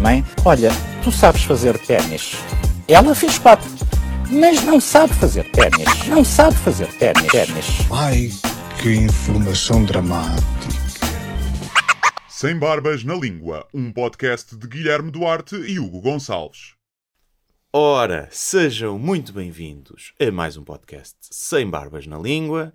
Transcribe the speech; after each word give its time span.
Mãe, 0.00 0.24
olha, 0.44 0.70
tu 1.02 1.10
sabes 1.10 1.42
fazer 1.42 1.76
ténis. 1.78 2.36
Ela 2.86 3.12
fez 3.12 3.38
quatro, 3.40 3.68
mas 4.30 4.62
não 4.62 4.80
sabe 4.80 5.12
fazer 5.14 5.50
ténis. 5.50 6.06
Não 6.06 6.24
sabe 6.24 6.56
fazer 6.58 6.86
ténis. 6.98 7.26
ténis. 7.26 7.66
Ai, 7.90 8.30
que 8.80 8.94
informação 8.94 9.84
dramática. 9.84 10.42
Sem 12.28 12.56
Barbas 12.56 13.02
na 13.02 13.14
Língua, 13.14 13.66
um 13.74 13.92
podcast 13.92 14.56
de 14.56 14.68
Guilherme 14.68 15.10
Duarte 15.10 15.56
e 15.56 15.80
Hugo 15.80 16.00
Gonçalves. 16.00 16.74
Ora, 17.72 18.28
sejam 18.30 18.96
muito 18.96 19.32
bem-vindos 19.32 20.12
a 20.20 20.30
mais 20.30 20.56
um 20.56 20.62
podcast 20.62 21.16
Sem 21.20 21.68
Barbas 21.68 22.06
na 22.06 22.18
Língua. 22.18 22.72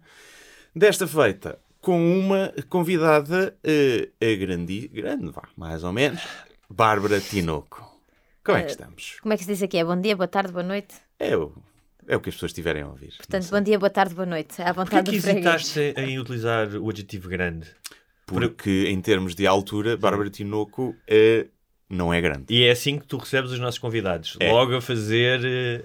Desta 0.75 1.07
feita, 1.07 1.57
com 1.87 2.19
uma 2.19 2.53
convidada 2.67 3.55
eh, 3.63 4.09
a 4.21 4.35
grande, 4.37 4.89
grande, 4.89 5.31
vá, 5.31 5.43
mais 5.55 5.85
ou 5.85 5.93
menos, 5.93 6.21
Bárbara 6.69 7.21
Tinoco. 7.21 7.81
Como 8.43 8.57
é 8.57 8.63
que 8.63 8.71
estamos? 8.71 9.15
Como 9.21 9.31
é 9.33 9.37
que 9.37 9.43
se 9.45 9.49
diz 9.53 9.63
aqui? 9.63 9.77
É 9.77 9.85
bom 9.85 9.95
dia, 10.01 10.13
boa 10.13 10.27
tarde, 10.27 10.51
boa 10.51 10.65
noite? 10.65 10.95
É 11.17 11.37
o, 11.37 11.53
é 12.05 12.17
o 12.17 12.19
que 12.19 12.27
as 12.27 12.35
pessoas 12.35 12.51
tiverem 12.51 12.81
a 12.81 12.87
ouvir. 12.89 13.13
Portanto, 13.15 13.47
bom 13.49 13.61
dia, 13.61 13.79
boa 13.79 13.89
tarde, 13.89 14.13
boa 14.13 14.25
noite. 14.25 14.61
À 14.61 14.73
Porquê 14.73 14.79
vontade 14.97 15.11
que 15.11 15.15
do 15.17 15.23
freguês. 15.23 15.45
hesitaste 15.45 15.93
em 15.95 16.19
utilizar 16.19 16.67
o 16.75 16.89
adjetivo 16.89 17.29
grande? 17.29 17.69
Porque, 18.25 18.87
em 18.89 18.99
termos 18.99 19.33
de 19.33 19.47
altura, 19.47 19.95
Bárbara 19.95 20.29
Tinoco 20.29 20.93
eh, 21.07 21.47
não 21.89 22.13
é 22.13 22.19
grande. 22.19 22.53
E 22.53 22.65
é 22.65 22.71
assim 22.71 22.99
que 22.99 23.07
tu 23.07 23.15
recebes 23.15 23.51
os 23.51 23.59
nossos 23.59 23.79
convidados, 23.79 24.35
É. 24.41 24.51
logo 24.51 24.75
a 24.75 24.81
fazer 24.81 25.39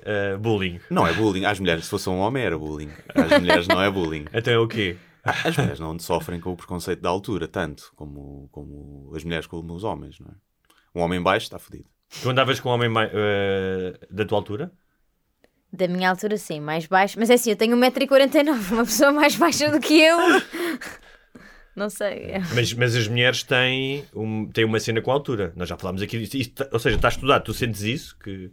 eh, 0.04 0.36
bullying. 0.36 0.80
Não 0.90 1.06
é 1.06 1.12
bullying. 1.12 1.44
Às 1.44 1.60
mulheres, 1.60 1.84
se 1.84 1.90
fosse 1.90 2.08
um 2.10 2.18
homem, 2.18 2.42
era 2.42 2.58
bullying. 2.58 2.90
Às 3.14 3.38
mulheres 3.38 3.68
não 3.68 3.80
é 3.80 3.88
bullying. 3.88 4.24
Então 4.34 4.52
é 4.52 4.58
o 4.58 4.66
quê? 4.66 4.96
As 5.24 5.56
mulheres 5.56 5.78
não 5.78 5.98
sofrem 5.98 6.40
com 6.40 6.52
o 6.52 6.56
preconceito 6.56 7.00
da 7.00 7.08
altura, 7.08 7.46
tanto 7.46 7.92
como, 7.94 8.48
como 8.50 9.12
as 9.14 9.22
mulheres 9.22 9.46
como 9.46 9.72
os 9.72 9.84
homens, 9.84 10.18
não 10.18 10.28
é? 10.28 10.34
Um 10.94 11.00
homem 11.02 11.22
baixo 11.22 11.44
está 11.44 11.58
fodido. 11.58 11.84
Tu 12.22 12.28
andavas 12.28 12.60
com 12.60 12.68
um 12.68 12.72
homem 12.72 12.90
eh, 13.12 13.98
da 14.10 14.24
tua 14.24 14.38
altura? 14.38 14.72
Da 15.72 15.88
minha 15.88 16.10
altura, 16.10 16.36
sim, 16.36 16.60
mais 16.60 16.86
baixo. 16.86 17.18
Mas 17.18 17.30
é 17.30 17.34
assim, 17.34 17.50
eu 17.50 17.56
tenho 17.56 17.76
1,49m, 17.76 18.72
uma 18.72 18.84
pessoa 18.84 19.12
mais 19.12 19.36
baixa 19.36 19.70
do 19.70 19.80
que 19.80 19.98
eu. 20.00 20.18
Não 21.74 21.88
sei. 21.88 22.24
é. 22.24 22.38
Mas, 22.54 22.74
mas 22.74 22.94
as 22.94 23.08
mulheres 23.08 23.42
têm, 23.42 24.04
um, 24.14 24.46
têm 24.46 24.64
uma 24.64 24.78
cena 24.78 25.00
com 25.00 25.10
altura. 25.10 25.52
Nós 25.56 25.68
já 25.68 25.76
falámos 25.78 26.02
aqui 26.02 26.18
disso. 26.18 26.36
Isto- 26.36 26.68
ou 26.70 26.78
seja, 26.78 26.96
está 26.96 27.08
estudado, 27.08 27.44
tu 27.44 27.54
sentes 27.54 27.80
isso? 27.80 28.14
Que... 28.18 28.50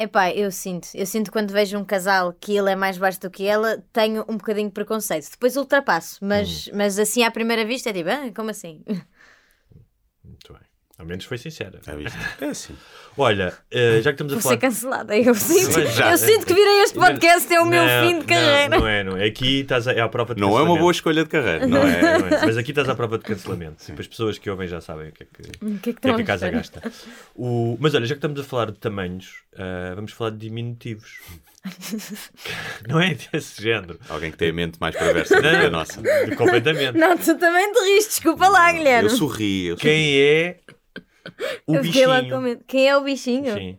Epá, 0.00 0.30
eu 0.30 0.50
sinto. 0.52 0.88
Eu 0.94 1.04
sinto 1.04 1.32
quando 1.32 1.50
vejo 1.50 1.76
um 1.76 1.84
casal 1.84 2.32
que 2.32 2.56
ele 2.56 2.70
é 2.70 2.76
mais 2.76 2.96
baixo 2.96 3.20
do 3.20 3.28
que 3.30 3.44
ela, 3.44 3.82
tenho 3.92 4.24
um 4.28 4.36
bocadinho 4.36 4.68
de 4.68 4.72
preconceito. 4.72 5.28
Depois 5.28 5.56
ultrapasso, 5.56 6.24
mas, 6.24 6.68
mas 6.72 6.98
assim 7.00 7.24
à 7.24 7.30
primeira 7.32 7.64
vista 7.64 7.90
é 7.90 7.92
tipo, 7.92 8.08
ah, 8.08 8.30
como 8.34 8.50
assim? 8.50 8.84
Ao 10.98 11.06
menos 11.06 11.24
foi 11.26 11.38
sincera. 11.38 11.78
Viste? 11.96 12.18
É 12.40 12.44
assim. 12.46 12.74
Olha, 13.16 13.52
eh, 13.70 14.00
já 14.02 14.10
que 14.12 14.14
estamos 14.14 14.32
a 14.32 14.36
Vou 14.36 14.42
falar... 14.42 14.54
ser 14.56 14.60
cancelada. 14.60 15.16
Eu 15.16 15.34
sinto, 15.34 15.80
já- 15.86 16.10
eu 16.10 16.18
sinto 16.18 16.44
que 16.44 16.52
virei 16.54 16.82
este 16.82 16.98
podcast, 16.98 17.52
é 17.54 17.60
o 17.60 17.64
meu 17.66 17.84
Não, 17.84 18.08
fim 18.08 18.18
de 18.18 18.24
carreira. 18.26 18.68
Não, 18.68 18.80
não 18.80 18.88
é, 18.88 19.04
não 19.04 19.16
é. 19.16 19.24
Aqui 19.26 19.60
estás 19.60 19.86
a, 19.86 19.92
é 19.92 20.00
à 20.00 20.08
prova 20.08 20.34
de 20.34 20.40
Não 20.40 20.58
é 20.58 20.62
uma 20.62 20.76
boa 20.76 20.90
escolha 20.90 21.22
de 21.22 21.28
carreira. 21.30 21.66
Não 21.68 21.78
é, 21.86 22.18
não 22.18 22.26
é. 22.26 22.46
Mas 22.46 22.56
aqui 22.56 22.70
estás 22.72 22.88
à 22.88 22.94
prova 22.96 23.16
de 23.16 23.24
cancelamento. 23.24 23.84
Tipo, 23.84 24.00
as 24.00 24.06
pessoas 24.08 24.38
que 24.38 24.50
ouvem 24.50 24.66
já 24.66 24.80
sabem 24.80 25.08
o 25.10 25.12
que 25.12 25.22
é 25.22 25.26
que, 25.26 25.64
O 25.64 25.78
que 25.78 25.90
é 25.90 25.92
que 25.92 26.00
que, 26.00 26.08
é 26.08 26.14
que 26.14 26.20
a 26.20 26.24
a 26.24 26.26
casa 26.26 26.50
gasta. 26.50 26.82
O... 27.34 27.76
Mas 27.80 27.94
olha, 27.94 28.04
já 28.04 28.14
que 28.14 28.18
estamos 28.18 28.40
a 28.40 28.44
falar 28.44 28.70
de 28.72 28.78
tamanhos, 28.78 29.42
ah, 29.56 29.92
vamos 29.94 30.12
falar 30.12 30.30
de 30.30 30.38
diminutivos. 30.38 31.18
não 32.88 33.00
é 33.00 33.14
desse 33.32 33.62
género. 33.62 33.98
Alguém 34.08 34.30
que 34.30 34.36
tem 34.36 34.50
a 34.50 34.52
mente 34.52 34.78
mais 34.80 34.96
perversa 34.96 35.36
do 35.36 35.42
que 35.42 35.48
a 35.48 35.70
nossa. 35.70 36.00
Completamente. 36.36 36.96
Não, 36.96 37.16
tu 37.16 37.36
também 37.38 37.72
te 37.72 37.80
riste, 37.94 38.10
desculpa 38.10 38.48
lá, 38.48 38.72
Guilherme. 38.72 39.08
Eu 39.10 39.16
sorri. 39.16 39.66
Eu 39.66 39.76
sorri. 39.76 39.82
Quem 39.90 40.18
é 40.20 40.56
o 41.66 41.74
Eu 41.76 41.84
fiquei 41.84 42.06
lá 42.06 42.16
com 42.20 42.24
bichinho? 42.26 42.40
medo. 42.42 42.64
Quem 42.66 42.88
é 42.88 42.96
o 42.96 43.02
bichinho? 43.02 43.54
Sim. 43.54 43.78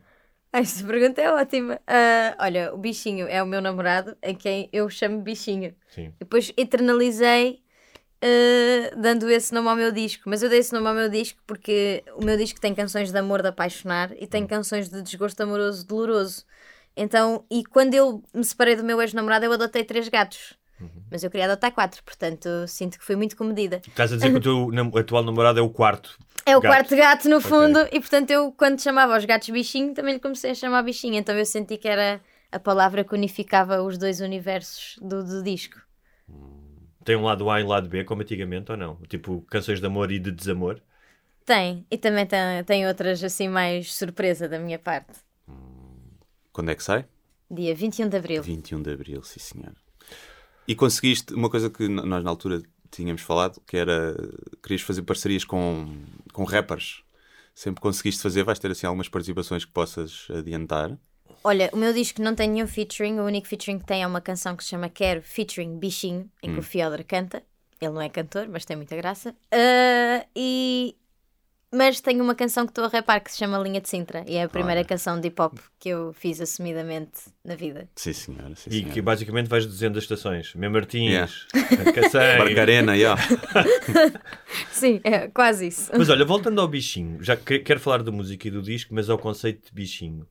Esta 0.52 0.84
pergunta 0.88 1.22
é 1.22 1.32
ótima. 1.32 1.80
Ah, 1.86 2.36
olha, 2.40 2.74
o 2.74 2.78
bichinho 2.78 3.28
é 3.28 3.42
o 3.44 3.46
meu 3.46 3.62
namorado, 3.62 4.18
em 4.24 4.34
quem 4.36 4.68
eu 4.74 4.90
chamo 4.90 5.22
bichinho. 5.22 5.76
Sim. 5.90 6.12
Depois 6.20 6.52
eternalizei 6.58 7.62
ah, 8.22 8.96
dando 8.98 9.30
esse 9.30 9.54
nome 9.54 9.70
ao 9.70 9.76
meu 9.76 9.92
disco. 9.92 10.24
Mas 10.26 10.42
eu 10.44 10.50
dei 10.50 10.60
esse 10.60 10.74
nome 10.74 10.88
ao 10.88 10.94
meu 10.96 11.10
disco 11.10 11.40
porque 11.46 12.04
o 12.16 12.26
meu 12.26 12.36
disco 12.38 12.60
tem 12.60 12.74
canções 12.74 13.12
de 13.12 13.18
amor 13.18 13.42
de 13.42 13.48
apaixonar 13.50 14.12
e 14.20 14.26
Hum. 14.26 14.28
tem 14.28 14.48
canções 14.48 14.90
de 14.90 15.02
desgosto 15.02 15.40
amoroso 15.42 15.86
doloroso. 15.86 16.46
Então, 16.98 17.46
e 17.50 17.64
quando 17.64 17.94
eu 17.94 18.22
me 18.34 18.44
separei 18.44 18.76
do 18.76 18.84
meu 18.84 19.02
ex-namorado, 19.02 19.46
eu 19.46 19.54
adotei 19.54 19.84
três 19.86 20.10
gatos. 20.10 20.58
Uhum. 20.80 21.04
Mas 21.12 21.24
eu 21.24 21.30
queria 21.30 21.46
adotar 21.46 21.72
quatro, 21.72 22.04
portanto 22.04 22.48
sinto 22.68 22.98
que 22.98 23.06
foi 23.06 23.16
muito 23.16 23.36
comedida. 23.36 23.82
Estás 23.88 24.14
a 24.14 24.16
dizer 24.16 24.32
que 24.32 24.38
o 24.38 24.42
teu 24.42 24.72
nam- 24.74 24.92
atual 24.96 25.24
namorado 25.24 25.60
é 25.60 25.62
o 25.62 25.70
quarto. 25.70 26.18
É 26.46 26.56
o 26.56 26.62
gato. 26.62 26.72
quarto 26.72 26.96
gato, 26.96 27.30
no 27.30 27.42
fundo, 27.42 27.80
e 27.92 28.00
portanto 28.00 28.32
eu, 28.32 28.52
quando 28.52 28.82
chamava 28.82 29.18
os 29.18 29.26
gatos 29.26 29.50
bichinho, 29.50 29.94
também 29.94 30.14
lhe 30.16 30.20
comecei 30.20 30.52
a 30.52 30.56
chamar 30.56 30.82
bichinho. 30.84 31.16
Então 31.16 31.38
eu 31.38 31.46
senti 31.46 31.78
que 31.78 31.88
era 31.88 32.22
a 32.52 32.60
palavra 32.60 33.04
que 33.04 33.14
unificava 33.14 33.82
os 33.84 33.98
dois 33.98 34.20
universos 34.22 34.98
do, 35.02 35.24
do 35.24 35.44
disco. 35.44 35.80
Tem 37.04 37.16
um 37.16 37.24
lado 37.24 37.50
A 37.50 37.60
e 37.60 37.64
um 37.64 37.68
lado 37.68 37.88
B, 37.90 38.04
como 38.04 38.22
antigamente, 38.22 38.72
ou 38.72 38.78
não? 38.78 38.96
Tipo, 39.08 39.42
canções 39.44 39.80
de 39.80 39.86
amor 39.86 40.12
e 40.12 40.20
de 40.20 40.32
desamor. 40.32 40.82
Tem, 41.46 41.86
e 41.90 41.98
também 41.98 42.26
tem, 42.26 42.64
tem 42.66 42.88
outras 42.88 43.24
assim 43.24 43.48
mais 43.48 43.94
surpresa 43.94 44.48
da 44.48 44.60
minha 44.60 44.78
parte. 44.78 45.14
Quando 46.52 46.72
é 46.72 46.76
que 46.76 46.84
sai? 46.84 47.06
Dia 47.50 47.74
21 47.74 48.10
de 48.10 48.18
Abril. 48.18 48.44
21 48.44 48.82
de 48.82 48.92
Abril, 48.92 49.24
sim 49.24 49.40
senhor. 49.40 49.74
E 50.70 50.76
conseguiste 50.76 51.34
uma 51.34 51.50
coisa 51.50 51.68
que 51.68 51.88
nós 51.88 52.24
na 52.24 52.30
altura 52.30 52.62
tínhamos 52.92 53.24
falado, 53.24 53.60
que 53.66 53.76
era 53.76 54.16
querias 54.62 54.84
fazer 54.84 55.02
parcerias 55.02 55.44
com, 55.44 55.96
com 56.32 56.44
rappers. 56.44 57.02
Sempre 57.56 57.82
conseguiste 57.82 58.22
fazer, 58.22 58.44
vais 58.44 58.60
ter 58.60 58.70
assim 58.70 58.86
algumas 58.86 59.10
participações 59.10 59.66
que 59.66 59.72
possas 59.72 60.28
adiantar. 60.30 60.96
Olha, 61.44 61.72
o 61.74 61.78
meu 61.78 61.92
disco 61.92 62.22
não 62.22 62.36
tem 62.36 62.48
nenhum 62.48 62.68
featuring, 62.68 63.18
o 63.18 63.24
único 63.24 63.48
featuring 63.48 63.80
que 63.80 63.86
tem 63.88 64.04
é 64.04 64.08
uma 64.08 64.22
canção 64.22 64.56
que 64.56 64.64
se 64.64 64.70
chama 64.70 64.90
Quero 64.90 65.24
Featuring 65.24 65.80
Bichinho, 65.80 66.30
em 66.44 66.54
que 66.54 66.60
o 66.60 66.64
Fiodor 66.64 67.04
canta. 67.04 67.42
Ele 67.82 67.92
não 67.92 68.02
é 68.02 68.08
cantor, 68.08 68.48
mas 68.48 68.64
tem 68.64 68.78
muita 68.78 68.96
graça. 68.96 69.36
Ah, 69.52 70.24
e... 70.36 70.96
Mas 71.72 72.02
tenho 72.02 72.24
uma 72.24 72.34
canção 72.34 72.66
que 72.66 72.72
estou 72.72 72.86
a 72.86 72.88
rapar 72.88 73.22
que 73.24 73.32
se 73.32 73.38
chama 73.38 73.58
Linha 73.60 73.80
de 73.80 73.88
Sintra 73.88 74.24
e 74.28 74.36
é 74.38 74.44
a 74.44 74.50
primeira 74.50 74.84
canção 74.84 75.20
de 75.22 75.28
hip 75.28 75.40
hop 75.40 75.60
que 75.80 75.90
eu 75.90 76.12
fiz 76.14 76.42
assumidamente 76.42 77.12
na 77.46 77.56
vida. 77.56 77.88
Sim 77.96 78.12
senhora, 78.14 78.56
sim 78.56 78.70
E 78.72 78.74
senhora. 78.74 78.94
que 78.94 79.02
basicamente 79.04 79.48
vais 79.48 79.68
dizendo 79.68 79.98
as 80.00 80.04
estações. 80.04 80.56
Mem 80.56 80.70
Martins, 80.70 81.12
Yeah. 81.12 81.32
Barcarena, 82.44 82.96
yeah. 82.98 83.22
Sim, 84.72 85.00
é 85.04 85.28
quase 85.28 85.68
isso. 85.68 85.92
Mas 85.96 86.10
olha, 86.10 86.26
voltando 86.26 86.60
ao 86.60 86.68
bichinho, 86.68 87.22
já 87.24 87.36
que- 87.36 87.60
quero 87.60 87.80
falar 87.80 88.02
da 88.04 88.12
música 88.12 88.48
e 88.48 88.52
do 88.52 88.62
disco, 88.62 88.94
mas 88.94 89.10
ao 89.10 89.18
conceito 89.18 89.68
de 89.68 89.72
bichinho. 89.74 90.26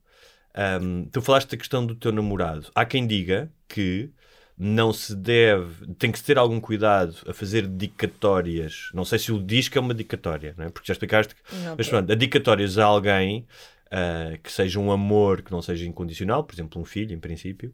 Ahm, 0.55 1.05
tu 1.12 1.22
falaste 1.22 1.50
da 1.50 1.56
questão 1.56 1.87
do 1.87 1.94
teu 1.94 2.10
namorado. 2.10 2.66
Há 2.75 2.84
quem 2.84 3.06
diga 3.06 3.49
que 3.69 4.10
não 4.59 4.93
se 4.93 5.15
deve, 5.15 5.87
tem 5.99 6.11
que 6.11 6.21
ter 6.23 6.37
algum 6.39 6.61
cuidado 6.61 7.15
a 7.29 7.33
fazer 7.33 7.67
dedicatórias. 7.67 8.91
Não 8.93 9.05
sei 9.05 9.19
se 9.19 9.31
o 9.33 9.41
disco 9.43 9.79
é 9.79 9.81
uma 9.81 9.95
dedicatória, 9.95 10.55
não 10.57 10.65
é? 10.67 10.69
porque 10.69 10.87
já 10.89 10.93
explicaste. 10.93 11.35
que- 11.35 11.41
Não 11.65 11.77
mas 11.77 11.87
tem. 11.87 11.91
pronto, 11.91 12.06
dedicatórias 12.06 12.79
a 12.79 12.85
alguém 12.85 13.47
ah, 13.91 14.37
que 14.43 14.50
seja 14.53 14.79
um 14.81 14.91
amor 14.93 15.43
que 15.43 15.50
não 15.53 15.62
seja 15.62 15.87
incondicional, 15.87 16.44
por 16.44 16.55
exemplo, 16.55 16.81
um 16.81 16.85
filho, 16.85 17.15
em 17.15 17.19
princípio. 17.19 17.73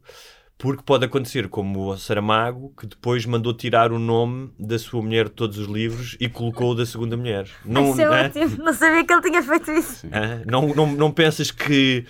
Porque 0.57 0.81
pode 0.83 1.03
acontecer 1.03 1.49
como 1.49 1.89
o 1.91 1.97
Saramago, 1.97 2.73
que 2.79 2.87
depois 2.87 3.25
mandou 3.25 3.53
tirar 3.53 3.91
o 3.91 3.99
nome 3.99 4.53
da 4.57 4.79
sua 4.79 5.01
mulher 5.01 5.25
de 5.25 5.31
todos 5.31 5.57
os 5.57 5.67
livros 5.67 6.15
e 6.17 6.29
colocou 6.29 6.71
o 6.71 6.75
da 6.75 6.85
segunda 6.85 7.17
mulher. 7.17 7.45
Não, 7.65 7.91
isso 7.91 7.99
é 7.99 8.09
ótimo, 8.09 8.63
não 8.63 8.73
sabia 8.73 9.03
que 9.05 9.11
ele 9.11 9.21
tinha 9.21 9.43
feito 9.43 9.69
isso. 9.71 10.07
Ah, 10.13 10.41
não, 10.49 10.73
não, 10.73 10.87
não 10.93 11.11
pensas 11.11 11.51
que 11.51 12.05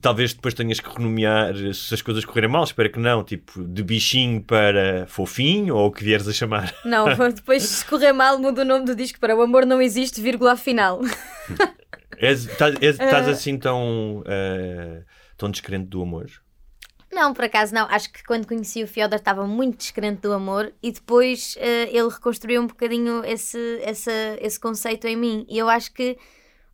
talvez 0.00 0.32
depois 0.34 0.54
tenhas 0.54 0.80
que 0.80 0.88
renomear 0.88 1.54
se 1.74 1.94
as 1.94 2.02
coisas 2.02 2.24
correrem 2.24 2.50
mal? 2.50 2.64
Espero 2.64 2.90
que 2.90 2.98
não. 2.98 3.24
Tipo, 3.24 3.62
de 3.64 3.82
bichinho 3.82 4.42
para 4.42 5.06
fofinho 5.06 5.74
ou 5.76 5.88
o 5.88 5.92
que 5.92 6.04
vieres 6.04 6.26
a 6.28 6.32
chamar. 6.32 6.74
Não, 6.84 7.06
depois 7.34 7.62
se 7.62 7.84
correr 7.84 8.12
mal 8.12 8.38
muda 8.38 8.62
o 8.62 8.64
nome 8.64 8.84
do 8.84 8.94
disco 8.94 9.18
para 9.18 9.36
O 9.36 9.42
Amor 9.42 9.64
Não 9.66 9.80
Existe, 9.80 10.20
vírgula 10.20 10.56
final. 10.56 11.00
Estás 12.20 12.98
Ah. 13.00 13.30
assim 13.30 13.56
tão, 13.58 14.22
ah, 14.26 15.02
tão 15.36 15.50
descrente 15.50 15.86
do 15.88 16.02
amor? 16.02 16.28
Não, 17.12 17.32
por 17.32 17.44
acaso 17.44 17.74
não. 17.74 17.86
Acho 17.86 18.12
que 18.12 18.22
quando 18.24 18.46
conheci 18.46 18.82
o 18.82 18.86
Fyodor 18.88 19.18
estava 19.18 19.46
muito 19.46 19.78
descrente 19.78 20.20
do 20.20 20.32
amor 20.32 20.72
e 20.82 20.92
depois 20.92 21.56
eh, 21.58 21.88
ele 21.90 22.08
reconstruiu 22.08 22.60
um 22.60 22.66
bocadinho 22.66 23.24
esse, 23.24 23.58
esse, 23.86 24.10
esse 24.40 24.60
conceito 24.60 25.06
em 25.06 25.16
mim. 25.16 25.46
E 25.48 25.56
eu 25.56 25.68
acho 25.70 25.92
que, 25.94 26.18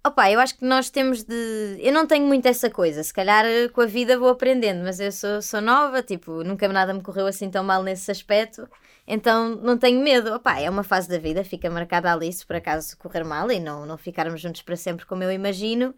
opa, 0.06 0.30
eu 0.30 0.40
acho 0.40 0.56
que 0.56 0.64
nós 0.64 0.90
temos 0.90 1.22
de. 1.24 1.78
Eu 1.80 1.92
não 1.92 2.06
tenho 2.06 2.26
muito 2.26 2.46
essa 2.46 2.70
coisa. 2.70 3.02
Se 3.02 3.12
calhar 3.12 3.44
eh, 3.44 3.68
com 3.68 3.80
a 3.80 3.86
vida 3.86 4.18
vou 4.18 4.28
aprendendo, 4.28 4.82
mas 4.84 5.00
eu 5.00 5.10
sou, 5.12 5.40
sou 5.42 5.60
nova, 5.60 6.02
tipo, 6.02 6.44
nunca 6.44 6.68
nada 6.68 6.92
me 6.94 7.02
correu 7.02 7.26
assim 7.26 7.50
tão 7.50 7.64
mal 7.64 7.82
nesse 7.82 8.10
aspecto. 8.10 8.68
Então 9.06 9.56
não 9.56 9.78
tenho 9.78 10.02
medo. 10.02 10.32
Opa, 10.34 10.60
é 10.60 10.68
uma 10.70 10.82
fase 10.84 11.08
da 11.08 11.18
vida, 11.18 11.44
fica 11.44 11.70
marcada 11.70 12.12
ali 12.12 12.32
se 12.32 12.46
por 12.46 12.56
acaso 12.56 12.96
correr 12.98 13.24
mal 13.24 13.50
e 13.50 13.60
não, 13.60 13.86
não 13.86 13.98
ficarmos 13.98 14.40
juntos 14.40 14.62
para 14.62 14.76
sempre, 14.76 15.06
como 15.06 15.22
eu 15.22 15.32
imagino 15.32 15.94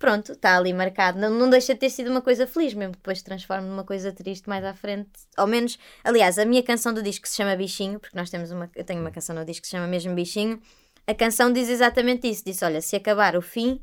pronto, 0.00 0.32
está 0.32 0.56
ali 0.56 0.72
marcado. 0.72 1.20
Não, 1.20 1.30
não 1.30 1.48
deixa 1.48 1.74
de 1.74 1.80
ter 1.80 1.90
sido 1.90 2.10
uma 2.10 2.22
coisa 2.22 2.46
feliz, 2.46 2.74
mesmo 2.74 2.92
que 2.92 2.98
depois 2.98 3.18
se 3.18 3.24
transforme 3.24 3.68
numa 3.68 3.84
coisa 3.84 4.10
triste 4.10 4.48
mais 4.48 4.64
à 4.64 4.74
frente. 4.74 5.10
Ao 5.36 5.46
menos, 5.46 5.78
aliás, 6.02 6.38
a 6.38 6.44
minha 6.44 6.62
canção 6.62 6.92
do 6.92 7.02
disco 7.02 7.28
se 7.28 7.36
chama 7.36 7.54
Bichinho, 7.54 8.00
porque 8.00 8.16
nós 8.16 8.30
temos 8.30 8.50
uma, 8.50 8.68
eu 8.74 8.82
tenho 8.82 9.00
uma 9.00 9.10
canção 9.10 9.36
no 9.36 9.44
disco 9.44 9.60
que 9.62 9.68
se 9.68 9.72
chama 9.72 9.86
mesmo 9.86 10.14
Bichinho. 10.14 10.60
A 11.10 11.14
canção 11.14 11.52
diz 11.52 11.68
exatamente 11.68 12.28
isso: 12.28 12.44
diz, 12.44 12.62
olha, 12.62 12.80
se 12.80 12.94
acabar 12.94 13.34
o 13.36 13.42
fim, 13.42 13.80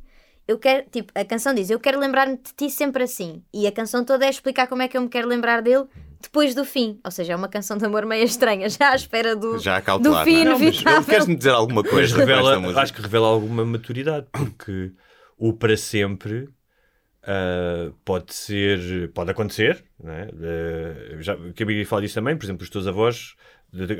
eu 0.47 0.57
quero, 0.57 0.89
tipo, 0.89 1.11
a 1.13 1.25
canção 1.25 1.53
diz, 1.53 1.69
eu 1.69 1.77
quero 1.77 1.99
lembrar-me 1.99 2.37
de 2.37 2.53
ti 2.55 2.69
sempre 2.69 3.03
assim. 3.03 3.43
E 3.53 3.67
a 3.67 3.71
canção 3.71 4.05
toda 4.05 4.25
é 4.25 4.29
explicar 4.29 4.67
como 4.67 4.81
é 4.81 4.87
que 4.87 4.95
eu 4.95 5.01
me 5.01 5.09
quero 5.09 5.27
lembrar 5.27 5.61
dele 5.61 5.83
depois 6.21 6.55
do 6.55 6.63
fim. 6.63 7.01
Ou 7.03 7.11
seja, 7.11 7.33
é 7.33 7.35
uma 7.35 7.49
canção 7.49 7.77
de 7.77 7.85
amor 7.85 8.05
meio 8.05 8.23
estranha, 8.23 8.69
já 8.71 8.91
à 8.91 8.95
espera 8.95 9.35
do, 9.35 9.59
Já 9.59 9.75
a 9.75 9.79
do 9.79 9.85
calcular, 9.85 10.23
fim 10.23 10.45
não 10.45 10.53
é? 10.53 10.55
inevitável. 10.55 11.03
Queres-me 11.03 11.35
dizer 11.35 11.49
alguma 11.49 11.83
coisa 11.83 12.15
revela, 12.15 12.81
acho 12.81 12.93
que 12.93 13.01
revela 13.01 13.27
alguma 13.27 13.65
maturidade, 13.65 14.25
porque 14.31 14.93
o 15.37 15.51
para 15.51 15.75
sempre 15.75 16.47
ah, 17.23 17.91
pode 18.05 18.33
ser, 18.33 19.11
pode 19.13 19.31
acontecer, 19.31 19.83
não 20.01 20.13
é? 20.13 20.29
Ah, 20.31 21.17
já 21.21 21.33
acabei 21.33 21.79
de 21.79 21.83
falar 21.85 22.03
disso 22.03 22.15
também, 22.15 22.37
por 22.37 22.45
exemplo, 22.45 22.63
os 22.63 22.69
teus 22.69 22.87
avós. 22.87 23.35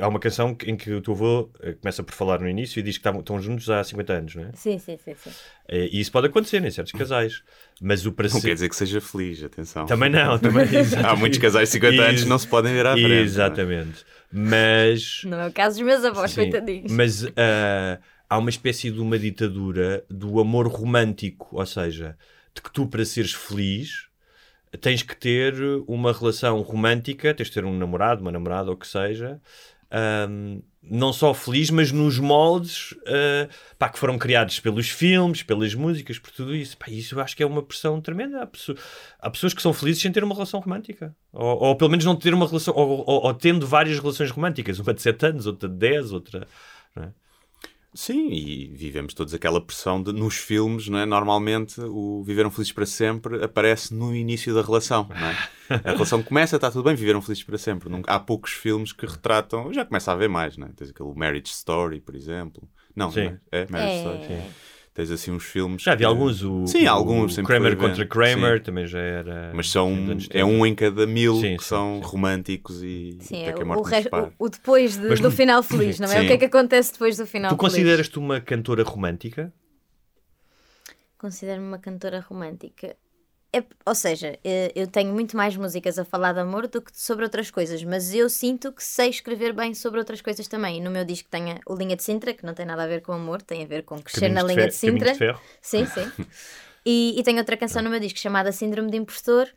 Há 0.00 0.08
uma 0.08 0.18
canção 0.18 0.56
em 0.64 0.76
que 0.76 0.90
o 0.92 1.00
teu 1.02 1.12
avô 1.12 1.50
eh, 1.60 1.74
começa 1.74 2.02
por 2.02 2.14
falar 2.14 2.40
no 2.40 2.48
início 2.48 2.80
e 2.80 2.82
diz 2.82 2.96
que 2.96 3.00
estavam- 3.00 3.20
estão 3.20 3.40
juntos 3.40 3.68
há 3.68 3.84
50 3.84 4.14
anos, 4.14 4.34
não 4.34 4.44
é? 4.44 4.50
Sim, 4.54 4.78
sim, 4.78 4.96
sim, 4.96 5.14
sim. 5.14 5.30
Eh, 5.68 5.88
E 5.92 6.00
isso 6.00 6.10
pode 6.10 6.26
acontecer 6.26 6.64
em 6.64 6.70
certos 6.70 6.92
casais. 6.92 7.42
Mas 7.80 8.06
o 8.06 8.12
para 8.12 8.28
Não 8.28 8.40
ser. 8.40 8.48
quer 8.48 8.54
dizer 8.54 8.68
que 8.70 8.76
seja 8.76 9.00
feliz, 9.00 9.42
atenção. 9.42 9.84
Também 9.86 10.08
não, 10.10 10.38
também 10.38 10.66
Há 11.06 11.14
muitos 11.14 11.38
casais 11.38 11.68
de 11.68 11.74
50 11.74 12.02
anos 12.02 12.22
que 12.22 12.28
não 12.28 12.38
se 12.38 12.48
podem 12.48 12.72
ver 12.72 12.86
à 12.86 12.92
frente. 12.92 13.08
não 13.08 13.14
é? 13.14 13.20
Exatamente. 13.20 14.04
Mas. 14.32 15.22
Não 15.24 15.38
é 15.40 15.46
o 15.48 15.52
caso 15.52 15.76
dos 15.78 15.86
meus 15.86 16.04
avós, 16.04 16.34
coitadinhos. 16.34 16.90
Mas 16.90 17.24
ah, 17.36 17.98
há 18.28 18.38
uma 18.38 18.50
espécie 18.50 18.90
de 18.90 19.00
uma 19.00 19.18
ditadura 19.18 20.02
do 20.08 20.40
amor 20.40 20.66
romântico, 20.66 21.48
ou 21.52 21.66
seja, 21.66 22.16
de 22.54 22.62
que 22.62 22.72
tu, 22.72 22.86
para 22.86 23.04
seres 23.04 23.32
feliz, 23.34 24.07
tens 24.80 25.02
que 25.02 25.16
ter 25.16 25.54
uma 25.86 26.12
relação 26.12 26.60
romântica, 26.62 27.32
tens 27.34 27.46
de 27.48 27.52
ter 27.54 27.64
um 27.64 27.76
namorado, 27.76 28.20
uma 28.22 28.32
namorada, 28.32 28.68
ou 28.70 28.74
o 28.74 28.78
que 28.78 28.86
seja. 28.86 29.40
ahm, 29.90 30.60
não 30.90 31.12
só 31.12 31.34
feliz, 31.34 31.68
mas 31.70 31.92
nos 31.92 32.18
moldes 32.18 32.94
ah, 33.06 33.48
pá, 33.78 33.88
que 33.90 33.98
foram 33.98 34.16
criados 34.16 34.58
pelos 34.60 34.88
filmes, 34.88 35.42
pelas 35.42 35.74
músicas, 35.74 36.18
por 36.18 36.30
tudo 36.30 36.54
isso. 36.54 36.76
Pá, 36.78 36.86
isso 36.88 37.14
eu 37.14 37.20
acho 37.20 37.36
que 37.36 37.42
é 37.42 37.46
uma 37.46 37.62
pressão 37.62 38.00
tremenda. 38.00 38.42
Há, 38.42 38.46
pesso- 38.46 38.74
há 39.18 39.28
pessoas 39.30 39.52
que 39.52 39.60
são 39.60 39.72
felizes 39.72 40.00
sem 40.00 40.12
ter 40.12 40.24
uma 40.24 40.34
relação 40.34 40.60
romântica. 40.60 41.14
Ou, 41.32 41.62
ou 41.64 41.76
pelo 41.76 41.90
menos 41.90 42.04
não 42.06 42.16
ter 42.16 42.32
uma 42.32 42.46
relação, 42.46 42.72
ou, 42.74 43.04
ou- 43.06 43.24
ou 43.26 43.34
tendo 43.34 43.66
várias 43.66 43.98
relações 43.98 44.30
românticas, 44.30 44.78
uma 44.78 44.94
de 44.94 45.02
7 45.02 45.26
anos, 45.26 45.46
outra 45.46 45.68
de 45.68 45.74
10, 45.76 46.12
outra. 46.12 46.46
não 46.96 47.04
é? 47.04 47.12
Sim, 47.94 48.28
e 48.30 48.66
vivemos 48.74 49.14
todos 49.14 49.32
aquela 49.32 49.60
pressão 49.64 50.02
de, 50.02 50.12
nos 50.12 50.36
filmes, 50.36 50.88
não 50.88 50.98
é? 50.98 51.06
Normalmente 51.06 51.80
o 51.80 52.22
Viveram 52.22 52.50
Felizes 52.50 52.72
para 52.72 52.84
Sempre 52.86 53.42
aparece 53.42 53.94
no 53.94 54.14
início 54.14 54.54
da 54.54 54.60
relação, 54.62 55.08
não 55.08 55.26
é? 55.26 55.36
A 55.84 55.92
relação 55.92 56.22
começa, 56.22 56.56
está 56.56 56.70
tudo 56.70 56.84
bem, 56.84 56.94
viveram 56.94 57.20
felizes 57.22 57.42
para 57.44 57.56
sempre. 57.58 57.88
Nunca- 57.88 58.12
há 58.12 58.18
poucos 58.20 58.52
filmes 58.52 58.92
que 58.92 59.06
retratam, 59.06 59.72
já 59.72 59.84
começa 59.84 60.10
a 60.10 60.14
haver 60.14 60.28
mais, 60.28 60.56
não 60.56 60.66
é? 60.66 60.70
Tens 60.76 60.90
aquele 60.90 61.12
Marriage 61.14 61.50
Story, 61.50 62.00
por 62.00 62.14
exemplo. 62.14 62.62
Não, 62.94 63.10
Sim. 63.10 63.24
não 63.24 63.30
é? 63.32 63.40
É 63.62 63.66
Marriage 63.70 63.92
É. 63.92 63.98
Story. 63.98 64.26
Sim. 64.26 64.50
Tens 64.98 65.12
assim 65.12 65.30
uns 65.30 65.44
filmes. 65.44 65.80
Já 65.82 65.92
havia 65.92 66.08
que- 66.08 66.10
alguns, 66.10 66.42
o, 66.42 66.66
Sim, 66.66 66.84
o 66.84 66.90
alguns. 66.90 67.32
sempre 67.36 67.52
Kramer 67.54 67.76
contra. 67.76 68.04
Kramer 68.04 68.56
Sim. 68.58 68.64
também 68.64 68.84
já 68.84 68.98
era. 68.98 69.52
Mas 69.54 69.70
são, 69.70 69.92
é 69.92 70.20
70. 70.22 70.44
um 70.44 70.66
em 70.66 70.74
cada 70.74 71.06
mil 71.06 71.36
Sim, 71.36 71.56
que 71.56 71.62
sim, 71.62 71.68
são 71.68 72.00
sim. 72.02 72.08
românticos 72.10 72.82
e 72.82 73.16
Sim, 73.20 73.46
até 73.46 73.60
é 73.62 73.64
o, 73.64 73.78
o, 73.78 73.82
resto- 73.82 74.10
o- 74.12 74.32
o 74.44 74.48
depois 74.48 74.96
de- 74.96 75.06
Mas 75.08 75.20
do 75.20 75.30
tu- 75.30 75.36
final 75.36 75.62
feliz, 75.62 76.00
não 76.00 76.08
é? 76.08 76.18
Sim. 76.18 76.24
O 76.24 76.26
que 76.26 76.32
é 76.32 76.38
que 76.38 76.44
acontece 76.46 76.90
depois 76.92 77.16
do 77.16 77.24
final 77.26 77.48
Tu 77.52 77.56
feliz? 77.56 77.72
consideras-te 77.74 78.18
uma 78.18 78.40
cantora 78.40 78.82
romântica? 78.82 79.52
Considero-me 81.16 81.68
uma 81.68 81.78
cantora 81.78 82.18
romântica. 82.28 82.96
É- 83.50 83.64
ou 83.86 83.94
seja, 83.94 84.38
eh, 84.44 84.70
eu 84.74 84.86
tenho 84.86 85.12
muito 85.12 85.34
mais 85.34 85.56
músicas 85.56 85.98
a 85.98 86.04
falar 86.04 86.34
de 86.34 86.40
amor 86.40 86.68
do 86.68 86.82
que 86.82 86.90
sobre 86.94 87.24
outras 87.24 87.50
coisas, 87.50 87.82
mas 87.82 88.12
eu 88.12 88.28
sinto 88.28 88.70
que 88.72 88.84
sei 88.84 89.08
escrever 89.08 89.54
bem 89.54 89.72
sobre 89.72 89.98
outras 89.98 90.20
coisas 90.20 90.46
também. 90.46 90.78
E 90.78 90.80
no 90.80 90.90
meu 90.90 91.04
disco 91.04 91.30
tem 91.30 91.58
o 91.66 91.74
Linha 91.74 91.96
de 91.96 92.02
Sintra, 92.02 92.34
que 92.34 92.44
não 92.44 92.52
tem 92.52 92.66
nada 92.66 92.84
a 92.84 92.86
ver 92.86 93.00
com 93.00 93.12
amor, 93.12 93.40
tem 93.40 93.62
a 93.62 93.66
ver 93.66 93.84
com 93.84 94.00
crescer 94.02 94.20
Caminhos 94.20 94.42
na 94.42 94.48
de 94.48 94.54
linha 94.54 94.68
de 94.68 94.74
Caminhos 94.78 95.00
Sintra. 95.00 95.12
de 95.12 95.18
ferro? 95.18 95.40
Sim, 95.62 95.86
sim. 95.86 96.12
E, 96.84 97.18
e 97.18 97.22
tem 97.22 97.38
outra 97.38 97.56
canção 97.56 97.82
no 97.82 97.90
meu 97.90 98.00
disco 98.00 98.18
chamada 98.18 98.52
Síndrome 98.52 98.90
de 98.90 98.96
Impostor, 98.98 99.48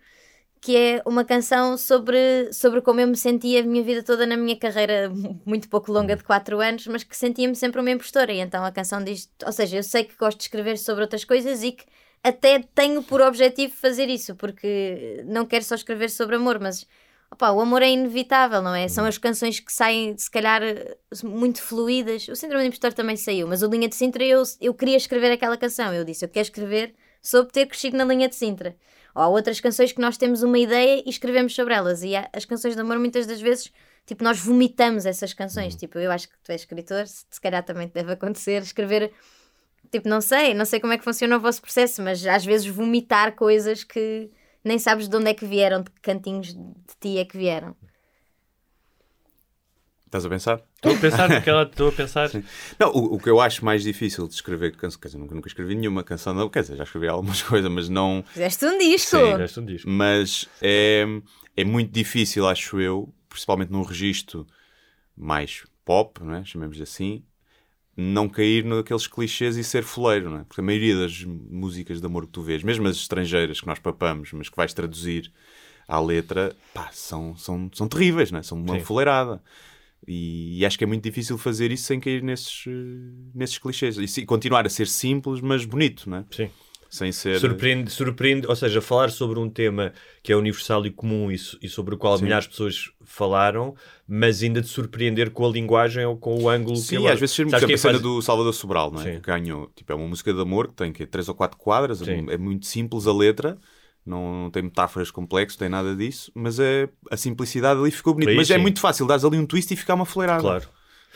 que 0.61 0.75
é 0.77 1.01
uma 1.05 1.25
canção 1.25 1.77
sobre, 1.77 2.51
sobre 2.53 2.81
como 2.81 2.99
eu 2.99 3.07
me 3.07 3.17
sentia 3.17 3.61
a 3.61 3.63
minha 3.63 3.83
vida 3.83 4.03
toda 4.03 4.25
na 4.25 4.37
minha 4.37 4.55
carreira 4.57 5.09
muito 5.45 5.67
pouco 5.67 5.91
longa 5.91 6.15
de 6.15 6.23
4 6.23 6.59
anos, 6.59 6.85
mas 6.87 7.03
que 7.03 7.15
sentia-me 7.17 7.55
sempre 7.55 7.81
uma 7.81 7.89
impostora. 7.89 8.31
E 8.31 8.39
então 8.39 8.63
a 8.63 8.71
canção 8.71 9.03
diz, 9.03 9.29
ou 9.45 9.51
seja, 9.51 9.77
eu 9.77 9.83
sei 9.83 10.03
que 10.03 10.15
gosto 10.15 10.37
de 10.37 10.43
escrever 10.43 10.77
sobre 10.77 11.03
outras 11.03 11.25
coisas 11.25 11.63
e 11.63 11.71
que 11.71 11.85
até 12.23 12.59
tenho 12.75 13.01
por 13.03 13.21
objetivo 13.21 13.73
fazer 13.75 14.09
isso, 14.09 14.35
porque 14.35 15.23
não 15.25 15.45
quero 15.45 15.63
só 15.63 15.75
escrever 15.75 16.09
sobre 16.09 16.35
amor, 16.35 16.59
mas 16.59 16.85
opá, 17.31 17.49
o 17.51 17.61
amor 17.61 17.81
é 17.81 17.89
inevitável, 17.89 18.61
não 18.61 18.75
é? 18.75 18.87
São 18.87 19.05
as 19.05 19.17
canções 19.17 19.59
que 19.59 19.71
saem, 19.71 20.15
se 20.17 20.29
calhar, 20.29 20.61
muito 21.23 21.61
fluídas. 21.61 22.27
O 22.27 22.35
Síndrome 22.35 22.63
de 22.63 22.67
Impostor 22.67 22.93
também 22.93 23.15
saiu, 23.15 23.47
mas 23.47 23.63
o 23.63 23.67
Linha 23.69 23.87
de 23.87 23.95
Sintra 23.95 24.23
eu, 24.23 24.43
eu 24.59 24.73
queria 24.73 24.97
escrever 24.97 25.31
aquela 25.31 25.57
canção. 25.57 25.93
Eu 25.93 26.03
disse, 26.03 26.23
eu 26.25 26.29
quero 26.29 26.43
escrever 26.45 26.93
sobre 27.21 27.51
ter 27.51 27.65
crescido 27.67 27.97
na 27.97 28.03
linha 28.03 28.27
de 28.27 28.35
Sintra. 28.35 28.75
Ou 29.15 29.21
há 29.23 29.27
outras 29.27 29.59
canções 29.59 29.91
que 29.91 30.01
nós 30.01 30.17
temos 30.17 30.43
uma 30.43 30.57
ideia 30.59 31.03
e 31.05 31.09
escrevemos 31.09 31.53
sobre 31.55 31.73
elas. 31.73 32.03
E 32.03 32.15
há- 32.15 32.29
as 32.33 32.45
canções 32.45 32.75
de 32.75 32.81
amor, 32.81 32.97
muitas 32.99 33.25
das 33.25 33.41
vezes, 33.41 33.71
tipo, 34.05 34.23
nós 34.23 34.39
vomitamos 34.39 35.05
essas 35.05 35.33
canções. 35.33 35.75
Tipo, 35.75 35.99
eu 35.99 36.11
acho 36.11 36.29
que 36.29 36.35
tu 36.43 36.51
és 36.51 36.61
escritor, 36.61 37.07
se 37.07 37.25
se 37.29 37.41
calhar 37.41 37.63
também 37.63 37.87
te 37.87 37.93
deve 37.93 38.11
acontecer 38.13 38.61
escrever. 38.61 39.11
Tipo, 39.91 40.07
não 40.07 40.21
sei, 40.21 40.53
não 40.53 40.63
sei 40.63 40.79
como 40.79 40.93
é 40.93 40.97
que 40.97 41.03
funciona 41.03 41.35
o 41.35 41.39
vosso 41.39 41.61
processo, 41.61 42.01
mas 42.01 42.25
às 42.25 42.45
vezes 42.45 42.65
vomitar 42.67 43.35
coisas 43.35 43.83
que 43.83 44.29
nem 44.63 44.79
sabes 44.79 45.07
de 45.07 45.15
onde 45.15 45.29
é 45.29 45.33
que 45.33 45.45
vieram, 45.45 45.81
de 45.81 45.89
que 45.89 45.99
cantinhos 46.01 46.53
de 46.53 46.95
ti 46.99 47.17
é 47.17 47.25
que 47.25 47.37
vieram. 47.37 47.75
Estás 50.05 50.25
a 50.25 50.29
pensar? 50.29 50.61
Estou 50.75 50.93
a 50.93 50.97
pensar 50.97 51.29
naquela. 51.29 51.63
Estou 51.63 51.87
a 51.87 51.91
pensar. 51.93 52.29
Não, 52.77 52.89
o, 52.91 53.15
o 53.15 53.17
que 53.17 53.29
eu 53.29 53.39
acho 53.39 53.63
mais 53.63 53.81
difícil 53.81 54.27
de 54.27 54.33
escrever 54.33 54.75
canção, 54.75 54.99
quer 54.99 55.07
dizer, 55.07 55.17
nunca, 55.17 55.33
nunca 55.33 55.47
escrevi 55.47 55.73
nenhuma 55.73 56.03
canção, 56.03 56.33
não, 56.33 56.49
quer 56.49 56.63
dizer, 56.63 56.75
já 56.75 56.83
escrevi 56.83 57.07
algumas 57.07 57.41
coisas, 57.43 57.71
mas 57.71 57.87
não. 57.87 58.21
Fizeste 58.27 58.65
um 58.65 58.77
disco! 58.77 59.17
Sim. 59.17 59.31
Fizeste 59.31 59.59
um 59.61 59.65
disco. 59.65 59.89
Mas 59.89 60.49
é, 60.61 61.05
é 61.55 61.63
muito 61.63 61.91
difícil, 61.91 62.45
acho 62.45 62.81
eu, 62.81 63.13
principalmente 63.29 63.71
num 63.71 63.83
registro 63.83 64.45
mais 65.15 65.63
pop, 65.85 66.21
não 66.21 66.35
é? 66.35 66.43
chamemos 66.43 66.79
assim, 66.81 67.23
não 67.95 68.29
cair 68.29 68.63
naqueles 68.63 69.07
clichês 69.07 69.57
e 69.57 69.63
ser 69.63 69.83
foleiro, 69.83 70.29
não 70.29 70.39
é? 70.39 70.43
Porque 70.43 70.61
a 70.61 70.63
maioria 70.63 70.95
das 70.95 71.23
músicas 71.23 71.99
de 71.99 72.05
amor 72.05 72.25
que 72.25 72.31
tu 72.31 72.41
vês, 72.41 72.63
mesmo 72.63 72.87
as 72.87 72.95
estrangeiras 72.95 73.59
que 73.59 73.67
nós 73.67 73.79
papamos, 73.79 74.31
mas 74.33 74.49
que 74.49 74.55
vais 74.55 74.73
traduzir 74.73 75.31
à 75.87 75.99
letra, 75.99 76.55
pá, 76.73 76.89
são, 76.93 77.35
são, 77.35 77.69
são 77.73 77.87
terríveis, 77.87 78.31
não 78.31 78.39
é? 78.39 78.43
São 78.43 78.57
uma 78.57 78.79
Sim. 78.79 78.85
foleirada. 78.85 79.41
E, 80.07 80.59
e 80.59 80.65
acho 80.65 80.77
que 80.77 80.83
é 80.83 80.87
muito 80.87 81.03
difícil 81.03 81.37
fazer 81.37 81.71
isso 81.71 81.83
sem 81.83 81.99
cair 81.99 82.23
nesses, 82.23 82.63
nesses 83.35 83.57
clichês. 83.57 83.97
E, 83.97 84.25
continuar 84.25 84.65
a 84.65 84.69
ser 84.69 84.87
simples, 84.87 85.41
mas 85.41 85.65
bonito, 85.65 86.09
não 86.09 86.17
é? 86.17 86.25
Sim. 86.31 86.49
Sem 86.91 87.09
ser... 87.13 87.39
Surpreende, 87.39 87.89
surpreende, 87.89 88.45
ou 88.47 88.55
seja, 88.55 88.81
falar 88.81 89.09
sobre 89.11 89.39
um 89.39 89.49
tema 89.49 89.93
que 90.21 90.33
é 90.33 90.35
universal 90.35 90.85
e 90.85 90.91
comum 90.91 91.31
e, 91.31 91.35
e 91.61 91.69
sobre 91.69 91.95
o 91.95 91.97
qual 91.97 92.17
Sim. 92.17 92.25
milhares 92.25 92.43
de 92.43 92.49
pessoas 92.51 92.91
falaram, 93.05 93.73
mas 94.05 94.43
ainda 94.43 94.59
de 94.59 94.67
surpreender 94.67 95.31
com 95.31 95.45
a 95.45 95.49
linguagem 95.49 96.05
ou 96.05 96.17
com 96.17 96.37
o 96.37 96.49
ângulo 96.49 96.75
que 96.75 96.81
Sim, 96.81 96.97
ele- 96.97 97.07
às 97.07 97.17
vezes 97.17 97.33
ser 97.33 97.45
quem 97.47 97.75
a 97.75 97.77
cena 97.77 97.97
do 97.97 98.21
Salvador 98.21 98.53
Sobral, 98.53 98.91
não 98.91 99.01
é? 99.01 99.15
Que 99.15 99.19
ganhou, 99.21 99.71
tipo, 99.73 99.89
é 99.89 99.95
uma 99.95 100.05
música 100.05 100.33
de 100.33 100.41
amor 100.41 100.67
que 100.67 100.73
tem 100.73 100.91
que 100.91 101.07
três 101.07 101.29
ou 101.29 101.33
quatro 101.33 101.57
quadras, 101.57 102.01
é 102.01 102.05
Sim. 102.05 102.25
é 102.29 102.37
muito 102.37 102.65
simples 102.65 103.07
a 103.07 103.13
letra, 103.13 103.57
não, 104.05 104.43
não 104.43 104.51
tem 104.51 104.63
metáforas 104.63 105.09
complexas, 105.09 105.55
tem 105.55 105.69
nada 105.69 105.95
disso, 105.95 106.29
mas 106.35 106.59
é 106.59 106.89
a 107.09 107.15
simplicidade 107.15 107.79
ali 107.79 107.91
ficou 107.91 108.13
bonito. 108.13 108.29
Aí 108.31 108.35
Mas 108.35 108.51
é 108.51 108.55
sim. 108.55 108.61
muito 108.61 108.81
fácil, 108.81 109.07
dás 109.07 109.23
ali 109.23 109.37
um 109.37 109.45
twist 109.45 109.73
e 109.73 109.77
ficar 109.77 109.93
uma 109.93 110.05
fleirada. 110.05 110.41
Claro. 110.41 110.67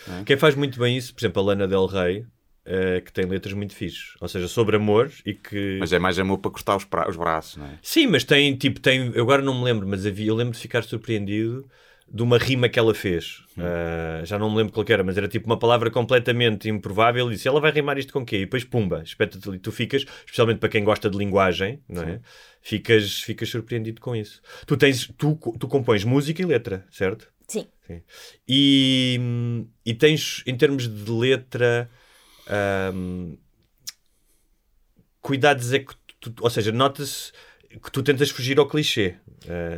É. 0.07 0.23
Quem 0.23 0.37
faz 0.37 0.55
muito 0.55 0.79
bem 0.79 0.95
isso, 0.95 1.13
por 1.13 1.19
exemplo, 1.19 1.41
a 1.41 1.45
Lana 1.47 1.67
Del 1.67 1.85
Rey, 1.85 2.25
eh, 2.65 3.01
que 3.01 3.11
tem 3.13 3.25
letras 3.25 3.53
muito 3.53 3.73
fixes, 3.75 4.13
ou 4.19 4.27
seja, 4.27 4.47
sobre 4.47 4.75
amor 4.75 5.11
e 5.25 5.33
que. 5.33 5.77
Mas 5.79 5.93
é 5.93 5.99
mais 5.99 6.17
amor 6.19 6.39
para 6.39 6.51
cortar 6.51 6.75
os, 6.75 6.83
pra- 6.85 7.09
os 7.09 7.15
braços, 7.15 7.57
não 7.57 7.65
é? 7.67 7.79
Sim, 7.81 8.07
mas 8.07 8.23
tem, 8.23 8.55
tipo, 8.55 8.79
tem. 8.79 9.11
Eu 9.13 9.23
agora 9.23 9.41
não 9.41 9.57
me 9.57 9.63
lembro, 9.63 9.87
mas 9.87 10.05
havia, 10.05 10.27
eu 10.27 10.35
lembro 10.35 10.53
de 10.53 10.59
ficar 10.59 10.83
surpreendido 10.83 11.67
de 12.07 12.21
uma 12.21 12.37
rima 12.37 12.69
que 12.69 12.77
ela 12.77 12.93
fez. 12.93 13.43
Uh, 13.57 14.23
já 14.25 14.37
não 14.37 14.49
me 14.51 14.57
lembro 14.57 14.71
qual 14.73 14.85
que 14.85 14.93
era, 14.93 15.03
mas 15.03 15.17
era 15.17 15.27
tipo 15.27 15.45
uma 15.47 15.57
palavra 15.57 15.89
completamente 15.89 16.69
improvável. 16.69 17.27
E 17.29 17.35
disse: 17.35 17.47
ela 17.47 17.59
vai 17.59 17.71
rimar 17.71 17.97
isto 17.97 18.13
com 18.13 18.25
quê? 18.25 18.37
E 18.37 18.39
depois, 18.41 18.63
pumba, 18.63 19.01
espeta-te 19.03 19.47
ali. 19.49 19.57
Tu 19.59 19.71
ficas, 19.71 20.03
especialmente 20.25 20.59
para 20.59 20.69
quem 20.69 20.83
gosta 20.83 21.09
de 21.09 21.17
linguagem, 21.17 21.79
não 21.89 22.03
é? 22.03 22.19
Ficas, 22.61 23.21
ficas 23.21 23.49
surpreendido 23.49 24.01
com 24.01 24.15
isso. 24.15 24.41
Tu, 24.65 24.75
tens, 24.77 25.07
tu, 25.17 25.35
tu 25.59 25.67
compões 25.67 26.03
música 26.03 26.41
e 26.41 26.45
letra, 26.45 26.85
certo? 26.91 27.27
Sim. 27.47 27.67
Sim. 27.85 28.01
E, 28.47 29.19
e 29.85 29.93
tens, 29.93 30.43
em 30.47 30.55
termos 30.55 30.87
de 30.87 31.11
letra, 31.11 31.89
ahm, 32.47 33.35
cuidados 35.21 35.73
é 35.73 35.79
que 35.79 35.93
tu, 36.19 36.33
ou 36.41 36.49
seja, 36.49 36.71
nota-se 36.71 37.31
que 37.83 37.91
tu 37.91 38.01
tentas 38.03 38.29
fugir 38.29 38.57
ao 38.59 38.67
clichê. 38.67 39.15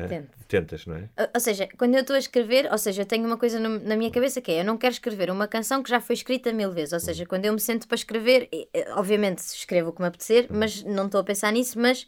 Tento. 0.07 0.37
tentas, 0.47 0.85
não 0.85 0.95
é? 0.95 1.09
Ou- 1.19 1.29
Ou 1.35 1.39
seja, 1.41 1.67
quando 1.77 1.95
eu 1.95 2.01
estou 2.01 2.15
a 2.15 2.19
escrever, 2.19 2.71
ou 2.71 2.77
seja, 2.77 3.01
eu 3.01 3.05
tenho 3.05 3.25
uma 3.25 3.37
coisa 3.37 3.59
no- 3.59 3.79
na 3.79 3.97
minha 3.97 4.09
cabeça 4.11 4.39
que 4.39 4.51
é, 4.51 4.61
eu 4.61 4.65
não 4.65 4.77
quero 4.77 4.93
escrever 4.93 5.29
uma 5.29 5.45
canção 5.47 5.83
que 5.83 5.89
já 5.89 5.99
foi 5.99 6.13
escrita 6.13 6.53
mil 6.53 6.71
vezes. 6.71 6.93
Ou 6.93 6.99
seja, 6.99 7.25
quando 7.25 7.43
eu 7.45 7.53
me 7.53 7.59
sento 7.59 7.85
para 7.87 7.95
escrever, 7.95 8.49
obviamente 8.95 9.39
escrevo 9.39 9.89
o 9.89 9.93
que 9.93 10.01
me 10.01 10.07
apetecer, 10.07 10.47
mas 10.49 10.83
não 10.83 11.07
estou 11.07 11.19
a 11.19 11.23
pensar 11.23 11.51
nisso, 11.51 11.77
mas 11.79 12.07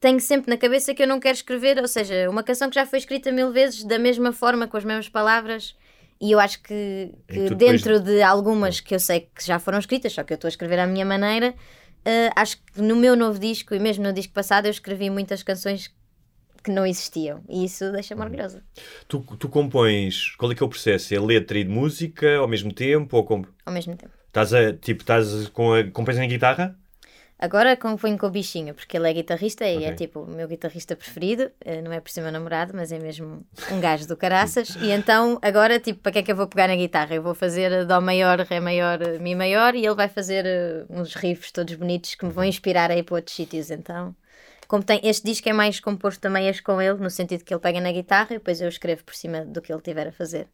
tenho 0.00 0.18
sempre 0.20 0.50
na 0.50 0.56
cabeça 0.56 0.94
que 0.94 1.02
eu 1.02 1.06
não 1.06 1.20
quero 1.20 1.36
escrever, 1.36 1.78
ou 1.78 1.86
seja, 1.88 2.28
uma 2.28 2.42
canção 2.42 2.68
que 2.70 2.74
já 2.74 2.86
foi 2.86 2.98
escrita 2.98 3.30
mil 3.30 3.52
vezes, 3.52 3.84
da 3.84 3.98
mesma 3.98 4.32
forma, 4.32 4.66
com 4.66 4.76
as 4.76 4.84
mesmas 4.84 5.08
palavras. 5.08 5.76
E 6.20 6.32
eu 6.32 6.40
acho 6.40 6.62
que, 6.62 7.12
que 7.28 7.34
tu 7.46 7.54
depois- 7.54 7.82
dentro 7.82 8.00
de 8.00 8.22
algumas 8.22 8.80
que 8.80 8.94
eu 8.94 9.00
sei 9.00 9.28
que 9.34 9.44
já 9.44 9.58
foram 9.58 9.78
escritas, 9.78 10.12
só 10.12 10.22
que 10.24 10.32
eu 10.32 10.36
estou 10.36 10.48
a 10.48 10.50
escrever 10.50 10.78
à 10.78 10.86
minha 10.86 11.04
maneira, 11.04 11.54
eh, 12.04 12.30
acho 12.34 12.56
que 12.62 12.80
no 12.80 12.96
meu 12.96 13.14
novo 13.14 13.38
disco 13.38 13.74
e 13.74 13.78
mesmo 13.78 14.02
no 14.04 14.12
disco 14.12 14.32
passado 14.32 14.66
eu 14.66 14.70
escrevi 14.70 15.10
muitas 15.10 15.42
canções 15.42 15.94
que 16.64 16.70
não 16.70 16.86
existiam. 16.86 17.44
E 17.48 17.64
isso 17.64 17.92
deixa-me 17.92 18.22
orgulhosa. 18.22 18.62
Tu, 19.06 19.20
tu 19.38 19.48
compões, 19.48 20.34
qual 20.36 20.50
é 20.50 20.54
que 20.54 20.62
é 20.62 20.66
o 20.66 20.68
processo? 20.68 21.14
É 21.14 21.20
letra 21.20 21.58
e 21.58 21.64
de 21.64 21.70
música 21.70 22.36
ao 22.38 22.48
mesmo 22.48 22.72
tempo? 22.72 23.16
Ou 23.16 23.24
comp- 23.24 23.48
ao 23.64 23.72
mesmo 23.72 23.94
tempo. 23.96 24.12
estás 24.26 24.52
a, 24.54 24.72
tipo, 24.72 25.02
estás 25.02 25.48
com 25.50 25.74
a, 25.74 25.84
compões 25.90 26.18
em 26.18 26.28
guitarra? 26.28 26.76
Agora 27.38 27.76
componho 27.76 28.16
com 28.16 28.26
o 28.26 28.30
bichinho, 28.30 28.72
porque 28.74 28.96
ele 28.96 29.10
é 29.10 29.12
guitarrista 29.12 29.66
e 29.66 29.84
é 29.84 29.88
Ok. 29.88 29.94
tipo 30.06 30.20
o 30.20 30.26
meu 30.26 30.48
guitarrista 30.48 30.96
preferido. 30.96 31.50
Eh, 31.60 31.82
Não 31.82 31.92
é 31.92 32.00
por 32.00 32.10
ser 32.10 32.22
meu 32.22 32.32
namorado, 32.32 32.72
mas 32.74 32.90
é 32.90 32.98
mesmo 32.98 33.44
um 33.70 33.78
gajo 33.78 34.08
do 34.08 34.16
caraças. 34.16 34.70
e 34.80 34.90
então, 34.90 35.38
agora, 35.42 35.78
tipo, 35.78 36.00
para 36.00 36.12
que 36.12 36.18
é 36.20 36.22
que 36.22 36.32
eu 36.32 36.36
vou 36.36 36.46
pegar 36.46 36.66
na 36.68 36.76
guitarra? 36.76 37.14
Eu 37.14 37.22
vou 37.22 37.34
fazer 37.34 37.84
Dó 37.84 38.00
maior, 38.00 38.38
Ré 38.40 38.58
maior, 38.58 38.98
Mi 39.20 39.34
maior 39.34 39.74
e 39.74 39.84
ele 39.84 39.94
vai 39.94 40.08
fazer 40.08 40.46
eh, 40.46 40.86
uns 40.88 41.14
riffs 41.14 41.52
todos 41.52 41.74
bonitos 41.74 42.14
que 42.14 42.24
me 42.24 42.32
vão 42.32 42.44
inspirar 42.44 42.90
a 42.90 42.96
ir 42.96 43.02
para 43.02 43.16
outros 43.16 43.36
sítios. 43.36 43.70
Então, 43.70 44.16
como 44.66 44.82
tem 44.82 44.98
este 45.04 45.22
disco 45.26 45.46
é 45.46 45.52
mais 45.52 45.78
composto 45.78 46.20
também 46.22 46.48
este 46.48 46.62
com 46.62 46.80
ele, 46.80 46.98
no 46.98 47.10
sentido 47.10 47.44
que 47.44 47.52
ele 47.52 47.60
pega 47.60 47.82
na 47.82 47.92
guitarra 47.92 48.28
e 48.30 48.38
depois 48.38 48.62
eu 48.62 48.68
escrevo 48.68 49.04
por 49.04 49.14
cima 49.14 49.44
do 49.44 49.60
que 49.60 49.70
ele 49.70 49.82
tiver 49.82 50.08
a 50.08 50.12
fazer. 50.12 50.48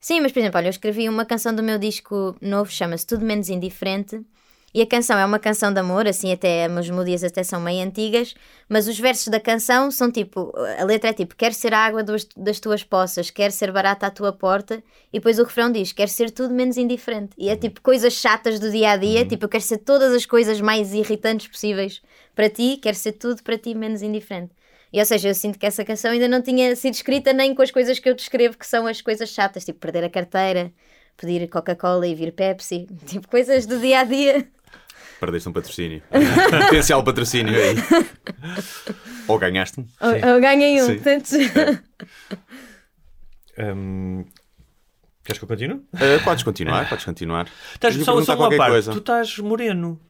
Sim, 0.00 0.20
mas 0.20 0.30
por 0.30 0.38
exemplo, 0.38 0.58
olha, 0.58 0.68
eu 0.68 0.70
escrevi 0.70 1.08
uma 1.08 1.24
canção 1.26 1.52
do 1.52 1.60
meu 1.62 1.76
disco 1.76 2.36
novo, 2.40 2.70
chama-se 2.70 3.04
Tudo 3.04 3.26
Menos 3.26 3.48
Indiferente. 3.48 4.24
E 4.74 4.82
a 4.82 4.86
canção 4.86 5.18
é 5.18 5.24
uma 5.24 5.38
canção 5.38 5.72
de 5.72 5.80
amor, 5.80 6.06
assim 6.06 6.30
até 6.30 6.66
as 6.66 6.90
melodias 6.90 7.24
até 7.24 7.42
são 7.42 7.58
meio 7.58 7.82
antigas, 7.86 8.34
mas 8.68 8.86
os 8.86 8.98
versos 8.98 9.28
da 9.28 9.40
canção 9.40 9.90
são 9.90 10.12
tipo, 10.12 10.52
a 10.78 10.84
letra 10.84 11.08
é 11.10 11.12
tipo, 11.14 11.34
quer 11.34 11.54
ser 11.54 11.72
a 11.72 11.78
água 11.78 12.02
dos- 12.02 12.28
das 12.36 12.60
tuas 12.60 12.84
poças, 12.84 13.30
quer 13.30 13.50
ser 13.50 13.72
barata 13.72 14.06
à 14.06 14.10
tua 14.10 14.30
porta, 14.32 14.82
e 15.10 15.18
depois 15.18 15.38
o 15.38 15.44
refrão 15.44 15.72
diz, 15.72 15.92
quer 15.92 16.08
ser 16.08 16.30
tudo 16.30 16.52
menos 16.52 16.76
indiferente. 16.76 17.30
E 17.38 17.48
é 17.48 17.56
tipo 17.56 17.80
coisas 17.80 18.12
chatas 18.12 18.58
do 18.60 18.70
dia 18.70 18.90
a 18.90 18.96
dia, 18.98 19.24
tipo, 19.24 19.46
eu 19.46 19.48
quero 19.48 19.64
ser 19.64 19.78
todas 19.78 20.12
as 20.12 20.26
coisas 20.26 20.60
mais 20.60 20.92
irritantes 20.92 21.48
possíveis 21.48 22.02
para 22.34 22.50
ti, 22.50 22.78
quero 22.80 22.96
ser 22.96 23.12
tudo 23.12 23.42
para 23.42 23.56
ti 23.56 23.74
menos 23.74 24.02
indiferente. 24.02 24.52
E 24.92 24.98
ou 24.98 25.04
seja, 25.06 25.28
eu 25.28 25.34
sinto 25.34 25.58
que 25.58 25.66
essa 25.66 25.84
canção 25.84 26.10
ainda 26.10 26.28
não 26.28 26.40
tinha 26.42 26.74
sido 26.76 26.94
escrita 26.94 27.32
nem 27.32 27.54
com 27.54 27.62
as 27.62 27.70
coisas 27.70 27.98
que 27.98 28.08
eu 28.08 28.14
descrevo 28.14 28.56
que 28.56 28.66
são 28.66 28.86
as 28.86 29.00
coisas 29.00 29.30
chatas, 29.30 29.64
tipo 29.64 29.78
perder 29.78 30.04
a 30.04 30.10
carteira, 30.10 30.72
pedir 31.16 31.46
Coca-Cola 31.48 32.06
e 32.06 32.14
vir 32.14 32.32
Pepsi, 32.32 32.86
tipo 33.06 33.26
coisas 33.28 33.64
do 33.66 33.78
dia 33.78 34.00
a 34.00 34.04
dia. 34.04 34.46
Perdeste 35.20 35.48
um 35.48 35.52
patrocínio. 35.52 36.02
Potencial 36.66 37.02
patrocínio 37.02 37.54
aí. 37.54 37.76
Ou 39.26 39.38
ganhaste-me. 39.38 39.86
Eu, 40.00 40.10
eu 40.12 40.40
ganhei 40.40 40.80
um, 40.82 40.86
Sim. 40.86 40.94
portanto. 40.94 41.28
Hum, 43.60 44.24
queres 45.24 45.38
que 45.38 45.44
eu 45.44 45.48
continue? 45.48 45.78
Uh, 45.94 46.22
podes 46.22 46.44
continuar, 46.44 46.88
podes 46.88 47.04
continuar. 47.04 47.48
Estás, 47.74 47.94
só, 47.96 48.22
só 48.22 48.36
uma 48.36 48.56
parte. 48.56 48.70
coisa. 48.70 48.92
Tu 48.92 48.98
estás 48.98 49.36
moreno. 49.38 50.00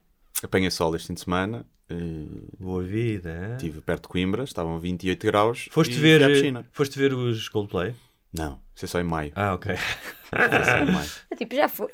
Apanhei 0.43 0.71
sol 0.71 0.95
este 0.95 1.09
fim 1.09 1.15
de 1.15 1.21
semana. 1.21 1.65
uh, 1.91 2.57
Boa 2.59 2.83
vida. 2.83 3.53
Estive 3.57 3.81
perto 3.81 4.03
de 4.03 4.09
Coimbra, 4.09 4.45
estavam 4.45 4.79
28 4.79 5.27
graus. 5.27 5.69
Foste 5.71 5.95
e 5.95 5.99
ver, 5.99 6.21
foste 6.73 6.99
ver 6.99 7.15
os 7.15 7.49
Coldplay? 7.49 7.95
Não, 8.33 8.61
isso 8.79 8.85
é 8.85 8.89
só 8.89 9.01
em 9.01 9.05
maio. 9.05 9.33
Ah, 9.35 9.55
ok. 9.55 9.75
É 9.75 10.65
só 10.65 10.79
em 10.79 10.93
maio. 10.93 11.11
tipo, 11.37 11.57
já 11.57 11.69
foi. 11.69 11.89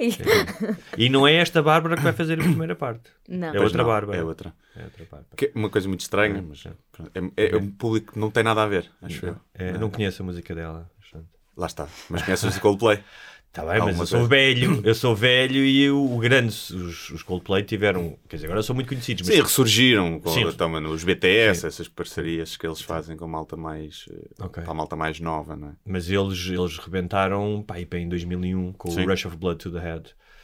E 0.99 1.09
não 1.09 1.27
é 1.27 1.37
esta 1.37 1.63
Bárbara 1.63 1.97
que 1.97 2.03
vai 2.03 2.13
fazer 2.13 2.39
a 2.39 2.43
primeira 2.43 2.77
parte. 2.77 3.11
Não. 3.27 3.49
É 3.49 3.53
Pois 3.53 3.65
outra 3.65 3.79
não, 3.79 3.89
Bárbara. 3.89 4.19
É 4.19 4.23
outra. 4.23 4.55
É 4.77 4.85
outra 4.85 5.05
Bárbara. 5.11 5.35
Que 5.35 5.47
é 5.47 5.53
uma 5.55 5.71
coisa 5.71 5.89
muito 5.89 6.03
estranha, 6.03 6.45
mas 6.47 6.63
pronto, 6.93 7.11
é, 7.39 7.47
é 7.49 7.57
um 7.57 7.71
público 7.71 8.13
que 8.13 8.19
não 8.19 8.31
tem 8.31 8.43
nada 8.43 8.63
a 8.63 8.67
ver, 8.67 8.91
acho 9.01 9.25
eu. 9.25 9.37
É, 9.55 9.73
não 9.79 9.89
conheço 9.89 10.23
a 10.23 10.27
música 10.27 10.55
dela. 10.55 10.91
portanto. 11.01 11.29
Lá 11.57 11.67
está. 11.67 11.89
Mas 12.11 12.23
conheces 12.23 12.55
o 12.55 12.61
Coldplay? 12.61 13.03
Tá 13.55 13.65
bem, 13.65 13.79
mas 13.79 13.97
eu 14.01 14.07
sou 14.07 14.19
coisa. 14.19 14.29
velho, 14.29 14.81
eu 14.85 14.95
sou 14.97 15.15
velho 15.15 15.65
e 15.65 15.89
o, 15.89 16.17
o 16.17 16.19
grande, 16.19 16.49
os, 16.49 17.11
os 17.11 17.23
Coldplay 17.23 17.63
tiveram, 17.63 18.19
quer 18.29 18.35
dizer, 18.37 18.47
agora 18.49 18.65
são 18.65 18.75
muito 18.75 18.89
conhecidos, 18.89 19.25
mas 19.27 19.37
Sim, 19.37 19.43
ressurgiram 19.43 20.19
com 20.19 20.29
Sim. 20.29 20.45
mano, 20.69 20.91
os 20.91 21.05
BTS, 21.05 21.65
essas 21.65 21.87
parcerias 21.87 22.57
que 22.57 22.67
eles 22.67 22.81
fazem 22.81 23.17
com 23.17 23.29
malta 23.29 23.57
mais, 23.57 24.07
eh, 24.11 24.45
Ok. 24.45 24.65
com 24.65 24.71
a 24.71 24.75
malta 24.75 24.97
mais 24.97 25.21
nova, 25.21 25.55
não 25.55 25.69
é? 25.69 25.73
Mas 25.87 26.11
eles, 26.11 26.47
eles 26.49 26.79
rebentaram 26.79 27.63
pá, 27.65 27.77
pá, 27.89 27.97
em 27.97 28.09
2001 28.09 28.73
com 28.73 28.91
Sim. 28.91 29.05
o 29.05 29.09
Rush 29.09 29.27
of 29.27 29.37
Blood 29.37 29.59
to 29.63 29.71
the 29.71 29.79
Head. 29.79 30.03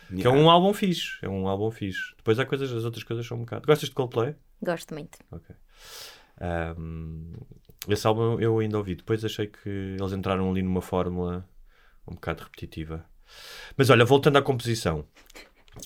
Que 0.09 0.15
é 0.15 0.19
Yeah. 0.31 0.41
um 0.41 0.49
álbum 0.49 0.73
fixe. 0.73 1.19
É 1.23 1.29
um 1.29 1.47
álbum 1.49 1.71
fixe. 1.73 2.15
Depois 2.17 2.39
há 2.39 2.45
coisas, 2.47 2.73
as 2.73 2.85
outras 2.85 3.03
coisas 3.05 3.27
são 3.27 3.37
um 3.39 3.41
bocado. 3.41 3.67
Gostas 3.67 3.89
de 3.89 3.95
Coldplay? 3.95 4.35
Gosto 4.63 4.95
muito. 4.95 5.19
Ok. 5.33 5.55
Ahm, 6.41 7.33
esse 7.89 8.07
álbum 8.07 8.39
eu 8.41 8.59
ainda 8.59 8.79
ouvi. 8.79 8.95
Depois 8.95 9.25
achei 9.25 9.47
que 9.47 9.69
eles 9.99 10.13
entraram 10.13 10.51
ali 10.51 10.63
numa 10.63 10.81
fórmula 10.81 11.49
um 12.11 12.15
bocado 12.15 12.43
repetitiva. 12.43 13.05
Mas 13.77 13.91
olha, 13.91 14.05
voltando 14.05 14.37
à 14.39 14.43
composição. 14.43 15.07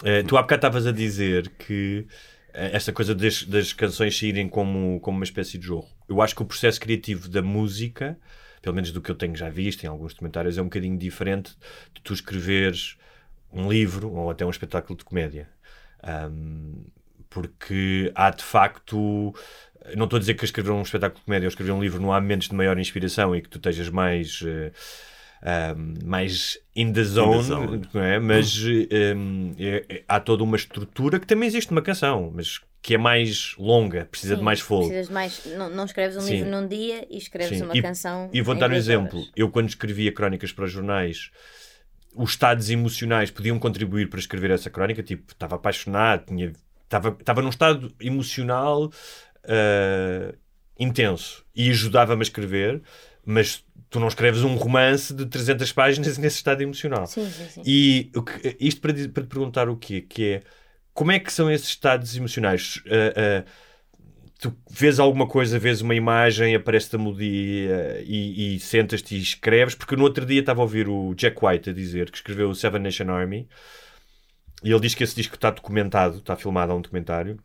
eh, 0.03 0.23
tu 0.23 0.37
há 0.37 0.43
bocado 0.43 0.61
estavas 0.61 0.87
a 0.87 0.93
dizer 0.93 1.51
que 1.59 2.07
eh, 2.53 2.71
esta 2.73 2.93
coisa 2.93 3.15
das, 3.15 3.45
das 3.45 3.73
canções 3.73 4.19
saírem 4.19 4.49
como, 4.49 4.99
como 5.01 5.19
uma 5.19 5.25
espécie 5.25 5.59
de 5.59 5.67
jogo. 5.67 5.89
Eu 6.09 6.23
acho 6.23 6.35
que 6.35 6.43
o 6.43 6.47
processo 6.47 6.81
criativo 6.81 7.29
da 7.29 7.43
música, 7.43 8.19
pelo 8.63 8.75
menos 8.75 8.91
do 8.93 9.01
que 9.01 9.11
eu 9.11 9.15
tenho 9.15 9.37
já 9.37 9.49
visto 9.51 9.85
em 9.85 9.87
alguns 9.87 10.15
documentários, 10.15 10.57
é 10.57 10.63
um 10.63 10.67
bocadinho 10.67 10.99
diferente 10.99 11.55
de 11.95 12.01
tu 12.03 12.15
escreveres 12.15 12.97
um 13.53 13.71
livro 13.71 14.11
ou 14.13 14.31
até 14.31 14.45
um 14.45 14.51
espetáculo 14.51 14.99
de 14.99 15.05
comédia. 15.05 15.49
Ahm, 16.03 16.85
porque 17.29 18.13
há 18.15 18.31
de 18.31 18.45
facto. 18.45 19.35
Não 19.97 20.05
estou 20.05 20.17
a 20.17 20.21
dizer 20.21 20.35
que 20.35 20.45
escrever 20.45 20.71
um 20.71 20.83
espetáculo 20.83 21.21
de 21.21 21.25
comédia 21.27 21.47
ou 21.47 21.51
escrever 21.51 21.73
um 21.73 21.83
livro 21.83 22.01
não 22.01 22.13
há 22.13 22.21
momentos 22.21 22.49
de 22.49 22.55
maior 22.55 22.79
inspiração 22.79 23.35
e 23.37 23.43
que 23.43 23.49
tu 23.49 23.59
estejas 23.59 23.89
mais. 23.91 24.41
eh, 24.47 24.73
mais 26.05 26.59
in 26.75 26.93
the 26.93 27.05
zone, 27.05 27.43
zone. 27.43 27.83
não 27.93 28.03
é? 28.03 28.19
mas 28.19 28.59
ahm, 28.65 29.53
é- 29.59 29.85
é- 29.89 30.05
há 30.09 30.19
toda 30.19 30.43
uma 30.43 30.57
estrutura 30.57 31.21
que 31.21 31.27
também 31.27 31.47
existe 31.47 31.71
numa 31.71 31.83
canção, 31.83 32.33
mas 32.35 32.61
que 32.81 32.95
é 32.95 32.99
mais 32.99 33.55
longa, 33.59 34.07
precisa 34.11 34.35
de 34.35 34.41
Sim, 34.41 34.45
mais 34.45 34.61
fogo. 34.61 34.83
Precisas 34.89 35.09
de 35.09 35.13
mais. 35.13 35.47
Não, 35.57 35.71
não 35.71 35.85
escreves 35.85 36.17
um 36.17 36.21
Sim. 36.21 36.33
livro 36.37 36.51
num 36.51 36.67
dia 36.69 37.07
e 37.11 37.17
escreves 37.19 37.59
Sim. 37.59 37.65
uma 37.65 37.77
E- 37.77 37.83
canção. 37.83 38.29
E 38.33 38.41
vou 38.43 38.55
em 38.55 38.59
dar 38.59 38.71
um 38.71 38.75
exemplo. 38.75 39.19
horas. 39.21 39.33
Eu, 39.37 39.51
quando 39.51 39.69
escrevia 39.69 40.13
crónicas 40.13 40.53
para 40.53 40.67
jornais, 40.67 41.31
os 42.15 42.31
estados 42.31 42.69
emocionais 42.71 43.31
podiam 43.31 43.59
contribuir 43.59 44.09
para 44.11 44.19
escrever 44.21 44.51
essa 44.51 44.69
crónica. 44.71 45.03
Tipo, 45.03 45.33
estava 45.33 45.57
apaixonado, 45.57 46.27
tinha, 46.27 46.53
estava, 46.85 47.17
estava 47.19 47.41
num 47.43 47.49
estado 47.49 47.91
emocional 48.01 48.91
ah, 49.45 50.35
intenso 50.79 51.45
e 51.55 51.71
ajudava-me 51.71 52.21
a 52.21 52.25
escrever, 52.25 52.83
mas 53.25 53.65
tu 53.91 54.01
não 54.01 54.09
escreves 54.09 54.43
um 54.43 54.55
romance 54.57 55.15
de 55.15 55.27
300 55.27 55.73
páginas 55.73 56.19
nesse 56.19 56.37
estado 56.37 56.63
emocional. 56.63 57.07
Sim, 57.07 57.29
sim, 57.31 57.49
sim. 57.49 57.63
E 57.65 58.11
o 58.15 58.23
que- 58.23 58.57
isto 58.61 58.81
para, 58.81 58.93
para 58.93 59.23
te 59.23 59.29
perguntar 59.29 59.69
o 59.69 59.77
quê? 59.77 60.01
Que 60.01 60.25
é 60.25 60.43
como 60.93 61.11
é 61.13 61.19
que 61.19 61.33
são 61.33 61.51
esses 61.51 61.69
estados 61.69 62.17
emocionais? 62.17 62.81
Ah, 62.87 63.43
ah, 63.45 63.45
tu 64.39 64.55
vês 64.71 64.99
alguma 64.99 65.27
coisa, 65.27 65.59
vês 65.59 65.81
uma 65.81 65.95
imagem, 65.95 66.55
aparece-te 66.55 66.97
a 66.97 66.99
melodia 66.99 68.03
e, 68.05 68.57
e 68.57 68.61
sentas-te 68.61 69.17
e 69.17 69.21
escreves, 69.23 69.75
porque 69.75 69.97
no 69.97 70.03
outro 70.05 70.25
dia 70.27 70.41
estava 70.41 70.61
a 70.61 70.65
ouvir 70.65 70.89
o 70.89 71.15
Jack 71.15 71.37
White 71.45 71.71
a 71.71 71.73
dizer 71.73 72.11
que 72.11 72.17
escreveu 72.19 72.49
o 72.51 72.55
Seven 72.55 72.81
Nation 72.83 73.11
Army 73.11 73.49
e 74.63 74.71
ele 74.71 74.81
diz 74.81 74.95
que 74.95 75.05
esse 75.05 75.15
disco 75.17 75.35
está 75.35 75.51
documentado, 75.51 76.19
está 76.19 76.37
filmado 76.37 76.73
há 76.73 76.75
um 76.75 76.81
documentário. 76.81 77.39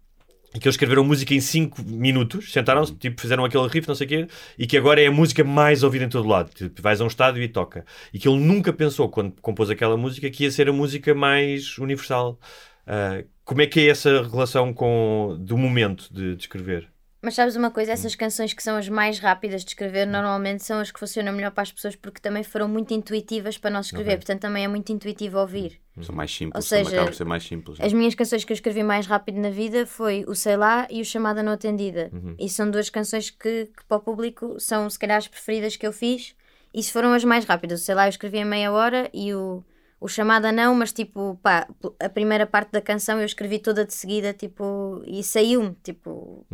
E 0.53 0.60
que 0.60 0.68
eles 0.68 0.74
escreveram 0.74 1.03
música 1.03 1.34
em 1.34 1.39
5 1.39 1.84
minutos, 1.84 2.51
sentaram-se, 2.51 2.96
tipo, 2.96 3.22
fizeram 3.22 3.46
aquele 3.46 3.68
riff, 3.68 3.88
não 3.88 3.94
sei 3.94 4.06
o 4.06 4.10
quê, 4.10 4.27
e 4.58 4.65
que 4.65 4.75
agora 4.77 5.00
é 5.00 5.08
a 5.08 5.12
música 5.12 5.44
mais 5.44 5.84
ouvida 5.84 6.06
em 6.06 6.10
todo 6.10 6.27
lado. 6.27 6.50
Tipo, 6.51 6.82
vais 6.82 7.00
a 7.00 7.03
um 7.03 7.08
estádio 7.08 7.44
e 7.44 7.48
toca. 7.48 7.86
E 8.12 8.18
que 8.18 8.27
ele 8.27 8.39
nunca 8.39 8.74
pensou, 8.74 9.10
quando 9.10 9.39
compôs 9.41 9.70
aquela 9.70 9.96
música, 9.96 10.29
que 10.29 10.44
ia 10.44 10.51
ser 10.51 10.68
a 10.68 10.74
música 10.74 11.13
mais 11.13 11.77
universal. 11.77 12.39
Ah, 12.88 13.24
como 13.44 13.62
é 13.62 13.68
que 13.68 13.79
é 13.82 13.89
essa 13.89 14.24
relação 14.24 14.74
com, 14.74 15.38
do 15.39 15.58
momento 15.58 16.12
de, 16.13 16.36
de 16.36 16.41
escrever? 16.44 16.91
Mas 17.22 17.36
sabes 17.36 17.56
uma 17.56 17.70
coisa? 17.70 17.92
Essas 17.92 18.16
canções 18.16 18.54
que 18.54 18.64
são 18.64 18.78
as 18.78 18.88
mais 18.88 19.20
rápidas 19.20 19.64
de 19.64 19.72
escrever 19.72 20.08
normalmente 20.08 20.64
são 20.64 20.80
as 20.80 20.90
que 20.90 21.00
funcionam 21.00 21.34
melhor 21.34 21.52
para 21.52 21.64
as 21.64 21.72
pessoas 21.72 21.96
porque 21.96 22.22
também 22.22 22.44
foram 22.44 22.68
muito 22.68 22.94
intuitivas 22.94 23.58
para 23.58 23.70
nós 23.70 23.88
escrever. 23.88 24.16
Portanto, 24.16 24.40
também 24.42 24.64
é 24.64 24.68
muito 24.68 24.92
intuitivo 24.92 25.38
ouvir. 25.38 25.82
São 26.02 26.16
mais 26.16 26.34
simples, 26.34 26.56
Ou 26.56 26.62
seja, 26.62 26.90
acabam 26.90 27.08
por 27.08 27.16
ser 27.16 27.26
mais 27.26 27.44
simples. 27.44 27.78
As 27.82 27.92
minhas 27.92 28.16
canções 28.16 28.46
que 28.46 28.54
eu 28.54 28.56
escrevi 28.56 28.84
mais 28.84 29.06
rápido 29.06 29.38
na 29.38 29.50
vida 29.50 29.86
foi 29.86 30.24
o 30.28 30.34
Sei 30.34 30.56
Lá 30.56 30.88
e 30.90 31.02
o 31.02 31.06
Chamada 31.06 31.44
Não 31.44 31.52
Atendida. 31.52 32.10
E 32.40 32.48
são 32.48 32.72
duas 32.72 32.90
canções 32.90 33.30
que, 33.30 33.66
que 33.66 33.84
para 33.86 33.98
o 33.98 34.00
público 34.00 34.58
são 34.58 34.90
se 34.90 34.98
calhar 34.98 35.18
as 35.18 35.28
preferidas 35.28 35.76
que 35.76 35.86
eu 35.86 35.92
fiz. 35.92 36.34
E 36.74 36.82
se 36.82 36.94
foram 36.94 37.12
as 37.14 37.24
mais 37.26 37.44
rápidas. 37.44 37.82
O 37.82 37.84
Sei 37.84 37.96
Lá 37.96 38.06
eu 38.06 38.10
escrevi 38.10 38.38
em 38.38 38.46
meia 38.46 38.72
hora 38.72 39.10
e 39.14 39.34
o, 39.34 39.62
o 40.01 40.08
Chamada 40.08 40.51
não, 40.51 40.74
mas 40.74 40.94
tipo, 40.94 41.38
pá, 41.44 41.68
a 42.00 42.08
primeira 42.08 42.48
parte 42.48 42.72
da 42.72 42.79
canção 42.79 43.20
eu 43.20 43.25
escrevi 43.25 43.60
toda 43.60 43.84
de 43.84 43.94
seguida, 43.94 44.34
tipo, 44.34 45.03
e 45.06 45.22
saiu-me, 45.22 45.75
tipo... 45.84 46.46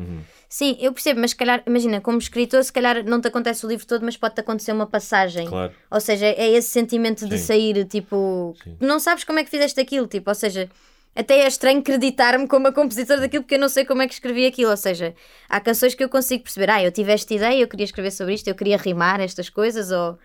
Sim, 0.49 0.75
eu 0.79 0.91
percebo, 0.91 1.19
mas 1.19 1.31
se 1.31 1.35
calhar, 1.35 1.61
imagina, 1.67 2.01
como 2.01 2.17
escritor, 2.17 2.63
se 2.63 2.73
calhar 2.73 3.03
não 3.05 3.21
te 3.21 3.27
acontece 3.27 3.63
o 3.63 3.69
livro 3.69 3.85
todo, 3.85 4.03
mas 4.03 4.17
pode-te 4.17 4.41
acontecer 4.41 4.71
uma 4.71 4.87
passagem. 4.87 5.47
Claro. 5.47 5.71
Ou 5.91 5.99
seja, 5.99 6.25
é 6.25 6.49
esse 6.49 6.69
sentimento 6.69 7.27
de 7.27 7.37
Sim. 7.37 7.45
sair, 7.45 7.85
tipo, 7.85 8.55
não 8.79 8.99
sabes 8.99 9.23
como 9.23 9.37
é 9.37 9.43
que 9.43 9.49
fizeste 9.51 9.79
aquilo, 9.79 10.07
tipo, 10.07 10.27
ou 10.27 10.35
seja, 10.35 10.67
até 11.15 11.41
é 11.41 11.47
estranho 11.47 11.81
acreditar-me 11.81 12.47
como 12.47 12.67
a 12.67 12.73
compositora 12.73 13.21
daquilo 13.21 13.43
porque 13.43 13.55
eu 13.55 13.59
não 13.59 13.69
sei 13.69 13.85
como 13.85 14.01
é 14.01 14.07
que 14.07 14.13
escrevi 14.15 14.47
aquilo, 14.47 14.71
ou 14.71 14.77
seja, 14.77 15.13
há 15.47 15.59
canções 15.59 15.93
que 15.93 16.03
eu 16.03 16.09
consigo 16.09 16.43
perceber, 16.43 16.71
ah, 16.71 16.83
eu 16.83 16.91
tive 16.91 17.11
esta 17.11 17.31
ideia, 17.31 17.61
eu 17.61 17.67
queria 17.67 17.85
escrever 17.85 18.11
sobre 18.11 18.33
isto, 18.33 18.47
eu 18.47 18.55
queria 18.55 18.77
rimar 18.77 19.19
estas 19.19 19.49
coisas, 19.51 19.91
ou... 19.91 20.17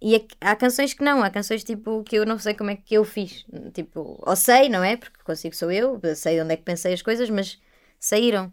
E 0.00 0.16
há- 0.16 0.50
há 0.52 0.56
canções 0.56 0.92
que 0.94 1.02
não, 1.04 1.22
há 1.22 1.30
canções 1.30 1.64
tipo 1.64 2.02
que 2.04 2.16
eu 2.16 2.26
não 2.26 2.38
sei 2.38 2.54
como 2.54 2.70
é 2.70 2.76
que 2.76 2.94
eu 2.94 3.04
fiz, 3.04 3.44
tipo, 3.74 4.22
ou 4.26 4.36
sei, 4.36 4.68
não 4.68 4.84
é? 4.84 4.96
Porque 4.96 5.18
consigo 5.24 5.54
sou 5.56 5.70
eu, 5.72 6.00
sei 6.14 6.40
onde 6.40 6.52
é 6.54 6.56
que 6.56 6.62
pensei 6.64 6.92
as 6.92 7.02
coisas, 7.02 7.30
mas 7.30 7.58
saíram. 7.98 8.52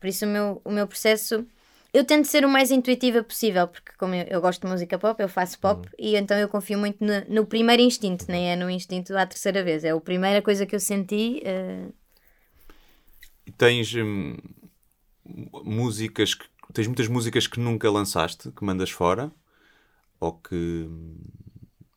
Por 0.00 0.08
isso 0.08 0.24
o 0.26 0.28
meu, 0.28 0.60
o 0.64 0.70
meu 0.70 0.86
processo 0.86 1.46
eu 1.92 2.04
tento 2.04 2.26
ser 2.26 2.44
o 2.44 2.48
mais 2.48 2.70
intuitiva 2.70 3.22
possível, 3.24 3.66
porque 3.68 3.92
como 3.98 4.14
eu, 4.14 4.24
eu 4.28 4.40
gosto 4.40 4.62
de 4.62 4.68
música 4.68 4.98
pop, 4.98 5.20
eu 5.22 5.28
faço 5.28 5.58
pop 5.58 5.88
e 5.98 6.16
então 6.16 6.38
eu 6.38 6.48
confio 6.48 6.78
muito 6.78 7.04
no, 7.04 7.20
no 7.28 7.46
primeiro 7.46 7.82
instinto, 7.82 8.26
nem 8.28 8.52
é 8.52 8.56
no 8.56 8.70
instinto 8.70 9.16
à 9.16 9.26
terceira 9.26 9.62
vez. 9.64 9.84
É 9.84 9.90
a 9.90 10.00
primeira 10.00 10.40
coisa 10.42 10.66
que 10.66 10.74
eu 10.76 10.80
senti. 10.80 11.42
eh, 11.44 11.88
E 13.46 13.52
tens 13.52 13.94
hum, 13.94 14.36
músicas 15.64 16.34
que. 16.34 16.48
Tens 16.72 16.86
muitas 16.86 17.08
músicas 17.08 17.48
que 17.48 17.58
nunca 17.58 17.90
lançaste, 17.90 18.52
que 18.52 18.64
mandas 18.64 18.90
fora, 18.90 19.32
ou 20.20 20.34
que. 20.34 20.54
hum, 20.54 21.16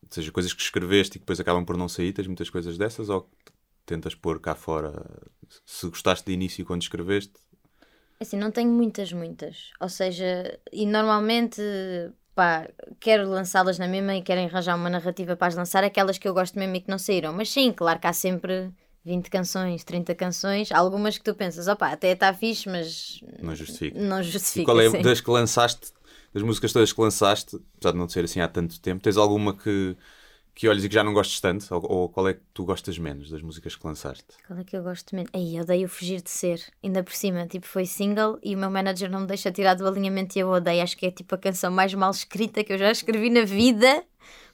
seja, 0.10 0.32
coisas 0.32 0.54
que 0.54 0.62
escreveste 0.62 1.18
e 1.18 1.20
que 1.20 1.24
depois 1.26 1.40
acabam 1.40 1.66
por 1.66 1.76
não 1.76 1.90
sair, 1.90 2.14
tens 2.14 2.28
muitas 2.28 2.50
coisas 2.50 2.78
dessas, 2.78 3.10
ou 3.10 3.22
que 3.24 3.52
tentas 3.86 4.16
pôr 4.16 4.40
cá 4.40 4.56
fora. 4.56 4.94
Se 5.66 5.88
gostaste 5.90 6.26
de 6.26 6.32
início 6.34 6.66
quando 6.66 6.82
escreveste, 6.82 7.34
Assim, 8.20 8.38
não 8.38 8.52
tenho 8.52 8.72
muitas, 8.72 9.12
muitas. 9.12 9.72
Ou 9.82 9.90
seja, 9.90 10.58
e 10.72 10.86
normalmente, 10.86 11.62
pá, 12.34 12.70
quero 13.00 13.28
lançá-las 13.30 13.78
na 13.78 13.88
mesma 13.88 14.16
e 14.16 14.22
quero 14.22 14.40
arranjar 14.42 14.76
uma 14.78 14.90
narrativa 14.90 15.36
para 15.36 15.48
as 15.48 15.56
lançar, 15.56 15.84
aquelas 15.84 16.18
que 16.18 16.28
eu 16.28 16.34
gosto 16.34 16.58
mesmo 16.58 16.76
e 16.76 16.82
que 16.82 16.90
não 16.90 16.98
saíram. 16.98 17.34
Mas 17.34 17.50
sim, 17.52 17.74
claro 17.74 18.00
que 18.00 18.08
há 18.08 18.14
sempre 18.14 18.72
20 19.04 19.30
canções, 19.30 19.84
30 19.84 20.16
canções, 20.16 20.72
algumas 20.72 21.18
que 21.18 21.24
tu 21.26 21.36
pensas, 21.36 21.68
opá, 21.68 21.92
até 21.92 22.12
está 22.12 22.34
fixe, 22.34 22.70
mas 22.70 23.20
não 23.42 23.54
justifica. 23.54 24.00
não 24.00 24.22
E 24.22 24.24
justifica. 24.24 24.66
qual 24.66 24.80
é 24.80 24.90
sim. 24.90 25.02
das 25.02 25.20
que 25.20 25.30
lançaste, 25.30 25.92
das 26.34 26.44
músicas 26.44 26.74
todas 26.74 26.92
que 26.92 27.02
lançaste, 27.02 27.58
apesar 27.78 27.92
de 27.92 27.98
não 27.98 28.10
ser 28.10 28.24
assim 28.24 28.42
há 28.42 28.48
tanto 28.48 28.80
tempo, 28.80 29.04
tens 29.04 29.18
alguma 29.18 29.54
que, 29.56 29.96
que 30.56 30.68
olhes 30.68 30.84
e 30.84 30.90
que 30.90 30.96
já 30.96 31.04
não 31.04 31.14
gostes 31.14 31.40
tanto? 31.40 31.66
Ou, 31.74 31.92
ou 31.92 32.10
qual 32.10 32.28
é 32.28 32.34
que 32.34 32.42
tu 32.54 32.66
gostas 32.66 32.98
menos 32.98 33.30
das 33.30 33.42
músicas 33.42 33.76
que 33.76 33.86
lançaste? 33.86 34.26
Qual 34.48 34.58
é 34.58 34.64
que 34.64 34.76
eu 34.76 34.84
gosto 34.84 35.16
menos? 35.16 35.30
Aí, 35.34 35.60
odeio 35.62 35.88
fugir 35.88 36.22
de 36.22 36.30
ser. 36.30 36.62
Ainda 36.84 37.04
por 37.04 37.14
cima, 37.14 37.46
tipo, 37.46 37.68
foi 37.68 37.86
single 37.86 38.40
e 38.44 38.56
o 38.56 38.58
meu 38.58 38.72
manager 38.72 39.10
não 39.12 39.22
me 39.22 39.28
deixa 39.28 39.52
tirar 39.52 39.76
do 39.76 39.88
alinhamento 39.88 40.38
e 40.38 40.42
eu 40.42 40.50
odeio. 40.50 40.82
Acho 40.82 40.98
que 40.98 41.06
é 41.06 41.12
tipo 41.12 41.36
a 41.36 41.38
canção 41.38 41.72
mais 41.72 41.94
mal 41.94 42.12
escrita 42.12 42.64
que 42.64 42.74
eu 42.74 42.78
já 42.78 42.92
escrevi 42.92 43.30
na 43.30 43.44
vida. 43.46 44.04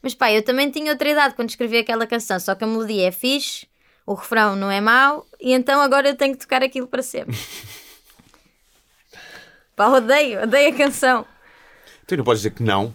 Mas 0.01 0.13
pá, 0.13 0.31
eu 0.31 0.43
também 0.43 0.69
tinha 0.71 0.91
outra 0.91 1.09
idade 1.09 1.35
quando 1.35 1.49
escrevi 1.49 1.77
aquela 1.77 2.07
canção, 2.07 2.39
só 2.39 2.55
que 2.55 2.63
a 2.63 2.67
melodia 2.67 3.07
é 3.07 3.11
fixe, 3.11 3.67
o 4.05 4.13
refrão 4.13 4.55
não 4.55 4.71
é 4.71 4.79
mau 4.79 5.25
e 5.39 5.51
então 5.51 5.81
agora 5.81 6.09
eu 6.09 6.15
tenho 6.15 6.33
que 6.33 6.39
tocar 6.39 6.63
aquilo 6.63 6.87
para 6.87 7.03
sempre. 7.03 7.37
pá, 9.75 9.89
odeio, 9.89 10.43
odeio 10.43 10.73
a 10.73 10.77
canção. 10.77 11.25
Tu 12.09 12.17
não 12.17 12.23
podes 12.23 12.41
dizer 12.41 12.55
que 12.55 12.63
não, 12.63 12.91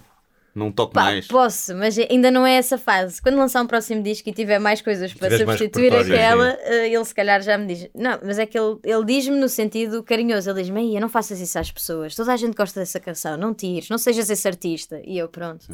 não 0.52 0.72
toque 0.72 0.92
Pá, 0.94 1.04
mais. 1.04 1.28
posso, 1.28 1.72
mas 1.76 1.96
ainda 1.96 2.32
não 2.32 2.44
é 2.44 2.54
essa 2.54 2.76
fase. 2.76 3.22
Quando 3.22 3.36
lançar 3.36 3.62
um 3.62 3.66
próximo 3.68 4.02
disco 4.02 4.28
e 4.28 4.32
tiver 4.32 4.58
mais 4.58 4.82
coisas 4.82 5.14
para 5.14 5.38
substituir 5.38 5.94
aquela, 5.94 6.58
eh, 6.62 6.92
ele 6.92 7.04
se 7.04 7.14
calhar 7.14 7.40
já 7.40 7.56
me 7.56 7.72
diz. 7.72 7.88
Não, 7.94 8.18
mas 8.24 8.40
é 8.40 8.44
que 8.44 8.58
ele, 8.58 8.76
ele 8.82 9.04
diz-me 9.04 9.36
no 9.38 9.48
sentido 9.48 10.02
carinhoso. 10.02 10.50
Ele 10.50 10.62
diz-me: 10.62 10.80
"Ei, 10.94 10.98
não 10.98 11.08
faças 11.08 11.40
isso 11.40 11.56
às 11.56 11.70
pessoas. 11.70 12.16
Toda 12.16 12.32
a 12.32 12.36
gente 12.36 12.56
gosta 12.56 12.80
dessa 12.80 12.98
canção. 12.98 13.36
Não 13.36 13.54
tires, 13.54 13.88
não 13.88 13.98
sejas 13.98 14.28
esse 14.28 14.48
artista. 14.48 15.00
E 15.06 15.16
eu, 15.16 15.28
pronto, 15.28 15.64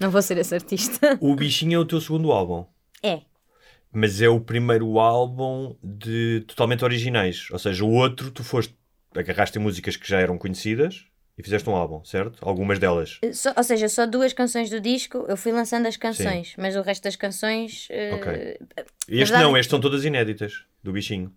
não 0.00 0.10
vou 0.10 0.20
ser 0.20 0.36
esse 0.38 0.52
artista. 0.54 1.16
O 1.22 1.36
Bichinho 1.36 1.76
é 1.76 1.78
o 1.78 1.84
teu 1.84 2.00
segundo 2.00 2.32
álbum. 2.32 2.66
é. 3.02 3.20
Mas 3.92 4.20
é 4.20 4.28
o 4.28 4.38
primeiro 4.40 4.98
álbum 4.98 5.74
de 5.82 6.44
totalmente 6.46 6.84
originais. 6.84 7.46
Ou 7.50 7.58
seja, 7.58 7.84
o 7.84 7.90
outro 7.90 8.30
tu 8.30 8.44
foste, 8.44 8.76
agarraste 9.14 9.58
em 9.58 9.62
músicas 9.62 9.96
que 9.96 10.06
já 10.06 10.20
eram 10.20 10.36
conhecidas 10.36 11.06
e 11.38 11.42
fizeste 11.42 11.70
um 11.70 11.76
álbum, 11.76 12.04
certo? 12.04 12.38
Algumas 12.46 12.78
delas. 12.80 13.20
Só- 13.32 13.54
ou 13.56 13.62
seja, 13.62 13.88
só 13.88 14.04
duas 14.06 14.32
canções 14.32 14.68
do 14.68 14.80
disco, 14.80 15.24
eu 15.28 15.36
fui 15.36 15.52
lançando 15.52 15.86
as 15.86 15.96
canções, 15.96 16.54
mas 16.58 16.74
o 16.76 16.82
resto 16.82 17.04
das 17.04 17.14
canções 17.16 17.86
eh, 17.90 18.12
Ok. 18.14 18.32
Este 19.08 19.14
verdade 19.30 19.42
não, 19.44 19.56
estes 19.56 19.70
são 19.70 19.80
todas 19.80 20.04
inéditas, 20.04 20.64
do 20.82 20.92
Bichinho. 20.92 21.32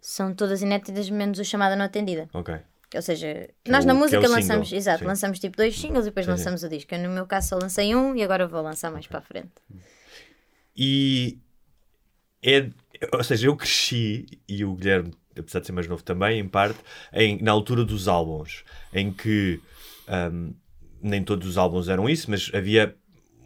são 0.00 0.34
todas 0.34 0.62
inéditas, 0.62 1.08
menos 1.10 1.38
o 1.38 1.44
chamada 1.44 1.76
não 1.76 1.84
atendida. 1.84 2.28
Ok. 2.32 2.54
Ou 2.94 3.02
seja, 3.02 3.48
Que 3.64 3.70
nós 3.72 3.84
é 3.84 3.88
na 3.88 3.92
o- 3.92 3.96
que 3.96 4.02
música 4.02 4.24
é 4.24 4.28
lançamos, 4.28 4.68
single, 4.68 4.78
exato, 4.78 4.98
sim. 5.00 5.04
lançamos 5.04 5.38
tipo 5.40 5.56
dois 5.56 5.76
singles 5.78 6.04
e 6.06 6.08
depois 6.10 6.26
Sim, 6.26 6.32
sim. 6.32 6.38
lançamos 6.38 6.62
o 6.62 6.68
disco. 6.68 6.94
Eu, 6.94 7.00
no 7.00 7.10
meu 7.10 7.26
caso 7.26 7.48
só 7.50 7.58
lancei 7.60 7.94
um 7.94 8.14
e 8.14 8.22
agora 8.22 8.46
vou 8.46 8.62
lançar 8.62 8.90
mais 8.90 9.06
para 9.06 9.18
a 9.18 9.22
frente. 9.22 9.50
E 10.76 11.38
é, 12.42 12.68
ou 13.12 13.22
seja, 13.24 13.46
eu 13.48 13.56
cresci 13.56 14.26
e 14.48 14.64
o 14.64 14.74
Guilherme, 14.74 15.12
apesar 15.38 15.60
de 15.60 15.66
ser 15.66 15.72
mais 15.72 15.86
novo 15.86 16.02
também, 16.02 16.40
em 16.40 16.48
parte, 16.48 16.78
em, 17.12 17.40
na 17.42 17.52
altura 17.52 17.84
dos 17.84 18.08
álbuns, 18.08 18.64
em 18.92 19.12
que 19.12 19.60
hum, 20.32 20.54
nem 21.02 21.22
todos 21.22 21.46
os 21.46 21.58
álbuns 21.58 21.88
eram 21.88 22.08
isso, 22.08 22.30
mas 22.30 22.50
havia 22.54 22.94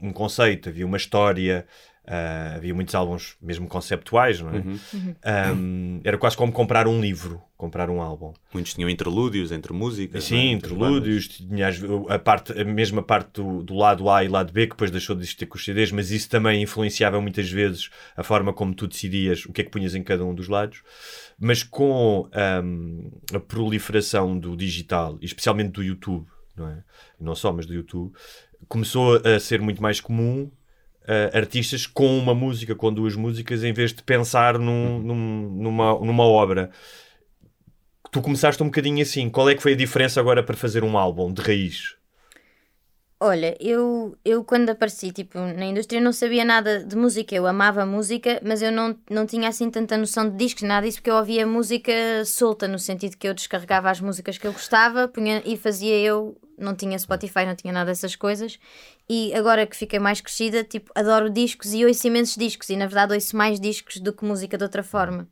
um 0.00 0.12
conceito, 0.12 0.68
havia 0.68 0.86
uma 0.86 0.96
história, 0.96 1.66
ah, 2.10 2.54
havia 2.56 2.74
muitos 2.74 2.94
álbuns 2.94 3.36
mesmo 3.40 3.68
conceptuais, 3.68 4.40
não 4.40 4.50
é? 4.50 5.52
Hum, 5.52 6.00
era 6.02 6.16
quase 6.16 6.38
como 6.38 6.50
comprar 6.50 6.88
um 6.88 7.02
livro, 7.02 7.42
comprar 7.54 7.90
um 7.90 8.00
álbum. 8.00 8.32
Muitos 8.54 8.72
tinham 8.72 8.88
interlúdios 8.88 9.52
entre 9.52 9.74
músicas. 9.74 10.24
Sim, 10.24 10.48
é? 10.48 10.52
Interlúdios, 10.52 11.28
tinha 11.28 11.68
a, 12.08 12.18
parte, 12.18 12.58
a 12.58 12.64
mesma 12.64 13.02
parte 13.02 13.42
do, 13.42 13.62
do 13.62 13.74
lado 13.74 14.08
A 14.08 14.24
e 14.24 14.28
lado 14.28 14.50
B, 14.54 14.66
que 14.66 14.70
depois 14.70 14.90
deixou 14.90 15.14
de 15.14 15.20
existir 15.20 15.44
com 15.44 15.58
os 15.58 15.64
CDs, 15.64 15.92
mas 15.92 16.10
isso 16.10 16.30
também 16.30 16.62
influenciava 16.62 17.20
muitas 17.20 17.50
vezes 17.50 17.90
a 18.16 18.22
forma 18.22 18.54
como 18.54 18.74
tu 18.74 18.86
decidias 18.86 19.44
o 19.44 19.52
que 19.52 19.60
é 19.60 19.64
que 19.64 19.70
punhas 19.70 19.94
em 19.94 20.02
cada 20.02 20.24
um 20.24 20.34
dos 20.34 20.48
lados. 20.48 20.82
Mas 21.38 21.62
com 21.62 22.26
ahm, 22.32 23.10
a 23.34 23.38
proliferação 23.38 24.38
do 24.38 24.56
digital, 24.56 25.18
especialmente 25.20 25.72
do 25.72 25.82
YouTube, 25.82 26.26
não 26.56 26.68
é? 26.68 26.82
Não 27.20 27.34
só, 27.34 27.52
mas 27.52 27.66
do 27.66 27.74
YouTube, 27.74 28.12
começou 28.66 29.20
a 29.22 29.38
ser 29.38 29.60
muito 29.60 29.82
mais 29.82 30.00
comum 30.00 30.50
ah, 31.08 31.36
artistas 31.38 31.86
com 31.86 32.18
uma 32.18 32.34
música, 32.34 32.74
com 32.74 32.92
duas 32.92 33.16
músicas, 33.16 33.64
em 33.64 33.72
vez 33.72 33.92
de 33.92 34.02
pensar 34.02 34.58
num- 34.58 35.00
num- 35.00 35.50
numa, 35.62 35.98
numa 36.00 36.24
obra 36.24 36.70
tu 38.10 38.20
começaste 38.20 38.62
um 38.62 38.66
bocadinho 38.66 39.02
assim. 39.02 39.30
Qual 39.30 39.48
é 39.48 39.54
que 39.54 39.62
foi 39.62 39.72
a 39.72 39.76
diferença 39.76 40.20
agora 40.20 40.42
para 40.42 40.56
fazer 40.56 40.84
um 40.84 40.96
álbum 40.98 41.32
de 41.32 41.40
raiz? 41.42 41.96
Olha, 43.20 43.56
eu, 43.58 44.16
eu 44.24 44.44
quando 44.44 44.70
apareci 44.70 45.10
tipo, 45.10 45.36
na 45.40 45.66
indústria 45.66 46.00
não 46.00 46.12
sabia 46.12 46.44
nada 46.44 46.84
de 46.84 46.94
música, 46.94 47.34
eu 47.34 47.48
amava 47.48 47.84
música, 47.84 48.40
mas 48.44 48.62
eu 48.62 48.70
não, 48.70 48.96
não 49.10 49.26
tinha 49.26 49.48
assim 49.48 49.68
tanta 49.72 49.96
noção 49.96 50.30
de 50.30 50.36
discos, 50.36 50.62
nada 50.62 50.86
disso, 50.86 50.98
porque 50.98 51.10
eu 51.10 51.16
ouvia 51.16 51.44
música 51.44 51.92
solta, 52.24 52.68
no 52.68 52.78
sentido 52.78 53.16
que 53.16 53.26
eu 53.26 53.34
descarregava 53.34 53.90
as 53.90 54.00
músicas 54.00 54.38
que 54.38 54.46
eu 54.46 54.52
gostava 54.52 55.08
punha, 55.08 55.42
e 55.44 55.56
fazia 55.56 55.98
eu, 55.98 56.36
não 56.58 56.74
tinha 56.74 56.98
Spotify, 56.98 57.46
não 57.46 57.54
tinha 57.54 57.72
nada 57.72 57.90
dessas 57.90 58.16
coisas, 58.16 58.58
e 59.08 59.32
agora 59.34 59.66
que 59.66 59.76
fiquei 59.76 59.98
mais 59.98 60.20
crescida, 60.20 60.64
tipo, 60.64 60.90
adoro 60.94 61.30
discos 61.30 61.72
e 61.72 61.84
ouço 61.84 62.06
imensos 62.06 62.36
discos, 62.36 62.68
e 62.68 62.76
na 62.76 62.86
verdade 62.86 63.14
ouço 63.14 63.36
mais 63.36 63.60
discos 63.60 63.98
do 63.98 64.12
que 64.12 64.24
música 64.24 64.58
de 64.58 64.64
outra 64.64 64.82
forma. 64.82 65.28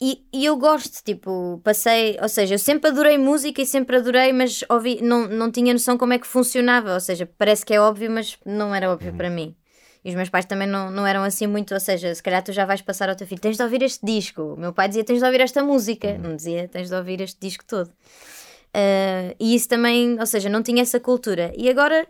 E, 0.00 0.26
e 0.32 0.44
eu 0.44 0.56
gosto, 0.58 1.02
tipo, 1.02 1.60
passei, 1.64 2.18
ou 2.20 2.28
seja, 2.28 2.54
eu 2.54 2.58
sempre 2.58 2.90
adorei 2.90 3.16
música 3.16 3.62
e 3.62 3.66
sempre 3.66 3.96
adorei, 3.96 4.30
mas 4.30 4.62
ouvi, 4.68 5.00
não, 5.02 5.26
não 5.26 5.50
tinha 5.50 5.72
noção 5.72 5.96
como 5.96 6.12
é 6.12 6.18
que 6.18 6.26
funcionava, 6.26 6.92
ou 6.92 7.00
seja, 7.00 7.26
parece 7.38 7.64
que 7.64 7.72
é 7.72 7.80
óbvio, 7.80 8.10
mas 8.10 8.36
não 8.44 8.74
era 8.74 8.90
óbvio 8.90 9.14
para 9.14 9.30
mim. 9.30 9.56
E 10.04 10.10
os 10.10 10.14
meus 10.14 10.28
pais 10.28 10.44
também 10.44 10.68
não, 10.68 10.88
não 10.90 11.04
eram 11.04 11.24
assim 11.24 11.48
muito, 11.48 11.74
ou 11.74 11.80
seja, 11.80 12.14
se 12.14 12.22
calhar 12.22 12.40
tu 12.40 12.52
já 12.52 12.64
vais 12.64 12.80
passar 12.80 13.08
ao 13.08 13.16
teu 13.16 13.26
filho, 13.26 13.40
tens 13.40 13.56
de 13.56 13.62
ouvir 13.62 13.82
este 13.82 14.04
disco. 14.06 14.54
O 14.54 14.56
meu 14.56 14.72
pai 14.72 14.86
dizia, 14.86 15.02
tens 15.02 15.18
de 15.18 15.24
ouvir 15.24 15.40
esta 15.40 15.64
música, 15.64 16.16
não 16.18 16.36
dizia, 16.36 16.68
tens 16.68 16.90
de 16.90 16.94
ouvir 16.94 17.20
este 17.22 17.40
disco 17.40 17.64
todo. 17.66 17.90
Ah, 18.76 19.34
e 19.40 19.54
isso 19.54 19.68
também, 19.68 20.20
ou 20.20 20.26
seja, 20.26 20.50
não 20.50 20.62
tinha 20.62 20.82
essa 20.82 21.00
cultura. 21.00 21.50
E 21.56 21.68
agora, 21.70 22.06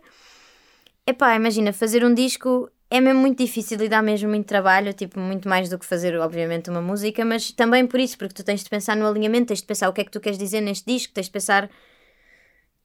epá, 1.05 1.33
imagina, 1.33 1.71
fazer 1.71 2.03
um 2.03 2.13
disco 2.13 2.69
é 2.89 2.99
mesmo 2.99 3.21
muito 3.21 3.37
difícil 3.37 3.81
e 3.81 3.89
dá 3.89 4.01
mesmo 4.01 4.29
muito 4.29 4.45
trabalho, 4.47 4.93
tipo, 4.93 5.17
muito 5.19 5.47
mais 5.47 5.69
do 5.69 5.79
que 5.79 5.85
fazer, 5.85 6.17
obviamente, 6.17 6.69
uma 6.69 6.81
música, 6.81 7.23
mas 7.23 7.51
também 7.51 7.87
por 7.87 7.99
isso, 7.99 8.17
porque 8.17 8.33
tu 8.33 8.43
tens 8.43 8.63
de 8.63 8.69
pensar 8.69 8.97
no 8.97 9.07
alinhamento, 9.07 9.47
tens 9.47 9.61
de 9.61 9.65
pensar 9.65 9.87
o 9.89 9.93
que 9.93 10.01
é 10.01 10.03
que 10.05 10.11
tu 10.11 10.19
queres 10.19 10.37
dizer 10.37 10.59
neste 10.61 10.85
disco, 10.85 11.13
tens 11.13 11.27
de 11.27 11.31
pensar. 11.31 11.69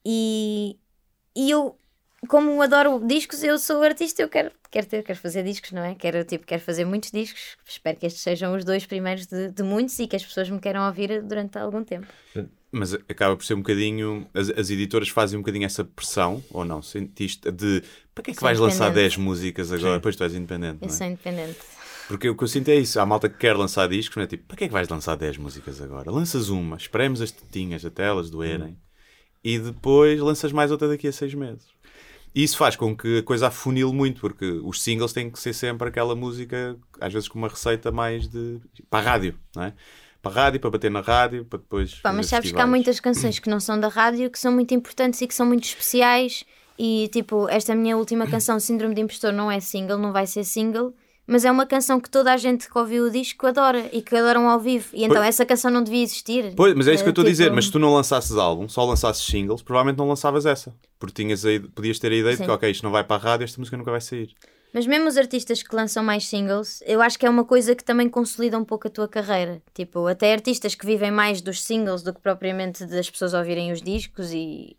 E, 0.05 0.79
e 1.37 1.51
eu, 1.51 1.77
como 2.29 2.63
adoro 2.63 3.05
discos, 3.05 3.43
eu 3.43 3.59
sou 3.59 3.83
artista, 3.83 4.23
eu 4.23 4.29
quero, 4.29 4.53
quero 4.71 4.87
ter, 4.87 5.03
quero 5.03 5.19
fazer 5.19 5.43
discos, 5.43 5.73
não 5.73 5.83
é? 5.83 5.95
Quero, 5.97 6.25
tipo, 6.25 6.47
quero 6.47 6.63
fazer 6.63 6.85
muitos 6.85 7.11
discos. 7.11 7.57
Espero 7.67 7.97
que 7.97 8.07
estes 8.07 8.23
sejam 8.23 8.55
os 8.55 8.65
dois 8.65 8.87
primeiros 8.87 9.27
de, 9.27 9.51
de 9.51 9.63
muitos 9.63 9.99
e 9.99 10.07
que 10.07 10.17
as 10.17 10.25
pessoas 10.25 10.49
me 10.51 10.61
queiram 10.61 10.87
ouvir 10.87 11.23
durante 11.23 11.59
algum 11.59 11.83
tempo. 11.85 12.07
Mas 12.73 12.95
acaba 12.95 13.37
por 13.37 13.45
ser 13.45 13.55
um 13.55 13.59
bocadinho. 13.59 14.27
As, 14.33 14.49
as 14.51 14.71
editoras 14.71 15.09
fazem 15.11 15.39
um 15.39 15.43
bocadinho 15.43 15.67
essa 15.67 15.85
pressão, 15.85 16.43
ou 16.51 16.65
não? 16.65 16.81
Sentiste 16.81 17.51
de 17.51 17.83
para 18.15 18.25
que 18.25 18.31
é 18.31 18.35
que 18.35 18.41
Sou 18.41 18.49
vais 18.49 18.59
lançar 18.59 18.87
independente. 18.87 19.17
10 19.17 19.17
músicas 19.19 19.73
agora? 19.73 19.95
Depois 19.97 20.17
tu 20.17 20.25
és 20.25 20.35
independente. 20.35 20.79
Eu 20.81 20.89
não 20.89 20.95
é? 20.95 20.97
sou 20.97 21.07
independente. 21.07 21.59
Porque 22.09 22.29
o 22.29 22.37
que 22.37 22.45
eu 22.45 22.49
sinto 22.49 22.69
é 22.69 22.77
isso. 22.77 22.99
Há 22.99 23.07
malta 23.07 23.29
que 23.29 23.39
quer 23.39 23.57
lançar 23.57 23.89
discos, 23.89 24.17
não 24.17 24.25
é? 24.25 24.27
Tipo, 24.27 24.45
para 24.47 24.57
que 24.57 24.65
é 24.65 24.67
que 24.69 24.73
vais 24.73 24.89
lançar 24.89 25.17
10 25.17 25.37
músicas 25.37 25.81
agora? 25.81 26.11
Lanças 26.11 26.49
uma, 26.49 26.77
esperemos 26.77 27.21
as 27.21 27.31
tetinhas 27.31 27.85
até 27.85 28.05
elas 28.05 28.31
doerem 28.31 28.77
e 29.45 29.59
depois 29.59 30.21
lanças 30.21 30.53
mais 30.53 30.71
outra 30.71 30.89
daqui 30.89 31.09
a 31.09 31.13
6 31.13 31.35
meses. 31.35 31.67
E 32.35 32.43
isso 32.43 32.57
faz 32.57 32.77
com 32.77 32.97
que 32.97 33.19
a 33.19 33.23
coisa 33.23 33.49
afunile 33.49 33.93
muito, 33.93 34.21
porque 34.21 34.45
os 34.65 34.83
singles 34.83 35.13
têm 35.13 35.31
que 35.31 35.39
ser 35.39 35.53
sempre 35.53 35.89
aquela 35.89 36.15
música, 36.15 36.77
às 36.99 37.13
vezes 37.13 37.29
com 37.29 37.39
uma 37.39 37.49
receita 37.49 37.93
mais 37.93 38.27
de. 38.27 38.59
para 38.89 39.07
a 39.07 39.13
rádio, 39.13 39.39
não 39.55 39.65
é? 39.65 39.75
Para 40.23 40.31
a 40.31 40.45
rádio, 40.45 40.61
para 40.61 40.71
bater 40.71 40.91
na 40.91 41.01
rádio, 41.01 41.45
para 41.45 41.59
depois. 41.59 41.95
Pá, 41.97 42.13
mas 42.13 42.27
sabes 42.27 42.53
que 42.53 42.61
há 42.61 42.67
muitas 42.67 43.01
canções 43.01 43.39
que 43.41 43.51
não 43.51 43.59
são 43.59 43.79
da 43.79 43.89
rádio 43.89 44.31
que 44.31 44.39
são 44.39 44.53
muito 44.53 44.73
importantes 44.73 45.21
e 45.21 45.27
que 45.27 45.35
são 45.35 45.45
muito 45.45 45.65
especiais. 45.65 46.45
E 46.79 47.09
tipo, 47.13 47.49
esta 47.49 47.75
minha 47.75 47.97
última 47.97 48.27
canção, 48.27 48.59
Síndrome 48.61 48.95
de 48.95 49.01
Impostor, 49.01 49.33
não 49.33 49.51
é 49.51 49.59
single, 49.61 49.99
não 49.99 50.13
vai 50.13 50.27
ser 50.27 50.45
single, 50.45 50.95
mas 51.27 51.45
é 51.45 51.51
uma 51.51 51.67
canção 51.67 52.01
que 52.01 52.09
toda 52.09 52.33
a 52.33 52.37
gente 52.37 52.69
que 52.71 52.79
ouviu 52.79 53.05
o 53.07 53.11
disco 53.11 53.47
adora 53.47 53.89
e 53.93 54.01
que 54.01 54.17
adoram 54.17 54.49
ao 54.49 54.59
vivo. 54.59 54.89
E 54.93 55.05
então 55.05 55.17
Pois- 55.17 55.29
essa 55.29 55.45
canção 55.45 55.71
não 55.71 55.83
devia 55.83 56.03
existir. 56.03 56.53
Pois, 56.57 56.75
mas 56.75 56.89
é 56.89 56.95
isso 56.95 57.03
que 57.03 57.09
eu 57.09 57.11
Eh, 57.11 57.13
estou 57.13 57.25
a 57.25 57.29
dizer. 57.29 57.45
tipo, 57.45 57.57
Mas 57.57 57.67
se 57.67 57.73
tu 57.73 57.79
não 57.79 57.93
lançasses 57.93 58.37
álbum, 58.37 58.69
só 58.69 58.85
lançasses 58.85 59.25
singles, 59.27 59.61
provavelmente 59.63 59.99
não 59.99 60.09
lançavas 60.09 60.47
essa. 60.47 60.75
Porque 60.99 61.23
tinhas 61.23 61.45
a, 61.45 61.49
podias 61.75 61.99
ter 61.99 62.11
a 62.13 62.17
ideia 62.17 62.33
de 62.33 62.39
Sim. 62.39 62.45
que, 62.45 62.51
ok, 62.51 62.71
isto 62.71 62.83
não 62.85 62.91
vai 62.91 63.05
para 63.05 63.17
a 63.17 63.19
rádio, 63.25 63.45
esta 63.45 63.61
música 63.61 63.77
nunca 63.77 63.91
vai 63.91 64.01
sair. 64.01 64.35
Mas 64.73 64.87
mesmo 64.87 65.07
os 65.07 65.19
artistas 65.19 65.63
que 65.63 65.75
lançam 65.77 66.03
mais 66.03 66.27
singles, 66.27 66.83
eu 66.87 67.03
acho 67.03 67.19
que 67.19 67.27
é 67.27 67.31
uma 67.31 67.45
coisa 67.45 67.75
que 67.75 67.85
também 67.85 68.09
consolida 68.09 68.59
um 68.59 68.65
pouco 68.65 68.89
a 68.89 68.91
tua 68.91 69.07
carreira. 69.07 69.63
Tipo, 69.75 70.07
até 70.07 70.33
artistas 70.33 70.75
que 70.75 70.87
vivem 70.87 71.11
mais 71.11 71.43
dos 71.43 71.63
singles 71.63 72.03
do 72.03 72.15
que 72.15 72.21
propriamente 72.21 72.87
das 72.87 73.11
pessoas 73.11 73.35
ouvirem 73.35 73.71
os 73.71 73.83
discos 73.83 74.33
e. 74.33 74.77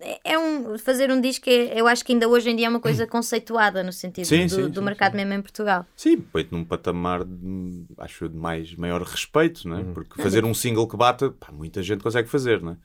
É 0.00 0.18
é 0.32 0.38
um, 0.38 0.76
fazer 0.76 1.08
um 1.10 1.20
disco, 1.20 1.48
é, 1.48 1.80
eu 1.80 1.86
acho 1.86 2.04
que 2.04 2.12
ainda 2.12 2.28
hoje 2.28 2.50
em 2.50 2.56
dia 2.56 2.66
é 2.66 2.68
uma 2.68 2.80
coisa 2.80 3.06
conceituada 3.08 3.82
no 3.84 3.92
sentido 3.92 4.26
Sim, 4.26 4.46
do, 4.46 4.54
sim, 4.54 4.68
do 4.68 4.80
sim, 4.80 4.84
mercado 4.84 5.14
mesmo 5.14 5.32
em 5.32 5.40
Portugal. 5.40 5.86
Sim, 5.96 6.16
põe-te 6.20 6.52
num 6.52 6.64
patamar, 6.64 7.24
de, 7.24 7.86
acho 7.98 8.24
eu, 8.24 8.28
de 8.28 8.36
mais, 8.36 8.74
maior 8.74 9.00
respeito, 9.02 9.68
não 9.68 9.78
é? 9.78 9.84
Porque 9.84 10.20
fazer 10.20 10.44
um 10.44 10.52
single 10.52 10.88
que 10.88 10.96
bata, 10.96 11.30
pá, 11.30 11.52
muita 11.52 11.80
gente 11.80 12.02
consegue 12.02 12.28
fazer, 12.28 12.60
não 12.60 12.72
é? 12.72 12.76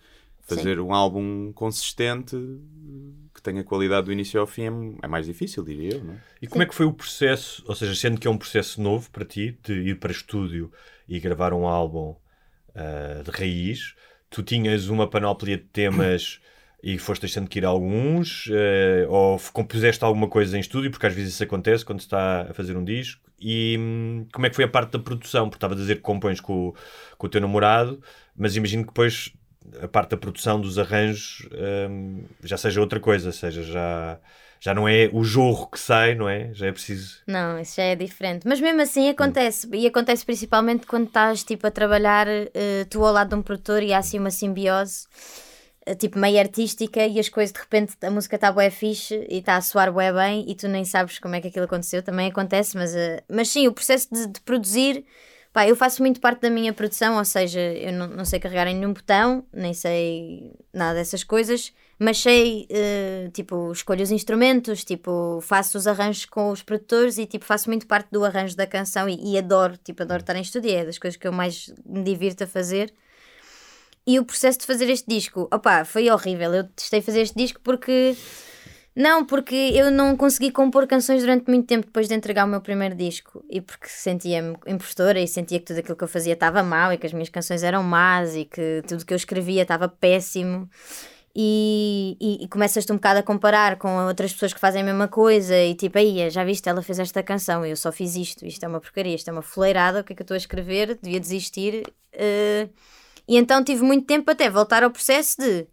Fazer 0.41 0.79
um 0.79 0.93
álbum 0.93 1.51
consistente 1.53 2.37
tenha 3.43 3.63
qualidade 3.63 4.05
do 4.05 4.13
início 4.13 4.39
ao 4.39 4.47
fim 4.47 4.63
é, 4.63 5.05
é 5.05 5.07
mais 5.07 5.25
difícil, 5.25 5.63
diria 5.63 5.95
eu, 5.95 6.03
não 6.03 6.13
é? 6.13 6.17
E 6.41 6.47
como 6.47 6.63
é 6.63 6.65
que 6.65 6.73
foi 6.73 6.85
o 6.85 6.93
processo, 6.93 7.63
ou 7.67 7.75
seja, 7.75 7.93
sendo 7.93 8.19
que 8.19 8.27
é 8.27 8.31
um 8.31 8.37
processo 8.37 8.81
novo 8.81 9.11
para 9.11 9.25
ti, 9.25 9.57
de 9.63 9.73
ir 9.73 9.99
para 9.99 10.11
estúdio 10.11 10.71
e 11.07 11.19
gravar 11.19 11.53
um 11.53 11.67
álbum 11.67 12.15
ah, 12.73 13.21
de 13.23 13.29
raiz, 13.29 13.95
tu 14.29 14.41
tinhas 14.41 14.87
uma 14.87 15.07
panóplia 15.07 15.57
de 15.57 15.65
temas 15.65 16.39
e 16.81 16.97
foste 16.97 17.21
deixando 17.21 17.47
que 17.47 17.59
ir 17.59 17.65
alguns, 17.65 18.49
eh, 18.51 19.05
ou 19.07 19.39
compuseste 19.53 20.03
alguma 20.03 20.27
coisa 20.27 20.57
em 20.57 20.59
estúdio, 20.59 20.91
porque 20.91 21.05
às 21.05 21.13
vezes 21.13 21.33
isso 21.33 21.43
acontece 21.43 21.85
quando 21.85 22.01
se 22.01 22.07
está 22.07 22.41
a 22.49 22.53
fazer 22.53 22.75
um 22.75 22.83
disco, 22.83 23.21
e 23.39 23.77
hum, 23.79 24.27
como 24.33 24.45
é 24.45 24.49
que 24.49 24.55
foi 24.55 24.65
a 24.65 24.67
parte 24.67 24.91
da 24.91 24.99
produção? 24.99 25.45
Porque 25.45 25.57
estava 25.57 25.75
a 25.75 25.77
dizer 25.77 25.95
que 25.95 26.01
compões 26.01 26.41
com, 26.41 26.73
com 27.17 27.27
o 27.27 27.29
teu 27.29 27.39
namorado, 27.39 28.01
mas 28.35 28.57
imagino 28.57 28.83
que 28.83 28.89
depois 28.89 29.31
a 29.81 29.87
parte 29.87 30.11
da 30.11 30.17
produção 30.17 30.59
dos 30.59 30.77
arranjos 30.77 31.47
hum, 31.89 32.23
já 32.43 32.57
seja 32.57 32.81
outra 32.81 32.99
coisa, 32.99 33.31
seja 33.31 33.63
já, 33.63 34.19
já 34.59 34.73
não 34.73 34.87
é 34.87 35.09
o 35.11 35.23
jorro 35.23 35.67
que 35.67 35.79
sai, 35.79 36.15
não 36.15 36.29
é? 36.29 36.53
Já 36.53 36.67
é 36.67 36.71
preciso. 36.71 37.21
Não, 37.27 37.59
isso 37.59 37.75
já 37.75 37.83
é 37.83 37.95
diferente. 37.95 38.47
Mas 38.47 38.59
mesmo 38.59 38.81
assim 38.81 39.09
acontece. 39.09 39.67
E 39.73 39.87
acontece 39.87 40.25
principalmente 40.25 40.85
quando 40.85 41.07
estás 41.07 41.43
tipo, 41.43 41.65
a 41.67 41.71
trabalhar 41.71 42.27
eh, 42.27 42.85
tu 42.89 43.03
ao 43.05 43.13
lado 43.13 43.29
de 43.29 43.35
um 43.35 43.41
produtor 43.41 43.83
e 43.83 43.93
há 43.93 43.97
assim 43.97 44.19
uma 44.19 44.31
simbiose 44.31 45.05
eh, 45.85 45.95
tipo 45.95 46.17
meio 46.17 46.39
artística 46.39 47.05
e 47.05 47.19
as 47.19 47.29
coisas 47.29 47.51
de 47.51 47.59
repente 47.59 47.93
a 48.01 48.09
música 48.09 48.35
está 48.35 48.51
bué 48.51 48.69
fixe 48.69 49.25
e 49.29 49.39
está 49.39 49.57
a 49.57 49.61
soar 49.61 49.91
bué 49.91 50.13
bem 50.13 50.45
e 50.47 50.55
tu 50.55 50.67
nem 50.67 50.85
sabes 50.85 51.19
como 51.19 51.35
é 51.35 51.41
que 51.41 51.47
aquilo 51.49 51.65
aconteceu. 51.65 52.01
Também 52.01 52.29
acontece, 52.29 52.77
mas, 52.77 52.95
eh, 52.95 53.23
mas 53.29 53.49
sim, 53.49 53.67
o 53.67 53.73
processo 53.73 54.07
de, 54.13 54.27
de 54.27 54.41
produzir. 54.41 55.05
Pá, 55.53 55.67
eu 55.67 55.75
faço 55.75 56.01
muito 56.01 56.19
parte 56.19 56.41
da 56.41 56.49
minha 56.49 56.73
produção, 56.73 57.17
ou 57.17 57.23
seja, 57.23 57.59
eu 57.59 57.93
não, 57.93 58.07
não 58.07 58.25
sei 58.25 58.39
carregar 58.39 58.65
em 58.67 58.75
nenhum 58.75 58.91
botão, 58.91 59.45
nem 59.53 59.71
sei 59.71 60.51
nada 60.73 60.95
dessas 60.95 61.23
coisas, 61.23 61.71
mas 61.99 62.17
sei, 62.17 62.65
eh, 62.71 63.29
tipo, 63.31 63.71
escolho 63.71 64.01
os 64.01 64.09
instrumentos, 64.09 64.83
tipo, 64.83 65.39
faço 65.41 65.77
os 65.77 65.85
arranjos 65.85 66.25
com 66.25 66.49
os 66.49 66.63
produtores 66.63 67.19
e, 67.19 67.27
tipo, 67.27 67.45
faço 67.45 67.69
muito 67.69 67.85
parte 67.85 68.09
do 68.11 68.25
arranjo 68.25 68.55
da 68.55 68.65
canção 68.65 69.07
e, 69.07 69.33
e 69.33 69.37
adoro, 69.37 69.77
tipo, 69.77 70.01
adoro 70.01 70.21
estar 70.21 70.35
em 70.35 70.41
estúdio, 70.41 70.71
é 70.71 70.85
das 70.85 70.97
coisas 70.97 71.17
que 71.17 71.27
eu 71.27 71.31
mais 71.31 71.71
me 71.85 72.01
divirto 72.03 72.43
a 72.43 72.47
fazer. 72.47 72.91
E 74.05 74.19
o 74.19 74.25
processo 74.25 74.59
de 74.59 74.65
fazer 74.65 74.89
este 74.89 75.07
disco, 75.07 75.47
opá, 75.51 75.85
foi 75.85 76.09
horrível. 76.09 76.53
Eu 76.53 76.63
testei 76.65 77.01
fazer 77.01 77.21
este 77.21 77.35
disco 77.35 77.61
porque. 77.63 78.17
Não, 78.95 79.25
porque 79.25 79.55
eu 79.73 79.89
não 79.89 80.15
consegui 80.15 80.51
compor 80.51 80.85
canções 80.85 81.21
durante 81.21 81.47
muito 81.49 81.65
tempo 81.65 81.87
depois 81.87 82.07
de 82.07 82.13
entregar 82.13 82.45
o 82.45 82.47
meu 82.47 82.61
primeiro 82.61 82.95
disco. 82.95 83.43
E 83.49 83.59
porque 83.59 83.87
sentia-me 83.87 84.55
impostora 84.67 85.19
e 85.19 85.27
sentia 85.27 85.59
que 85.59 85.65
tudo 85.65 85.79
aquilo 85.79 85.95
que 85.95 86.03
eu 86.03 86.07
fazia 86.07 86.33
estava 86.33 86.61
mal 86.61 86.93
e 86.93 86.97
que 86.97 87.07
as 87.07 87.13
minhas 87.13 87.29
canções 87.29 87.63
eram 87.63 87.81
más 87.81 88.35
e 88.35 88.45
que 88.45 88.83
tudo 88.87 89.05
que 89.05 89.13
eu 89.13 89.17
escrevia 89.17 89.63
estava 89.63 89.87
péssimo. 89.87 90.69
E, 91.35 92.15
e, 92.21 92.43
e 92.43 92.47
começas-te 92.47 92.91
um 92.91 92.95
bocado 92.95 93.19
a 93.19 93.23
comparar 93.23 93.77
com 93.77 94.05
outras 94.05 94.31
pessoas 94.31 94.53
que 94.53 94.59
fazem 94.59 94.83
a 94.83 94.85
mesma 94.85 95.07
coisa 95.07 95.57
e 95.57 95.73
tipo, 95.73 95.97
aí, 95.97 96.29
já 96.29 96.43
viste, 96.43 96.69
ela 96.69 96.83
fez 96.83 96.99
esta 96.99 97.23
canção 97.23 97.65
e 97.65 97.71
eu 97.71 97.75
só 97.75 97.91
fiz 97.91 98.15
isto, 98.15 98.45
isto 98.45 98.63
é 98.63 98.67
uma 98.67 98.79
porcaria, 98.79 99.15
isto 99.15 99.29
é 99.29 99.33
uma 99.33 99.41
foleirada, 99.41 100.01
o 100.01 100.03
que 100.03 100.13
é 100.13 100.15
que 100.15 100.21
eu 100.21 100.25
estou 100.25 100.35
a 100.35 100.37
escrever? 100.37 100.99
Devia 101.01 101.19
desistir. 101.19 101.91
eh, 102.13 102.69
e 103.27 103.37
então 103.37 103.63
tive 103.63 103.83
muito 103.83 104.05
tempo 104.05 104.29
até 104.29 104.49
voltar 104.49 104.83
ao 104.83 104.91
processo 104.91 105.41
de 105.41 105.65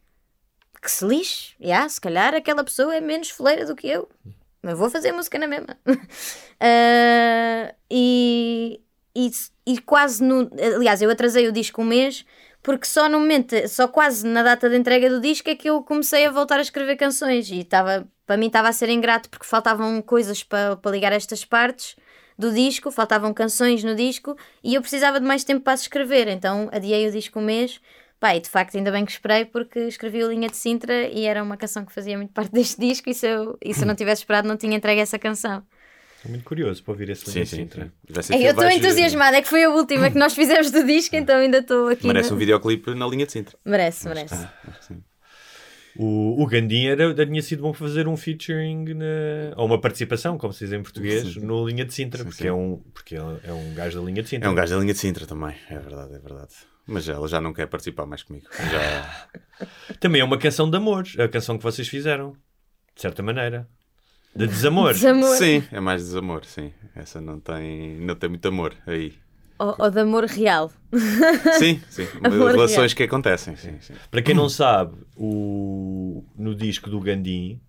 que 0.81 0.90
se 0.90 1.05
lixe, 1.05 1.55
yeah, 1.61 1.88
se 1.88 2.01
calhar 2.01 2.35
aquela 2.35 2.64
pessoa 2.64 2.95
é 2.95 3.01
menos 3.01 3.31
foleira 3.31 3.66
do 3.66 3.77
que 3.77 3.88
eu, 3.88 4.09
mas 4.62 4.79
vou 4.79 4.90
fazer 4.90 5.12
música 5.12 5.38
na 5.38 5.47
mesma. 5.47 5.77
Ah, 6.62 7.75
e, 7.90 8.83
e, 9.16 9.31
e 9.66 9.79
quase 9.81 10.23
no. 10.23 10.51
Aliás, 10.77 11.01
eu 11.01 11.09
atrasei 11.09 11.49
o 11.49 11.53
disco 11.53 11.81
um 11.81 11.87
mês 11.87 12.27
porque 12.62 12.87
só 12.87 13.09
no 13.09 13.19
momento, 13.19 13.57
só 13.69 13.88
quase 13.88 14.27
na 14.27 14.43
data 14.43 14.69
de 14.69 14.77
entrega 14.77 15.09
do 15.09 15.21
disco 15.21 15.49
é 15.49 15.57
que 15.57 15.69
eu 15.71 15.83
comecei 15.83 16.27
a 16.27 16.31
voltar 16.31 16.59
a 16.59 16.62
escrever 16.62 16.97
canções 16.97 17.51
e 17.51 17.61
estava, 17.61 18.07
para 18.27 18.37
mim 18.37 18.47
estava 18.47 18.69
a 18.69 18.73
ser 18.73 18.90
ingrato 18.90 19.31
porque 19.31 19.47
faltavam 19.47 20.03
coisas 20.03 20.43
para, 20.43 20.77
para 20.77 20.90
ligar 20.90 21.12
estas 21.12 21.45
partes 21.45 21.97
do 22.38 22.53
disco, 22.53 22.90
faltavam 22.90 23.33
canções 23.33 23.83
no 23.83 23.95
disco 23.95 24.37
e 24.62 24.75
eu 24.75 24.83
precisava 24.83 25.19
de 25.21 25.27
mais 25.27 25.45
tempo 25.45 25.62
para 25.62 25.75
escrever, 25.75 26.29
então 26.29 26.69
adiei 26.73 27.09
o 27.09 27.12
disco 27.12 27.38
um 27.38 27.43
mês. 27.43 27.81
Pá, 28.20 28.37
e 28.37 28.40
de 28.40 28.50
facto 28.50 28.76
ainda 28.76 28.92
bem 28.92 29.04
que 29.06 29.12
esperei 29.12 29.46
porque 29.46 29.78
escrevi 29.80 30.22
o 30.22 30.28
Linha 30.28 30.48
de 30.48 30.56
Sintra 30.56 31.09
e 31.09 31.24
era 31.24 31.42
uma 31.42 31.56
canção 31.56 31.87
que 31.87 31.92
fazia 31.92 32.16
muito 32.18 32.33
parte 32.35 32.52
deste 32.54 32.78
disco 32.78 33.09
e 33.09 33.14
se 33.14 33.26
eu, 33.26 33.56
e 33.64 33.72
se 33.72 33.83
eu 33.83 33.87
não 33.87 33.94
tivesse 33.94 34.20
esperado 34.22 34.46
não 34.46 34.59
tinha 34.59 34.76
entregue 34.76 35.00
essa 35.00 35.18
canção. 35.18 35.62
Estou 36.16 36.30
muito 36.33 36.44
curioso 36.44 36.85
para 36.85 36.92
ouvir 36.92 37.09
esse 37.09 37.24
Sim, 37.24 37.33
Linha 37.33 37.46
sim, 37.46 37.56
Sintra. 37.56 37.85
sim. 37.87 37.90
Vai 38.12 38.22
ser 38.22 38.35
É, 38.35 38.42
eu 38.46 38.50
estou 38.50 38.68
entusiasmada, 38.68 39.38
é 39.38 39.42
que 39.42 39.48
foi 39.48 39.64
a 39.64 39.70
última 39.70 40.11
que 40.11 40.18
nós 40.18 40.35
fizemos 40.35 40.70
do 40.70 40.85
disco, 40.85 41.16
então 41.16 41.37
ainda 41.38 41.59
estou 41.61 41.88
aqui. 41.88 42.06
Merece 42.06 42.28
na- 42.28 42.37
um 42.37 42.38
videoclipe 42.38 42.94
na 42.94 43.06
linha 43.06 43.24
de 43.24 43.33
Sintra. 43.33 43.56
Merece, 43.64 44.06
merece. 44.06 44.37
Sim. 44.83 45.02
O, 45.96 46.42
o 46.42 46.46
Gandim 46.46 46.87
era, 46.87 47.12
tinha 47.26 47.42
sido 47.42 47.62
bom 47.62 47.72
fazer 47.72 48.06
um 48.06 48.16
featuring 48.18 48.94
na- 48.94 49.54
ou 49.56 49.64
uma 49.66 49.80
participação, 49.80 50.37
como 50.38 50.52
se 50.52 50.64
diz 50.64 50.72
em 50.74 50.83
português, 50.83 51.37
no 51.37 51.66
Linha 51.66 51.85
de 51.87 51.94
Sintra, 51.94 52.18
Sim, 52.18 52.24
porque, 52.24 52.42
sim. 52.42 52.48
É, 52.48 52.52
um, 52.52 52.76
porque 52.92 53.16
é 53.16 53.18
é 53.44 53.52
um 53.52 53.74
gajo 53.74 53.98
da 53.98 54.04
Linha 54.06 54.22
de 54.22 54.28
Sintra. 54.28 54.46
É 54.46 54.52
um 54.52 54.54
gajo 54.54 54.74
da 54.74 54.80
linha 54.80 54.92
de 54.92 54.98
Sintra 54.98 55.26
também, 55.26 55.56
é 55.68 55.78
verdade, 55.78 56.14
é 56.14 56.18
verdade. 56.18 56.52
Mas 56.90 57.09
ela 57.09 57.29
já 57.29 57.40
não 57.40 57.53
quer 57.53 57.66
participar 57.66 58.05
mais 58.05 58.24
comigo. 58.24 58.46
Já... 58.53 59.29
Também 60.00 60.20
é 60.20 60.24
uma 60.24 60.37
canção 60.37 60.68
de 60.68 60.76
amor, 60.76 61.05
a 61.18 61.29
canção 61.29 61.57
que 61.57 61.62
vocês 61.62 61.87
fizeram, 61.87 62.33
de 62.96 63.00
certa 63.00 63.22
maneira. 63.22 63.68
De 64.35 64.46
desamor. 64.46 64.92
Desamor. 64.92 65.37
Sim, 65.37 65.62
é 65.70 65.79
mais 65.79 66.03
desamor, 66.03 66.44
sim. 66.44 66.72
Essa 66.94 67.20
não 67.20 67.38
tem, 67.38 67.96
não 68.00 68.16
tem 68.16 68.29
muito 68.29 68.46
amor 68.48 68.74
aí. 68.87 69.14
Ou, 69.57 69.74
ou 69.79 69.90
de 69.90 70.00
amor 70.00 70.24
real. 70.24 70.72
Sim, 71.59 71.81
sim. 71.90 72.09
Amor 72.24 72.53
Relações 72.53 72.92
real. 72.92 72.96
que 72.96 73.03
acontecem, 73.03 73.55
sim, 73.57 73.76
sim. 73.81 73.92
Para 74.11 74.22
quem 74.22 74.35
não 74.35 74.48
sabe, 74.48 74.96
o, 75.14 76.24
no 76.35 76.55
disco 76.55 76.88
do 76.88 76.98
Gandim, 76.98 77.61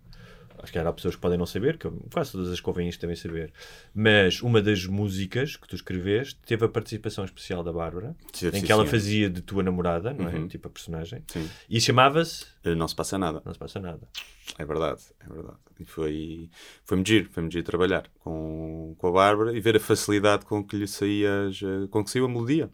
acho 0.62 0.72
que 0.72 0.78
há 0.78 0.92
pessoas 0.92 1.14
que 1.16 1.20
podem 1.20 1.36
não 1.36 1.44
saber, 1.46 1.76
que 1.76 1.86
eu- 1.86 2.06
quase 2.12 2.32
todas 2.32 2.50
as 2.50 2.60
que 2.60 2.68
ouvem 2.68 2.88
isto 2.88 3.00
devem 3.00 3.16
saber, 3.16 3.52
mas 3.94 4.40
uma 4.40 4.62
das 4.62 4.86
músicas 4.86 5.56
que 5.56 5.66
tu 5.68 5.74
escreveste 5.74 6.36
teve 6.46 6.64
a 6.64 6.68
participação 6.68 7.24
especial 7.24 7.62
da 7.64 7.72
Bárbara, 7.72 8.16
Sim, 8.32 8.48
em 8.48 8.52
sim, 8.52 8.62
que 8.66 8.72
ela 8.72 8.84
sim. 8.84 8.90
fazia 8.90 9.28
de 9.28 9.42
tua 9.42 9.62
namorada, 9.62 10.12
não 10.14 10.28
é? 10.28 10.34
Uhum. 10.36 10.48
Tipo 10.48 10.68
a 10.68 10.70
personagem. 10.70 11.22
E 11.68 11.80
chamava-se 11.80 12.46
Eh, 12.64 12.76
Não 12.76 12.86
se 12.86 12.94
passa 12.94 13.18
nada. 13.18 13.42
Não 13.44 13.52
se 13.52 13.58
passa 13.58 13.80
nada. 13.80 14.08
É 14.56 14.64
verdade, 14.64 15.00
é 15.18 15.28
verdade. 15.32 15.56
E 15.80 15.84
foi, 15.84 16.48
foi-me 16.84 17.02
giro, 17.04 17.28
foi-me 17.32 17.50
giro 17.50 17.64
trabalhar 17.64 18.04
com, 18.20 18.51
com 19.02 19.08
a 19.08 19.12
Bárbara 19.12 19.52
e 19.52 19.60
ver 19.60 19.76
a 19.76 19.80
facilidade 19.80 20.46
com 20.46 20.64
que 20.64 20.76
lhe 20.76 20.86
saía, 20.86 21.48
as- 21.48 21.60
com 21.90 22.02
que 22.04 22.10
saiu 22.10 22.24
a 22.24 22.28
melodia. 22.28 22.70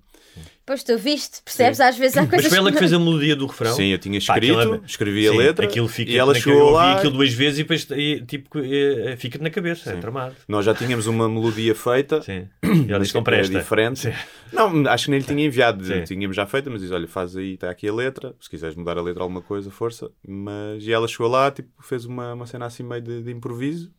Pois 0.64 0.84
tu 0.84 0.96
viste, 0.98 1.42
percebes? 1.42 1.80
Às 1.80 1.96
vezes 1.96 2.16
há 2.16 2.20
Mas 2.20 2.30
coisas 2.30 2.48
foi 2.50 2.58
ela 2.58 2.70
que 2.70 2.78
fez 2.78 2.92
a 2.92 2.98
melodia 2.98 3.34
do 3.34 3.46
refrão? 3.46 3.74
Sim, 3.74 3.86
eu 3.86 3.98
tinha 3.98 4.20
Pá, 4.20 4.34
escrito, 4.34 4.58
aquilo 4.58 4.74
é- 4.74 4.80
escrevi 4.86 5.26
a 5.26 5.30
Sim, 5.32 5.38
letra 5.38 5.64
aquilo 5.66 5.88
fica 5.88 6.12
e 6.12 6.16
ela 6.18 6.34
chegou 6.34 6.52
eu 6.52 6.64
ouvi 6.66 6.74
lá. 6.76 6.96
aquilo 6.98 7.12
duas 7.14 7.32
vezes 7.32 7.58
e 7.58 7.62
depois 7.62 7.88
e, 7.90 8.22
tipo, 8.26 8.58
eh, 8.58 9.16
fica-te 9.16 9.42
na 9.42 9.48
cabeça, 9.50 9.90
é 9.90 9.96
tramado. 9.96 10.36
Nós 10.46 10.66
já 10.66 10.74
tínhamos 10.74 11.06
uma 11.06 11.26
melodia 11.28 11.74
feita. 11.74 12.20
Sim. 12.22 12.46
E 12.86 12.92
ela 12.92 13.00
disse 13.00 13.14
não 13.14 13.22
Era 13.22 13.24
presta. 13.24 13.58
diferente. 13.58 13.98
Sim. 14.00 14.12
Não, 14.52 14.86
acho 14.88 15.06
que 15.06 15.10
nem 15.10 15.20
lhe 15.20 15.26
tinha 15.26 15.44
enviado. 15.44 15.84
Sim. 15.84 16.04
Tínhamos 16.04 16.36
já 16.36 16.46
feita, 16.46 16.68
mas 16.70 16.82
diz: 16.82 16.90
olha, 16.92 17.08
faz 17.08 17.34
aí, 17.34 17.54
está 17.54 17.70
aqui 17.70 17.88
a 17.88 17.92
letra. 17.94 18.36
Se 18.38 18.50
quiseres 18.50 18.76
mudar 18.76 18.98
a 18.98 19.02
letra 19.02 19.22
alguma 19.22 19.40
coisa, 19.40 19.70
força. 19.70 20.10
Mas 20.26 20.84
e 20.86 20.92
ela 20.92 21.08
chegou 21.08 21.28
lá, 21.28 21.50
tipo, 21.50 21.70
fez 21.82 22.04
uma, 22.04 22.34
uma 22.34 22.46
cena 22.46 22.66
assim 22.66 22.82
meio 22.82 23.00
de, 23.02 23.22
de 23.22 23.30
improviso. 23.32 23.90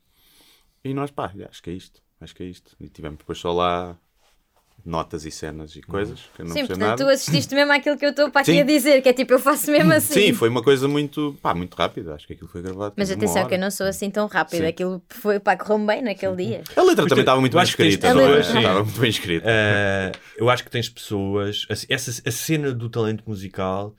E 0.83 0.93
nós, 0.93 1.09
pá, 1.11 1.33
acho 1.49 1.61
que 1.63 1.71
é 1.71 1.73
isto. 1.73 1.99
Acho 2.21 2.35
que 2.35 2.43
é 2.43 2.45
isto. 2.47 2.75
E 2.79 2.87
tivemos 2.89 3.17
depois 3.19 3.37
só 3.39 3.51
lá 3.53 3.97
notas 4.85 5.25
e 5.25 5.31
cenas 5.31 5.75
e 5.75 5.81
coisas 5.81 6.21
que 6.33 6.41
eu 6.41 6.45
não 6.45 6.53
Sim, 6.53 6.65
portanto, 6.65 6.97
tu 6.97 7.03
nada. 7.03 7.13
assististe 7.13 7.53
mesmo 7.53 7.71
àquilo 7.73 7.97
que 7.97 8.05
eu 8.05 8.11
estou 8.11 8.31
para 8.31 8.41
aqui 8.41 8.53
Sim. 8.53 8.61
a 8.61 8.63
dizer, 8.63 9.01
que 9.01 9.09
é 9.09 9.13
tipo, 9.13 9.33
eu 9.33 9.39
faço 9.39 9.69
mesmo 9.69 9.91
assim. 9.93 10.13
Sim, 10.13 10.33
foi 10.33 10.47
uma 10.49 10.63
coisa 10.63 10.87
muito, 10.87 11.37
pá, 11.41 11.53
muito 11.53 11.75
rápida. 11.75 12.15
Acho 12.15 12.25
que 12.25 12.33
aquilo 12.33 12.47
foi 12.49 12.61
gravado. 12.61 12.93
Mas 12.97 13.09
tipo, 13.09 13.23
atenção, 13.23 13.45
que 13.45 13.55
eu 13.55 13.59
não 13.59 13.69
sou 13.71 13.85
assim 13.87 14.09
tão 14.09 14.25
rápida. 14.27 14.63
Sim. 14.63 14.67
Aquilo 14.69 15.01
foi 15.09 15.39
para 15.39 15.57
correr 15.63 15.85
bem 15.85 16.01
naquele 16.01 16.35
dia. 16.37 16.63
A 16.75 16.81
letra 16.81 17.03
Mas 17.03 17.09
também 17.09 17.09
tu- 17.09 17.19
estava 17.19 17.39
muito 17.41 17.53
bem 17.53 17.63
escrita, 17.63 18.13
não 18.13 18.21
é? 18.21 18.39
Estava 18.39 18.83
muito 18.83 18.99
bem 19.01 19.09
escrita. 19.09 19.45
Eh, 19.49 20.11
eu 20.37 20.49
acho 20.49 20.63
que 20.63 20.69
tens 20.71 20.87
pessoas. 20.89 21.65
assim, 21.69 21.85
Essa, 21.89 22.21
a 22.27 22.31
cena 22.31 22.71
do 22.71 22.89
talento 22.89 23.23
musical 23.27 23.93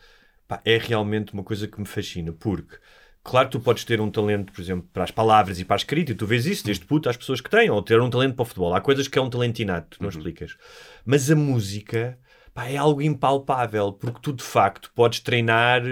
pá, 0.48 0.60
é 0.64 0.78
realmente 0.78 1.32
uma 1.34 1.44
coisa 1.44 1.68
que 1.68 1.78
me 1.78 1.86
fascina, 1.86 2.32
porque. 2.32 2.76
Claro 3.22 3.48
que 3.48 3.52
tu 3.52 3.60
podes 3.60 3.84
ter 3.84 4.00
um 4.00 4.10
talento, 4.10 4.52
por 4.52 4.60
exemplo, 4.60 4.88
para 4.92 5.04
as 5.04 5.10
palavras 5.10 5.60
e 5.60 5.64
para 5.64 5.76
a 5.76 5.78
escrita, 5.78 6.12
e 6.12 6.14
tu 6.14 6.26
vês 6.26 6.46
isso, 6.46 6.64
desde 6.64 6.84
puto 6.86 7.08
às 7.08 7.16
pessoas 7.16 7.40
que 7.40 7.50
têm, 7.50 7.68
ou 7.68 7.82
ter 7.82 8.00
um 8.00 8.08
talento 8.08 8.34
para 8.34 8.42
o 8.42 8.46
futebol. 8.46 8.74
Há 8.74 8.80
coisas 8.80 9.08
que 9.08 9.18
é 9.18 9.22
um 9.22 9.28
talento 9.28 9.58
inato, 9.60 9.98
tu 9.98 10.02
não 10.02 10.08
explicas. 10.08 10.56
Mas 11.04 11.30
a 11.30 11.36
música 11.36 12.18
pá, 12.54 12.66
é 12.66 12.76
algo 12.76 13.02
impalpável, 13.02 13.92
porque 13.92 14.20
tu 14.22 14.32
de 14.32 14.42
facto 14.42 14.90
podes 14.94 15.20
treinar 15.20 15.82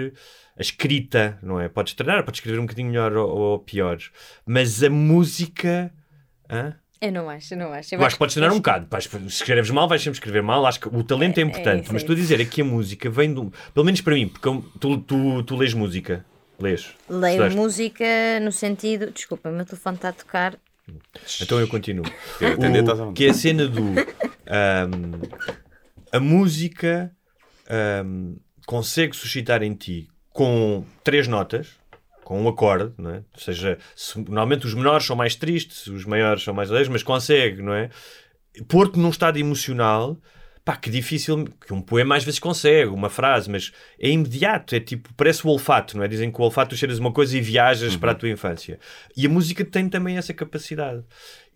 a 0.57 0.61
escrita, 0.61 1.37
não 1.41 1.59
é? 1.59 1.69
Podes 1.69 1.93
treinar, 1.93 2.23
podes 2.25 2.39
escrever 2.39 2.59
um 2.59 2.63
bocadinho 2.63 2.89
melhor 2.89 3.15
ou, 3.15 3.29
ou 3.29 3.59
pior. 3.59 3.97
Mas 4.45 4.83
a 4.83 4.89
música. 4.89 5.93
hã? 6.49 6.75
Eu 7.01 7.13
não 7.13 7.29
acho, 7.29 7.53
eu 7.53 7.57
não 7.57 7.71
acho. 7.71 7.95
Eu 7.95 8.03
acho 8.03 8.15
que 8.15 8.19
podes 8.19 8.33
treinar 8.33 8.53
um 8.53 8.57
bocado. 8.57 8.87
Se 9.01 9.27
escreves 9.27 9.71
mal, 9.71 9.87
vais 9.87 10.01
sempre 10.01 10.17
escrever 10.17 10.43
mal. 10.43 10.65
Acho 10.65 10.81
que 10.81 10.87
o 10.89 11.01
talento 11.01 11.37
é 11.37 11.41
importante. 11.41 11.83
isso, 11.83 11.91
é 11.91 11.93
mas 11.93 12.01
estou 12.01 12.13
a 12.13 12.17
dizer 12.17 12.41
é 12.41 12.45
que 12.45 12.61
a 12.61 12.65
música 12.65 13.09
vem 13.09 13.33
do. 13.33 13.53
Pelo 13.73 13.85
menos 13.85 14.01
para 14.01 14.15
mim, 14.15 14.27
porque 14.27 14.49
tu, 14.79 14.97
tu, 14.97 15.43
tu 15.43 15.55
lês 15.55 15.73
música. 15.73 16.25
Lês. 16.59 16.93
Leio 17.09 17.31
Estudaste. 17.33 17.57
música 17.57 18.05
no 18.41 18.51
sentido. 18.51 19.11
Desculpa, 19.11 19.49
o 19.49 19.53
meu 19.53 19.65
telefone 19.65 19.95
está 19.95 20.09
a 20.09 20.13
tocar. 20.13 20.55
Então 21.41 21.59
eu 21.59 21.67
continuo. 21.67 22.05
O, 23.07 23.13
que 23.13 23.25
é 23.25 23.29
a 23.29 23.33
cena 23.33 23.67
do. 23.67 23.93
ahm, 24.47 25.21
a 26.11 26.19
música 26.19 27.11
ahm, 27.69 28.35
consegue 28.65 29.15
suscitar 29.15 29.61
em 29.63 29.73
ti 29.73 30.07
com 30.33 30.83
três 31.03 31.27
notas, 31.27 31.67
com 32.23 32.41
um 32.41 32.47
acorde, 32.47 32.93
não 32.97 33.11
é? 33.11 33.17
Ou 33.17 33.39
seja, 33.39 33.77
se- 33.95 34.17
normalmente 34.19 34.65
os 34.65 34.73
menores 34.73 35.05
são 35.05 35.15
mais 35.15 35.35
tristes, 35.35 35.87
os 35.87 36.05
maiores 36.05 36.43
são 36.43 36.53
mais 36.53 36.69
alegres, 36.69 36.89
mas 36.89 37.03
consegue, 37.03 37.61
não 37.61 37.73
é? 37.73 37.89
Pôr-te 38.67 38.97
num 38.99 39.09
estado 39.09 39.37
emocional. 39.37 40.17
Pá, 40.63 40.75
que 40.75 40.89
difícil, 40.89 41.45
que 41.65 41.73
um 41.73 41.81
poema 41.81 42.15
às 42.15 42.23
vezes 42.23 42.39
consegue, 42.39 42.91
uma 42.91 43.09
frase, 43.09 43.49
mas 43.49 43.71
é 43.99 44.09
imediato, 44.09 44.75
é 44.75 44.79
tipo, 44.79 45.11
parece 45.15 45.45
o 45.45 45.49
olfato, 45.49 45.97
não 45.97 46.03
é? 46.03 46.07
Dizem 46.07 46.31
que 46.31 46.39
o 46.39 46.43
olfato 46.43 46.75
tu 46.75 46.77
cheiras 46.77 46.99
uma 46.99 47.11
coisa 47.11 47.37
e 47.37 47.41
viajas 47.41 47.95
para 47.95 48.11
a 48.11 48.15
tua 48.15 48.29
infância. 48.29 48.79
E 49.15 49.25
a 49.25 49.29
música 49.29 49.65
tem 49.65 49.89
também 49.89 50.17
essa 50.17 50.33
capacidade. 50.33 51.03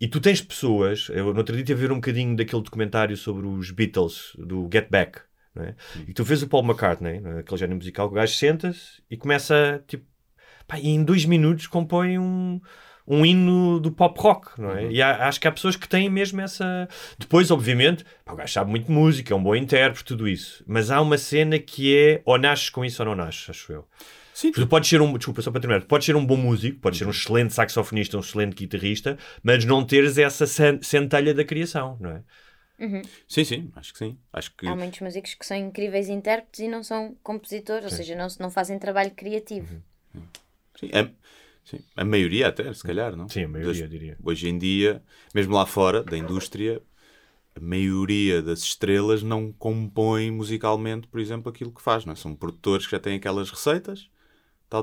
E 0.00 0.08
tu 0.08 0.20
tens 0.20 0.40
pessoas, 0.40 1.08
eu 1.10 1.32
no 1.32 1.38
outro 1.38 1.54
dia 1.54 1.64
tive 1.64 1.84
a 1.84 1.86
ver 1.86 1.92
um 1.92 1.96
bocadinho 1.96 2.34
daquele 2.36 2.62
documentário 2.62 3.16
sobre 3.16 3.46
os 3.46 3.70
Beatles, 3.70 4.32
do 4.36 4.68
Get 4.72 4.88
Back, 4.90 5.20
não 5.54 5.64
é? 5.64 5.74
E 6.08 6.12
tu 6.12 6.24
vês 6.24 6.42
o 6.42 6.48
Paul 6.48 6.64
McCartney, 6.64 7.22
é? 7.24 7.38
aquele 7.40 7.58
género 7.58 7.76
musical, 7.76 8.08
que 8.08 8.14
o 8.14 8.16
gajo 8.16 8.34
senta-se 8.34 9.02
e 9.08 9.16
começa, 9.16 9.82
tipo, 9.86 10.04
pá, 10.66 10.78
e 10.78 10.88
em 10.88 11.04
dois 11.04 11.24
minutos 11.24 11.66
compõe 11.66 12.18
um, 12.18 12.60
um 13.06 13.24
hino 13.26 13.78
do 13.80 13.92
pop 13.92 14.18
rock, 14.20 14.60
não 14.60 14.70
é? 14.72 14.90
E 14.90 15.02
há- 15.02 15.28
acho 15.28 15.38
que 15.40 15.46
há 15.46 15.52
pessoas 15.52 15.76
que 15.76 15.88
têm 15.88 16.08
mesmo 16.08 16.40
essa. 16.40 16.88
Depois, 17.18 17.50
obviamente, 17.50 18.04
pá, 18.24 18.32
o 18.32 18.36
gajo 18.36 18.52
sabe 18.52 18.70
muito 18.70 18.86
de 18.86 18.92
música, 18.92 19.32
é 19.34 19.36
um 19.36 19.42
bom 19.42 19.54
intérprete, 19.54 20.04
tudo 20.04 20.26
isso. 20.28 20.64
Mas 20.66 20.90
há 20.90 21.00
uma 21.00 21.18
cena 21.18 21.58
que 21.58 21.96
é 21.96 22.22
ou 22.24 22.38
nasces 22.38 22.70
com 22.70 22.84
isso 22.84 23.02
ou 23.02 23.08
não 23.08 23.14
nasces, 23.14 23.50
acho 23.50 23.72
eu. 23.72 23.86
Sim. 24.32 24.50
Tu 24.50 24.66
podes 24.66 24.88
ser 24.88 25.00
um, 25.00 25.16
desculpa, 25.16 25.42
só 25.42 25.50
para 25.52 25.60
terminar, 25.60 25.80
tu 25.82 25.86
podes 25.86 26.06
ser 26.06 26.16
um 26.16 26.24
bom 26.26 26.36
músico, 26.36 26.80
podes 26.80 26.98
ser 26.98 27.06
um 27.06 27.10
excelente 27.10 27.52
saxofonista, 27.54 28.16
um 28.16 28.20
excelente 28.20 28.54
guitarrista, 28.56 29.16
mas 29.42 29.64
não 29.64 29.84
teres 29.86 30.18
essa 30.18 30.44
cen- 30.46 30.80
centelha 30.82 31.32
da 31.32 31.44
criação, 31.44 31.96
não 32.00 32.10
é? 32.10 32.22
Sim, 33.28 33.44
sim, 33.44 33.70
acho 33.76 33.92
que 33.92 33.98
sim. 34.00 34.18
Acho 34.32 34.50
que 34.56 34.66
Há 34.66 34.74
muitos 34.74 34.98
músicos 35.00 35.34
que 35.34 35.46
são 35.46 35.56
incríveis 35.56 36.08
intérpretes 36.08 36.60
e 36.60 36.68
não 36.68 36.82
são 36.82 37.16
compositores, 37.22 37.84
ou 37.84 37.90
seja, 37.90 38.16
não, 38.16 38.26
não 38.40 38.50
fazem 38.50 38.78
trabalho 38.78 39.12
criativo. 39.12 39.80
Sim, 40.78 40.90
a, 40.92 41.08
sim, 41.64 41.78
a 41.96 42.04
maioria 42.04 42.48
até, 42.48 42.72
se 42.72 42.82
calhar, 42.82 43.16
não? 43.16 43.28
Sim, 43.28 43.44
a 43.44 43.48
maioria, 43.48 43.82
Das- 43.82 43.90
diria. 43.90 44.18
Hoje 44.22 44.48
em 44.48 44.58
dia, 44.58 45.02
mesmo 45.34 45.54
lá 45.54 45.66
fora, 45.66 46.02
da 46.02 46.16
indústria, 46.16 46.82
a 47.54 47.60
maioria 47.60 48.42
das 48.42 48.60
estrelas 48.60 49.22
não 49.22 49.52
compõe 49.52 50.30
musicalmente, 50.30 51.06
por 51.08 51.20
exemplo, 51.20 51.50
aquilo 51.50 51.72
que 51.72 51.82
faz, 51.82 52.04
não 52.04 52.12
é? 52.12 52.16
São 52.16 52.34
produtores 52.34 52.86
que 52.86 52.92
já 52.92 53.00
têm 53.00 53.16
aquelas 53.16 53.50
receitas, 53.50 54.08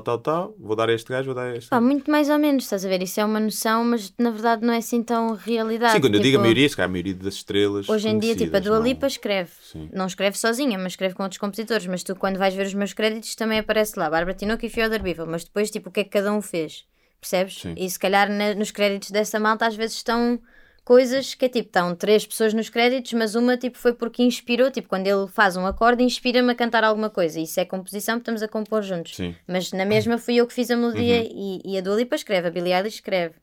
tal, 0.02 0.18
tal, 0.18 0.54
vou 0.58 0.74
dar 0.74 0.88
a 0.88 0.92
este 0.92 1.10
gajo, 1.10 1.26
vou 1.26 1.34
dar 1.34 1.50
a 1.52 1.56
este. 1.56 1.68
Pá, 1.68 1.80
muito 1.80 2.10
mais 2.10 2.30
ou 2.30 2.38
menos, 2.38 2.64
estás 2.64 2.84
a 2.84 2.88
ver? 2.88 3.02
Isso 3.02 3.20
é 3.20 3.24
uma 3.24 3.38
noção, 3.40 3.84
mas 3.84 4.12
na 4.18 4.30
verdade 4.30 4.64
não 4.64 4.72
é 4.72 4.78
assim 4.78 5.02
tão 5.02 5.34
realidade. 5.34 5.92
Sim, 5.94 6.00
quando 6.00 6.14
eu 6.14 6.20
digo 6.20 6.36
a 6.36 6.38
Tipo, 6.38 6.42
maioria, 6.42 6.68
se 6.68 6.76
calhar 6.76 6.88
a 6.88 6.92
maioria 6.92 7.14
das 7.14 7.34
estrelas. 7.34 7.88
Hoje 7.88 8.08
em 8.08 8.18
dia, 8.18 8.34
tipo, 8.36 8.56
a 8.56 8.60
Dua 8.60 8.76
não- 8.78 8.84
Lipa 8.84 9.06
escreve. 9.06 9.50
Sim. 9.62 9.90
Não 9.92 10.06
escreve 10.06 10.38
sozinha, 10.38 10.78
mas 10.78 10.92
escreve 10.92 11.14
com 11.14 11.22
outros 11.22 11.38
compositores. 11.38 11.86
Mas 11.86 12.02
tu, 12.02 12.14
quando 12.16 12.38
vais 12.38 12.54
ver 12.54 12.66
os 12.66 12.74
meus 12.74 12.92
créditos, 12.92 13.34
também 13.34 13.58
aparece 13.58 13.98
lá 13.98 14.08
Bárbara 14.08 14.34
Tinoco 14.36 14.64
e 14.64 14.68
Fyodor 14.70 15.00
Bivel. 15.02 15.26
Mas 15.26 15.44
depois, 15.44 15.70
tipo, 15.70 15.88
o 15.90 15.92
que 15.92 16.00
é 16.00 16.04
que 16.04 16.10
cada 16.10 16.32
um 16.32 16.40
fez? 16.40 16.84
Percebes? 17.20 17.60
Sim. 17.60 17.74
E 17.76 17.88
se 17.88 17.98
calhar 17.98 18.28
na- 18.30 18.54
nos 18.54 18.70
créditos 18.70 19.10
dessa 19.10 19.38
malta 19.38 19.66
às 19.66 19.76
vezes 19.76 19.96
estão 19.96 20.40
coisas 20.84 21.34
que 21.34 21.44
é 21.44 21.48
tipo, 21.48 21.68
estão 21.68 21.94
três 21.94 22.26
pessoas 22.26 22.52
nos 22.52 22.68
créditos, 22.68 23.12
mas 23.12 23.34
uma 23.34 23.56
tipo 23.56 23.78
foi 23.78 23.92
porque 23.92 24.22
inspirou, 24.22 24.70
tipo, 24.70 24.88
quando 24.88 25.06
ele 25.06 25.26
faz 25.28 25.56
um 25.56 25.66
acorde, 25.66 26.02
inspira-me 26.02 26.52
a 26.52 26.54
cantar 26.54 26.84
alguma 26.84 27.10
coisa. 27.10 27.40
Isso 27.40 27.60
é 27.60 27.64
composição, 27.64 28.18
estamos 28.18 28.42
a 28.42 28.48
compor 28.48 28.82
juntos. 28.82 29.16
Sim. 29.16 29.34
Mas 29.46 29.72
na 29.72 29.84
mesma 29.84 30.18
fui 30.18 30.36
eu 30.36 30.46
que 30.46 30.54
fiz 30.54 30.70
a 30.70 30.76
melodia 30.76 31.22
e, 31.24 31.60
e 31.64 31.78
a 31.78 31.80
Dua 31.80 31.96
Lipa 31.96 32.16
escreve, 32.16 32.48
a 32.48 32.50
Billie 32.50 32.72
Eilish 32.72 32.96
escreve. 32.96 33.34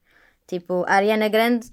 Tipo, 0.47 0.83
a 0.87 0.93
Ariana 0.93 1.27
Grande 1.29 1.71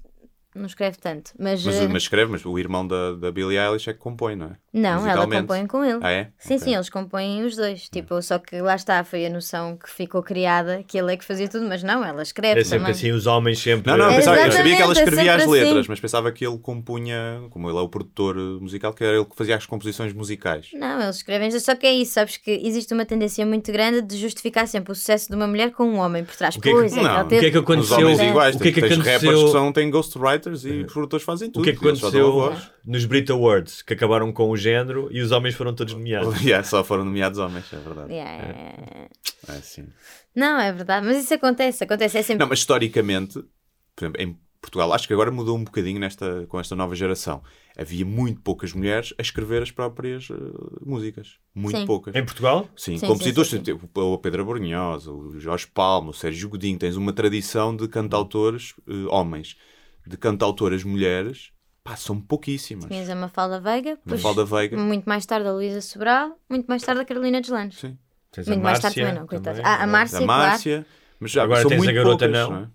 não 0.57 0.65
escreve 0.65 0.97
tanto, 0.97 1.31
mas, 1.39 1.63
Mas, 1.63 1.75
eh, 1.79 1.87
mas 1.87 2.03
escreve, 2.03 2.31
mas 2.31 2.45
o 2.45 2.57
irmão 2.59 2.85
da, 2.87 3.13
da 3.13 3.31
Billie 3.31 3.57
Eilish 3.57 3.89
é 3.89 3.93
que 3.93 3.99
compõe, 3.99 4.35
não 4.35 4.47
é? 4.47 4.51
não, 4.73 5.07
ela 5.07 5.25
compõe 5.27 5.65
com 5.65 5.83
ele. 5.83 5.99
Ah, 6.03 6.11
é? 6.11 6.23
Sim, 6.37 6.55
Ok. 6.55 6.59
sim, 6.65 6.75
eles 6.75 6.89
compõem 6.89 7.43
os 7.43 7.55
dois. 7.55 7.89
Tipo, 7.89 8.21
só 8.21 8.37
que 8.37 8.61
lá 8.61 8.75
está, 8.75 9.03
foi 9.03 9.25
a 9.25 9.29
noção 9.29 9.75
que 9.75 9.89
ficou 9.89 10.21
criada 10.21 10.83
que 10.87 10.97
ele 10.99 11.13
é 11.13 11.17
que 11.17 11.25
fazia 11.25 11.47
tudo, 11.47 11.65
mas 11.67 11.81
não, 11.81 12.03
ela 12.05 12.21
escreve 12.21 12.59
É 12.59 12.63
sempre 12.63 12.79
também. 12.79 12.91
assim, 12.91 13.11
os 13.11 13.25
homens 13.25 13.59
sempre. 13.59 13.89
Não, 13.91 13.97
não, 13.97 14.09
eu, 14.11 14.15
pensava, 14.17 14.37
eu 14.37 14.51
sabia 14.51 14.75
que 14.75 14.81
ela 14.81 14.91
Exatamente, 14.91 14.99
é 14.99 15.03
escrevia 15.03 15.35
as 15.35 15.41
sempre 15.41 15.59
letras, 15.59 15.77
assim. 15.79 15.89
mas 15.89 15.99
pensava 15.99 16.31
que 16.31 16.45
ele 16.45 16.57
compunha, 16.59 17.41
como 17.49 17.69
ele 17.69 17.77
é 17.77 17.81
o 17.81 17.89
produtor 17.89 18.35
musical, 18.61 18.93
que 18.93 19.03
era 19.03 19.15
ele 19.17 19.25
que 19.25 19.35
fazia 19.35 19.55
as 19.55 19.65
composições 19.65 20.13
musicais. 20.13 20.69
Não, 20.73 21.01
eles 21.01 21.17
escrevem, 21.17 21.51
só 21.59 21.75
que 21.75 21.87
é 21.87 21.93
isso, 21.93 22.13
sabes 22.13 22.37
que 22.37 22.51
existe 22.51 22.93
uma 22.93 23.05
tendência 23.05 23.45
muito 23.45 23.71
grande 23.71 24.01
de 24.01 24.17
justificar 24.17 24.67
sempre 24.67 24.91
o 24.91 24.95
sucesso 24.95 25.27
de 25.29 25.35
uma 25.35 25.47
mulher 25.47 25.71
com 25.71 25.83
um 25.85 25.97
homem 25.97 26.23
por 26.23 26.35
trás. 26.35 26.55
O 26.55 26.61
que 26.61 26.69
é 26.69 26.71
que- 26.71 26.77
pois, 26.77 26.91
é 26.93 26.99
que 26.99 27.05
ela 27.05 27.19
Não, 27.23 27.27
teve... 27.27 27.35
o 27.37 27.39
que 27.39 27.45
é 27.47 27.51
que 27.51 27.57
Os 27.57 27.63
aconteceu? 27.63 27.97
homens 27.97 28.19
iguais, 28.21 28.55
O 28.55 28.59
que 28.59 28.67
é 28.67 28.71
que 28.71 28.81
tens 28.81 28.91
aconteceu? 28.93 29.13
rappers 29.31 29.43
que 29.45 29.51
são, 29.51 29.71
têm 29.73 29.89
ghostwriters 29.89 30.46
e 30.49 30.83
os 30.83 30.93
produtores 30.93 31.25
fazem 31.25 31.49
tudo. 31.49 31.61
O 31.61 31.63
que 31.63 31.71
é 31.71 31.73
que 31.73 31.79
aconteceu 31.79 32.53
nos 32.85 33.05
Brit 33.05 33.31
Awards, 33.31 33.81
que 33.81 33.93
acabaram 33.93 34.31
com 34.31 34.49
o 34.49 34.57
género 34.57 35.07
e 35.11 35.21
os 35.21 35.31
homens 35.31 35.55
foram 35.55 35.73
todos 35.73 35.93
nomeados? 35.93 36.35
Yeah, 36.47 36.63
só 36.63 36.83
foram 36.83 37.03
nomeados 37.03 37.39
homens, 37.39 37.65
é 37.73 37.77
verdade. 37.77 38.13
Yeah, 38.13 38.43
yeah. 38.43 39.09
É 39.49 39.51
assim. 39.51 39.87
Não, 40.35 40.59
é 40.59 40.71
verdade, 40.71 41.05
mas 41.05 41.17
isso 41.17 41.33
acontece, 41.33 41.83
acontece, 41.83 42.17
é 42.17 42.21
sempre... 42.21 42.39
Não, 42.39 42.47
mas 42.47 42.59
historicamente, 42.59 43.33
por 43.95 44.05
exemplo, 44.05 44.21
em 44.21 44.37
Portugal, 44.61 44.91
acho 44.93 45.07
que 45.07 45.13
agora 45.13 45.31
mudou 45.31 45.55
um 45.57 45.63
bocadinho 45.63 45.99
nesta, 45.99 46.45
com 46.47 46.59
esta 46.59 46.75
nova 46.75 46.95
geração. 46.95 47.41
Havia 47.77 48.05
muito 48.05 48.41
poucas 48.41 48.73
mulheres 48.73 49.13
a 49.17 49.21
escrever 49.21 49.61
as 49.61 49.71
próprias 49.71 50.27
eh, 50.29 50.35
músicas. 50.85 51.37
Muito 51.53 51.79
Sim. 51.79 51.85
poucas. 51.85 52.15
Em 52.15 52.25
Portugal? 52.25 52.67
Sim, 52.75 52.97
Sim, 52.97 53.07
compositores, 53.07 53.49
sim, 53.49 53.57
sim, 53.57 53.65
sim. 53.65 53.77
tipo 53.77 54.01
o 54.01 54.17
Pedro 54.17 54.41
Abrunhosa, 54.41 55.11
o 55.11 55.39
Jorge 55.39 55.67
Palma, 55.67 56.09
o 56.09 56.13
Sérgio 56.13 56.49
Godinho, 56.49 56.77
tens 56.77 56.95
uma 56.95 57.13
tradição 57.13 57.75
de 57.75 57.87
cantautores 57.87 58.73
eh, 58.87 58.91
homens, 59.09 59.57
de 60.07 60.17
cantautoras 60.17 60.83
mulheres, 60.83 61.51
pá, 61.83 61.95
são 61.95 62.19
pouquíssimas. 62.19 62.85
Tinhas 62.85 63.09
a 63.09 63.15
Mafalda 63.15 63.59
Veiga, 63.59 63.97
Mafalda 64.05 64.45
Veiga. 64.45 64.77
muito 64.77 65.05
mais 65.05 65.25
tarde 65.25 65.47
a 65.47 65.51
Luísa 65.51 65.81
Sobral, 65.81 66.39
muito 66.49 66.65
mais 66.67 66.83
tarde 66.83 67.01
a 67.01 67.05
Carolina 67.05 67.41
Deslandes. 67.41 67.79
Sim. 67.79 67.97
Tens 68.31 68.47
Muito 68.47 68.59
a 68.59 68.63
mais 68.63 68.79
tarde 68.79 68.95
também 69.01 69.13
não. 69.13 69.27
Ah, 69.63 69.83
a 69.83 69.87
Márcia, 69.87 70.19
A 70.19 70.21
Márcia, 70.21 70.85
mas 71.19 71.31
já 71.31 71.43
Agora 71.43 71.61
são 71.61 71.69
tens 71.69 71.81
a 71.81 71.83
muito 71.83 71.95
Garota 71.95 72.25
poucas, 72.25 72.31
Não. 72.49 72.51
não 72.51 72.63
é? 72.63 72.69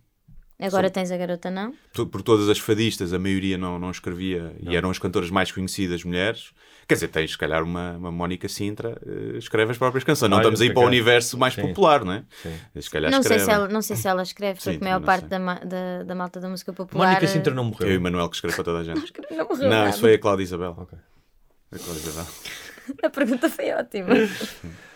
Agora 0.66 0.90
tens 0.90 1.11
a 1.11 1.16
garota, 1.16 1.51
não? 1.51 1.75
por 2.11 2.22
todas 2.22 2.48
as 2.48 2.59
fadistas, 2.59 3.12
a 3.12 3.18
maioria 3.18 3.59
não, 3.59 3.79
não 3.79 3.90
escrevia 3.90 4.55
e 4.61 4.77
eram 4.77 4.90
as 4.90 4.98
cantoras 4.98 5.31
mais 5.31 5.51
conhecidas 5.51 6.05
mulheres. 6.05 6.53
Quer 6.87 6.94
dizer, 6.94 7.09
tens 7.09 7.33
se 7.33 7.38
calhar 7.38 7.62
uma, 7.62 7.92
uma 7.92 8.11
Mónica 8.11 8.48
Sintra, 8.48 9.01
eh, 9.07 9.38
escreve 9.38 9.70
as 9.72 9.79
próprias 9.79 10.05
canções. 10.05 10.29
Não 10.29 10.37
Olha, 10.37 10.42
estamos 10.44 10.61
aí 10.61 10.72
para 10.72 10.83
o 10.83 10.87
universo 10.87 11.38
mais 11.38 11.55
Sim. 11.55 11.62
popular, 11.62 12.05
não 12.05 12.12
é? 12.12 12.25
Sim. 12.42 12.81
Se 12.81 12.90
calhar 12.90 13.11
Não 13.11 13.22
sei, 13.22 13.38
se 13.38 13.51
ela, 13.51 13.68
não 13.68 13.83
sei 13.83 13.96
se 13.96 14.09
ela 14.09 14.22
escreve, 14.22 14.61
Sim, 14.61 14.72
porque 14.72 14.85
a 14.85 14.88
maior 14.88 15.01
não 15.01 15.07
parte 15.07 15.27
da, 15.27 15.38
da, 15.38 16.03
da 16.03 16.14
malta 16.14 16.40
da 16.40 16.48
música 16.48 16.72
popular. 16.72 17.07
Mónica 17.07 17.27
Sintra 17.27 17.55
não 17.55 17.64
Eu 17.64 17.68
e 17.68 17.72
morreu. 17.72 17.98
o 17.98 18.03
Manuel 18.03 18.29
que 18.29 18.37
escreve 18.37 18.57
para 18.57 18.64
toda 18.64 18.79
a 18.81 18.85
gente. 18.85 19.12
Não 19.31 19.48
morreu. 19.48 19.62
Não, 19.62 19.77
nada. 19.77 19.90
isso 19.90 20.01
foi 20.01 20.14
a 20.14 20.18
Cláudia 20.18 20.44
Isabel. 20.44 20.75
Ok. 20.79 20.98
A 21.72 21.79
Cláudia 21.79 22.01
Isabel. 22.01 22.27
A 23.03 23.11
pergunta 23.11 23.48
foi 23.48 23.72
ótima. 23.72 24.09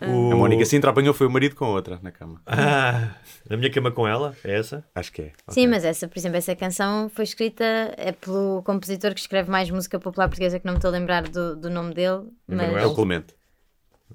A 0.00 0.06
Mónica 0.36 0.64
Sintra 0.64 0.90
apanhou 0.90 1.12
foi 1.12 1.26
o 1.26 1.30
marido 1.30 1.56
com 1.56 1.66
outra 1.66 1.98
na 2.02 2.10
cama. 2.12 2.40
Ah, 2.46 3.14
na 3.48 3.56
minha 3.56 3.70
cama 3.70 3.90
com 3.90 4.06
ela? 4.06 4.36
É 4.44 4.56
essa? 4.58 4.84
Acho 4.94 5.12
que 5.12 5.22
é. 5.22 5.32
Sim, 5.48 5.66
mas 5.66 5.84
essa, 5.84 6.06
por 6.06 6.18
exemplo, 6.18 6.36
essa 6.38 6.54
canção 6.54 7.08
foi 7.08 7.24
escrita 7.24 7.64
é 7.96 8.12
pelo 8.12 8.62
compositor 8.62 9.12
que 9.14 9.20
escreve 9.20 9.50
mais 9.50 9.68
música 9.70 9.98
popular 9.98 10.28
portuguesa, 10.28 10.58
que 10.60 10.66
não 10.66 10.74
me 10.74 10.78
estou 10.78 10.88
a 10.90 10.92
lembrar 10.92 11.22
do, 11.28 11.56
do 11.56 11.68
nome 11.70 11.94
dele. 11.94 12.22
Mas... 12.46 12.74
É 12.76 12.86
o 12.86 12.94
Clemente. 12.94 13.36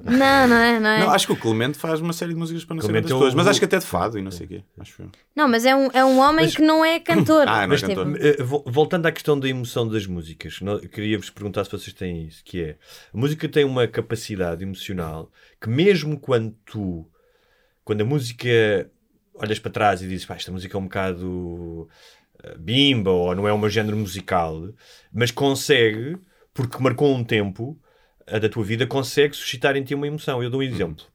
Não, 0.04 0.48
não 0.48 0.56
é, 0.58 0.80
não 0.80 0.90
é. 0.90 1.00
Não, 1.02 1.12
acho 1.12 1.28
que 1.28 1.34
o 1.34 1.38
Clemente 1.38 1.78
faz 1.78 2.02
uma 2.02 2.14
série 2.14 2.34
de 2.34 2.40
músicas 2.40 2.66
para 2.66 2.74
não 2.74 2.82
sei 2.82 2.88
Clemente 2.90 3.04
quantas 3.06 3.12
é 3.12 3.16
o- 3.16 3.20
pessoas, 3.20 3.36
mas 3.36 3.48
acho 3.48 3.60
que 3.60 3.66
até 3.66 3.78
de 3.78 3.86
fado 3.86 4.18
e 4.18 4.24
não 4.24 4.32
sei 4.32 4.48
o 4.48 4.50
quê. 4.50 4.64
Acho. 4.80 5.04
Não, 5.36 5.48
mas 5.48 5.66
é 5.66 5.76
um, 5.76 5.88
é 5.94 6.04
um 6.04 6.18
homem 6.20 6.50
que 6.50 6.64
não 6.64 6.84
é 6.84 7.00
cantor. 7.00 7.46
Ah, 7.48 7.58
não 7.58 7.62
é 7.64 7.68
Mas, 7.68 7.82
tipo, 7.82 7.94
cantor. 8.04 8.18
Eh, 8.20 8.42
vo- 8.42 8.64
Voltando 8.66 9.06
à 9.06 9.12
questão 9.12 9.40
da 9.40 9.48
emoção 9.48 9.88
das 9.88 10.08
músicas, 10.08 10.58
queria-vos 10.92 11.30
perguntar 11.30 11.64
se 11.66 11.72
vocês 11.72 11.94
têm 11.94 12.26
isso, 12.26 12.42
que 12.44 12.64
é, 12.64 12.76
a 13.14 13.18
música 13.18 13.48
tem 13.48 13.64
uma 13.66 13.88
capacidade 13.88 14.64
emocional 14.64 15.30
que 15.64 15.70
mesmo 15.70 16.20
quando 16.20 16.54
tu, 16.66 17.10
quando 17.86 18.02
a 18.02 18.06
música, 18.06 18.50
olhas 19.34 19.60
para 19.60 19.72
trás 19.72 20.02
e 20.02 20.08
dizes, 20.10 20.26
pá, 20.26 20.36
esta 20.36 20.52
música 20.52 20.76
é 20.76 20.80
um 20.80 20.84
bocado 20.84 21.88
eh, 22.44 22.58
bimba, 22.58 23.10
ou 23.10 23.34
não 23.34 23.48
é 23.48 23.54
o 23.54 23.58
meu 23.58 23.70
género 23.70 23.96
musical, 23.96 24.74
mas 25.10 25.32
consegue, 25.32 26.18
porque 26.54 26.84
marcou 26.84 27.16
um 27.16 27.24
tempo 27.24 27.80
da 28.28 28.50
tua 28.50 28.64
vida, 28.64 28.86
consegue 28.86 29.36
suscitar 29.36 29.78
em 29.78 29.84
ti 29.84 29.96
uma 29.96 30.06
emoção. 30.06 30.44
Eu 30.44 30.50
dou 30.50 30.60
um 30.60 30.64
exemplo. 30.64 31.06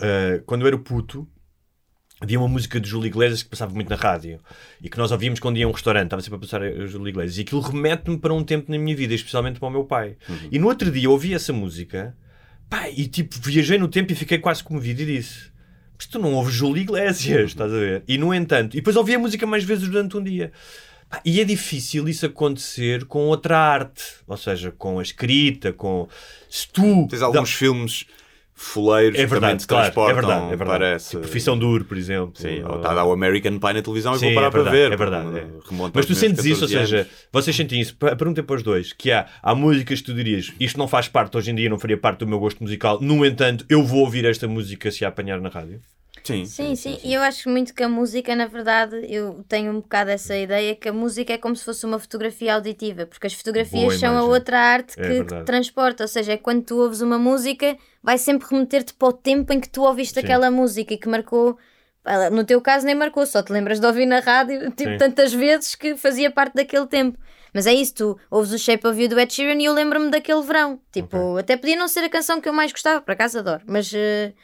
Eh, 0.00 0.42
quando 0.44 0.62
eu 0.62 0.66
era 0.66 0.78
puto, 0.78 1.28
havia 2.20 2.40
uma 2.40 2.48
música 2.48 2.80
de 2.80 2.88
Júlio 2.88 3.06
Iglesias 3.06 3.44
que 3.44 3.50
passava 3.50 3.72
muito 3.72 3.90
na 3.90 3.96
rádio 3.96 4.40
e 4.80 4.90
que 4.90 4.98
nós 4.98 5.12
ouvíamos 5.12 5.38
quando 5.38 5.56
ia 5.56 5.66
a 5.66 5.68
um 5.68 5.72
restaurante, 5.72 6.06
estava 6.06 6.22
sempre 6.22 6.36
a 6.36 6.40
passar 6.40 6.62
a 6.62 6.86
Júlio 6.86 7.10
Iglesias, 7.10 7.38
e 7.38 7.42
aquilo 7.42 7.60
remete-me 7.60 8.18
para 8.18 8.34
um 8.34 8.42
tempo 8.42 8.72
na 8.72 8.78
minha 8.78 8.96
vida, 8.96 9.14
especialmente 9.14 9.60
para 9.60 9.68
o 9.68 9.70
meu 9.70 9.84
pai. 9.84 10.16
E 10.50 10.58
no 10.58 10.66
outro 10.66 10.90
dia 10.90 11.04
eu 11.04 11.12
ouvi 11.12 11.32
essa 11.32 11.52
música 11.52 12.16
pá, 12.72 12.88
e 12.88 13.06
tipo 13.06 13.36
viajei 13.38 13.76
no 13.76 13.86
tempo 13.86 14.10
e 14.12 14.14
fiquei 14.14 14.38
quase 14.38 14.64
comovido 14.64 15.02
e 15.02 15.06
disse: 15.06 15.50
Mas 15.94 16.06
tu 16.06 16.18
não 16.18 16.32
ouves 16.32 16.54
Júlio 16.54 16.80
Iglesias, 16.80 17.50
estás 17.50 17.70
a 17.70 17.78
ver? 17.78 18.02
E 18.08 18.16
no 18.16 18.32
entanto, 18.32 18.74
e 18.74 18.80
depois 18.80 18.96
ouvi 18.96 19.14
a 19.14 19.18
música 19.18 19.46
mais 19.46 19.62
vezes 19.62 19.86
durante 19.86 20.16
um 20.16 20.24
dia. 20.24 20.50
Pá, 21.10 21.20
E 21.22 21.38
é 21.38 21.44
difícil 21.44 22.08
isso 22.08 22.24
acontecer 22.24 23.04
com 23.04 23.26
outra 23.26 23.58
arte, 23.58 24.02
ou 24.26 24.38
seja, 24.38 24.72
com 24.72 24.98
a 24.98 25.02
escrita, 25.02 25.70
com. 25.70 26.08
Se 26.48 26.66
tu. 26.66 27.06
Tens 27.08 27.20
alguns 27.20 27.52
filmes 27.52 28.06
foleiros 28.54 29.18
É 29.18 29.26
verdade, 29.26 29.66
claro, 29.66 29.84
transportam, 29.84 30.10
é 30.10 30.14
verdade, 30.14 30.44
é 30.44 30.56
verdade. 30.56 30.68
parece. 30.70 31.10
Tipo, 31.10 31.22
Profissão 31.22 31.58
Duro, 31.58 31.84
por 31.84 31.96
exemplo. 31.96 32.32
Sim, 32.36 32.62
Ou- 32.62 32.76
está 32.76 32.92
a 32.92 32.94
dar 32.94 33.04
o 33.04 33.12
American 33.12 33.58
Pie 33.58 33.72
na 33.72 33.82
televisão 33.82 34.14
Sim, 34.14 34.26
e 34.30 34.34
vou 34.34 34.34
parar 34.34 34.46
é 34.46 34.50
verdade, 34.50 34.64
para 34.70 34.88
ver. 34.88 34.92
É 34.92 34.96
verdade. 34.96 35.38
é. 35.38 35.90
Mas 35.94 36.06
tu 36.06 36.14
sentes 36.14 36.44
isso, 36.44 36.64
ou 36.64 36.68
14 36.68 36.72
seja, 36.86 37.08
vocês 37.32 37.56
sentem 37.56 37.80
isso. 37.80 37.96
Perguntem 37.96 38.44
para 38.44 38.56
os 38.56 38.62
dois: 38.62 38.92
que 38.92 39.10
há, 39.10 39.26
há 39.42 39.54
músicas 39.54 40.00
que 40.00 40.06
tu 40.06 40.14
dirias, 40.14 40.52
isto 40.60 40.78
não 40.78 40.86
faz 40.88 41.08
parte 41.08 41.36
hoje 41.36 41.50
em 41.50 41.54
dia, 41.54 41.68
não 41.68 41.78
faria 41.78 41.96
parte 41.96 42.20
do 42.20 42.26
meu 42.26 42.38
gosto 42.38 42.62
musical, 42.62 42.98
no 43.00 43.24
entanto, 43.24 43.64
eu 43.68 43.82
vou 43.82 44.00
ouvir 44.00 44.24
esta 44.24 44.46
música 44.46 44.90
se 44.90 45.04
a 45.04 45.08
apanhar 45.08 45.40
na 45.40 45.48
rádio. 45.48 45.80
Sim, 46.24 46.44
Sim, 46.44 46.74
sim, 46.76 46.98
e 47.02 47.14
eu 47.14 47.22
acho 47.22 47.48
muito 47.48 47.74
que 47.74 47.82
a 47.82 47.88
música, 47.88 48.36
na 48.36 48.46
verdade, 48.46 49.06
eu 49.08 49.44
tenho 49.48 49.72
um 49.72 49.80
bocado 49.80 50.10
essa 50.10 50.36
ideia 50.36 50.74
que 50.76 50.88
a 50.88 50.92
música 50.92 51.32
é 51.32 51.38
como 51.38 51.56
se 51.56 51.64
fosse 51.64 51.84
uma 51.86 51.98
fotografia 51.98 52.54
auditiva, 52.54 53.06
porque 53.06 53.26
as 53.26 53.32
fotografias 53.34 53.98
são 53.98 54.16
a 54.16 54.22
outra 54.22 54.58
arte 54.58 54.92
É 54.98 55.02
que, 55.02 55.08
que 55.08 55.14
verdade. 55.14 55.44
transporta, 55.46 56.04
ou 56.04 56.08
seja, 56.08 56.32
é 56.32 56.36
quando 56.36 56.62
tu 56.64 56.76
ouves 56.76 57.00
uma 57.00 57.18
música, 57.18 57.76
vai 58.02 58.18
sempre 58.18 58.46
remeter-te 58.48 58.94
para 58.94 59.08
o 59.08 59.12
tempo 59.12 59.52
em 59.52 59.60
que 59.60 59.68
tu 59.68 59.82
ouviste 59.82 60.14
Sim. 60.14 60.20
aquela 60.20 60.50
música 60.50 60.94
e 60.94 60.98
que 60.98 61.08
marcou. 61.08 61.58
Ela, 62.04 62.30
No 62.30 62.44
teu 62.44 62.60
caso, 62.60 62.84
nem 62.84 62.94
marcou, 62.94 63.24
só 63.24 63.42
te 63.42 63.52
lembras 63.52 63.78
de 63.80 63.86
ouvir 63.86 64.06
na 64.06 64.20
rádio 64.20 64.70
tipo, 64.76 64.90
Sim. 64.90 64.98
tantas 64.98 65.32
vezes 65.32 65.74
que 65.74 65.96
fazia 65.96 66.30
parte 66.30 66.54
daquele 66.54 66.86
tempo. 66.86 67.18
Mas 67.54 67.66
é 67.66 67.72
isso, 67.72 67.94
tu 67.94 68.18
ouves 68.30 68.52
o 68.52 68.58
Shape 68.58 68.86
of 68.86 69.00
You 69.00 69.08
do 69.08 69.18
Ed 69.20 69.32
Sheeran 69.32 69.60
e 69.60 69.64
eu 69.64 69.72
lembro-me 69.74 70.10
daquele 70.10 70.42
verão. 70.42 70.80
Tipo, 70.92 71.36
até 71.36 71.56
podia 71.56 71.76
não 71.76 71.86
ser 71.88 72.00
a 72.04 72.08
canção 72.08 72.40
que 72.40 72.48
eu 72.48 72.52
mais 72.52 72.72
gostava, 72.72 73.00
por 73.00 73.12
acaso 73.12 73.38
adoro, 73.38 73.62
mas 73.66 73.92
eh, 73.94 74.28
tipo, 74.28 74.38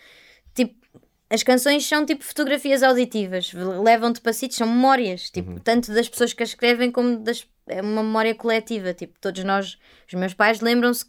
as 1.30 1.42
canções 1.42 1.86
são 1.86 2.06
tipo 2.06 2.24
fotografias 2.24 2.82
auditivas, 2.82 3.52
levam-te 3.52 4.20
para 4.20 4.32
sítios, 4.32 4.58
são 4.58 4.66
memórias, 4.66 5.30
tipo, 5.30 5.60
tanto 5.60 5.92
das 5.92 6.08
pessoas 6.08 6.32
que 6.32 6.42
as 6.42 6.50
escrevem 6.50 6.90
como 6.90 7.18
das. 7.18 7.46
É 7.70 7.82
uma 7.82 8.02
memória 8.02 8.34
coletiva, 8.34 8.94
tipo, 8.94 9.18
todos 9.20 9.44
nós, 9.44 9.78
os 10.14 10.20
meus 10.20 10.34
pais 10.34 10.60
lembram-se 10.60 11.04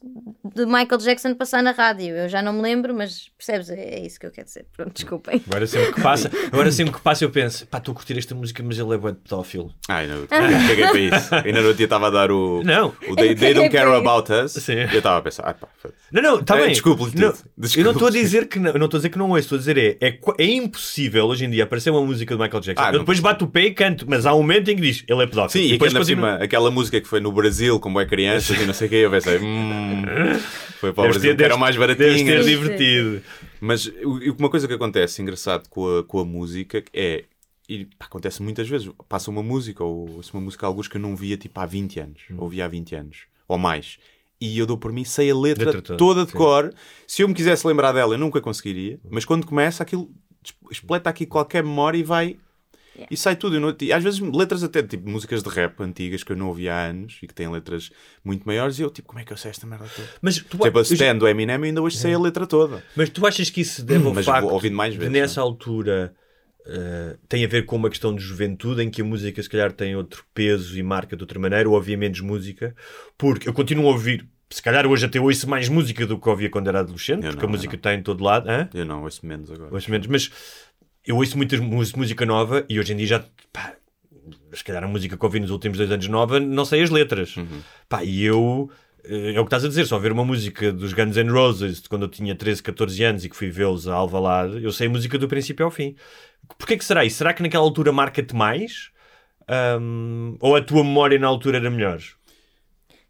de 0.56 0.66
Michael 0.66 0.98
Jackson 1.00 1.34
passar 1.36 1.62
na 1.64 1.72
rádio. 1.72 2.16
Eu 2.16 2.28
já 2.30 2.42
não 2.42 2.52
me 2.54 2.62
lembro, 2.62 2.94
mas 2.94 3.30
percebes? 3.38 3.70
É, 3.70 3.96
é 3.96 4.06
isso 4.06 4.20
que 4.20 4.26
eu 4.26 4.32
quero 4.32 4.46
dizer. 4.48 4.66
Pronto, 4.76 4.94
desculpem. 4.94 5.42
Agora 5.48 5.66
sempre 5.68 5.94
que 5.94 6.02
passa, 6.02 6.32
agora 6.52 6.72
sempre 6.72 6.94
que 6.94 7.02
passa 7.02 7.24
eu 7.24 7.30
penso, 7.30 7.66
pá, 7.68 7.78
estou 7.78 7.92
a 7.94 7.96
curtir 7.96 8.18
esta 8.18 8.36
música, 8.36 8.62
mas 8.64 8.78
ele 8.78 8.94
é 8.94 8.98
bué 8.98 9.12
de 9.12 9.18
pedófilo. 9.20 9.74
Ah, 9.88 9.98
ainda 9.98 10.28
caguei 10.28 10.88
para 10.88 11.00
isso. 11.18 11.36
Ainda 11.36 11.52
no 11.62 11.68
outro 11.68 11.78
dia 11.78 11.86
estava 11.86 12.08
a 12.08 12.10
dar 12.10 12.32
o. 12.32 12.62
Não. 12.64 12.94
O 13.08 13.16
They, 13.16 13.36
They 13.36 13.54
Don't 13.54 13.70
Care 13.70 13.90
About 13.96 14.32
Us. 14.32 14.52
Sim. 14.54 14.74
E 14.74 14.92
eu 14.92 14.98
estava 14.98 15.18
a 15.20 15.22
pensar, 15.22 15.44
ah 15.44 15.54
pá, 15.54 15.68
foda-se. 15.82 16.00
Não, 16.12 16.22
não, 16.22 16.40
está 16.40 16.58
É, 16.58 16.62
bem. 16.62 16.70
desculpe-lhe 16.72 17.12
tudo. 17.12 17.22
Não, 17.22 17.34
Desculpe. 17.58 17.80
Eu 17.80 17.84
não 17.86 17.92
estou 17.92 18.08
a 18.08 18.12
dizer 18.12 18.48
que 18.48 18.60
não, 18.60 18.74
não 18.74 18.86
estou 18.86 18.98
a 18.98 19.00
dizer 19.00 19.10
que 19.10 19.18
não 19.18 19.30
ouço, 19.30 19.40
estou 19.40 19.56
a 19.56 19.60
dizer 19.60 19.78
é, 19.78 19.98
é, 20.08 20.20
é 20.40 20.46
impossível 20.46 21.26
hoje 21.26 21.46
em 21.46 21.50
dia 21.50 21.64
aparecer 21.64 21.90
uma 21.92 22.02
música 22.06 22.36
do 22.36 22.42
Michael 22.44 22.62
Jackson. 22.62 22.84
Ah, 22.84 22.88
eu 22.90 22.94
não 22.94 23.00
depois 23.00 23.20
bato 23.20 23.46
o 23.46 23.48
pé 23.48 23.66
e 23.66 23.74
canto, 23.74 24.06
mas 24.08 24.26
há 24.26 24.34
um 24.34 24.38
momento 24.40 24.70
em 24.72 24.76
que 24.76 24.82
diz, 24.82 25.04
ele 25.08 25.24
é 25.24 25.28
pedófilo. 25.28 25.64
Sim, 25.64 25.70
e 25.70 25.72
depois 25.74 25.94
depois 25.94 26.08
continua- 26.10 26.34
cima, 26.34 26.44
aquela 26.44 26.72
música 26.72 27.00
que 27.00 27.08
foi 27.08 27.20
no 27.20 27.32
Brasil, 27.32 27.80
como 27.80 28.00
é 28.00 28.06
crianças 28.06 28.60
e 28.60 28.66
não 28.66 28.74
sei 28.74 28.89
o 28.90 28.92
quê, 28.92 29.06
eu 29.06 29.12
pensei, 29.12 29.38
hum, 29.40 30.04
foi 30.80 30.92
para 30.94 31.02
o 31.02 31.04
Deves 31.06 31.18
Brasil, 31.18 31.32
ter- 31.32 31.38
que 31.38 31.44
era 31.44 31.56
deves- 31.56 31.60
mais 31.60 31.76
Deves 31.76 31.98
baratinha. 32.24 32.38
ter 32.38 32.44
divertido. 32.46 33.22
Mas 33.62 33.86
o- 33.88 34.36
uma 34.38 34.50
coisa 34.50 34.68
que 34.68 34.74
acontece 34.74 35.22
engraçado 35.22 35.68
com 35.70 36.00
a, 36.00 36.04
com 36.04 36.20
a 36.20 36.26
música 36.26 36.84
é. 36.94 37.26
E 37.68 37.86
pá, 37.86 38.06
acontece 38.08 38.42
muitas 38.42 38.68
vezes. 38.68 38.90
Passa 39.08 39.30
uma 39.30 39.44
música, 39.44 39.84
ou 39.84 40.10
ouço 40.16 40.36
uma 40.36 40.42
música 40.42 40.66
alguns 40.66 40.88
que 40.88 40.98
eu 40.98 41.02
não 41.02 41.16
via 41.16 41.38
tipo 41.38 41.60
há 41.60 41.66
20 41.66 42.00
anos, 42.00 42.22
Hum. 42.32 42.38
ouvia 42.40 42.66
há 42.66 42.68
20 42.68 42.96
anos, 42.96 43.26
ou 43.48 43.58
mais. 43.60 43.98
E 44.42 44.58
eu 44.58 44.66
dou 44.66 44.78
por 44.78 44.92
mim, 44.92 45.04
sei 45.04 45.30
a 45.30 45.36
letra, 45.36 45.66
Letra 45.66 45.82
toda, 45.82 45.98
toda 45.98 46.26
de 46.26 46.32
sim. 46.32 46.38
cor. 46.38 46.74
Se 47.06 47.22
eu 47.22 47.28
me 47.28 47.34
quisesse 47.34 47.68
lembrar 47.68 47.92
dela, 47.92 48.14
eu 48.16 48.18
nunca 48.18 48.40
conseguiria. 48.42 49.00
Mas 49.10 49.24
quando 49.26 49.46
começa, 49.46 49.84
aquilo 49.84 50.10
espleta 50.72 51.10
aqui 51.10 51.26
qualquer 51.26 51.62
memória 51.64 51.98
e 51.98 52.04
vai. 52.04 52.38
E 53.10 53.18
sai 53.18 53.36
tudo. 53.36 53.56
Eu 53.56 53.60
não- 53.62 53.76
e 53.82 53.94
às 53.94 54.04
vezes 54.04 54.20
letras 54.20 54.64
até, 54.64 54.82
tipo 54.84 55.10
músicas 55.10 55.42
de 55.44 55.50
rap 55.50 55.80
antigas 55.82 56.24
que 56.24 56.32
eu 56.32 56.36
não 56.36 56.48
ouvia 56.48 56.74
há 56.74 56.86
anos 56.88 57.18
e 57.22 57.28
que 57.28 57.34
têm 57.34 57.50
letras 57.50 57.90
muito 58.24 58.44
maiores. 58.46 58.80
E 58.80 58.82
eu, 58.82 58.90
tipo, 58.90 59.08
como 59.08 59.20
é 59.20 59.24
que 59.24 59.34
eu 59.34 59.38
sei 59.38 59.52
esta 59.52 59.66
merda 59.68 59.86
toda? 59.96 60.08
Mas 60.22 60.38
tu, 60.38 60.58
Tipo, 60.58 60.80
a 60.80 60.82
Stand 60.82 61.18
do 61.18 61.28
Eminem, 61.28 61.56
eu 61.58 61.64
ainda 61.64 61.82
hoje 61.82 61.98
sei 61.98 62.14
a 62.14 62.20
letra 62.20 62.46
toda. 62.48 62.84
mas 62.96 63.10
tu 63.10 63.26
achas 63.26 63.50
que 63.50 63.62
isso 63.62 63.84
deve 63.84 64.06
ao 64.06 64.12
Mas 64.16 64.26
facto 64.26 64.48
ouvindo 64.50 64.76
mais 64.76 64.94
vezes, 64.96 65.12
de 65.14 65.20
nessa 65.20 65.42
altura 65.42 66.14
eh, 66.68 67.18
tem 67.28 67.44
a 67.44 67.48
ver 67.48 67.66
com 67.66 67.76
uma 67.76 67.90
questão 67.90 68.14
de 68.14 68.22
juventude 68.22 68.82
em 68.84 68.90
que 68.90 69.02
a 69.02 69.06
música 69.06 69.42
se 69.42 69.50
calhar 69.50 69.72
tem 69.72 69.96
outro 69.96 70.24
peso 70.34 70.78
e 70.78 70.84
marca 70.84 71.16
de 71.16 71.24
outra 71.24 71.40
maneira 71.40 71.68
ou 71.70 71.76
havia 71.78 71.98
menos 71.98 72.20
música? 72.22 72.76
Porque 73.18 73.48
eu 73.50 73.54
continuo 73.54 73.88
a 73.88 73.92
ouvir, 73.92 74.28
se 74.52 74.62
calhar 74.62 74.86
hoje 74.86 75.06
até 75.06 75.20
ouço 75.20 75.48
mais 75.50 75.68
música 75.70 76.06
do 76.06 76.20
que 76.20 76.30
ouvia 76.30 76.50
quando 76.50 76.68
era 76.68 76.80
adolescente, 76.82 77.24
Eu 77.26 77.32
porque 77.32 77.44
não, 77.44 77.50
a 77.50 77.52
música 77.52 77.74
não. 77.74 77.78
está 77.78 77.94
em 77.94 78.04
todo 78.04 78.24
lado. 78.24 78.50
Hã? 78.50 78.70
Eu 78.74 78.86
não 78.86 79.04
ouço 79.04 79.26
menos 79.26 79.50
agora. 79.52 79.74
Ouço 79.74 79.90
menos, 79.90 80.06
mas 80.08 80.32
eu 81.10 81.18
ouço 81.18 81.36
muita 81.36 81.58
mu- 81.58 81.84
música 81.96 82.26
nova 82.26 82.66
e 82.70 82.80
hoje 82.80 82.94
em 82.94 82.98
dia 82.98 83.08
já, 83.08 83.26
pá, 83.52 83.74
se 84.54 84.64
calhar 84.64 84.84
a 84.84 84.88
música 84.88 85.18
que 85.18 85.26
ouvi 85.26 85.40
nos 85.40 85.50
últimos 85.52 85.78
dois 85.78 85.92
anos 85.92 86.08
nova, 86.08 86.40
não 86.40 86.64
sei 86.66 86.82
as 86.84 86.90
letras. 86.90 87.36
Pá, 87.88 88.04
e 88.04 88.24
eu, 88.24 88.70
eh, 89.04 89.34
é 89.34 89.40
o 89.40 89.44
que 89.44 89.48
estás 89.48 89.66
a 89.66 89.68
dizer, 89.68 89.86
só 89.86 89.98
ver 89.98 90.12
uma 90.12 90.24
música 90.24 90.72
dos 90.72 90.94
Guns 90.94 91.18
N' 91.18 91.30
Roses 91.32 91.82
de 91.82 91.90
quando 91.90 92.04
eu 92.04 92.10
tinha 92.10 92.36
13, 92.36 92.62
14 92.62 93.04
anos 93.04 93.26
e 93.26 93.30
que 93.30 93.36
fui 93.36 93.50
vê-los 93.50 93.88
a 93.88 93.96
Alvalade, 93.96 94.64
eu 94.64 94.72
sei 94.72 94.88
a 94.88 94.90
música 94.90 95.18
do 95.18 95.28
princípio 95.28 95.66
ao 95.66 95.72
fim. 95.72 95.96
Porquê 96.58 96.78
que 96.78 96.86
será 96.86 97.04
isso? 97.04 97.18
Será 97.18 97.34
que 97.34 97.42
naquela 97.42 97.64
altura 97.64 97.92
marca-te 97.92 98.36
mais? 98.36 98.92
Ahm, 99.48 100.36
ou 100.40 100.56
a 100.56 100.62
tua 100.62 100.84
memória 100.84 101.18
na 101.18 101.28
altura 101.28 101.58
era 101.58 101.70
melhor? 101.72 102.00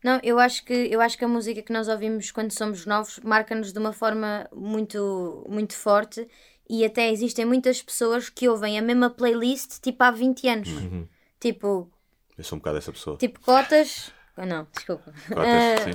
Não, 0.02 0.18
eu 0.24 0.40
acho 0.40 0.64
que 0.64 0.74
eu 0.74 1.02
acho 1.02 1.18
que 1.18 1.26
a 1.26 1.28
música 1.28 1.62
que 1.62 1.74
nós 1.74 1.90
ouvimos 1.90 2.32
quando 2.32 2.52
somos 2.52 2.86
novos 2.86 3.20
marca-nos 3.22 3.74
de 3.74 3.80
uma 3.80 3.92
forma 3.92 4.48
muito 4.56 5.46
muito 5.50 5.76
forte 5.76 6.26
e 6.70 6.86
até 6.86 7.12
existem 7.12 7.46
muitas 7.46 7.82
pessoas 7.82 8.30
que 8.30 8.48
ouvem 8.48 8.78
a 8.78 8.82
mesma 8.82 9.10
playlist 9.10 9.80
tipo 9.82 10.04
há 10.04 10.12
20 10.12 10.48
anos. 10.48 10.70
Uhum. 10.70 11.08
Tipo, 11.40 11.90
Eu 12.38 12.44
sou 12.44 12.56
um 12.58 12.60
bocado 12.60 12.78
essa 12.78 12.92
pessoa. 12.92 13.18
tipo 13.18 13.40
cotas. 13.40 14.12
Ah, 14.38 14.46
Não, 14.46 14.66
desculpa. 14.74 15.12
Cotas, 15.28 15.82
sim. 15.84 15.92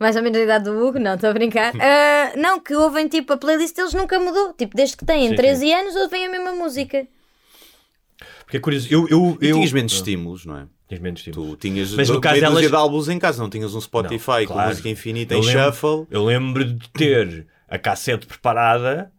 mais 0.00 0.16
ou 0.16 0.22
menos 0.22 0.38
a 0.38 0.42
idade 0.44 0.64
do 0.64 0.70
Hugo, 0.82 0.98
não, 0.98 1.14
estou 1.14 1.28
a 1.28 1.32
brincar. 1.34 1.72
Ah, 1.80 2.32
não, 2.36 2.58
que 2.60 2.74
ouvem 2.74 3.06
tipo 3.08 3.32
a 3.34 3.36
playlist 3.36 3.74
deles 3.76 3.92
nunca 3.92 4.18
mudou. 4.18 4.54
Tipo, 4.54 4.74
desde 4.76 4.96
que 4.96 5.04
têm 5.04 5.28
Sim, 5.28 5.34
13 5.36 5.72
anos 5.72 5.96
ouvem 5.96 6.24
a 6.26 6.30
mesma 6.30 6.52
música. 6.54 7.06
Porque 8.44 8.56
é 8.56 8.60
curioso, 8.60 8.88
eu... 8.90 9.06
eu, 9.08 9.38
eu 9.40 9.54
tinhas 9.56 9.72
menos 9.72 9.92
estímulos, 9.92 10.46
não 10.46 10.56
é? 10.56 10.66
Tinhas 10.88 11.02
menos 11.02 11.20
estímulos. 11.20 11.50
Tu 11.50 11.56
tinhas 11.56 11.92
Mas 11.92 12.08
no 12.08 12.20
caso 12.20 12.36
meia 12.36 12.48
dúzia 12.48 12.60
elas- 12.60 12.70
de 12.70 12.76
álbuns 12.76 13.08
em 13.08 13.18
casa, 13.18 13.42
não 13.42 13.50
tinhas 13.50 13.74
um 13.74 13.80
Spotify 13.80 14.30
Não, 14.40 14.46
com 14.46 14.52
claro. 14.54 14.68
música 14.70 14.88
infinita 14.88 15.34
Eu 15.34 15.40
em 15.40 15.44
lembro- 15.46 15.62
shuffle. 15.72 16.06
Eu 16.10 16.24
lembro 16.24 16.64
de 16.64 16.88
ter 16.90 17.46
a 17.68 17.78
cassete 17.78 18.26
preparada 18.26 19.11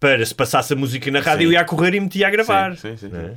para 0.00 0.24
se 0.26 0.34
passasse 0.34 0.72
a 0.72 0.76
música 0.76 1.10
na 1.10 1.20
rádio, 1.20 1.44
eu 1.48 1.52
ia 1.52 1.60
a 1.60 1.64
correr 1.64 1.94
e 1.94 2.00
metia 2.00 2.26
a 2.26 2.30
gravar. 2.30 2.76
Sim, 2.76 2.96
sim, 2.96 3.10
sim. 3.10 3.16
É? 3.16 3.36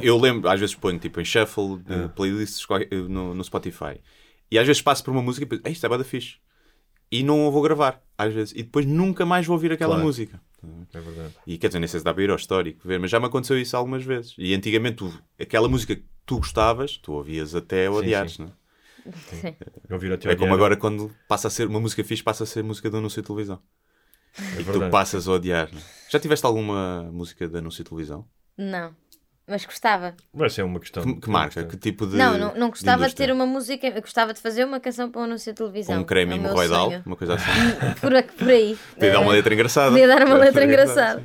Eu 0.00 0.18
lembro, 0.18 0.48
às 0.50 0.58
vezes 0.58 0.74
ponho 0.74 0.98
tipo 0.98 1.20
em 1.20 1.24
shuffle 1.24 1.78
de 1.78 2.08
playlists 2.16 2.64
qual- 2.66 2.80
no, 3.08 3.34
no 3.34 3.44
Spotify 3.44 4.00
e 4.50 4.58
às 4.58 4.66
vezes 4.66 4.82
passo 4.82 5.04
por 5.04 5.10
uma 5.12 5.22
música 5.22 5.44
e 5.44 5.48
penso, 5.48 5.62
"Ei, 5.64 5.72
isto 5.72 5.86
é 5.86 5.88
bada 5.88 6.02
fixe. 6.04 6.36
E 7.10 7.22
não 7.22 7.46
a 7.46 7.50
vou 7.50 7.60
gravar, 7.62 8.02
às 8.16 8.32
vezes. 8.32 8.52
E 8.56 8.62
depois 8.62 8.86
nunca 8.86 9.24
mais 9.26 9.44
vou 9.46 9.54
ouvir 9.54 9.70
aquela 9.72 9.92
Claro. 9.94 10.04
música. 10.06 10.40
É 10.94 11.00
verdade. 11.00 11.34
E 11.46 11.58
quer 11.58 11.66
dizer, 11.68 11.78
nem 11.78 11.88
sei 11.88 12.00
se 12.00 12.04
dá 12.04 12.14
para 12.14 12.22
ir 12.22 12.30
ao 12.30 12.36
histórico 12.36 12.80
ver, 12.86 12.98
mas 12.98 13.10
já 13.10 13.18
me 13.20 13.26
aconteceu 13.26 13.58
isso 13.58 13.76
algumas 13.76 14.02
vezes. 14.04 14.34
E 14.38 14.54
antigamente, 14.54 14.96
tu- 14.96 15.22
aquela 15.38 15.68
música 15.68 15.94
que 15.96 16.04
tu 16.24 16.36
gostavas, 16.38 16.96
tu 16.96 17.12
ouvias 17.12 17.54
até 17.54 17.90
odiares, 17.90 18.32
sim. 18.34 18.42
não 18.44 18.48
é? 18.48 19.12
Sim. 19.28 19.54
Eu 19.88 19.94
ouvir 19.96 20.12
até 20.12 20.30
É 20.30 20.36
como 20.36 20.54
agora 20.54 20.76
quando 20.76 21.10
passa 21.28 21.48
a 21.48 21.50
ser 21.50 21.66
uma 21.66 21.80
música 21.80 22.02
fixe, 22.04 22.22
passa 22.22 22.44
a 22.44 22.46
ser 22.46 22.62
música 22.62 22.88
de 22.88 22.96
anúncio 22.96 23.20
de 23.20 23.26
televisão. 23.26 23.60
É 24.56 24.60
E 24.60 24.64
tu 24.64 24.88
passas 24.90 25.28
a 25.28 25.32
odiar. 25.32 25.68
é? 25.74 25.78
Já 26.08 26.18
tiveste 26.18 26.44
alguma 26.46 27.08
música 27.12 27.48
de 27.48 27.58
anúncio 27.58 27.82
de 27.84 27.88
televisão? 27.90 28.26
Não. 28.56 28.94
Mas 29.46 29.64
gostava. 29.66 30.14
Vai 30.32 30.48
ser 30.48 30.62
uma 30.62 30.78
questão. 30.78 31.02
Que, 31.02 31.14
que 31.20 31.28
marca? 31.30 31.64
Que 31.64 31.76
tipo 31.76 32.06
de. 32.06 32.16
não, 32.16 32.38
não, 32.38 32.54
não 32.54 32.70
gostava 32.70 32.98
de, 32.98 33.04
indústria? 33.04 33.26
ter 33.26 33.32
uma 33.32 33.44
música. 33.44 33.86
Eu 33.86 34.00
gostava 34.00 34.32
de 34.32 34.40
fazer 34.40 34.64
uma 34.64 34.78
canção 34.78 35.10
para 35.10 35.20
um 35.20 35.24
anúncio 35.24 35.52
de 35.52 35.56
televisão. 35.56 35.96
Com 35.96 36.02
um 36.02 36.04
creme 36.04 36.32
É 36.32 36.36
hemorroidal, 36.36 36.92
uma 37.04 37.16
coisa 37.16 37.34
assim. 37.34 37.50
Por, 38.00 38.14
aqui- 38.14 38.32
por 38.36 38.48
aí. 38.48 38.78
Podia 38.94 39.12
dar 39.12 39.20
uma 39.20 39.32
letra 39.32 39.52
engraçada. 39.52 39.90
Podia 39.90 40.06
dar 40.06 40.24
uma 40.24 40.36
letra 40.36 40.64
engraçada. 40.64 41.22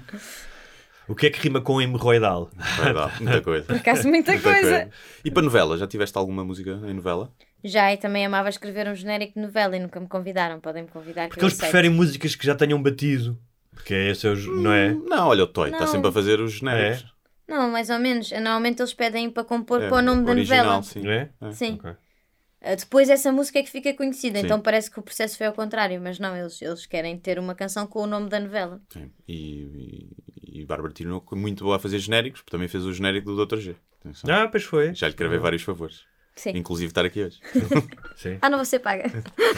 O 1.07 1.15
que 1.15 1.27
é 1.27 1.29
que 1.29 1.39
rima 1.39 1.61
com 1.61 1.79
hemorroidal? 1.81 2.49
Vai 2.77 2.93
dar, 2.93 3.21
muita 3.21 3.41
coisa. 3.41 3.65
Por 3.67 3.77
acaso, 3.77 4.07
muita 4.09 4.37
coisa. 4.39 4.89
E 5.23 5.31
para 5.31 5.43
novela, 5.43 5.77
já 5.77 5.87
tiveste 5.87 6.17
alguma 6.17 6.43
música 6.43 6.71
em 6.85 6.93
novela? 6.93 7.31
Já, 7.63 7.91
e 7.93 7.97
também 7.97 8.25
amava 8.25 8.49
escrever 8.49 8.87
um 8.87 8.95
genérico 8.95 9.33
de 9.33 9.41
novela 9.41 9.75
e 9.75 9.79
nunca 9.79 9.99
me 9.99 10.07
convidaram. 10.07 10.59
Podem 10.59 10.83
me 10.83 10.89
convidar. 10.89 11.23
que 11.23 11.29
Porque 11.29 11.43
eles 11.43 11.53
aceito. 11.53 11.69
preferem 11.71 11.89
músicas 11.91 12.35
que 12.35 12.45
já 12.45 12.55
tenham 12.55 12.81
batido. 12.81 13.37
Porque 13.71 13.93
é 13.93 14.09
esse 14.11 14.25
é 14.27 14.29
o, 14.31 14.35
j- 14.35 14.49
não 14.61 14.71
é? 14.71 14.93
Não, 14.93 15.27
olha 15.27 15.43
o 15.43 15.47
Toy, 15.47 15.69
está 15.71 15.85
sempre 15.87 16.07
a 16.09 16.11
fazer 16.11 16.39
os 16.39 16.53
genéricos. 16.53 17.05
Não, 17.47 17.69
mais 17.69 17.89
ou 17.89 17.99
menos. 17.99 18.31
Normalmente 18.31 18.81
eles 18.81 18.93
pedem 18.93 19.29
para 19.29 19.43
compor 19.43 19.81
É, 19.81 19.87
para 19.87 19.97
o 19.97 20.01
nome 20.01 20.23
da 20.25 20.31
original, 20.31 20.65
novela. 20.81 20.83
sim. 20.83 21.07
É? 21.07 21.29
Sim. 21.51 21.73
Ok. 21.79 21.91
Uh, 21.91 22.75
Depois 22.75 23.09
essa 23.09 23.31
música 23.31 23.59
é 23.59 23.63
que 23.63 23.69
fica 23.69 23.93
conhecida, 23.93 24.39
Sim. 24.39 24.45
então 24.45 24.59
parece 24.59 24.89
que 24.89 24.99
o 24.99 25.03
processo 25.03 25.37
foi 25.37 25.45
ao 25.45 25.53
contrário, 25.53 26.01
mas 26.01 26.17
não, 26.19 26.35
eles, 26.35 26.59
eles 26.61 26.85
querem 26.87 27.17
ter 27.17 27.37
uma 27.37 27.53
canção 27.53 27.85
com 27.85 28.01
o 28.01 28.07
nome 28.07 28.29
da 28.29 28.39
novela. 28.39 28.81
Sim. 28.89 29.11
E, 29.27 30.09
e, 30.43 30.61
e 30.61 30.65
Bárbara 30.65 30.91
Tinoco 30.91 31.35
é 31.35 31.37
muito 31.37 31.63
boa 31.63 31.75
a 31.75 31.79
fazer 31.79 31.99
genéricos, 31.99 32.41
porque 32.41 32.51
também 32.51 32.67
fez 32.67 32.83
o 32.83 32.91
genérico 32.91 33.31
do 33.33 33.45
Dr. 33.45 33.57
G. 33.57 33.75
Atenção. 34.01 34.29
Ah, 34.33 34.47
pois 34.47 34.63
foi. 34.63 34.93
Já 34.95 35.07
lhe 35.07 35.13
gravei 35.13 35.37
vários 35.37 35.61
favores. 35.61 36.01
Sim. 36.37 36.51
Inclusive 36.55 36.89
estar 36.91 37.03
aqui 37.03 37.23
hoje. 37.23 37.39
Sim. 38.15 38.37
Ah, 38.41 38.49
não 38.49 38.63
você 38.63 38.79
paga. 38.79 39.11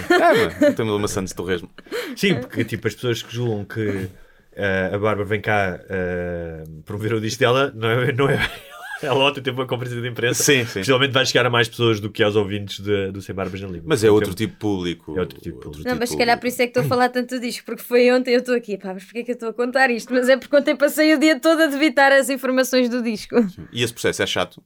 Ah, 0.10 0.32
mas 0.62 0.76
temos 0.76 0.94
uma 0.94 1.08
Santos 1.08 1.34
Torresmo. 1.34 1.70
Sim, 2.16 2.36
porque 2.40 2.64
tipo, 2.66 2.88
as 2.88 2.96
pessoas 2.96 3.22
que 3.22 3.34
julgam 3.34 3.66
que 3.66 4.08
eh, 4.54 4.90
a 4.94 4.98
Bárbara 4.98 5.26
vem 5.26 5.42
cá 5.42 5.80
eh, 5.90 6.64
promover 6.86 7.14
o 7.14 7.22
disco 7.22 7.40
dela, 7.42 7.72
não 7.76 7.90
é? 7.90 8.12
Não 8.14 8.30
é 8.30 8.40
ela 9.04 9.24
ontem 9.26 9.42
teve 9.42 9.58
uma 9.58 9.66
conferência 9.68 10.02
de 10.02 10.08
imprensa. 10.08 10.44
Sim, 10.44 10.66
sim. 10.66 10.80
Possivelmente 10.80 11.14
vai 11.14 11.26
chegar 11.26 11.46
a 11.46 11.50
mais 11.50 11.68
pessoas 11.70 12.00
do 12.02 12.10
que 12.10 12.22
aos 12.24 12.36
ouvintes 12.36 12.80
de- 12.82 13.12
do 13.12 13.22
Sem 13.22 13.34
Barbas 13.36 13.62
na 13.62 13.68
Língua. 13.68 13.84
Mas 13.86 14.04
é 14.04 14.10
outro 14.12 14.30
Portanto, 14.30 14.38
tipo 14.38 14.54
de 14.54 14.60
público. 14.60 15.18
É 15.18 15.22
outro 15.22 15.40
tipo 15.40 15.58
de 15.58 15.64
público. 15.64 15.88
Não, 15.90 15.96
mas 15.98 16.10
se 16.10 16.18
calhar 16.18 16.38
por 16.40 16.48
isso 16.48 16.62
é 16.62 16.66
que 16.66 16.72
estou 16.72 16.84
a 16.84 16.86
falar 16.88 17.10
tanto 17.10 17.40
disto, 17.40 17.64
porque 17.66 17.82
foi 17.82 18.12
ontem 18.12 18.34
eu 18.34 18.40
estou 18.40 18.56
aqui, 18.56 18.78
pá, 18.78 18.94
mas 18.94 19.04
porquê 19.06 19.20
é 19.20 19.24
que 19.24 19.32
eu 19.32 19.36
estou 19.36 19.50
a 19.50 19.54
contar 19.54 19.90
isto? 19.90 20.14
Mas 20.14 20.28
é 20.28 20.36
porque 20.36 20.54
ontem 20.56 20.76
passei 20.76 21.14
o 21.14 21.20
dia 21.20 21.40
todo 21.40 21.62
a 21.62 21.68
debitar 21.68 22.12
as 22.12 22.30
informações 22.30 22.90
do 22.90 23.02
disco. 23.02 23.36
E 23.72 23.84
esse 23.84 23.94
processo 23.94 24.22
é 24.24 24.26
chato. 24.28 24.62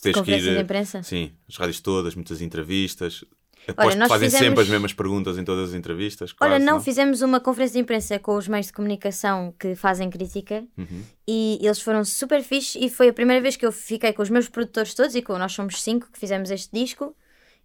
Tens 0.00 0.20
que 0.20 0.30
ir. 0.30 0.40
de 0.40 0.60
imprensa? 0.60 1.02
Sim, 1.02 1.32
as 1.48 1.56
rádios 1.56 1.80
todas, 1.80 2.14
muitas 2.14 2.40
entrevistas. 2.40 3.24
Olha, 3.68 3.72
Aposto 3.72 3.90
que 3.94 3.98
nós 3.98 4.08
fazem 4.08 4.26
fizemos- 4.30 4.46
sempre 4.46 4.62
as 4.62 4.68
mesmas 4.68 4.92
perguntas 4.92 5.38
em 5.38 5.44
todas 5.44 5.70
as 5.70 5.74
entrevistas. 5.74 6.30
Olha, 6.40 6.50
quase, 6.52 6.64
não, 6.64 6.80
fizemos 6.80 7.20
uma 7.22 7.40
conferência 7.40 7.72
de 7.74 7.80
imprensa 7.80 8.16
com 8.18 8.36
os 8.36 8.46
meios 8.46 8.66
de 8.66 8.72
comunicação 8.72 9.52
que 9.58 9.74
fazem 9.74 10.08
crítica 10.08 10.64
Uhum. 10.78 11.02
e 11.26 11.58
eles 11.60 11.80
foram 11.80 12.04
super 12.04 12.42
fixe 12.44 12.78
e 12.78 12.88
foi 12.88 13.08
a 13.08 13.12
primeira 13.12 13.42
vez 13.42 13.56
que 13.56 13.66
eu 13.66 13.72
fiquei 13.72 14.12
com 14.12 14.22
os 14.22 14.30
meus 14.30 14.48
produtores 14.48 14.94
todos 14.94 15.16
e 15.16 15.22
com 15.22 15.36
nós 15.36 15.50
somos 15.52 15.82
cinco 15.82 16.08
que 16.12 16.18
fizemos 16.18 16.50
este 16.52 16.70
disco 16.72 17.16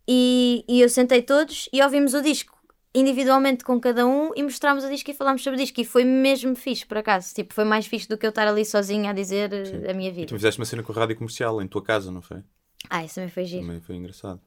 e, 0.07 0.66
e 0.68 0.82
eu 0.82 0.89
sentei 0.89 1.22
todos 1.22 1.70
e 1.72 1.82
ouvimos 1.84 2.16
o 2.16 2.22
disco 2.22 2.57
individualmente 2.93 3.63
com 3.63 3.79
cada 3.79 4.05
um 4.05 4.31
e 4.35 4.43
mostrámos 4.43 4.83
o 4.83 4.89
disco 4.89 5.09
e 5.11 5.13
falámos 5.13 5.41
sobre 5.43 5.57
o 5.57 5.61
disco 5.61 5.79
e 5.79 5.85
foi 5.85 6.03
mesmo 6.03 6.55
fixe 6.55 6.85
por 6.85 6.97
acaso, 6.97 7.33
tipo, 7.33 7.53
foi 7.53 7.63
mais 7.63 7.85
fixe 7.85 8.07
do 8.07 8.17
que 8.17 8.25
eu 8.25 8.29
estar 8.29 8.47
ali 8.47 8.65
sozinha 8.65 9.11
a 9.11 9.13
dizer 9.13 9.51
eh, 9.53 9.91
a 9.91 9.93
minha 9.93 10.09
E 10.09 10.13
vida. 10.13 10.27
tu 10.27 10.35
fizeste 10.35 10.59
uma 10.59 10.65
cena 10.65 10.83
com 10.83 10.91
a 10.91 10.95
rádio 10.95 11.15
comercial 11.15 11.61
em 11.61 11.67
tua 11.67 11.81
casa, 11.83 12.11
não 12.11 12.21
foi? 12.21 12.43
Ah, 12.89 13.03
isso 13.05 13.15
também 13.15 13.29
foi 13.29 13.45
giro. 13.45 13.61
Também 13.65 13.79
foi 13.79 13.95
engraçado. 13.95 14.41